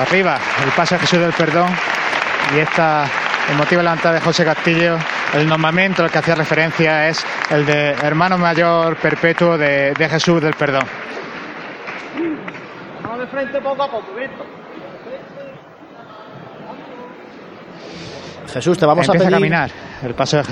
Arriba, 0.01 0.39
el 0.65 0.71
paso 0.71 0.95
de 0.95 1.01
Jesús 1.03 1.21
del 1.21 1.33
Perdón 1.33 1.69
y 2.57 2.59
esta 2.61 3.05
emotiva 3.51 3.83
levantada 3.83 4.15
de 4.15 4.21
José 4.21 4.45
Castillo. 4.45 4.97
El 5.35 5.47
nombramiento 5.47 6.03
al 6.03 6.11
que 6.11 6.19
hacía 6.19 6.35
referencia 6.35 7.09
es 7.09 7.25
el 7.51 7.65
de 7.67 7.91
hermano 8.03 8.39
mayor 8.39 8.97
perpetuo 8.97 9.57
de, 9.57 9.93
de 9.95 10.09
Jesús 10.09 10.41
del 10.43 10.55
Perdón. 10.55 10.85
Vamos 13.03 13.19
de 13.21 13.27
frente 13.27 13.61
poco 13.61 13.83
a 13.83 13.91
poco, 13.91 14.13
Víctor. 14.15 14.47
Jesús, 18.53 18.79
te 18.79 18.87
vamos 18.87 19.07
Empieza 19.07 19.27
a 19.27 19.31
pedir. 19.31 19.41
caminar 19.41 19.71
el 20.03 20.15
paso 20.15 20.37
de 20.39 20.45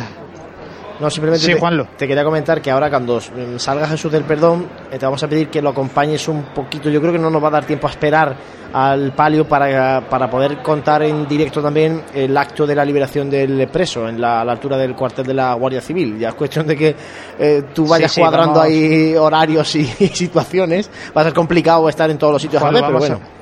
No, 1.00 1.08
simplemente 1.10 1.46
Sí, 1.46 1.54
te, 1.54 1.58
Juanlo. 1.58 1.86
te 1.96 2.06
quería 2.06 2.22
comentar 2.24 2.60
que 2.60 2.70
ahora 2.70 2.90
cuando 2.90 3.18
mm, 3.18 3.56
salga 3.58 3.86
Jesús 3.88 4.12
del 4.12 4.24
Perdón, 4.24 4.66
eh, 4.92 4.98
te 4.98 5.06
vamos 5.06 5.22
a 5.22 5.28
pedir 5.28 5.48
que 5.48 5.62
lo 5.62 5.70
acompañes 5.70 6.28
un 6.28 6.42
poquito. 6.54 6.90
Yo 6.90 7.00
creo 7.00 7.12
que 7.12 7.18
no 7.18 7.30
nos 7.30 7.42
va 7.42 7.48
a 7.48 7.52
dar 7.52 7.64
tiempo 7.64 7.86
a 7.86 7.90
esperar 7.90 8.36
al 8.72 9.12
palio 9.14 9.48
para, 9.48 10.00
para 10.08 10.30
poder 10.30 10.62
contar 10.62 11.02
en 11.02 11.26
directo 11.26 11.60
también 11.62 12.02
el 12.14 12.36
acto 12.36 12.66
de 12.66 12.74
la 12.76 12.84
liberación 12.84 13.28
del 13.28 13.66
preso 13.68 14.08
en 14.08 14.20
la, 14.20 14.42
a 14.42 14.44
la 14.44 14.52
altura 14.52 14.76
del 14.76 14.94
cuartel 14.94 15.26
de 15.26 15.34
la 15.34 15.54
Guardia 15.54 15.80
Civil. 15.80 16.18
Ya 16.18 16.28
es 16.28 16.34
cuestión 16.34 16.66
de 16.66 16.76
que 16.76 16.94
eh, 17.38 17.62
tú 17.74 17.86
vayas 17.86 18.12
Sí, 18.12 18.16
sí, 18.16 18.20
cuadrando 18.20 18.54
vamos. 18.60 18.66
ahí 18.66 19.14
horarios 19.16 19.74
y, 19.76 19.80
y 20.00 20.08
situaciones. 20.14 20.90
Va 21.16 21.22
a 21.22 21.24
ser 21.24 21.32
complicado 21.34 21.88
estar 21.88 22.10
en 22.10 22.18
todos 22.18 22.34
los 22.34 22.42
sitios 22.42 22.62
a 22.62 22.70
la 22.70 22.78
Juanlo, 22.80 22.98
vez, 23.00 23.08
pero 23.08 23.18
bueno. 23.18 23.39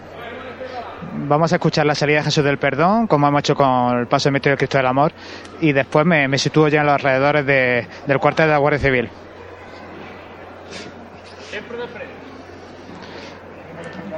Vamos 1.15 1.53
a 1.53 1.57
escuchar 1.57 1.87
la 1.87 1.95
salida 1.95 2.19
de 2.19 2.25
Jesús 2.25 2.45
del 2.45 2.59
Perdón, 2.59 3.07
como 3.07 3.27
hemos 3.29 3.41
hecho 3.41 3.55
con 3.55 3.99
el 3.99 4.07
paso 4.07 4.29
del 4.29 4.35
misterio 4.35 4.55
de 4.55 4.59
Cristo 4.59 4.79
del 4.79 4.87
Amor, 4.87 5.13
y 5.61 5.73
después 5.73 6.05
me, 6.07 6.29
me 6.29 6.39
sitúo 6.39 6.69
ya 6.69 6.81
en 6.81 6.87
los 6.87 6.95
alrededores 6.95 7.47
de- 7.47 7.87
del 8.07 8.19
cuartel 8.19 8.47
de 8.47 8.53
la 8.53 8.59
Guardia 8.59 8.79
Civil. 8.79 9.11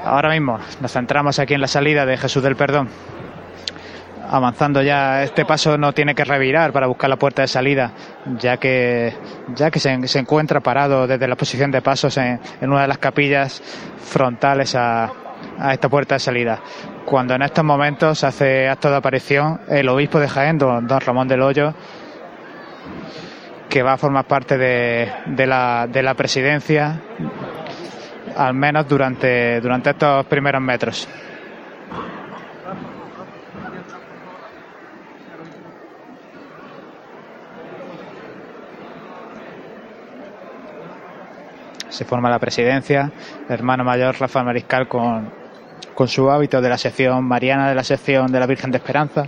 Ahora 0.05 0.31
mismo 0.31 0.59
nos 0.81 0.93
centramos 0.93 1.39
aquí 1.39 1.55
en 1.55 1.61
la 1.61 1.69
salida 1.69 2.07
de 2.07 2.17
Jesús 2.17 2.43
del 2.43 2.57
Perdón. 2.57 2.89
Avanzando 4.33 4.81
ya, 4.83 5.23
este 5.25 5.45
paso 5.45 5.77
no 5.77 5.93
tiene 5.93 6.15
que 6.15 6.25
revirar 6.25 6.73
para 6.73 6.87
buscar 6.87 7.11
la 7.11 7.17
puerta 7.17 7.43
de 7.43 7.49
salida, 7.49 7.93
ya 8.39 8.57
que, 8.59 9.13
ya 9.57 9.71
que 9.71 9.81
se, 9.81 9.91
encuentra 10.19 10.61
parado 10.61 11.07
desde 11.07 11.27
la 11.27 11.35
posición 11.37 11.71
de 11.73 11.83
pasos 11.83 12.17
en 12.17 12.39
una 12.63 12.83
de 12.83 12.89
las 12.89 12.99
capillas 12.99 13.61
frontales 13.99 14.75
a, 14.77 15.11
a 15.61 15.73
esta 15.73 15.89
puerta 15.89 16.15
de 16.15 16.21
salida. 16.21 16.61
Cuando 17.05 17.35
en 17.35 17.43
estos 17.43 17.65
momentos 17.65 18.25
hace 18.25 18.69
acto 18.69 18.91
de 18.91 18.97
aparición 18.97 19.61
el 19.69 19.89
obispo 19.89 20.19
de 20.19 20.29
Jaén, 20.29 20.59
don, 20.59 20.87
don 20.87 21.01
Ramón 21.01 21.29
del 21.29 21.43
Hoyo, 21.43 21.75
que 23.69 23.83
va 23.83 23.93
a 23.93 23.97
formar 23.97 24.25
parte 24.25 24.59
de, 24.59 25.13
de 25.27 25.47
la, 25.47 25.87
de 25.87 26.03
la 26.03 26.15
presidencia, 26.15 27.01
al 28.37 28.55
menos 28.55 28.89
durante, 28.89 29.59
estos 29.59 30.27
primeros 30.27 30.61
metros. 30.61 31.09
Se 41.89 42.05
forma 42.05 42.31
la 42.31 42.39
presidencia, 42.39 43.13
el 43.47 43.53
hermano 43.53 43.85
mayor 43.85 44.19
Rafael 44.19 44.47
Mariscal 44.47 44.89
con, 44.89 45.40
con 46.01 46.09
su 46.09 46.31
hábito 46.31 46.63
de 46.63 46.71
la 46.71 46.79
sección 46.79 47.23
mariana 47.25 47.69
de 47.69 47.75
la 47.75 47.85
sección 47.85 48.33
de 48.33 48.41
la 48.41 48.47
Virgen 48.47 48.71
de 48.71 48.79
Esperanza. 48.79 49.27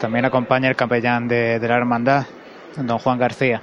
También 0.00 0.24
acompaña 0.24 0.68
el 0.68 0.74
capellán 0.74 1.28
de, 1.28 1.60
de 1.60 1.68
la 1.68 1.76
hermandad, 1.76 2.26
don 2.74 2.98
Juan 2.98 3.20
García. 3.20 3.62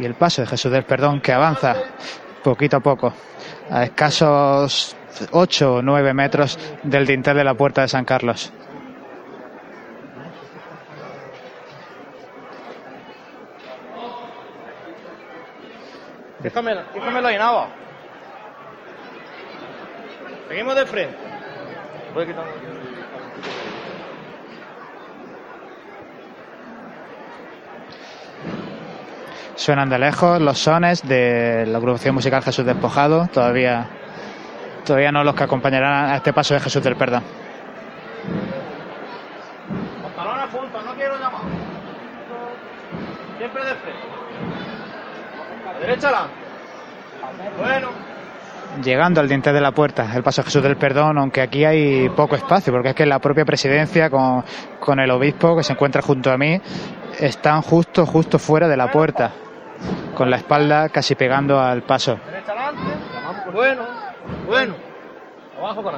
Y 0.00 0.04
el 0.04 0.14
paso 0.14 0.42
de 0.42 0.48
Jesús 0.48 0.72
del 0.72 0.82
Perdón 0.82 1.20
que 1.20 1.32
avanza 1.32 1.76
poquito 2.42 2.78
a 2.78 2.80
poco, 2.80 3.14
a 3.70 3.84
escasos 3.84 4.96
8 5.30 5.74
o 5.74 5.80
9 5.80 6.12
metros 6.12 6.58
del 6.82 7.06
dintel 7.06 7.36
de 7.36 7.44
la 7.44 7.54
puerta 7.54 7.82
de 7.82 7.88
San 7.88 8.04
Carlos. 8.04 8.52
Déjamelo, 16.44 16.82
déjamelo 16.92 17.28
ahí, 17.28 17.38
Nava. 17.38 17.68
Seguimos 20.46 20.76
de 20.76 20.84
frente. 20.84 21.16
Voy 22.12 22.26
quitando. 22.26 22.50
Suenan 29.56 29.88
de 29.88 29.98
lejos 29.98 30.38
los 30.42 30.58
sones 30.58 31.08
de 31.08 31.64
la 31.66 31.78
agrupación 31.78 32.14
musical 32.14 32.42
Jesús 32.42 32.66
Despojado, 32.66 33.26
todavía, 33.28 33.86
todavía 34.84 35.10
no 35.12 35.24
los 35.24 35.34
que 35.34 35.44
acompañarán 35.44 36.10
a 36.10 36.16
este 36.16 36.34
paso 36.34 36.52
de 36.52 36.60
Jesús 36.60 36.82
del 36.82 36.96
Perdón. 36.96 37.22
Pantalones 40.02 40.50
juntos, 40.50 40.84
no 40.84 40.94
quiero 40.94 41.14
llamar. 41.18 41.40
Siempre 43.38 43.64
de 43.64 43.74
frente. 43.76 44.03
Derecha 45.84 46.08
adelante. 46.08 46.34
Bueno. 47.58 47.88
llegando 48.82 49.20
al 49.20 49.28
diente 49.28 49.52
de 49.52 49.60
la 49.60 49.72
puerta, 49.72 50.10
el 50.14 50.22
paso 50.22 50.42
Jesús 50.42 50.62
del 50.62 50.76
Perdón, 50.76 51.18
aunque 51.18 51.42
aquí 51.42 51.64
hay 51.64 52.08
poco 52.08 52.36
espacio, 52.36 52.72
porque 52.72 52.88
es 52.90 52.94
que 52.94 53.04
la 53.04 53.18
propia 53.18 53.44
presidencia 53.44 54.08
con, 54.08 54.42
con 54.80 54.98
el 54.98 55.10
obispo 55.10 55.54
que 55.56 55.62
se 55.62 55.74
encuentra 55.74 56.00
junto 56.00 56.30
a 56.32 56.38
mí 56.38 56.58
están 57.20 57.60
justo, 57.60 58.06
justo 58.06 58.38
fuera 58.38 58.66
de 58.66 58.78
la 58.78 58.90
puerta, 58.90 59.32
con 60.16 60.30
la 60.30 60.36
espalda 60.36 60.88
casi 60.88 61.14
pegando 61.16 61.60
al 61.60 61.82
paso. 61.82 62.18
Derecha 62.26 62.52
adelante. 62.52 62.80
Bueno. 63.52 63.82
Bueno. 64.46 64.74
Abajo 65.58 65.82
con. 65.82 65.94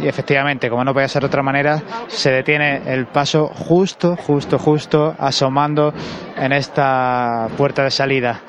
Y 0.00 0.06
efectivamente, 0.06 0.70
como 0.70 0.84
no 0.84 0.94
puede 0.94 1.08
ser 1.08 1.22
de 1.22 1.26
otra 1.26 1.42
manera, 1.42 1.82
se 2.06 2.30
detiene 2.30 2.82
el 2.86 3.06
paso 3.06 3.48
justo, 3.48 4.16
justo, 4.16 4.58
justo, 4.58 5.14
asomando 5.18 5.92
en 6.38 6.52
esta 6.52 7.48
puerta 7.56 7.84
de 7.84 7.90
salida. 7.90 8.40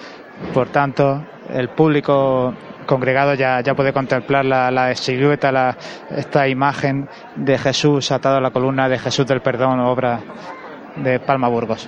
Por 0.53 0.69
tanto, 0.69 1.23
el 1.49 1.69
público 1.69 2.53
congregado 2.85 3.35
ya, 3.35 3.61
puede 3.75 3.93
contemplar 3.93 4.45
la, 4.45 4.71
la 4.71 4.95
silueta, 4.95 5.51
la, 5.51 5.77
esta 6.09 6.47
imagen 6.47 7.07
de 7.35 7.57
Jesús 7.57 8.11
atado 8.11 8.37
a 8.37 8.41
la 8.41 8.51
columna 8.51 8.89
de 8.89 8.97
Jesús 8.97 9.27
del 9.27 9.41
Perdón, 9.41 9.79
obra 9.79 10.21
de 10.95 11.19
Palma 11.19 11.47
Burgos. 11.47 11.87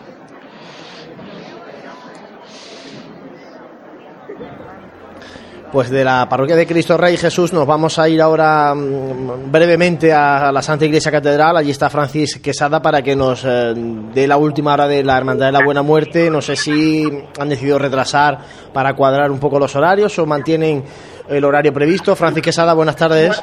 Pues 5.72 5.89
de 5.89 6.03
la 6.03 6.27
parroquia 6.27 6.57
de 6.57 6.68
Cristo 6.68 6.98
Rey 6.98 7.15
Jesús 7.15 7.53
nos 7.53 7.65
vamos 7.65 7.98
a 7.98 8.10
ir 8.10 8.22
ahora 8.22 8.76
mm, 8.76 9.49
brevemente 9.49 10.11
a 10.11 10.52
la 10.52 10.61
Santa 10.61 10.84
Iglesia 10.84 11.14
Catedral. 11.14 11.56
Allí 11.56 11.72
está 11.72 11.89
Francis 11.89 12.39
Quesada 12.39 12.81
para 12.81 13.02
que 13.02 13.15
nos 13.15 13.45
eh, 13.45 13.73
dé 14.14 14.27
la 14.27 14.35
última 14.35 14.73
hora 14.73 14.85
de 14.88 15.02
la 15.02 15.18
Hermandad 15.18 15.45
de 15.45 15.52
la 15.53 15.64
Buena 15.64 15.81
Muerte. 15.81 16.30
No 16.30 16.41
sé 16.41 16.57
si 16.57 17.07
han 17.39 17.48
decidido 17.48 17.80
retrasar 17.80 18.39
para 18.73 18.93
cuadrar 18.95 19.31
un 19.31 19.39
poco 19.39 19.60
los 19.60 19.73
horarios 19.73 20.19
o 20.19 20.26
mantienen 20.26 20.84
el 21.30 21.45
horario 21.45 21.72
previsto. 21.72 22.18
Francis 22.18 22.43
Quesada, 22.43 22.73
buenas 22.73 22.98
tardes. 22.98 23.41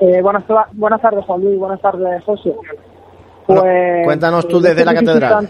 Eh, 0.00 0.20
buenas, 0.22 0.42
buenas 0.72 1.00
tardes, 1.00 1.24
Juan 1.24 1.40
Luis. 1.40 1.56
Buenas 1.56 1.80
tardes, 1.80 2.24
José. 2.24 2.52
Pues, 3.46 4.04
cuéntanos 4.04 4.48
tú 4.48 4.60
desde 4.60 4.84
la 4.84 4.94
catedral. 4.94 5.48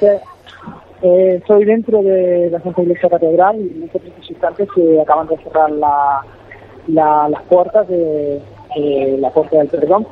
Eh, 1.05 1.37
estoy 1.37 1.65
dentro 1.65 2.03
de 2.03 2.49
la 2.51 2.61
Santa 2.61 2.83
Iglesia 2.83 3.09
Catedral 3.11 3.57
y 3.61 3.89
en 3.95 4.13
instante 4.29 4.67
se 4.75 5.01
acaban 5.01 5.27
de 5.29 5.37
cerrar 5.39 5.71
la, 5.71 6.23
la- 6.89 7.29
las 7.29 7.43
puertas 7.43 7.87
de, 7.89 8.41
de 8.77 9.19
la 9.19 9.31
Puerta 9.31 9.59
del 9.59 9.69
Perdón. 9.69 10.07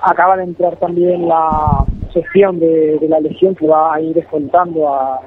Acaba 0.00 0.36
de 0.36 0.44
entrar 0.44 0.76
también 0.76 1.28
la 1.28 1.84
sección 2.12 2.58
de, 2.58 2.98
de 2.98 3.08
la 3.08 3.20
Legión 3.20 3.54
que 3.54 3.66
va 3.66 3.94
a 3.94 4.00
ir 4.00 4.16
escoltando 4.18 4.88
a 4.88 5.20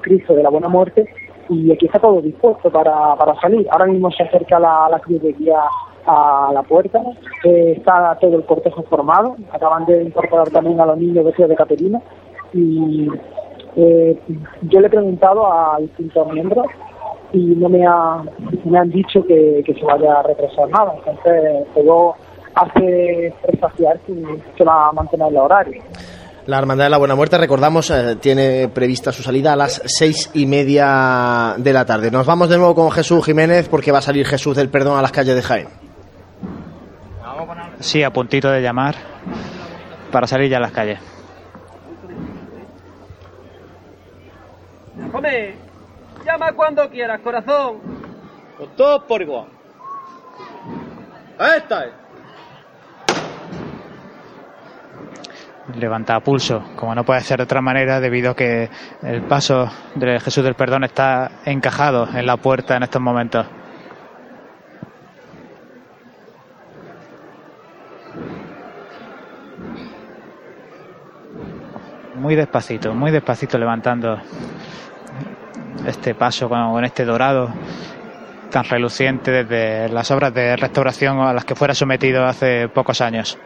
Cristo 0.00 0.34
de 0.34 0.42
la 0.42 0.48
Buena 0.50 0.68
Muerte 0.68 1.06
y 1.48 1.70
aquí 1.72 1.86
está 1.86 1.98
todo 1.98 2.20
dispuesto 2.22 2.70
para, 2.70 3.14
para 3.16 3.34
salir. 3.40 3.66
Ahora 3.70 3.86
mismo 3.86 4.10
se 4.10 4.22
acerca 4.22 4.58
la, 4.58 4.88
la 4.90 4.98
cruz 5.00 5.20
de 5.22 5.32
guía 5.32 5.58
a 6.06 6.50
la 6.52 6.62
puerta, 6.62 7.00
eh, 7.44 7.74
está 7.76 8.16
todo 8.20 8.36
el 8.36 8.44
cortejo 8.44 8.82
formado, 8.84 9.36
acaban 9.52 9.84
de 9.86 10.02
incorporar 10.04 10.50
también 10.50 10.80
a 10.80 10.86
los 10.86 10.98
niños 10.98 11.24
vestidos 11.24 11.50
de 11.50 11.56
Caterina 11.56 12.00
y 12.52 13.08
eh, 13.76 14.18
yo 14.62 14.80
le 14.80 14.86
he 14.86 14.90
preguntado 14.90 15.46
a 15.46 15.78
distintos 15.80 16.32
miembros 16.32 16.66
y 17.32 17.54
no 17.56 17.68
me, 17.68 17.86
ha, 17.86 18.22
me 18.64 18.78
han 18.78 18.90
dicho 18.90 19.24
que, 19.24 19.62
que 19.64 19.74
se 19.74 19.84
vaya 19.84 20.20
a 20.20 20.22
retrasar 20.22 20.68
nada, 20.68 20.94
entonces 20.98 21.66
todo 21.74 22.14
hace 22.54 23.32
presagiar 23.46 23.98
que 24.00 24.14
se 24.56 24.64
va 24.64 24.88
a 24.88 24.92
mantener 24.92 25.28
el 25.28 25.36
horario. 25.38 25.82
La 26.46 26.58
Hermandad 26.58 26.86
de 26.86 26.90
la 26.90 26.98
Buena 26.98 27.14
Muerte, 27.14 27.38
recordamos, 27.38 27.90
eh, 27.90 28.16
tiene 28.16 28.68
prevista 28.68 29.12
su 29.12 29.22
salida 29.22 29.52
a 29.52 29.56
las 29.56 29.80
seis 29.86 30.28
y 30.34 30.46
media 30.46 31.54
de 31.56 31.72
la 31.72 31.84
tarde. 31.84 32.10
Nos 32.10 32.26
vamos 32.26 32.48
de 32.48 32.58
nuevo 32.58 32.74
con 32.74 32.90
Jesús 32.90 33.24
Jiménez 33.24 33.68
porque 33.68 33.92
va 33.92 33.98
a 33.98 34.02
salir 34.02 34.26
Jesús 34.26 34.56
del 34.56 34.68
Perdón 34.68 34.98
a 34.98 35.02
las 35.02 35.12
calles 35.12 35.36
de 35.36 35.42
Jaén. 35.42 35.68
Sí, 37.78 38.02
a 38.02 38.10
puntito 38.10 38.50
de 38.50 38.60
llamar 38.60 38.96
para 40.10 40.26
salir 40.26 40.50
ya 40.50 40.56
a 40.56 40.60
las 40.60 40.72
calles. 40.72 41.11
Come, 45.10 45.54
llama 46.24 46.52
cuando 46.52 46.88
quieras, 46.88 47.20
corazón. 47.20 47.80
Con 48.56 48.76
todos 48.76 49.04
por 49.04 49.20
igual. 49.22 49.46
Esta 51.56 51.84
es. 51.86 52.02
levanta 55.76 56.14
a 56.14 56.20
pulso, 56.20 56.62
como 56.76 56.94
no 56.94 57.04
puede 57.04 57.20
ser 57.20 57.38
de 57.38 57.44
otra 57.44 57.60
manera, 57.60 58.00
debido 58.00 58.32
a 58.32 58.36
que 58.36 58.68
el 59.02 59.22
paso 59.22 59.70
de 59.94 60.20
Jesús 60.20 60.44
del 60.44 60.54
Perdón 60.54 60.84
está 60.84 61.40
encajado 61.44 62.08
en 62.14 62.26
la 62.26 62.36
puerta 62.36 62.76
en 62.76 62.82
estos 62.82 63.00
momentos. 63.00 63.46
Muy 72.14 72.36
despacito, 72.36 72.94
muy 72.94 73.10
despacito 73.10 73.58
levantando 73.58 74.20
este 75.86 76.14
paso 76.14 76.48
con, 76.48 76.84
este 76.84 77.04
dorado 77.04 77.50
tan 78.50 78.64
reluciente 78.64 79.30
desde 79.30 79.88
las 79.88 80.10
obras 80.10 80.34
de 80.34 80.56
restauración 80.56 81.20
a 81.20 81.32
las 81.32 81.44
que 81.44 81.54
fuera 81.54 81.74
sometido 81.74 82.24
hace 82.24 82.68
pocos 82.68 83.00
años. 83.00 83.38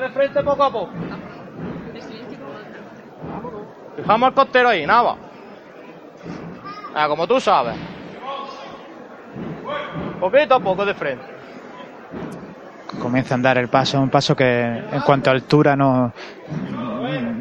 De 0.00 0.10
frente 0.10 0.42
poco 0.42 0.64
a 0.64 0.72
poco. 0.72 0.90
Fijamos 3.96 4.28
el 4.28 4.34
costero 4.34 4.68
ahí, 4.68 4.84
nada. 4.86 5.16
Ah, 6.94 7.06
como 7.08 7.26
tú 7.26 7.40
sabes. 7.40 7.76
Poquito 10.20 10.54
a 10.54 10.60
poco 10.60 10.84
de 10.84 10.94
frente. 10.94 11.24
Comienza 13.00 13.34
a 13.34 13.36
andar 13.36 13.58
el 13.58 13.68
paso, 13.68 14.00
un 14.00 14.10
paso 14.10 14.34
que 14.34 14.62
en 14.64 15.00
cuanto 15.04 15.30
a 15.30 15.32
altura 15.34 15.76
no, 15.76 16.12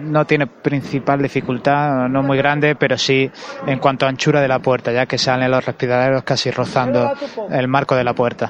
no 0.03 0.25
tiene 0.25 0.47
principal 0.47 1.21
dificultad, 1.21 2.07
no 2.09 2.21
muy 2.23 2.37
grande, 2.37 2.75
pero 2.75 2.97
sí 2.97 3.29
en 3.65 3.79
cuanto 3.79 4.05
a 4.05 4.09
anchura 4.09 4.41
de 4.41 4.47
la 4.47 4.59
puerta, 4.59 4.91
ya 4.91 5.05
que 5.05 5.17
salen 5.17 5.49
los 5.51 5.65
respiraderos 5.65 6.23
casi 6.23 6.51
rozando 6.51 7.13
el 7.49 7.67
marco 7.67 7.95
de 7.95 8.03
la 8.03 8.13
puerta. 8.13 8.47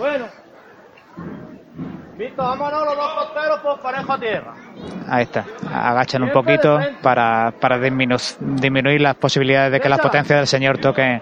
Ahí 5.10 5.24
está, 5.24 5.46
agachan 5.74 6.22
un 6.24 6.30
poquito 6.32 6.80
para, 7.02 7.52
para 7.60 7.78
disminu- 7.80 8.38
disminuir 8.40 9.02
las 9.02 9.16
posibilidades 9.16 9.72
de 9.72 9.80
que 9.80 9.90
las 9.90 10.00
potencias 10.00 10.40
del 10.40 10.48
señor 10.48 10.78
toquen 10.78 11.22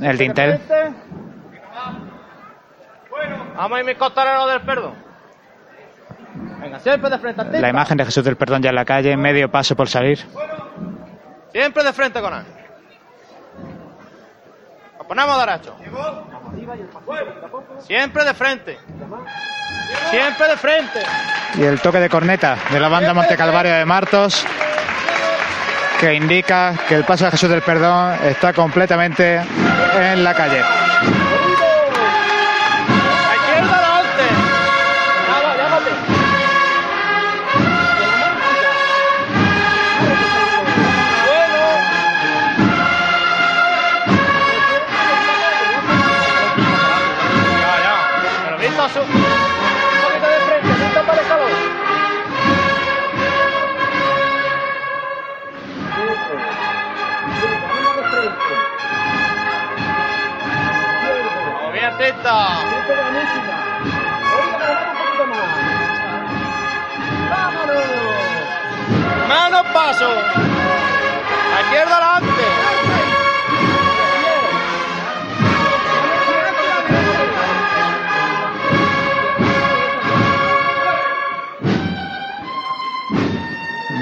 el 0.00 0.18
dintel. 0.18 0.60
Vamos 3.56 3.76
a 3.76 3.80
ir 3.80 3.86
mis 3.86 3.96
costaleros 3.96 4.50
del 4.50 4.60
perdón. 4.62 4.94
Venga, 6.60 6.78
siempre 6.80 7.10
de 7.10 7.18
frente. 7.18 7.40
atenta. 7.40 7.60
La 7.60 7.68
imagen 7.68 7.96
de 7.96 8.04
Jesús 8.04 8.24
del 8.24 8.36
Perdón 8.36 8.62
ya 8.62 8.70
en 8.70 8.76
la 8.76 8.84
calle, 8.84 9.16
medio 9.16 9.50
paso 9.50 9.74
por 9.76 9.88
salir. 9.88 10.18
Siempre 11.52 11.82
de 11.82 11.92
frente 11.92 12.20
con 12.20 12.34
él. 12.34 12.44
Nos 14.98 15.06
ponemos 15.06 15.46
derecho. 15.46 15.76
Siempre 17.80 18.24
de 18.24 18.34
frente. 18.34 18.78
Siempre 20.10 20.48
de 20.48 20.56
frente. 20.56 21.02
Y 21.54 21.62
el 21.64 21.80
toque 21.80 21.98
de 21.98 22.08
corneta 22.08 22.56
de 22.70 22.78
la 22.80 22.88
banda 22.88 23.14
Monte 23.14 23.36
Calvario 23.36 23.72
de 23.74 23.84
Martos, 23.84 24.44
que 26.00 26.14
indica 26.14 26.74
que 26.88 26.94
el 26.94 27.04
paso 27.04 27.24
de 27.24 27.30
Jesús 27.32 27.48
del 27.48 27.62
Perdón 27.62 28.14
está 28.24 28.52
completamente 28.52 29.40
en 30.00 30.22
la 30.22 30.34
calle. 30.34 30.62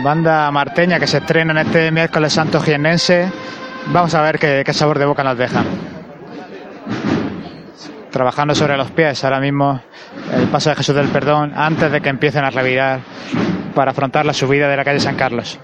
Banda 0.07 0.49
marteña 0.53 1.01
que 1.01 1.09
se 1.09 1.19
estrena 1.19 1.51
en 1.51 1.67
este 1.67 1.91
miércoles 1.91 2.33
santo 2.33 2.61
jiennense. 2.61 3.29
Vamos 3.87 4.15
a 4.15 4.23
ver 4.23 4.39
qué, 4.39 4.63
qué 4.65 4.73
sabor 4.73 5.01
de 5.01 5.05
boca 5.05 5.25
nos 5.25 5.37
deja. 5.37 5.65
Trabajando 8.13 8.55
sobre 8.55 8.77
los 8.77 8.93
pies 8.93 9.25
ahora 9.25 9.41
mismo 9.41 9.81
el 10.33 10.47
paso 10.47 10.71
de 10.71 10.77
Jesús 10.77 10.95
del 10.95 11.09
Perdón 11.09 11.53
antes 11.57 11.91
de 11.91 12.01
que 12.01 12.09
empiecen 12.09 12.45
a 12.45 12.51
revirar 12.51 13.01
para 13.75 13.91
afrontar 13.91 14.25
la 14.25 14.33
subida 14.33 14.69
de 14.69 14.77
la 14.77 14.85
calle 14.85 15.01
San 15.01 15.17
Carlos. 15.17 15.59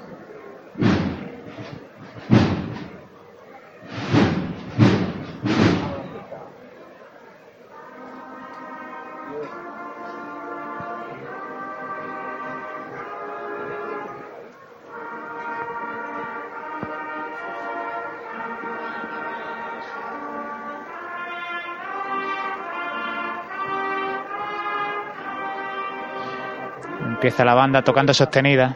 Empieza 27.22 27.44
la 27.44 27.54
banda 27.54 27.82
tocando 27.82 28.12
sostenida. 28.12 28.74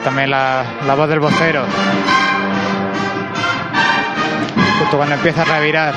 También 0.00 0.30
la, 0.30 0.64
la 0.86 0.94
voz 0.94 1.08
del 1.08 1.20
vocero. 1.20 1.64
Justo 4.78 4.96
cuando 4.96 5.14
empieza 5.14 5.42
a 5.42 5.44
revirar 5.44 5.94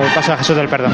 el 0.00 0.08
paso 0.12 0.32
de 0.32 0.38
Jesús 0.38 0.56
del 0.56 0.68
Perdón. 0.68 0.92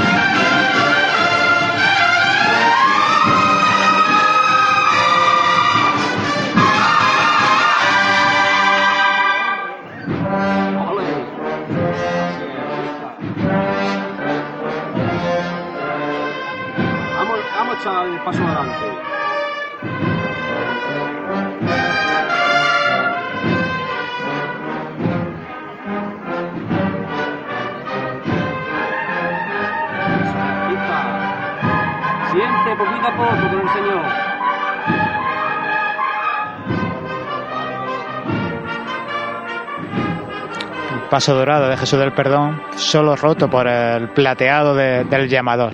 Paso 41.17 41.35
dorado 41.35 41.71
de 41.71 41.79
Jesús 41.79 41.99
del 41.99 42.13
Perdón, 42.13 42.61
solo 42.77 43.17
roto 43.17 43.49
por 43.49 43.67
el 43.67 44.11
plateado 44.11 44.75
de- 44.75 45.05
del 45.05 45.31
llamador. 45.31 45.73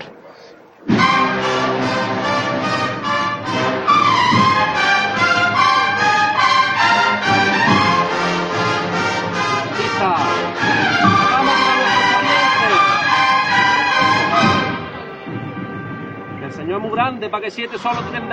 El 16.41 16.51
Señor 16.51 16.77
es 16.77 16.81
muy 16.81 16.91
grande 16.91 17.29
para 17.29 17.43
que 17.43 17.51
siete 17.51 17.77
solo 17.77 18.01
tienen 18.03 18.29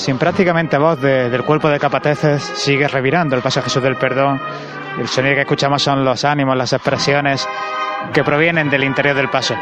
Sin 0.00 0.16
prácticamente 0.16 0.78
voz 0.78 0.98
de- 0.98 1.28
del 1.28 1.42
cuerpo 1.44 1.68
de 1.68 1.78
Capateces, 1.78 2.42
sigue 2.42 2.88
revirando 2.88 3.36
el 3.36 3.42
paso 3.42 3.60
Jesús 3.60 3.82
del 3.82 3.96
Perdón. 3.96 4.40
El 4.98 5.06
sonido 5.08 5.34
que 5.34 5.42
escuchamos 5.42 5.82
son 5.82 6.02
los 6.06 6.24
ánimos, 6.24 6.56
las 6.56 6.72
expresiones 6.72 7.46
que 8.14 8.24
provienen 8.24 8.70
del 8.70 8.82
interior 8.84 9.14
del 9.14 9.28
paso. 9.28 9.54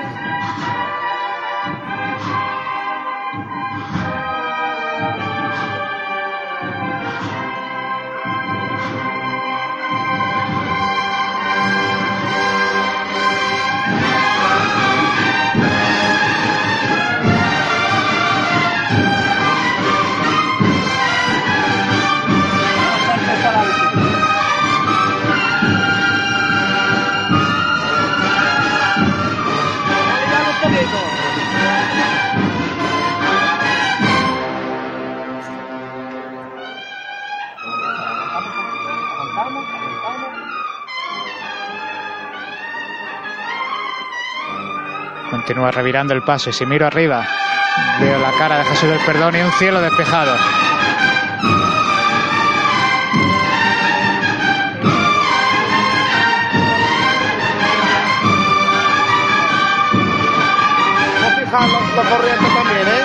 Continúa 45.58 45.72
revirando 45.72 46.14
el 46.14 46.22
paso 46.22 46.50
y 46.50 46.52
si 46.52 46.64
miro 46.66 46.86
arriba 46.86 47.26
veo 47.98 48.16
la 48.20 48.30
cara 48.38 48.58
de 48.58 48.64
Jesús 48.66 48.88
del 48.88 49.00
Perdón 49.00 49.34
y 49.34 49.40
un 49.40 49.50
cielo 49.50 49.80
despejado. 49.80 50.36
También, 62.54 62.86
¿eh? 62.86 63.04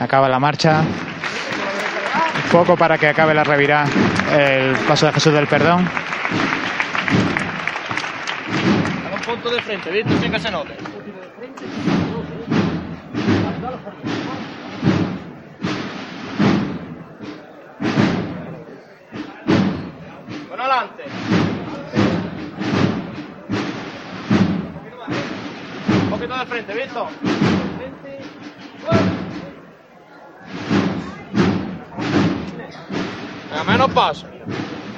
Acaba 0.00 0.28
la 0.28 0.40
marcha. 0.40 0.82
Poco 2.50 2.76
para 2.76 2.96
que 2.96 3.08
acabe 3.08 3.34
la 3.34 3.44
revirá 3.44 3.84
el 4.32 4.74
paso 4.86 5.06
de 5.06 5.12
Jesús 5.12 5.32
del 5.34 5.46
Perdón. 5.46 5.86
Dame 9.04 9.16
un 9.16 9.20
punto 9.20 9.50
de 9.50 9.62
frente, 9.62 9.90
¿viste? 9.90 10.18
Sin 10.18 10.32
que 10.32 10.40
se 10.40 10.50
note. 10.50 10.76
Bueno, 20.48 20.62
adelante. 20.64 21.04
Un 26.02 26.10
poquito 26.10 26.38
de 26.38 26.46
frente, 26.46 26.74
¿visto? 26.74 27.08
Menos 33.78 33.94
paso. 33.94 34.26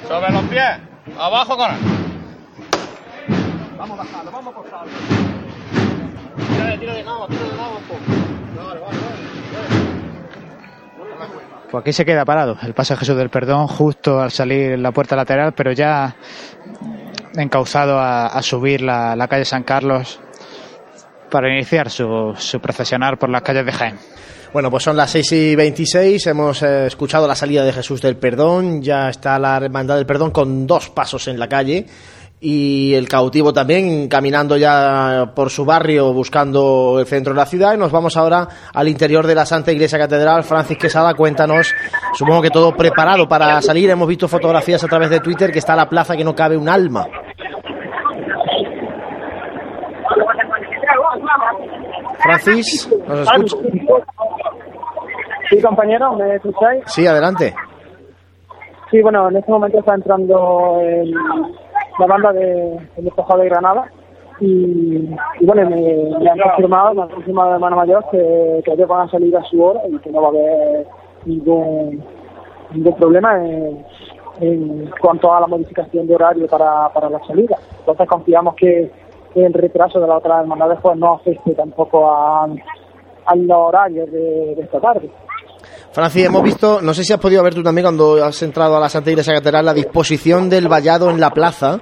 Sobre 0.09 0.33
los 0.33 0.43
pies. 0.45 0.79
Abajo 1.19 1.57
con 1.57 1.71
él. 1.71 1.77
Vamos 3.77 3.99
a 3.99 4.03
bajarlo, 4.03 4.31
vamos 4.31 4.55
a 4.55 4.63
posarlo. 4.63 4.93
Tira, 6.49 6.79
tira 6.79 6.95
de 6.95 7.05
cama, 7.05 7.27
tira 7.29 7.41
de 7.41 7.51
un 7.51 7.83
poco. 7.85 8.01
Vale, 8.57 8.81
vale, 8.81 8.99
Pues 11.71 11.83
aquí 11.83 11.93
se 11.93 12.05
queda 12.05 12.25
parado 12.25 12.57
el 12.63 12.75
paso 12.75 12.95
de 12.95 12.99
Jesús 12.99 13.17
del 13.17 13.31
Perdón 13.31 13.67
justo 13.67 14.21
al 14.21 14.31
salir 14.31 14.73
en 14.73 14.83
la 14.83 14.93
puerta 14.93 15.15
lateral, 15.15 15.53
pero 15.53 15.73
ya 15.73 16.17
encauzado 17.37 17.99
a, 17.99 18.27
a 18.27 18.43
subir 18.43 18.81
la, 18.81 19.15
la 19.15 19.29
calle 19.29 19.45
San 19.45 19.63
Carlos 19.63 20.21
para 21.31 21.53
iniciar 21.53 21.91
su, 21.91 22.35
su 22.37 22.61
procesionar 22.61 23.19
por 23.19 23.29
las 23.31 23.43
calles 23.43 23.67
de 23.67 23.73
Jaén. 23.73 23.99
Bueno, 24.53 24.69
pues 24.69 24.83
son 24.83 24.97
las 24.97 25.13
6 25.13 25.33
y 25.33 25.55
26, 25.55 26.27
hemos 26.27 26.63
eh, 26.65 26.87
escuchado 26.87 27.29
la 27.29 27.37
salida 27.37 27.65
de 27.65 27.73
Jesús 27.73 28.03
del 28.03 28.17
Perdón, 28.17 28.83
ya 28.83 29.09
está 29.09 29.39
la 29.39 29.59
Hermandad 29.59 29.95
del 29.95 30.07
Perdón 30.07 30.33
con 30.33 30.67
dos 30.67 30.91
pasos 30.91 31.29
en 31.29 31.39
la 31.39 31.49
calle 31.49 31.87
y 32.41 32.95
el 32.95 33.09
cautivo 33.09 33.53
también 33.53 34.09
caminando 34.09 34.57
ya 34.57 35.33
por 35.37 35.51
su 35.51 35.65
barrio 35.65 36.13
buscando 36.13 36.97
el 36.99 37.07
centro 37.07 37.33
de 37.33 37.39
la 37.39 37.47
ciudad 37.47 37.75
y 37.75 37.77
nos 37.79 37.93
vamos 37.93 38.17
ahora 38.17 38.49
al 38.73 38.89
interior 38.89 39.25
de 39.25 39.37
la 39.37 39.47
Santa 39.47 39.71
Iglesia 39.71 39.99
Catedral. 39.99 40.43
Francis 40.43 40.79
Quesada, 40.79 41.15
cuéntanos, 41.15 41.73
supongo 42.15 42.43
que 42.43 42.51
todo 42.51 42.75
preparado 42.75 43.29
para 43.29 43.63
salir, 43.63 43.89
hemos 43.91 44.09
visto 44.09 44.27
fotografías 44.27 44.83
a 44.83 44.89
través 44.89 45.11
de 45.11 45.21
Twitter 45.21 45.53
que 45.53 45.61
está 45.61 45.77
la 45.77 45.89
plaza 45.89 46.17
que 46.17 46.25
no 46.25 46.35
cabe 46.35 46.57
un 46.57 46.69
alma. 46.69 47.07
Francis, 52.23 52.89
¿nos 53.09 53.21
escucha? 53.21 53.57
Sí, 55.49 55.61
compañero, 55.63 56.13
¿me 56.15 56.37
escucháis? 56.37 56.83
Sí, 56.87 57.07
adelante. 57.07 57.55
Sí, 58.91 59.01
bueno, 59.03 59.29
en 59.31 59.37
este 59.37 59.51
momento 59.51 59.79
está 59.79 59.95
entrando 59.95 60.79
el- 60.83 61.13
la 61.13 62.07
banda 62.07 62.33
de, 62.33 62.79
despojado 62.99 63.41
de 63.41 63.49
Granada 63.49 63.85
y, 64.41 65.09
y 65.41 65.47
bueno, 65.47 65.69
me, 65.69 65.77
me 66.19 66.31
han 66.31 66.39
confirmado, 66.39 66.95
me 66.95 67.03
han 67.03 67.09
confirmado 67.11 67.53
de 67.53 67.59
mano 67.59 67.77
mayor 67.77 68.05
que, 68.11 68.63
que 68.65 68.73
ellos 68.73 68.89
van 68.89 69.07
a 69.07 69.11
salir 69.11 69.37
a 69.37 69.43
su 69.45 69.63
hora 69.63 69.81
y 69.89 69.99
que 69.99 70.11
no 70.11 70.23
va 70.23 70.29
a 70.29 70.31
haber 70.31 70.87
ningún, 71.27 72.03
ningún 72.73 72.97
problema 72.97 73.37
en, 73.45 73.85
en 74.41 74.91
cuanto 75.01 75.33
a 75.35 75.41
la 75.41 75.47
modificación 75.47 76.07
de 76.07 76.15
horario 76.15 76.47
para, 76.47 76.89
para 76.91 77.11
la 77.11 77.21
salida. 77.27 77.57
Entonces 77.81 78.09
confiamos 78.09 78.55
que 78.55 78.91
el 79.35 79.53
retraso 79.53 80.01
de 80.01 80.07
la 80.07 80.19
otra 80.19 80.41
hermandad 80.41 80.79
pues 80.83 80.99
no 80.99 81.15
afecte 81.15 81.55
tampoco 81.55 82.11
a, 82.11 82.45
a 82.45 83.37
los 83.37 83.57
horarios 83.57 84.11
de, 84.11 84.55
de 84.57 84.63
esta 84.63 84.81
tarde. 84.81 85.11
Francis, 85.93 86.27
hemos 86.27 86.43
visto, 86.43 86.81
no 86.81 86.95
sé 86.95 87.03
si 87.03 87.13
has 87.13 87.19
podido 87.19 87.43
ver 87.43 87.55
tú 87.55 87.63
también 87.63 87.85
cuando 87.85 88.25
has 88.25 88.43
entrado 88.43 88.77
a 88.77 88.81
la 88.81 88.89
Santa 88.89 89.11
Iglesia 89.11 89.35
Catedral, 89.35 89.65
la 89.65 89.75
disposición 89.75 90.49
del 90.49 90.69
vallado 90.69 91.11
en 91.11 91.19
la 91.21 91.31
plaza. 91.31 91.81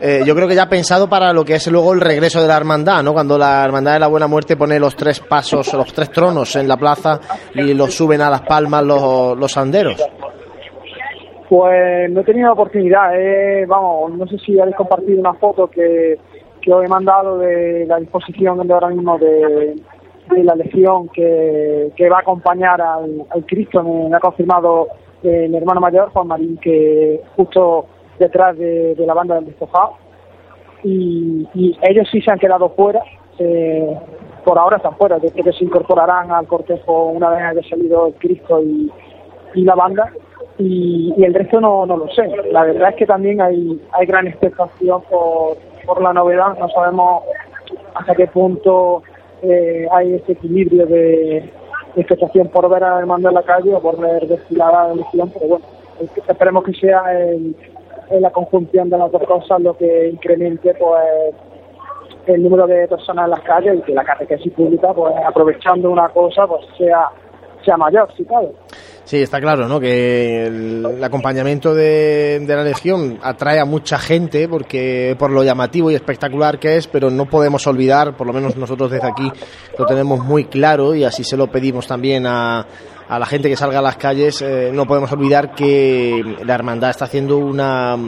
Eh, 0.00 0.22
yo 0.24 0.34
creo 0.34 0.48
que 0.48 0.54
ya 0.54 0.66
pensado 0.66 1.08
para 1.08 1.32
lo 1.32 1.44
que 1.44 1.54
es 1.54 1.66
luego 1.70 1.92
el 1.92 2.00
regreso 2.00 2.40
de 2.40 2.48
la 2.48 2.56
hermandad, 2.56 3.02
¿no? 3.02 3.12
Cuando 3.12 3.36
la 3.36 3.62
hermandad 3.64 3.94
de 3.94 3.98
la 3.98 4.06
Buena 4.06 4.28
Muerte 4.28 4.56
pone 4.56 4.78
los 4.78 4.96
tres 4.96 5.20
pasos, 5.20 5.74
los 5.74 5.92
tres 5.92 6.10
tronos 6.10 6.56
en 6.56 6.66
la 6.66 6.76
plaza 6.76 7.20
y 7.54 7.74
los 7.74 7.92
suben 7.92 8.22
a 8.22 8.30
las 8.30 8.40
palmas 8.42 8.82
los, 8.82 9.36
los 9.36 9.56
anderos. 9.58 10.02
Pues 11.50 12.10
no 12.10 12.20
he 12.20 12.24
tenido 12.24 12.52
oportunidad, 12.52 13.14
eh, 13.14 13.66
vamos, 13.66 14.12
no 14.12 14.26
sé 14.28 14.38
si 14.38 14.58
habéis 14.58 14.76
compartido 14.76 15.18
una 15.18 15.34
foto 15.34 15.66
que, 15.66 16.16
que 16.60 16.72
os 16.72 16.84
he 16.84 16.88
mandado 16.88 17.38
de 17.38 17.86
la 17.86 17.98
disposición 17.98 18.66
de 18.66 18.74
ahora 18.74 18.88
mismo 18.88 19.18
de, 19.18 19.76
de 20.30 20.44
la 20.44 20.54
legión 20.54 21.08
que, 21.08 21.90
que 21.96 22.08
va 22.08 22.18
a 22.18 22.20
acompañar 22.20 22.80
al, 22.80 23.24
al 23.30 23.44
Cristo, 23.46 23.82
me, 23.82 24.14
ha 24.14 24.20
confirmado 24.20 24.88
eh, 25.22 25.46
el 25.46 25.54
hermano 25.54 25.80
mayor, 25.80 26.10
Juan 26.10 26.28
Marín, 26.28 26.56
que 26.58 27.20
justo 27.36 27.86
detrás 28.18 28.56
de, 28.56 28.94
de 28.94 29.06
la 29.06 29.14
banda 29.14 29.36
del 29.36 29.46
despojado, 29.46 29.94
y, 30.82 31.48
y 31.54 31.78
ellos 31.82 32.08
sí 32.10 32.20
se 32.20 32.30
han 32.30 32.38
quedado 32.38 32.70
fuera, 32.70 33.02
eh, 33.38 33.98
por 34.44 34.58
ahora 34.58 34.78
están 34.78 34.96
fuera, 34.96 35.18
de 35.18 35.30
que 35.30 35.52
se 35.52 35.64
incorporarán 35.64 36.30
al 36.30 36.46
cortejo 36.46 37.06
una 37.06 37.30
vez 37.30 37.42
haya 37.42 37.68
salido 37.68 38.06
el 38.06 38.14
Cristo 38.14 38.62
y, 38.62 38.90
y 39.54 39.64
la 39.64 39.74
banda, 39.74 40.10
y, 40.58 41.14
y 41.16 41.24
el 41.24 41.34
resto 41.34 41.60
no, 41.60 41.86
no 41.86 41.96
lo 41.96 42.08
sé. 42.08 42.26
La 42.50 42.64
verdad 42.64 42.90
es 42.90 42.96
que 42.96 43.06
también 43.06 43.40
hay, 43.40 43.80
hay 43.92 44.06
gran 44.06 44.26
expectación 44.26 45.02
por, 45.10 45.56
por 45.90 46.02
la 46.02 46.12
novedad, 46.12 46.56
no 46.56 46.68
sabemos 46.68 47.24
hasta 47.94 48.14
qué 48.14 48.28
punto 48.28 49.02
eh, 49.42 49.88
hay 49.90 50.14
ese 50.14 50.32
equilibrio 50.32 50.86
de, 50.86 51.52
expectación 51.96 52.46
por 52.46 52.68
ver 52.68 52.84
a 52.84 52.98
Armando 52.98 53.28
en 53.28 53.34
la 53.34 53.42
calle 53.42 53.74
o 53.74 53.82
por 53.82 53.98
ver 53.98 54.24
desfilar 54.28 54.72
a 54.72 54.86
la 54.86 54.92
elección, 54.92 55.28
pero 55.34 55.48
bueno, 55.48 55.64
esperemos 56.28 56.62
que 56.62 56.74
sea 56.74 57.02
el, 57.12 57.56
en 58.08 58.22
la 58.22 58.30
conjunción 58.30 58.88
de 58.88 58.98
las 58.98 59.10
dos 59.10 59.24
cosas 59.24 59.60
lo 59.60 59.76
que 59.76 60.10
incremente 60.10 60.72
pues 60.74 61.34
el 62.26 62.40
número 62.40 62.68
de 62.68 62.86
personas 62.86 63.24
en 63.24 63.30
las 63.32 63.40
calles 63.40 63.78
y 63.80 63.82
que 63.82 63.92
la 63.92 64.04
catequesis 64.04 64.52
pública 64.52 64.94
pues 64.94 65.12
aprovechando 65.26 65.90
una 65.90 66.08
cosa 66.10 66.46
pues 66.46 66.64
sea 66.78 67.08
sea 67.64 67.76
mayor 67.76 68.08
si 68.16 68.24
cabe. 68.24 68.52
Sí, 69.10 69.16
está 69.16 69.40
claro, 69.40 69.66
¿no? 69.66 69.80
Que 69.80 70.46
el, 70.46 71.02
acompañamiento 71.02 71.74
de, 71.74 72.40
la 72.46 72.62
Legión 72.62 73.18
atrae 73.20 73.58
a 73.58 73.64
mucha 73.64 73.98
gente 73.98 74.46
porque 74.48 75.16
por 75.18 75.32
lo 75.32 75.42
llamativo 75.42 75.90
y 75.90 75.96
espectacular 75.96 76.60
que 76.60 76.76
es, 76.76 76.86
pero 76.86 77.10
no 77.10 77.26
podemos 77.26 77.66
olvidar, 77.66 78.16
por 78.16 78.28
lo 78.28 78.32
menos 78.32 78.54
nosotros 78.54 78.88
desde 78.88 79.08
aquí 79.08 79.28
lo 79.76 79.84
tenemos 79.84 80.24
muy 80.24 80.44
claro 80.44 80.94
y 80.94 81.02
así 81.02 81.24
se 81.24 81.36
lo 81.36 81.48
pedimos 81.48 81.88
también 81.88 82.24
a, 82.24 82.64
la 83.08 83.26
gente 83.26 83.48
que 83.48 83.56
salga 83.56 83.80
a 83.80 83.82
las 83.82 83.96
calles, 83.96 84.42
eh, 84.42 84.70
no 84.72 84.86
podemos 84.86 85.10
olvidar 85.10 85.56
que 85.56 86.22
la 86.44 86.54
hermandad 86.54 86.90
está 86.90 87.06
haciendo 87.06 87.36
una, 87.38 87.98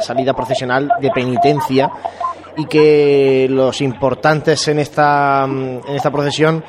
salida 0.00 0.32
procesional 0.32 0.90
de 1.02 1.10
penitencia 1.10 1.90
y 2.56 2.64
que 2.64 3.46
los 3.50 3.82
importantes 3.82 4.66
en 4.68 4.78
esta, 4.78 5.44
en 5.44 5.94
esta 5.94 6.10
procesión 6.10 6.64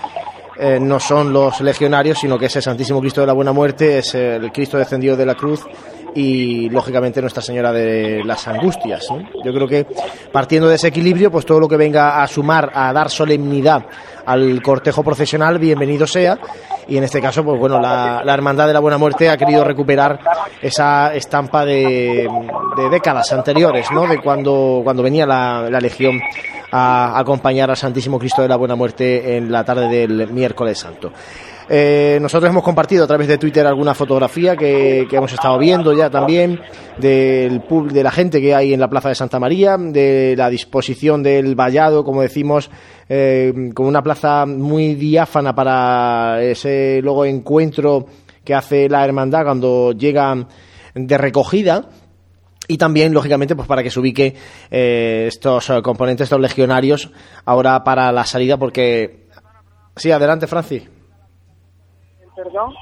eh, 0.58 0.80
no 0.80 1.00
son 1.00 1.32
los 1.34 1.62
legionarios, 1.62 2.20
sino 2.20 2.38
que 2.38 2.46
es 2.48 2.56
el 2.56 2.62
Santísimo 2.62 3.00
Cristo 3.00 3.22
de 3.22 3.28
la 3.28 3.34
Buena 3.34 3.52
Muerte, 3.52 4.00
es 4.00 4.16
el 4.16 4.52
Cristo 4.52 4.78
descendido 4.78 5.16
de 5.16 5.26
la 5.26 5.36
cruz 5.36 5.66
y 6.14 6.70
lógicamente 6.70 7.22
Nuestra 7.22 7.42
Señora 7.42 7.72
de 7.72 8.22
las 8.26 8.48
Angustias. 8.48 9.08
Yo 9.44 9.54
creo 9.54 9.68
que 9.68 9.86
partiendo 10.32 10.68
de 10.68 10.76
ese 10.76 10.88
equilibrio, 10.88 11.32
pues 11.32 11.46
todo 11.46 11.60
lo 11.60 11.68
que 11.68 11.78
venga 11.78 12.22
a 12.22 12.28
sumar, 12.28 12.70
a 12.74 12.92
dar 12.92 13.10
solemnidad 13.10 13.86
al 14.26 14.62
cortejo 14.62 15.04
procesional, 15.04 15.58
bienvenido 15.58 16.06
sea. 16.06 16.38
Y 16.88 16.98
en 16.98 17.04
este 17.06 17.22
caso, 17.22 17.44
pues 17.44 17.60
bueno, 17.60 17.80
la, 17.80 18.22
la 18.26 18.34
Hermandad 18.34 18.68
de 18.68 18.74
la 18.74 18.80
Buena 18.80 18.98
Muerte 18.98 19.30
ha 19.30 19.38
querido 19.38 19.64
recuperar 19.64 20.20
esa 20.62 21.14
estampa 21.14 21.64
de, 21.64 22.28
de 22.76 22.90
décadas 22.90 23.32
anteriores, 23.32 23.90
¿no? 23.92 24.06
De 24.08 24.20
cuando, 24.20 24.82
cuando 24.84 25.02
venía 25.02 25.26
la, 25.26 25.70
la 25.70 25.80
Legión 25.80 26.20
a 26.72 27.20
acompañar 27.20 27.70
al 27.70 27.78
Santísimo 27.78 28.18
Cristo 28.18 28.42
de 28.42 28.48
la 28.48 28.56
Buena 28.56 28.76
Muerte 28.76 29.38
en 29.38 29.52
la 29.52 29.64
tarde 29.64 29.88
del 29.90 30.32
miércoles 30.32 30.80
santo. 30.80 31.12
Eh, 31.74 32.18
nosotros 32.22 32.50
hemos 32.50 32.64
compartido 32.64 33.06
a 33.06 33.08
través 33.08 33.28
de 33.30 33.38
Twitter 33.38 33.66
alguna 33.66 33.94
fotografía 33.94 34.58
que, 34.58 35.06
que 35.10 35.16
hemos 35.16 35.32
estado 35.32 35.58
viendo 35.58 35.94
ya 35.94 36.10
también 36.10 36.60
del 36.98 37.62
pub- 37.62 37.92
de 37.92 38.04
la 38.04 38.12
gente 38.12 38.42
que 38.42 38.54
hay 38.54 38.74
en 38.74 38.80
la 38.80 38.90
Plaza 38.90 39.08
de 39.10 39.16
Santa 39.16 39.40
María, 39.40 39.78
de 39.78 40.36
la 40.38 40.50
disposición 40.50 41.24
del 41.24 41.56
vallado, 41.56 42.04
como 42.04 42.24
decimos, 42.24 42.70
eh, 43.08 43.54
con 43.74 43.86
una 43.86 44.02
plaza 44.02 44.46
muy 44.46 44.96
diáfana 44.96 45.56
para 45.56 46.42
ese 46.42 47.00
luego 47.02 47.24
encuentro 47.24 48.06
que 48.44 48.54
hace 48.54 48.90
la 48.90 49.06
hermandad 49.06 49.44
cuando 49.44 49.94
llega 49.94 50.46
de 50.94 51.18
recogida 51.18 51.86
y 52.72 52.78
también, 52.78 53.14
lógicamente, 53.14 53.54
pues 53.56 53.68
para 53.68 53.84
que 53.84 53.90
se 53.90 54.00
ubique 54.00 54.34
eh, 54.70 55.26
estos 55.28 55.70
eh, 55.70 55.82
componentes, 55.82 56.26
estos 56.26 56.40
legionarios, 56.40 57.12
ahora 57.46 57.84
para 57.84 58.12
la 58.14 58.24
salida, 58.24 58.58
porque... 58.58 59.28
Sí, 59.98 60.10
adelante, 60.10 60.48
Francis. 60.48 60.90
perdón. 62.34 62.74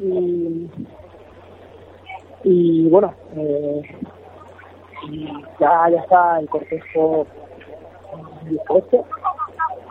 Y, 0.00 0.68
y 2.42 2.88
bueno, 2.88 3.14
eh, 3.36 3.82
ya, 5.60 5.88
ya 5.88 6.00
está 6.00 6.40
el 6.40 6.48
cortejo 6.48 7.26
dispuesto. 8.50 9.04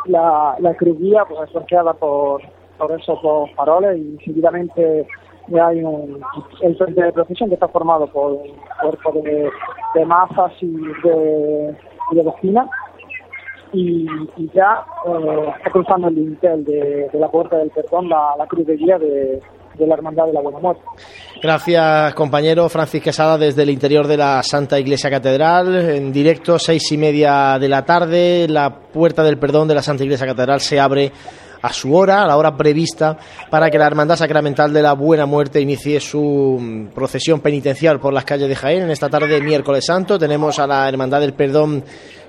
La, 0.07 0.55
la 0.59 0.75
crujía 0.75 1.23
pues 1.23 1.49
creada 1.67 1.93
por, 1.93 2.41
por 2.77 2.91
esos 2.91 3.21
dos 3.23 3.49
faroles 3.55 3.97
y 3.97 4.17
seguidamente 4.25 5.07
hay 5.53 5.83
un, 5.83 6.21
el 6.61 6.75
frente 6.77 7.03
de 7.03 7.11
procesión 7.13 7.49
que 7.49 7.55
está 7.55 7.67
formado 7.67 8.07
por 8.07 8.37
cuerpo 8.81 9.11
de, 9.23 9.49
de 9.93 10.05
mazas 10.05 10.51
y 10.61 10.67
de, 11.03 11.75
de 12.11 12.23
y, 13.73 14.07
ya 14.53 14.85
eh, 15.05 15.53
está 15.57 15.69
cruzando 15.71 16.07
el 16.07 16.15
lintel 16.15 16.63
de, 16.63 17.09
de 17.11 17.19
la 17.19 17.27
puerta 17.29 17.57
del 17.57 17.69
perdón 17.71 18.09
la, 18.09 18.35
la 18.37 18.47
cruz 18.47 18.65
de 18.65 18.77
guía 18.77 18.97
de, 18.97 19.41
de 19.77 19.87
la 19.87 19.95
Hermandad 19.95 20.27
de 20.27 20.33
la 20.33 20.41
Buena 20.41 20.59
Muerte. 20.59 20.83
Gracias, 21.41 22.13
compañero 22.15 22.69
Francis 22.69 23.03
Quesada, 23.03 23.37
desde 23.37 23.63
el 23.63 23.69
interior 23.69 24.07
de 24.07 24.17
la 24.17 24.41
Santa 24.43 24.79
Iglesia 24.79 25.09
Catedral. 25.09 25.75
En 25.75 26.11
directo, 26.11 26.57
seis 26.57 26.91
y 26.91 26.97
media 26.97 27.59
de 27.59 27.67
la 27.67 27.83
tarde, 27.83 28.47
la 28.47 28.69
puerta 28.69 29.23
del 29.23 29.37
perdón 29.37 29.67
de 29.67 29.75
la 29.75 29.81
Santa 29.81 30.03
Iglesia 30.03 30.27
Catedral 30.27 30.59
se 30.59 30.79
abre 30.79 31.11
a 31.65 31.73
su 31.73 31.95
hora, 31.95 32.23
a 32.23 32.27
la 32.27 32.37
hora 32.37 32.55
prevista, 32.55 33.17
para 33.49 33.71
que 33.71 33.79
la 33.79 33.87
Hermandad 33.87 34.17
Sacramental 34.17 34.71
de 34.71 34.83
la 34.83 34.93
Buena 34.93 35.25
Muerte 35.25 35.59
inicie 35.59 35.99
su 35.99 36.59
mm, 36.59 36.87
procesión 36.93 37.39
penitencial 37.39 37.99
por 37.99 38.13
las 38.13 38.23
calles 38.23 38.47
de 38.47 38.55
Jaén. 38.55 38.83
En 38.83 38.91
esta 38.91 39.09
tarde, 39.09 39.41
miércoles 39.41 39.85
santo, 39.85 40.19
tenemos 40.19 40.59
a 40.59 40.67
la 40.67 40.87
Hermandad 40.87 41.21
del 41.21 41.33
Perdón 41.33 41.83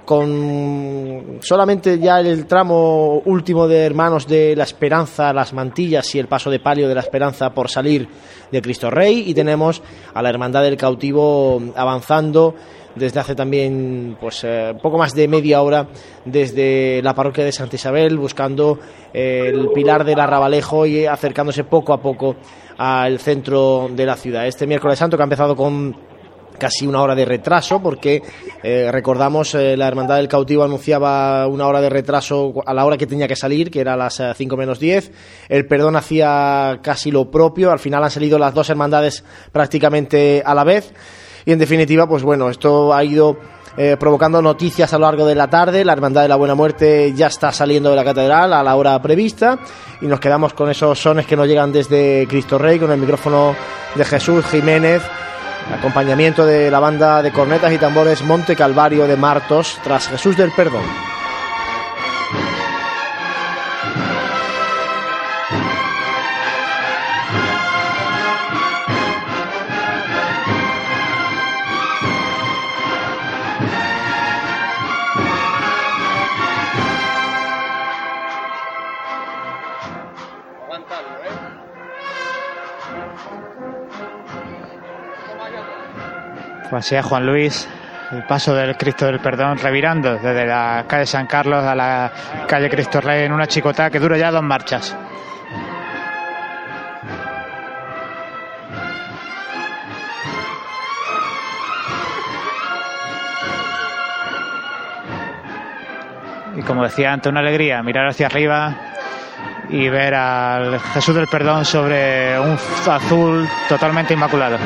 con 0.07 1.39
solamente 1.41 1.99
ya 1.99 2.21
el 2.21 2.47
tramo 2.47 3.21
último 3.25 3.67
de 3.67 3.85
Hermanos 3.85 4.27
de 4.27 4.55
la 4.57 4.63
Esperanza, 4.63 5.33
las 5.33 5.53
mantillas 5.53 6.15
y 6.15 6.21
el 6.21 6.29
paso 6.29 6.49
de 6.49 6.61
palio 6.61 6.89
de 6.89 6.95
la 6.95 7.01
Esperanza 7.01 7.51
por 7.51 7.69
salir 7.69 8.09
de 8.51 8.63
Cristo 8.63 8.89
Rey 8.89 9.25
y 9.27 9.35
tenemos 9.35 9.83
a 10.15 10.23
la 10.23 10.31
Hermandad 10.31 10.63
del 10.63 10.77
Cautivo 10.77 11.61
avanzando 11.75 12.55
desde 12.97 13.21
hace 13.21 13.35
también 13.35 14.17
pues 14.21 14.43
eh, 14.45 14.75
poco 14.83 14.99
más 14.99 15.15
de 15.15 15.29
media 15.29 15.63
hora 15.63 15.87
desde 16.25 17.01
la 17.03 17.15
parroquia 17.15 17.45
de 17.45 17.53
Santa 17.53 17.77
Isabel 17.77 18.19
buscando 18.19 18.79
eh, 19.13 19.45
el 19.47 19.69
pilar 19.71 20.05
del 20.05 20.19
Arrabalejo 20.19 20.87
y 20.87 21.07
acercándose 21.07 21.65
poco 21.65 21.93
a 21.93 22.01
poco 22.01 22.37
al 22.79 23.19
centro 23.19 23.89
de 23.91 24.05
la 24.07 24.17
ciudad. 24.17 24.47
Este 24.47 24.67
miércoles 24.67 24.99
santo 24.99 25.17
que 25.17 25.23
ha 25.23 25.25
empezado 25.25 25.55
con 25.55 25.95
casi 26.59 26.87
una 26.87 27.03
hora 27.03 27.15
de 27.15 27.25
retraso 27.25 27.81
porque 27.81 28.23
eh, 28.63 28.89
recordamos 28.91 29.55
la 29.55 29.87
hermandad 29.87 30.17
del 30.17 30.29
cautivo 30.29 30.65
anunciaba 30.65 31.47
una 31.47 31.67
hora 31.67 31.81
de 31.81 31.91
retraso 31.91 32.55
a 32.65 32.75
la 32.75 32.85
hora 32.85 32.97
que 32.97 33.07
tenía 33.07 33.29
que 33.29 33.37
salir 33.37 33.71
que 33.71 33.81
era 33.81 33.95
a 33.95 33.97
las 33.97 34.23
5 34.35 34.55
eh, 34.55 34.59
menos 34.59 34.81
10 34.81 35.13
el 35.49 35.67
perdón 35.67 35.97
hacía 35.97 36.81
casi 36.83 37.11
lo 37.11 37.31
propio. 37.31 37.71
Al 37.71 37.79
final 37.79 38.03
han 38.03 38.11
salido 38.11 38.39
las 38.39 38.55
dos 38.55 38.71
hermandades 38.71 39.25
prácticamente 39.53 40.43
a 40.45 40.55
la 40.55 40.65
vez 40.65 40.93
y 41.47 41.53
en 41.53 41.59
definitiva 41.59 42.07
pues 42.07 42.23
bueno 42.23 42.51
esto 42.51 42.93
ha 42.93 43.03
ido 43.03 43.39
provocando 43.99 44.41
noticias 44.41 44.95
a 44.95 44.99
lo 44.99 45.05
largo 45.05 45.27
de 45.27 45.35
la 45.35 45.51
tarde. 45.51 45.85
La 45.85 45.93
Hermandad 45.93 46.23
de 46.23 46.29
la 46.29 46.37
Buena 46.37 46.55
Muerte 46.55 47.13
ya 47.15 47.27
está 47.27 47.53
saliendo 47.53 47.91
de 47.91 47.97
la 47.97 48.05
catedral 48.05 48.55
a 48.55 48.63
la 48.63 48.75
hora 48.75 49.01
prevista 49.03 49.59
y 50.01 50.07
nos 50.07 50.19
quedamos 50.19 50.55
con 50.55 50.71
esos 50.71 50.99
sones 50.99 51.27
que 51.27 51.37
nos 51.37 51.47
llegan 51.47 51.73
desde 51.73 52.27
Cristo 52.27 52.57
Rey, 52.57 52.79
con 52.79 52.91
el 52.91 52.99
micrófono 52.99 53.55
de 53.95 54.05
Jesús 54.07 54.47
Jiménez 54.47 55.03
acompañamiento 55.73 56.47
de 56.47 56.71
la 56.71 56.81
banda 56.81 57.23
de 57.23 57.33
cornetas 57.33 57.73
y 57.73 57.79
tambores 57.79 58.23
Monte 58.23 58.55
Calvario 58.55 59.07
de 59.07 59.17
Martos 59.17 59.79
tras 59.83 60.09
Jesús 60.09 60.37
del 60.37 60.53
Perdón. 60.53 60.85
Pasea 86.77 87.03
Juan 87.03 87.25
Luis, 87.25 87.67
el 88.13 88.25
paso 88.25 88.55
del 88.55 88.77
Cristo 88.77 89.07
del 89.07 89.19
Perdón 89.19 89.57
revirando 89.57 90.19
desde 90.19 90.45
la 90.45 90.85
calle 90.87 91.07
San 91.07 91.27
Carlos 91.27 91.65
a 91.65 91.75
la 91.75 92.13
calle 92.47 92.69
Cristo 92.69 93.01
Rey 93.01 93.25
en 93.25 93.33
una 93.33 93.47
chicota 93.47 93.89
que 93.89 93.99
dura 93.99 94.19
ya 94.19 94.31
dos 94.31 94.43
marchas. 94.43 94.95
Y 106.57 106.61
como 106.61 106.85
decía 106.85 107.15
antes, 107.15 107.31
una 107.31 107.41
alegría 107.41 107.83
mirar 107.83 108.07
hacia 108.09 108.27
arriba 108.27 108.75
y 109.71 109.89
ver 109.89 110.15
al 110.15 110.79
Jesús 110.93 111.15
del 111.15 111.27
Perdón 111.29 111.65
sobre 111.65 112.39
un 112.39 112.59
azul 112.87 113.49
totalmente 113.67 114.13
inmaculado. 114.13 114.59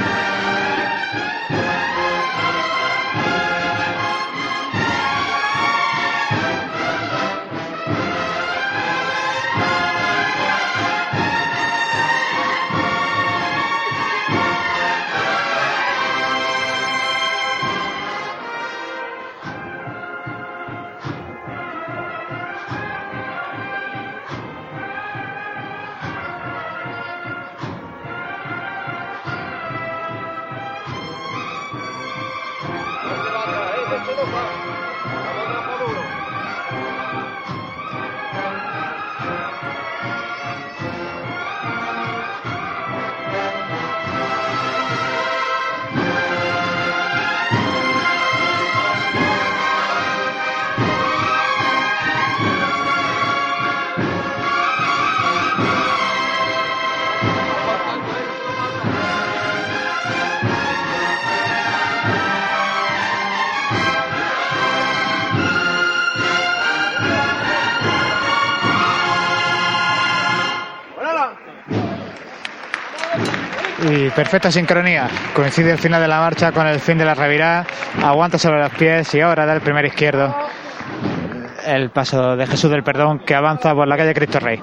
Perfecta 74.20 74.52
sincronía. 74.52 75.09
Coincide 75.34 75.70
el 75.70 75.78
final 75.78 76.02
de 76.02 76.06
la 76.06 76.20
marcha 76.20 76.52
con 76.52 76.66
el 76.66 76.78
fin 76.78 76.98
de 76.98 77.06
la 77.06 77.14
revirada. 77.14 77.64
Aguanta 78.02 78.36
sobre 78.36 78.60
los 78.60 78.70
pies 78.74 79.14
y 79.14 79.20
ahora 79.22 79.47
da 79.47 79.55
el 79.55 79.62
primer 79.62 79.86
izquierdo. 79.86 80.36
El 81.64 81.88
paso 81.88 82.36
de 82.36 82.47
Jesús 82.47 82.70
del 82.70 82.82
Perdón 82.82 83.20
que 83.20 83.34
avanza 83.34 83.74
por 83.74 83.88
la 83.88 83.97
calle 83.97 84.12
Cristo 84.12 84.38
Rey. 84.38 84.60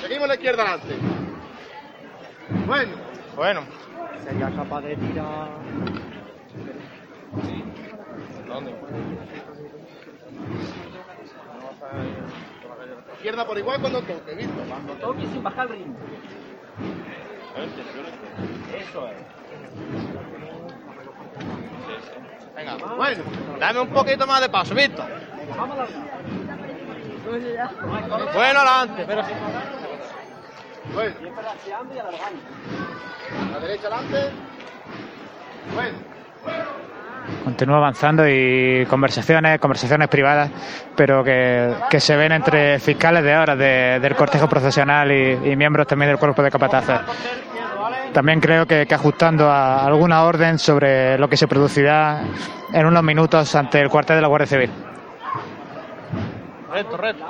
Seguimos 0.00 0.26
la 0.26 0.34
izquierda 0.34 0.62
adelante. 0.62 0.96
Bueno. 2.66 2.92
Bueno. 3.36 3.60
Sería 4.24 4.50
capaz 4.56 4.80
de 4.80 4.96
tirar. 4.96 5.17
Izquierda 13.18 13.44
por 13.44 13.58
igual 13.58 13.80
cuando 13.80 14.00
toque, 14.00 14.34
¿visto? 14.36 14.62
Cuando 14.68 14.92
toque 14.94 15.26
sin 15.26 15.42
bajar 15.42 15.66
el 15.66 15.72
ritmo. 15.72 15.96
Eso 18.78 19.08
es. 19.08 19.16
Venga, 22.54 22.76
bueno, 22.76 23.22
dame 23.58 23.80
un 23.80 23.88
poquito 23.88 24.24
más 24.24 24.40
de 24.40 24.48
paso, 24.48 24.72
a 24.72 24.76
Bueno, 28.34 28.60
adelante, 28.60 29.04
pero 29.04 29.24
sí. 29.24 29.32
Bueno. 30.94 31.14
Siempre 31.18 31.42
laseando 31.42 31.94
y 31.94 31.98
alargando. 31.98 32.40
La 33.52 33.58
derecha 33.58 33.88
adelante. 33.88 34.30
Bueno. 35.74 35.98
Continúa 37.44 37.78
avanzando 37.78 38.28
y 38.28 38.84
conversaciones, 38.86 39.58
conversaciones 39.58 40.08
privadas, 40.08 40.50
pero 40.96 41.22
que, 41.24 41.74
que 41.90 42.00
se 42.00 42.16
ven 42.16 42.32
entre 42.32 42.78
fiscales 42.78 43.22
de 43.22 43.34
ahora 43.34 43.56
de, 43.56 43.98
del 44.00 44.14
cortejo 44.14 44.48
procesional 44.48 45.10
y, 45.10 45.50
y, 45.50 45.56
miembros 45.56 45.86
también 45.86 46.10
del 46.10 46.18
cuerpo 46.18 46.42
de 46.42 46.50
capataces. 46.50 47.00
También 48.12 48.40
creo 48.40 48.66
que, 48.66 48.86
que, 48.86 48.94
ajustando 48.94 49.50
a 49.50 49.84
alguna 49.86 50.24
orden 50.24 50.58
sobre 50.58 51.18
lo 51.18 51.28
que 51.28 51.36
se 51.36 51.46
producirá 51.46 52.22
en 52.72 52.86
unos 52.86 53.02
minutos 53.02 53.54
ante 53.54 53.80
el 53.80 53.88
cuartel 53.88 54.16
de 54.16 54.22
la 54.22 54.28
Guardia 54.28 54.46
Civil. 54.46 54.70
Recto, 56.70 56.96
recto. 56.96 57.24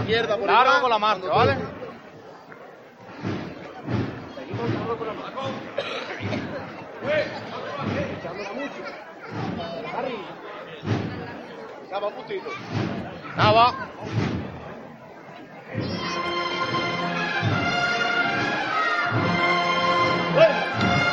Izquierda 0.00 0.36
por 0.36 0.46
Largo 0.46 0.80
con 0.80 0.90
la 0.90 0.98
marcha, 0.98 1.28
¿vale? 1.28 1.56
Seguimos 4.34 4.96
con 4.98 5.06
la 5.06 5.12
marcha. 5.14 5.32
Nada, 11.92 12.06
un 12.06 12.14
puntito. 12.14 12.48
Nada. 13.36 13.74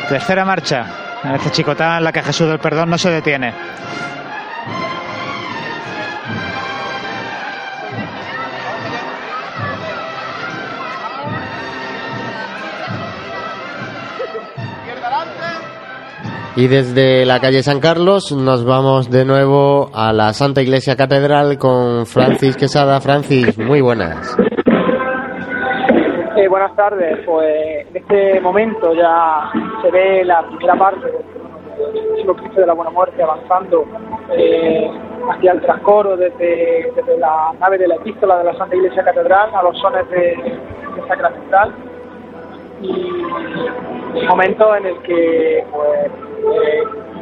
Tercera 0.07 0.45
marcha. 0.45 0.85
En 1.25 1.31
este 1.31 1.51
chicotán 1.51 1.97
en 1.97 2.03
la 2.05 2.13
que 2.13 2.23
Jesús 2.23 2.47
del 2.47 2.59
Perdón 2.59 2.91
no 2.91 2.97
se 2.97 3.09
detiene. 3.09 3.53
Y 16.59 16.67
desde 16.67 17.25
la 17.25 17.39
calle 17.39 17.63
San 17.63 17.79
Carlos 17.79 18.33
nos 18.33 18.65
vamos 18.65 19.09
de 19.09 19.23
nuevo 19.23 19.89
a 19.93 20.11
la 20.11 20.33
Santa 20.33 20.61
Iglesia 20.61 20.97
Catedral 20.97 21.57
con 21.57 22.05
Francis 22.05 22.57
Quesada. 22.57 22.99
Francis, 22.99 23.57
muy 23.57 23.79
buenas. 23.79 24.37
Eh, 26.35 26.49
buenas 26.49 26.75
tardes. 26.75 27.19
Pues 27.25 27.87
en 27.87 27.95
este 27.95 28.41
momento 28.41 28.93
ya 28.93 29.49
se 29.81 29.89
ve 29.89 30.25
la 30.25 30.41
primera 30.49 30.75
parte 30.75 31.07
del 31.07 32.35
Cristo 32.35 32.59
de 32.59 32.67
la 32.67 32.73
Buena 32.73 32.91
Muerte 32.91 33.23
avanzando 33.23 33.85
eh, 34.35 34.91
hacia 35.31 35.53
el 35.53 35.61
trascoro 35.61 36.17
desde, 36.17 36.91
desde 36.93 37.17
la 37.19 37.53
nave 37.57 37.77
de 37.77 37.87
la 37.87 37.95
epístola 37.95 38.37
de 38.39 38.43
la 38.43 38.57
Santa 38.57 38.75
Iglesia 38.75 39.05
Catedral 39.05 39.49
a 39.55 39.63
los 39.63 39.79
sones 39.79 40.09
de, 40.09 40.17
de 40.17 41.07
Sacramental 41.07 41.73
y 42.81 42.91
un 42.91 44.27
momento 44.27 44.75
en 44.75 44.87
el 44.87 44.97
que 45.03 45.63
pues, 45.71 46.28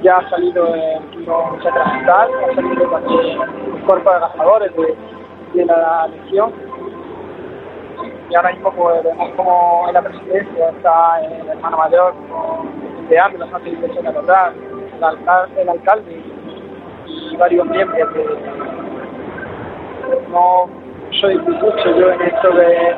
ya 0.02 0.18
ha 0.18 0.30
salido 0.30 0.74
el 0.74 1.10
Quino 1.12 1.58
Sacramental, 1.64 2.30
ha 2.34 2.56
salido 2.56 2.86
también 2.90 3.42
el 3.76 3.84
cuerpo 3.84 4.14
de 4.14 4.20
gastadores 4.20 4.76
de, 4.76 4.96
de 5.54 5.66
la 5.66 6.08
Legión. 6.08 6.54
Y 8.30 8.36
ahora 8.36 8.52
mismo 8.52 8.72
pues 8.74 9.04
vemos 9.04 9.30
como 9.36 9.86
en 9.88 9.94
la 9.94 10.02
presidencia 10.02 10.70
está 10.70 11.22
el 11.22 11.48
hermano 11.50 11.78
mayor 11.78 12.14
de 13.10 13.16
la 13.16 13.50
Santa 13.50 13.70
Iglesia 13.70 14.02
Catedral, 14.04 14.54
el, 14.56 15.60
el 15.60 15.70
alcalde 15.70 16.22
y 17.06 17.36
varios 17.38 17.66
miembros 17.68 18.14
de 18.14 18.68
no 20.30 20.70
soy 21.20 21.38
mucho 21.38 21.98
yo 21.98 22.12
en 22.12 22.22
esto 22.22 22.50
de, 22.52 22.96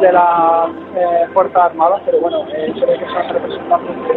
de 0.00 0.12
las 0.12 0.70
eh, 0.96 1.28
Fuerzas 1.32 1.62
Armadas, 1.62 2.00
pero 2.04 2.20
bueno, 2.20 2.44
eh, 2.52 2.72
se 2.78 2.86
ve 2.86 2.98
que 2.98 3.06
son 3.06 3.28
representantes 3.28 3.96
de, 4.08 4.14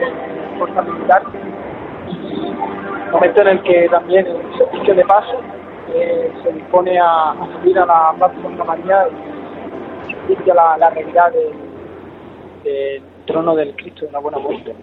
de 0.00 0.31
Militares. 0.70 1.28
Momento 3.12 3.40
en 3.42 3.48
el 3.48 3.62
que 3.62 3.88
también 3.90 4.26
el 4.26 4.58
servicio 4.58 4.94
de 4.94 5.04
paso 5.04 5.40
eh, 5.94 6.32
se 6.42 6.52
dispone 6.52 6.98
a, 6.98 7.34
subir 7.52 7.78
a 7.78 7.86
la 7.86 8.14
Plaza 8.16 8.34
Santa 8.42 8.64
María 8.64 9.06
y 10.08 10.12
subir 10.12 10.44
ya 10.46 10.54
la, 10.54 10.78
la 10.78 10.90
realidad 10.90 11.32
del, 12.64 13.02
trono 13.26 13.54
del 13.54 13.74
Cristo 13.76 14.06
de 14.06 14.12
la 14.12 14.18
Buena 14.18 14.38
Muerte. 14.38 14.74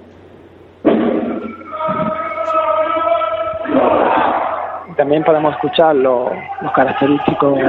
También 4.95 5.23
podemos 5.23 5.53
escuchar 5.53 5.95
los, 5.95 6.29
los 6.61 6.71
característicos 6.73 7.59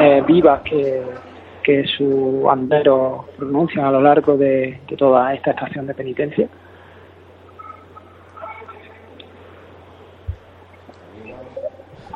eh, 0.00 0.22
vivas 0.26 0.60
que, 0.62 1.02
que 1.62 1.84
sus 1.86 2.46
anderos 2.48 3.24
pronuncian 3.38 3.86
a 3.86 3.90
lo 3.90 4.00
largo 4.00 4.36
de, 4.36 4.78
de 4.86 4.96
toda 4.96 5.32
esta 5.34 5.50
estación 5.52 5.86
de 5.86 5.94
penitencia. 5.94 6.48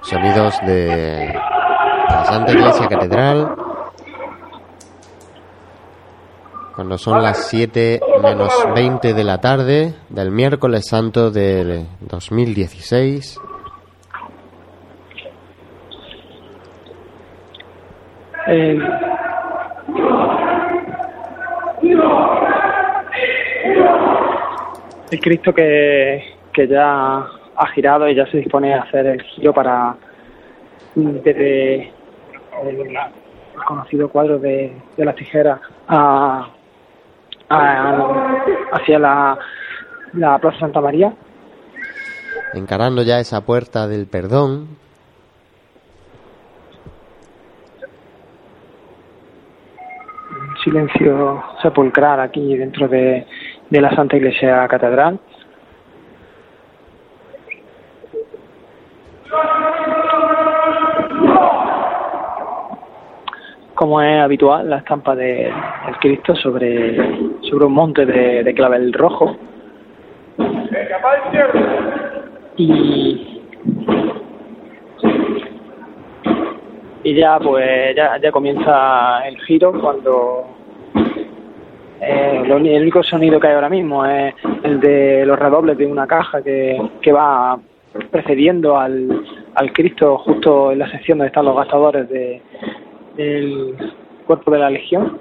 Sonidos 0.08 0.54
de 0.64 1.34
la 2.08 2.24
Santa 2.24 2.52
Iglesia 2.52 2.88
Catedral. 2.88 3.54
Cuando 6.74 6.96
son 6.96 7.22
las 7.22 7.46
7 7.48 8.00
menos 8.22 8.50
20 8.74 9.12
de 9.12 9.24
la 9.24 9.38
tarde 9.38 9.96
del 10.08 10.30
miércoles 10.30 10.88
santo 10.88 11.30
del 11.30 11.86
2016. 12.00 13.38
El, 18.46 18.82
el 25.10 25.20
Cristo 25.20 25.52
que, 25.52 26.24
que 26.54 26.66
ya 26.66 27.26
ha 27.58 27.66
girado 27.68 28.08
y 28.08 28.14
ya 28.14 28.26
se 28.26 28.38
dispone 28.38 28.74
a 28.74 28.82
hacer 28.82 29.06
el 29.06 29.22
giro 29.22 29.52
para 29.52 29.96
desde 30.94 31.74
el, 32.62 32.80
el 32.80 32.96
conocido 33.66 34.08
cuadro 34.08 34.38
de, 34.38 34.72
de 34.96 35.04
las 35.04 35.14
tijeras 35.16 35.60
a, 35.88 36.48
a- 37.48 38.28
hacia 38.72 38.98
la, 38.98 39.38
la 40.14 40.38
Plaza 40.38 40.58
Santa 40.60 40.80
María. 40.80 41.12
Encarando 42.54 43.02
ya 43.02 43.18
esa 43.20 43.40
puerta 43.44 43.86
del 43.88 44.06
perdón. 44.06 44.68
Un 50.30 50.56
silencio 50.64 51.42
sepulcral 51.62 52.20
aquí 52.20 52.56
dentro 52.56 52.88
de, 52.88 53.26
de 53.70 53.80
la 53.80 53.94
Santa 53.94 54.16
Iglesia 54.16 54.66
Catedral. 54.68 55.18
Como 63.74 64.02
es 64.02 64.20
habitual, 64.20 64.68
la 64.70 64.78
estampa 64.78 65.14
de, 65.14 65.52
del 65.86 65.96
Cristo 66.00 66.34
sobre, 66.34 66.96
sobre 67.42 67.64
un 67.64 67.72
monte 67.72 68.04
de, 68.04 68.42
de 68.42 68.54
clavel 68.54 68.92
rojo. 68.92 69.36
Y, 72.56 73.40
y 77.04 77.14
ya 77.14 77.38
pues 77.38 77.94
ya, 77.94 78.18
ya 78.20 78.32
comienza 78.32 79.26
el 79.28 79.38
giro 79.42 79.72
cuando 79.80 80.44
eh, 82.00 82.42
el 82.44 82.52
único 82.52 83.02
sonido 83.02 83.38
que 83.38 83.46
hay 83.46 83.54
ahora 83.54 83.68
mismo 83.68 84.04
es 84.04 84.34
el 84.64 84.80
de 84.80 85.24
los 85.24 85.38
redobles 85.38 85.78
de 85.78 85.86
una 85.86 86.06
caja 86.06 86.42
que, 86.42 86.80
que 87.00 87.12
va 87.12 87.58
precediendo 88.10 88.78
al, 88.78 89.24
al 89.54 89.72
Cristo 89.72 90.18
justo 90.18 90.72
en 90.72 90.78
la 90.78 90.90
sección 90.90 91.18
donde 91.18 91.28
están 91.28 91.44
los 91.44 91.56
gastadores 91.56 92.08
de, 92.08 92.40
del 93.16 93.74
cuerpo 94.26 94.50
de 94.50 94.58
la 94.58 94.70
Legión. 94.70 95.18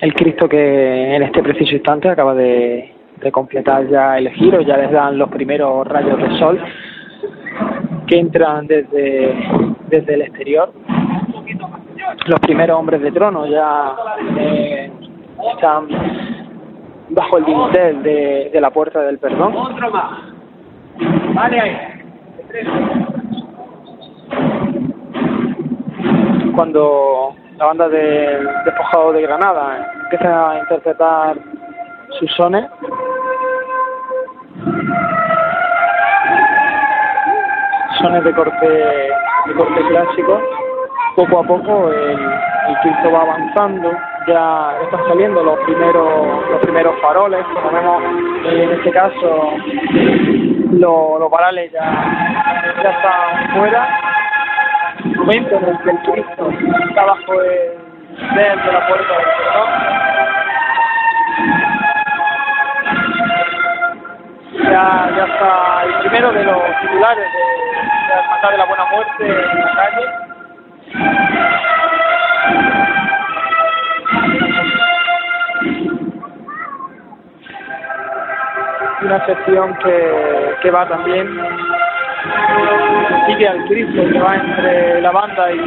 El 0.00 0.12
Cristo 0.14 0.48
que 0.48 1.14
en 1.14 1.22
este 1.22 1.42
preciso 1.42 1.74
instante 1.74 2.08
acaba 2.08 2.34
de, 2.34 2.92
de 3.20 3.32
completar 3.32 3.88
ya 3.88 4.18
el 4.18 4.28
giro, 4.30 4.60
ya 4.60 4.76
les 4.76 4.90
dan 4.90 5.18
los 5.18 5.30
primeros 5.30 5.86
rayos 5.86 6.18
de 6.18 6.38
sol 6.38 6.60
que 8.06 8.18
entran 8.18 8.66
desde, 8.66 9.34
desde 9.88 10.14
el 10.14 10.22
exterior. 10.22 10.72
Los 12.26 12.40
primeros 12.40 12.78
hombres 12.78 13.02
de 13.02 13.12
trono 13.12 13.46
ya 13.46 13.94
eh, 14.38 14.90
están 15.52 15.88
bajo 17.10 17.38
el 17.38 17.44
dintel 17.44 18.02
de, 18.02 18.50
de 18.52 18.60
la 18.60 18.70
puerta 18.70 19.00
del 19.02 19.18
perdón. 19.18 19.54
Otro 19.54 19.90
más. 19.90 20.20
Vale 21.34 21.60
ahí. 21.60 21.76
Cuando 26.54 27.34
la 27.58 27.66
banda 27.66 27.88
de 27.88 28.46
Despojado 28.64 29.12
de 29.12 29.22
Granada 29.22 29.92
empieza 30.04 30.50
a 30.50 30.58
interpretar 30.60 31.36
sus 32.18 32.30
sones, 32.32 32.64
sones 37.98 38.24
de 38.24 38.34
corte, 38.34 38.68
de 38.68 39.54
corte 39.56 39.80
clásico, 39.88 40.40
poco 41.16 41.40
a 41.40 41.42
poco 41.44 41.90
el, 41.90 42.10
el 42.68 42.76
Cristo 42.82 43.12
va 43.12 43.22
avanzando, 43.22 43.90
ya 44.26 44.74
están 44.82 45.06
saliendo 45.08 45.42
los 45.42 45.58
primeros 45.60 46.48
los 46.50 46.60
primeros 46.60 46.94
faroles, 47.00 47.44
vemos 47.72 48.02
eh, 48.46 48.62
en 48.64 48.70
este 48.72 48.90
caso 48.90 49.52
lo- 50.72 51.18
los 51.18 51.30
varales 51.30 51.70
ya, 51.72 51.80
ya 52.82 52.90
están 52.90 53.56
fuera, 53.56 53.88
momento 55.16 55.56
en 55.56 55.64
el 55.68 55.78
que 55.82 55.90
el 55.90 55.98
Cristo 55.98 56.50
está 56.88 57.04
bajo 57.04 57.32
el 57.42 57.78
de 58.36 58.72
la 58.72 58.86
puerta 58.86 59.12
del 59.14 59.26
perdón. 59.38 59.68
Ya, 64.70 65.10
ya 65.16 65.24
está 65.24 65.82
el 65.84 65.94
primero 66.00 66.32
de 66.32 66.44
los 66.44 66.62
titulares 66.80 67.26
de, 67.32 67.38
de 67.38 68.14
la 68.42 68.50
de 68.50 68.58
la 68.58 68.64
Buena 68.66 68.84
Muerte 68.86 69.26
en 69.26 69.60
la 69.60 69.74
calle. 69.74 70.33
Una 79.02 79.26
sección 79.26 79.74
que, 79.84 80.54
que 80.62 80.70
va 80.70 80.88
también 80.88 81.28
sigue 83.26 83.48
al 83.48 83.64
Cristo 83.66 84.02
que 84.10 84.18
va 84.18 84.36
entre 84.36 85.00
la 85.00 85.10
banda 85.10 85.52
y, 85.52 85.60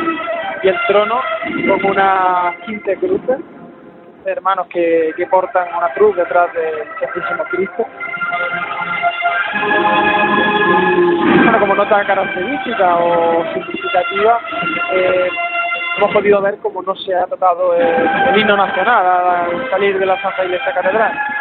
y 0.63 0.67
el 0.67 0.77
trono 0.87 1.21
como 1.67 1.89
una 1.89 2.55
quinta 2.65 2.95
cruz 2.95 3.21
hermanos 4.27 4.67
que, 4.67 5.13
que 5.15 5.25
portan 5.27 5.67
una 5.75 5.89
cruz 5.93 6.15
detrás 6.15 6.53
del 6.53 6.85
Santísimo 6.99 7.43
Cristo. 7.49 7.85
Bueno, 11.47 11.61
como 11.61 11.75
nota 11.75 12.03
característica 12.05 12.97
o 12.97 13.41
significativa, 13.53 14.37
eh, 14.91 15.29
hemos 15.97 16.11
podido 16.11 16.41
ver 16.41 16.57
cómo 16.57 16.81
no 16.81 16.93
se 16.93 17.15
ha 17.15 17.25
tocado 17.25 17.73
el, 17.73 17.87
el 17.87 18.37
himno 18.37 18.57
nacional 18.57 19.05
al 19.05 19.69
salir 19.69 19.97
de 19.97 20.05
la 20.05 20.21
Santa 20.21 20.43
Iglesia 20.43 20.73
Catedral. 20.73 21.36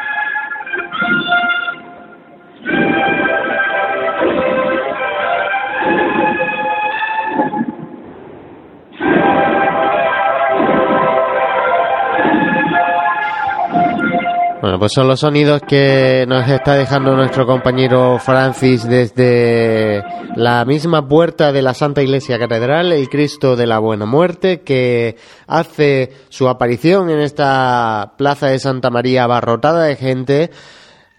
Bueno, 14.76 14.88
pues 14.88 14.92
son 14.92 15.08
los 15.08 15.20
sonidos 15.20 15.62
que 15.66 16.26
nos 16.28 16.46
está 16.50 16.74
dejando 16.74 17.16
nuestro 17.16 17.46
compañero 17.46 18.18
Francis 18.18 18.86
desde 18.86 20.04
la 20.34 20.66
misma 20.66 21.08
puerta 21.08 21.50
de 21.50 21.62
la 21.62 21.72
Santa 21.72 22.02
Iglesia 22.02 22.38
Catedral, 22.38 22.92
el 22.92 23.08
Cristo 23.08 23.56
de 23.56 23.66
la 23.66 23.78
Buena 23.78 24.04
Muerte, 24.04 24.60
que 24.60 25.16
hace 25.46 26.12
su 26.28 26.46
aparición 26.46 27.08
en 27.08 27.20
esta 27.20 28.12
plaza 28.18 28.48
de 28.48 28.58
Santa 28.58 28.90
María 28.90 29.24
abarrotada 29.24 29.84
de 29.84 29.96
gente 29.96 30.50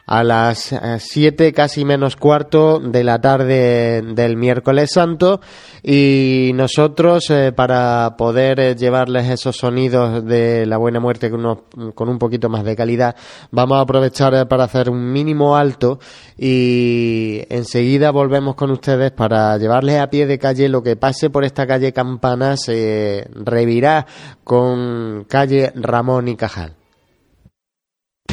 a 0.08 0.24
las 0.24 0.74
7 1.00 1.52
casi 1.54 1.84
menos 1.86 2.16
cuarto 2.16 2.80
de 2.80 3.04
la 3.04 3.20
tarde 3.20 4.02
del 4.02 4.38
miércoles 4.38 4.90
santo 4.94 5.42
y 5.84 6.52
nosotros 6.56 7.30
eh, 7.30 7.52
para 7.52 8.16
poder 8.18 8.60
eh, 8.62 8.76
llevarles 8.76 9.30
esos 9.30 9.58
sonidos 9.58 10.24
de 10.26 10.66
la 10.66 10.78
buena 10.78 11.02
muerte 11.02 11.30
con, 11.30 11.42
unos- 11.42 11.94
con 11.94 12.08
un 12.08 12.18
poquito 12.20 12.48
más 12.48 12.64
de 12.64 12.76
calidad 12.78 13.16
vamos 13.52 13.78
a 13.78 13.82
aprovechar 13.82 14.34
eh, 14.34 14.46
para 14.46 14.64
hacer 14.64 14.90
un 14.90 15.12
mínimo 15.12 15.58
alto 15.58 16.00
y 16.38 17.42
enseguida 17.50 18.12
volvemos 18.12 18.56
con 18.56 18.72
ustedes 18.72 19.12
para 19.12 19.58
llevarles 19.58 20.00
a 20.00 20.10
pie 20.10 20.26
de 20.26 20.40
calle 20.40 20.70
lo 20.70 20.82
que 20.84 20.96
pase 20.96 21.30
por 21.30 21.44
esta 21.44 21.68
calle 21.68 21.92
Campana 21.92 22.56
se 22.56 23.28
revirá 23.36 24.06
con 24.46 25.26
calle 25.28 25.74
Ramón 25.76 26.30
y 26.30 26.38
Cajal. 26.38 26.77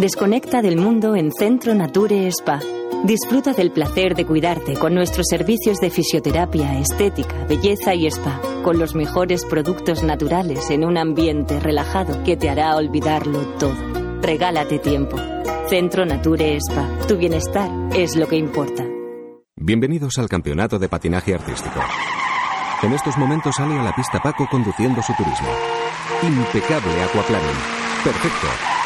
Desconecta 0.00 0.62
del 0.62 0.78
mundo 0.78 1.14
en 1.14 1.30
Centro 1.30 1.74
Nature 1.74 2.26
Spa. 2.28 2.58
Disfruta 3.04 3.52
del 3.52 3.70
placer 3.70 4.14
de 4.14 4.24
cuidarte 4.24 4.72
con 4.72 4.94
nuestros 4.94 5.26
servicios 5.28 5.76
de 5.76 5.90
fisioterapia, 5.90 6.78
estética, 6.78 7.44
belleza 7.44 7.94
y 7.94 8.06
spa, 8.06 8.40
con 8.64 8.78
los 8.78 8.94
mejores 8.94 9.44
productos 9.44 10.02
naturales 10.02 10.70
en 10.70 10.86
un 10.86 10.96
ambiente 10.96 11.60
relajado 11.60 12.24
que 12.24 12.38
te 12.38 12.48
hará 12.48 12.76
olvidarlo 12.76 13.40
todo. 13.58 13.76
Regálate 14.22 14.78
tiempo. 14.78 15.18
Centro 15.68 16.06
Nature 16.06 16.56
Spa. 16.56 16.88
Tu 17.06 17.18
bienestar 17.18 17.70
es 17.94 18.16
lo 18.16 18.26
que 18.26 18.36
importa. 18.36 18.86
Bienvenidos 19.54 20.16
al 20.16 20.30
Campeonato 20.30 20.78
de 20.78 20.88
Patinaje 20.88 21.34
Artístico. 21.34 21.78
En 22.82 22.94
estos 22.94 23.18
momentos 23.18 23.54
sale 23.54 23.78
a 23.78 23.82
la 23.82 23.94
pista 23.94 24.18
Paco 24.22 24.48
conduciendo 24.50 25.02
su 25.02 25.12
turismo. 25.12 25.50
Impecable 26.22 27.02
aquaplaning. 27.02 27.58
Perfecto. 28.02 28.79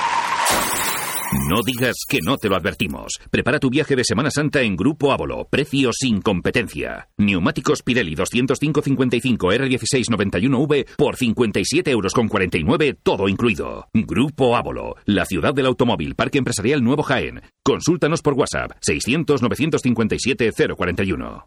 No 1.35 1.63
digas 1.67 1.97
que 2.09 2.21
no 2.25 2.37
te 2.37 2.49
lo 2.49 2.55
advertimos. 2.55 3.19
Prepara 3.29 3.59
tu 3.59 3.69
viaje 3.69 3.97
de 3.97 4.05
Semana 4.05 4.31
Santa 4.31 4.63
en 4.63 4.77
Grupo 4.77 5.11
Ávolo. 5.11 5.49
Precio 5.51 5.91
sin 5.93 6.23
competencia. 6.23 7.09
Neumáticos 7.19 7.83
Pirelli 7.83 8.15
205-55 8.15 9.39
R1691V 9.39 10.85
por 10.97 11.17
57 11.17 11.91
euros 11.91 12.15
con 12.15 12.29
49, 12.29 12.97
todo 13.03 13.29
incluido. 13.29 13.89
Grupo 13.93 14.57
Ávolo, 14.57 14.95
la 15.07 15.27
ciudad 15.27 15.53
del 15.53 15.67
automóvil, 15.67 16.15
Parque 16.15 16.39
Empresarial 16.39 16.85
Nuevo 16.85 17.03
Jaén. 17.03 17.43
Consúltanos 17.65 18.23
por 18.23 18.35
WhatsApp 18.35 18.71
600-957-041. 18.89 21.47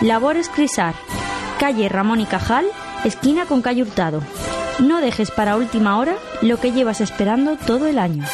Labores 0.00 0.48
Crisar, 0.48 0.94
calle 1.58 1.88
Ramón 1.88 2.20
y 2.20 2.26
Cajal, 2.26 2.66
esquina 3.04 3.46
con 3.46 3.62
calle 3.62 3.82
Hurtado. 3.82 4.20
No 4.80 5.00
dejes 5.00 5.30
para 5.30 5.56
última 5.56 5.98
hora 5.98 6.16
lo 6.42 6.58
que 6.58 6.72
llevas 6.72 7.00
esperando 7.00 7.56
todo 7.56 7.86
el 7.86 7.98
año. 7.98 8.24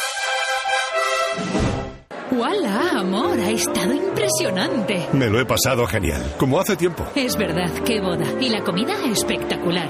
¡Hola, 2.37 2.99
amor! 2.99 3.39
Ha 3.39 3.51
estado 3.51 3.93
impresionante. 3.93 5.07
Me 5.13 5.27
lo 5.27 5.39
he 5.39 5.45
pasado 5.45 5.85
genial, 5.85 6.23
como 6.37 6.59
hace 6.59 6.75
tiempo. 6.75 7.05
Es 7.15 7.35
verdad, 7.37 7.71
qué 7.85 8.01
boda. 8.01 8.25
Y 8.39 8.49
la 8.49 8.63
comida 8.63 8.93
espectacular. 9.05 9.89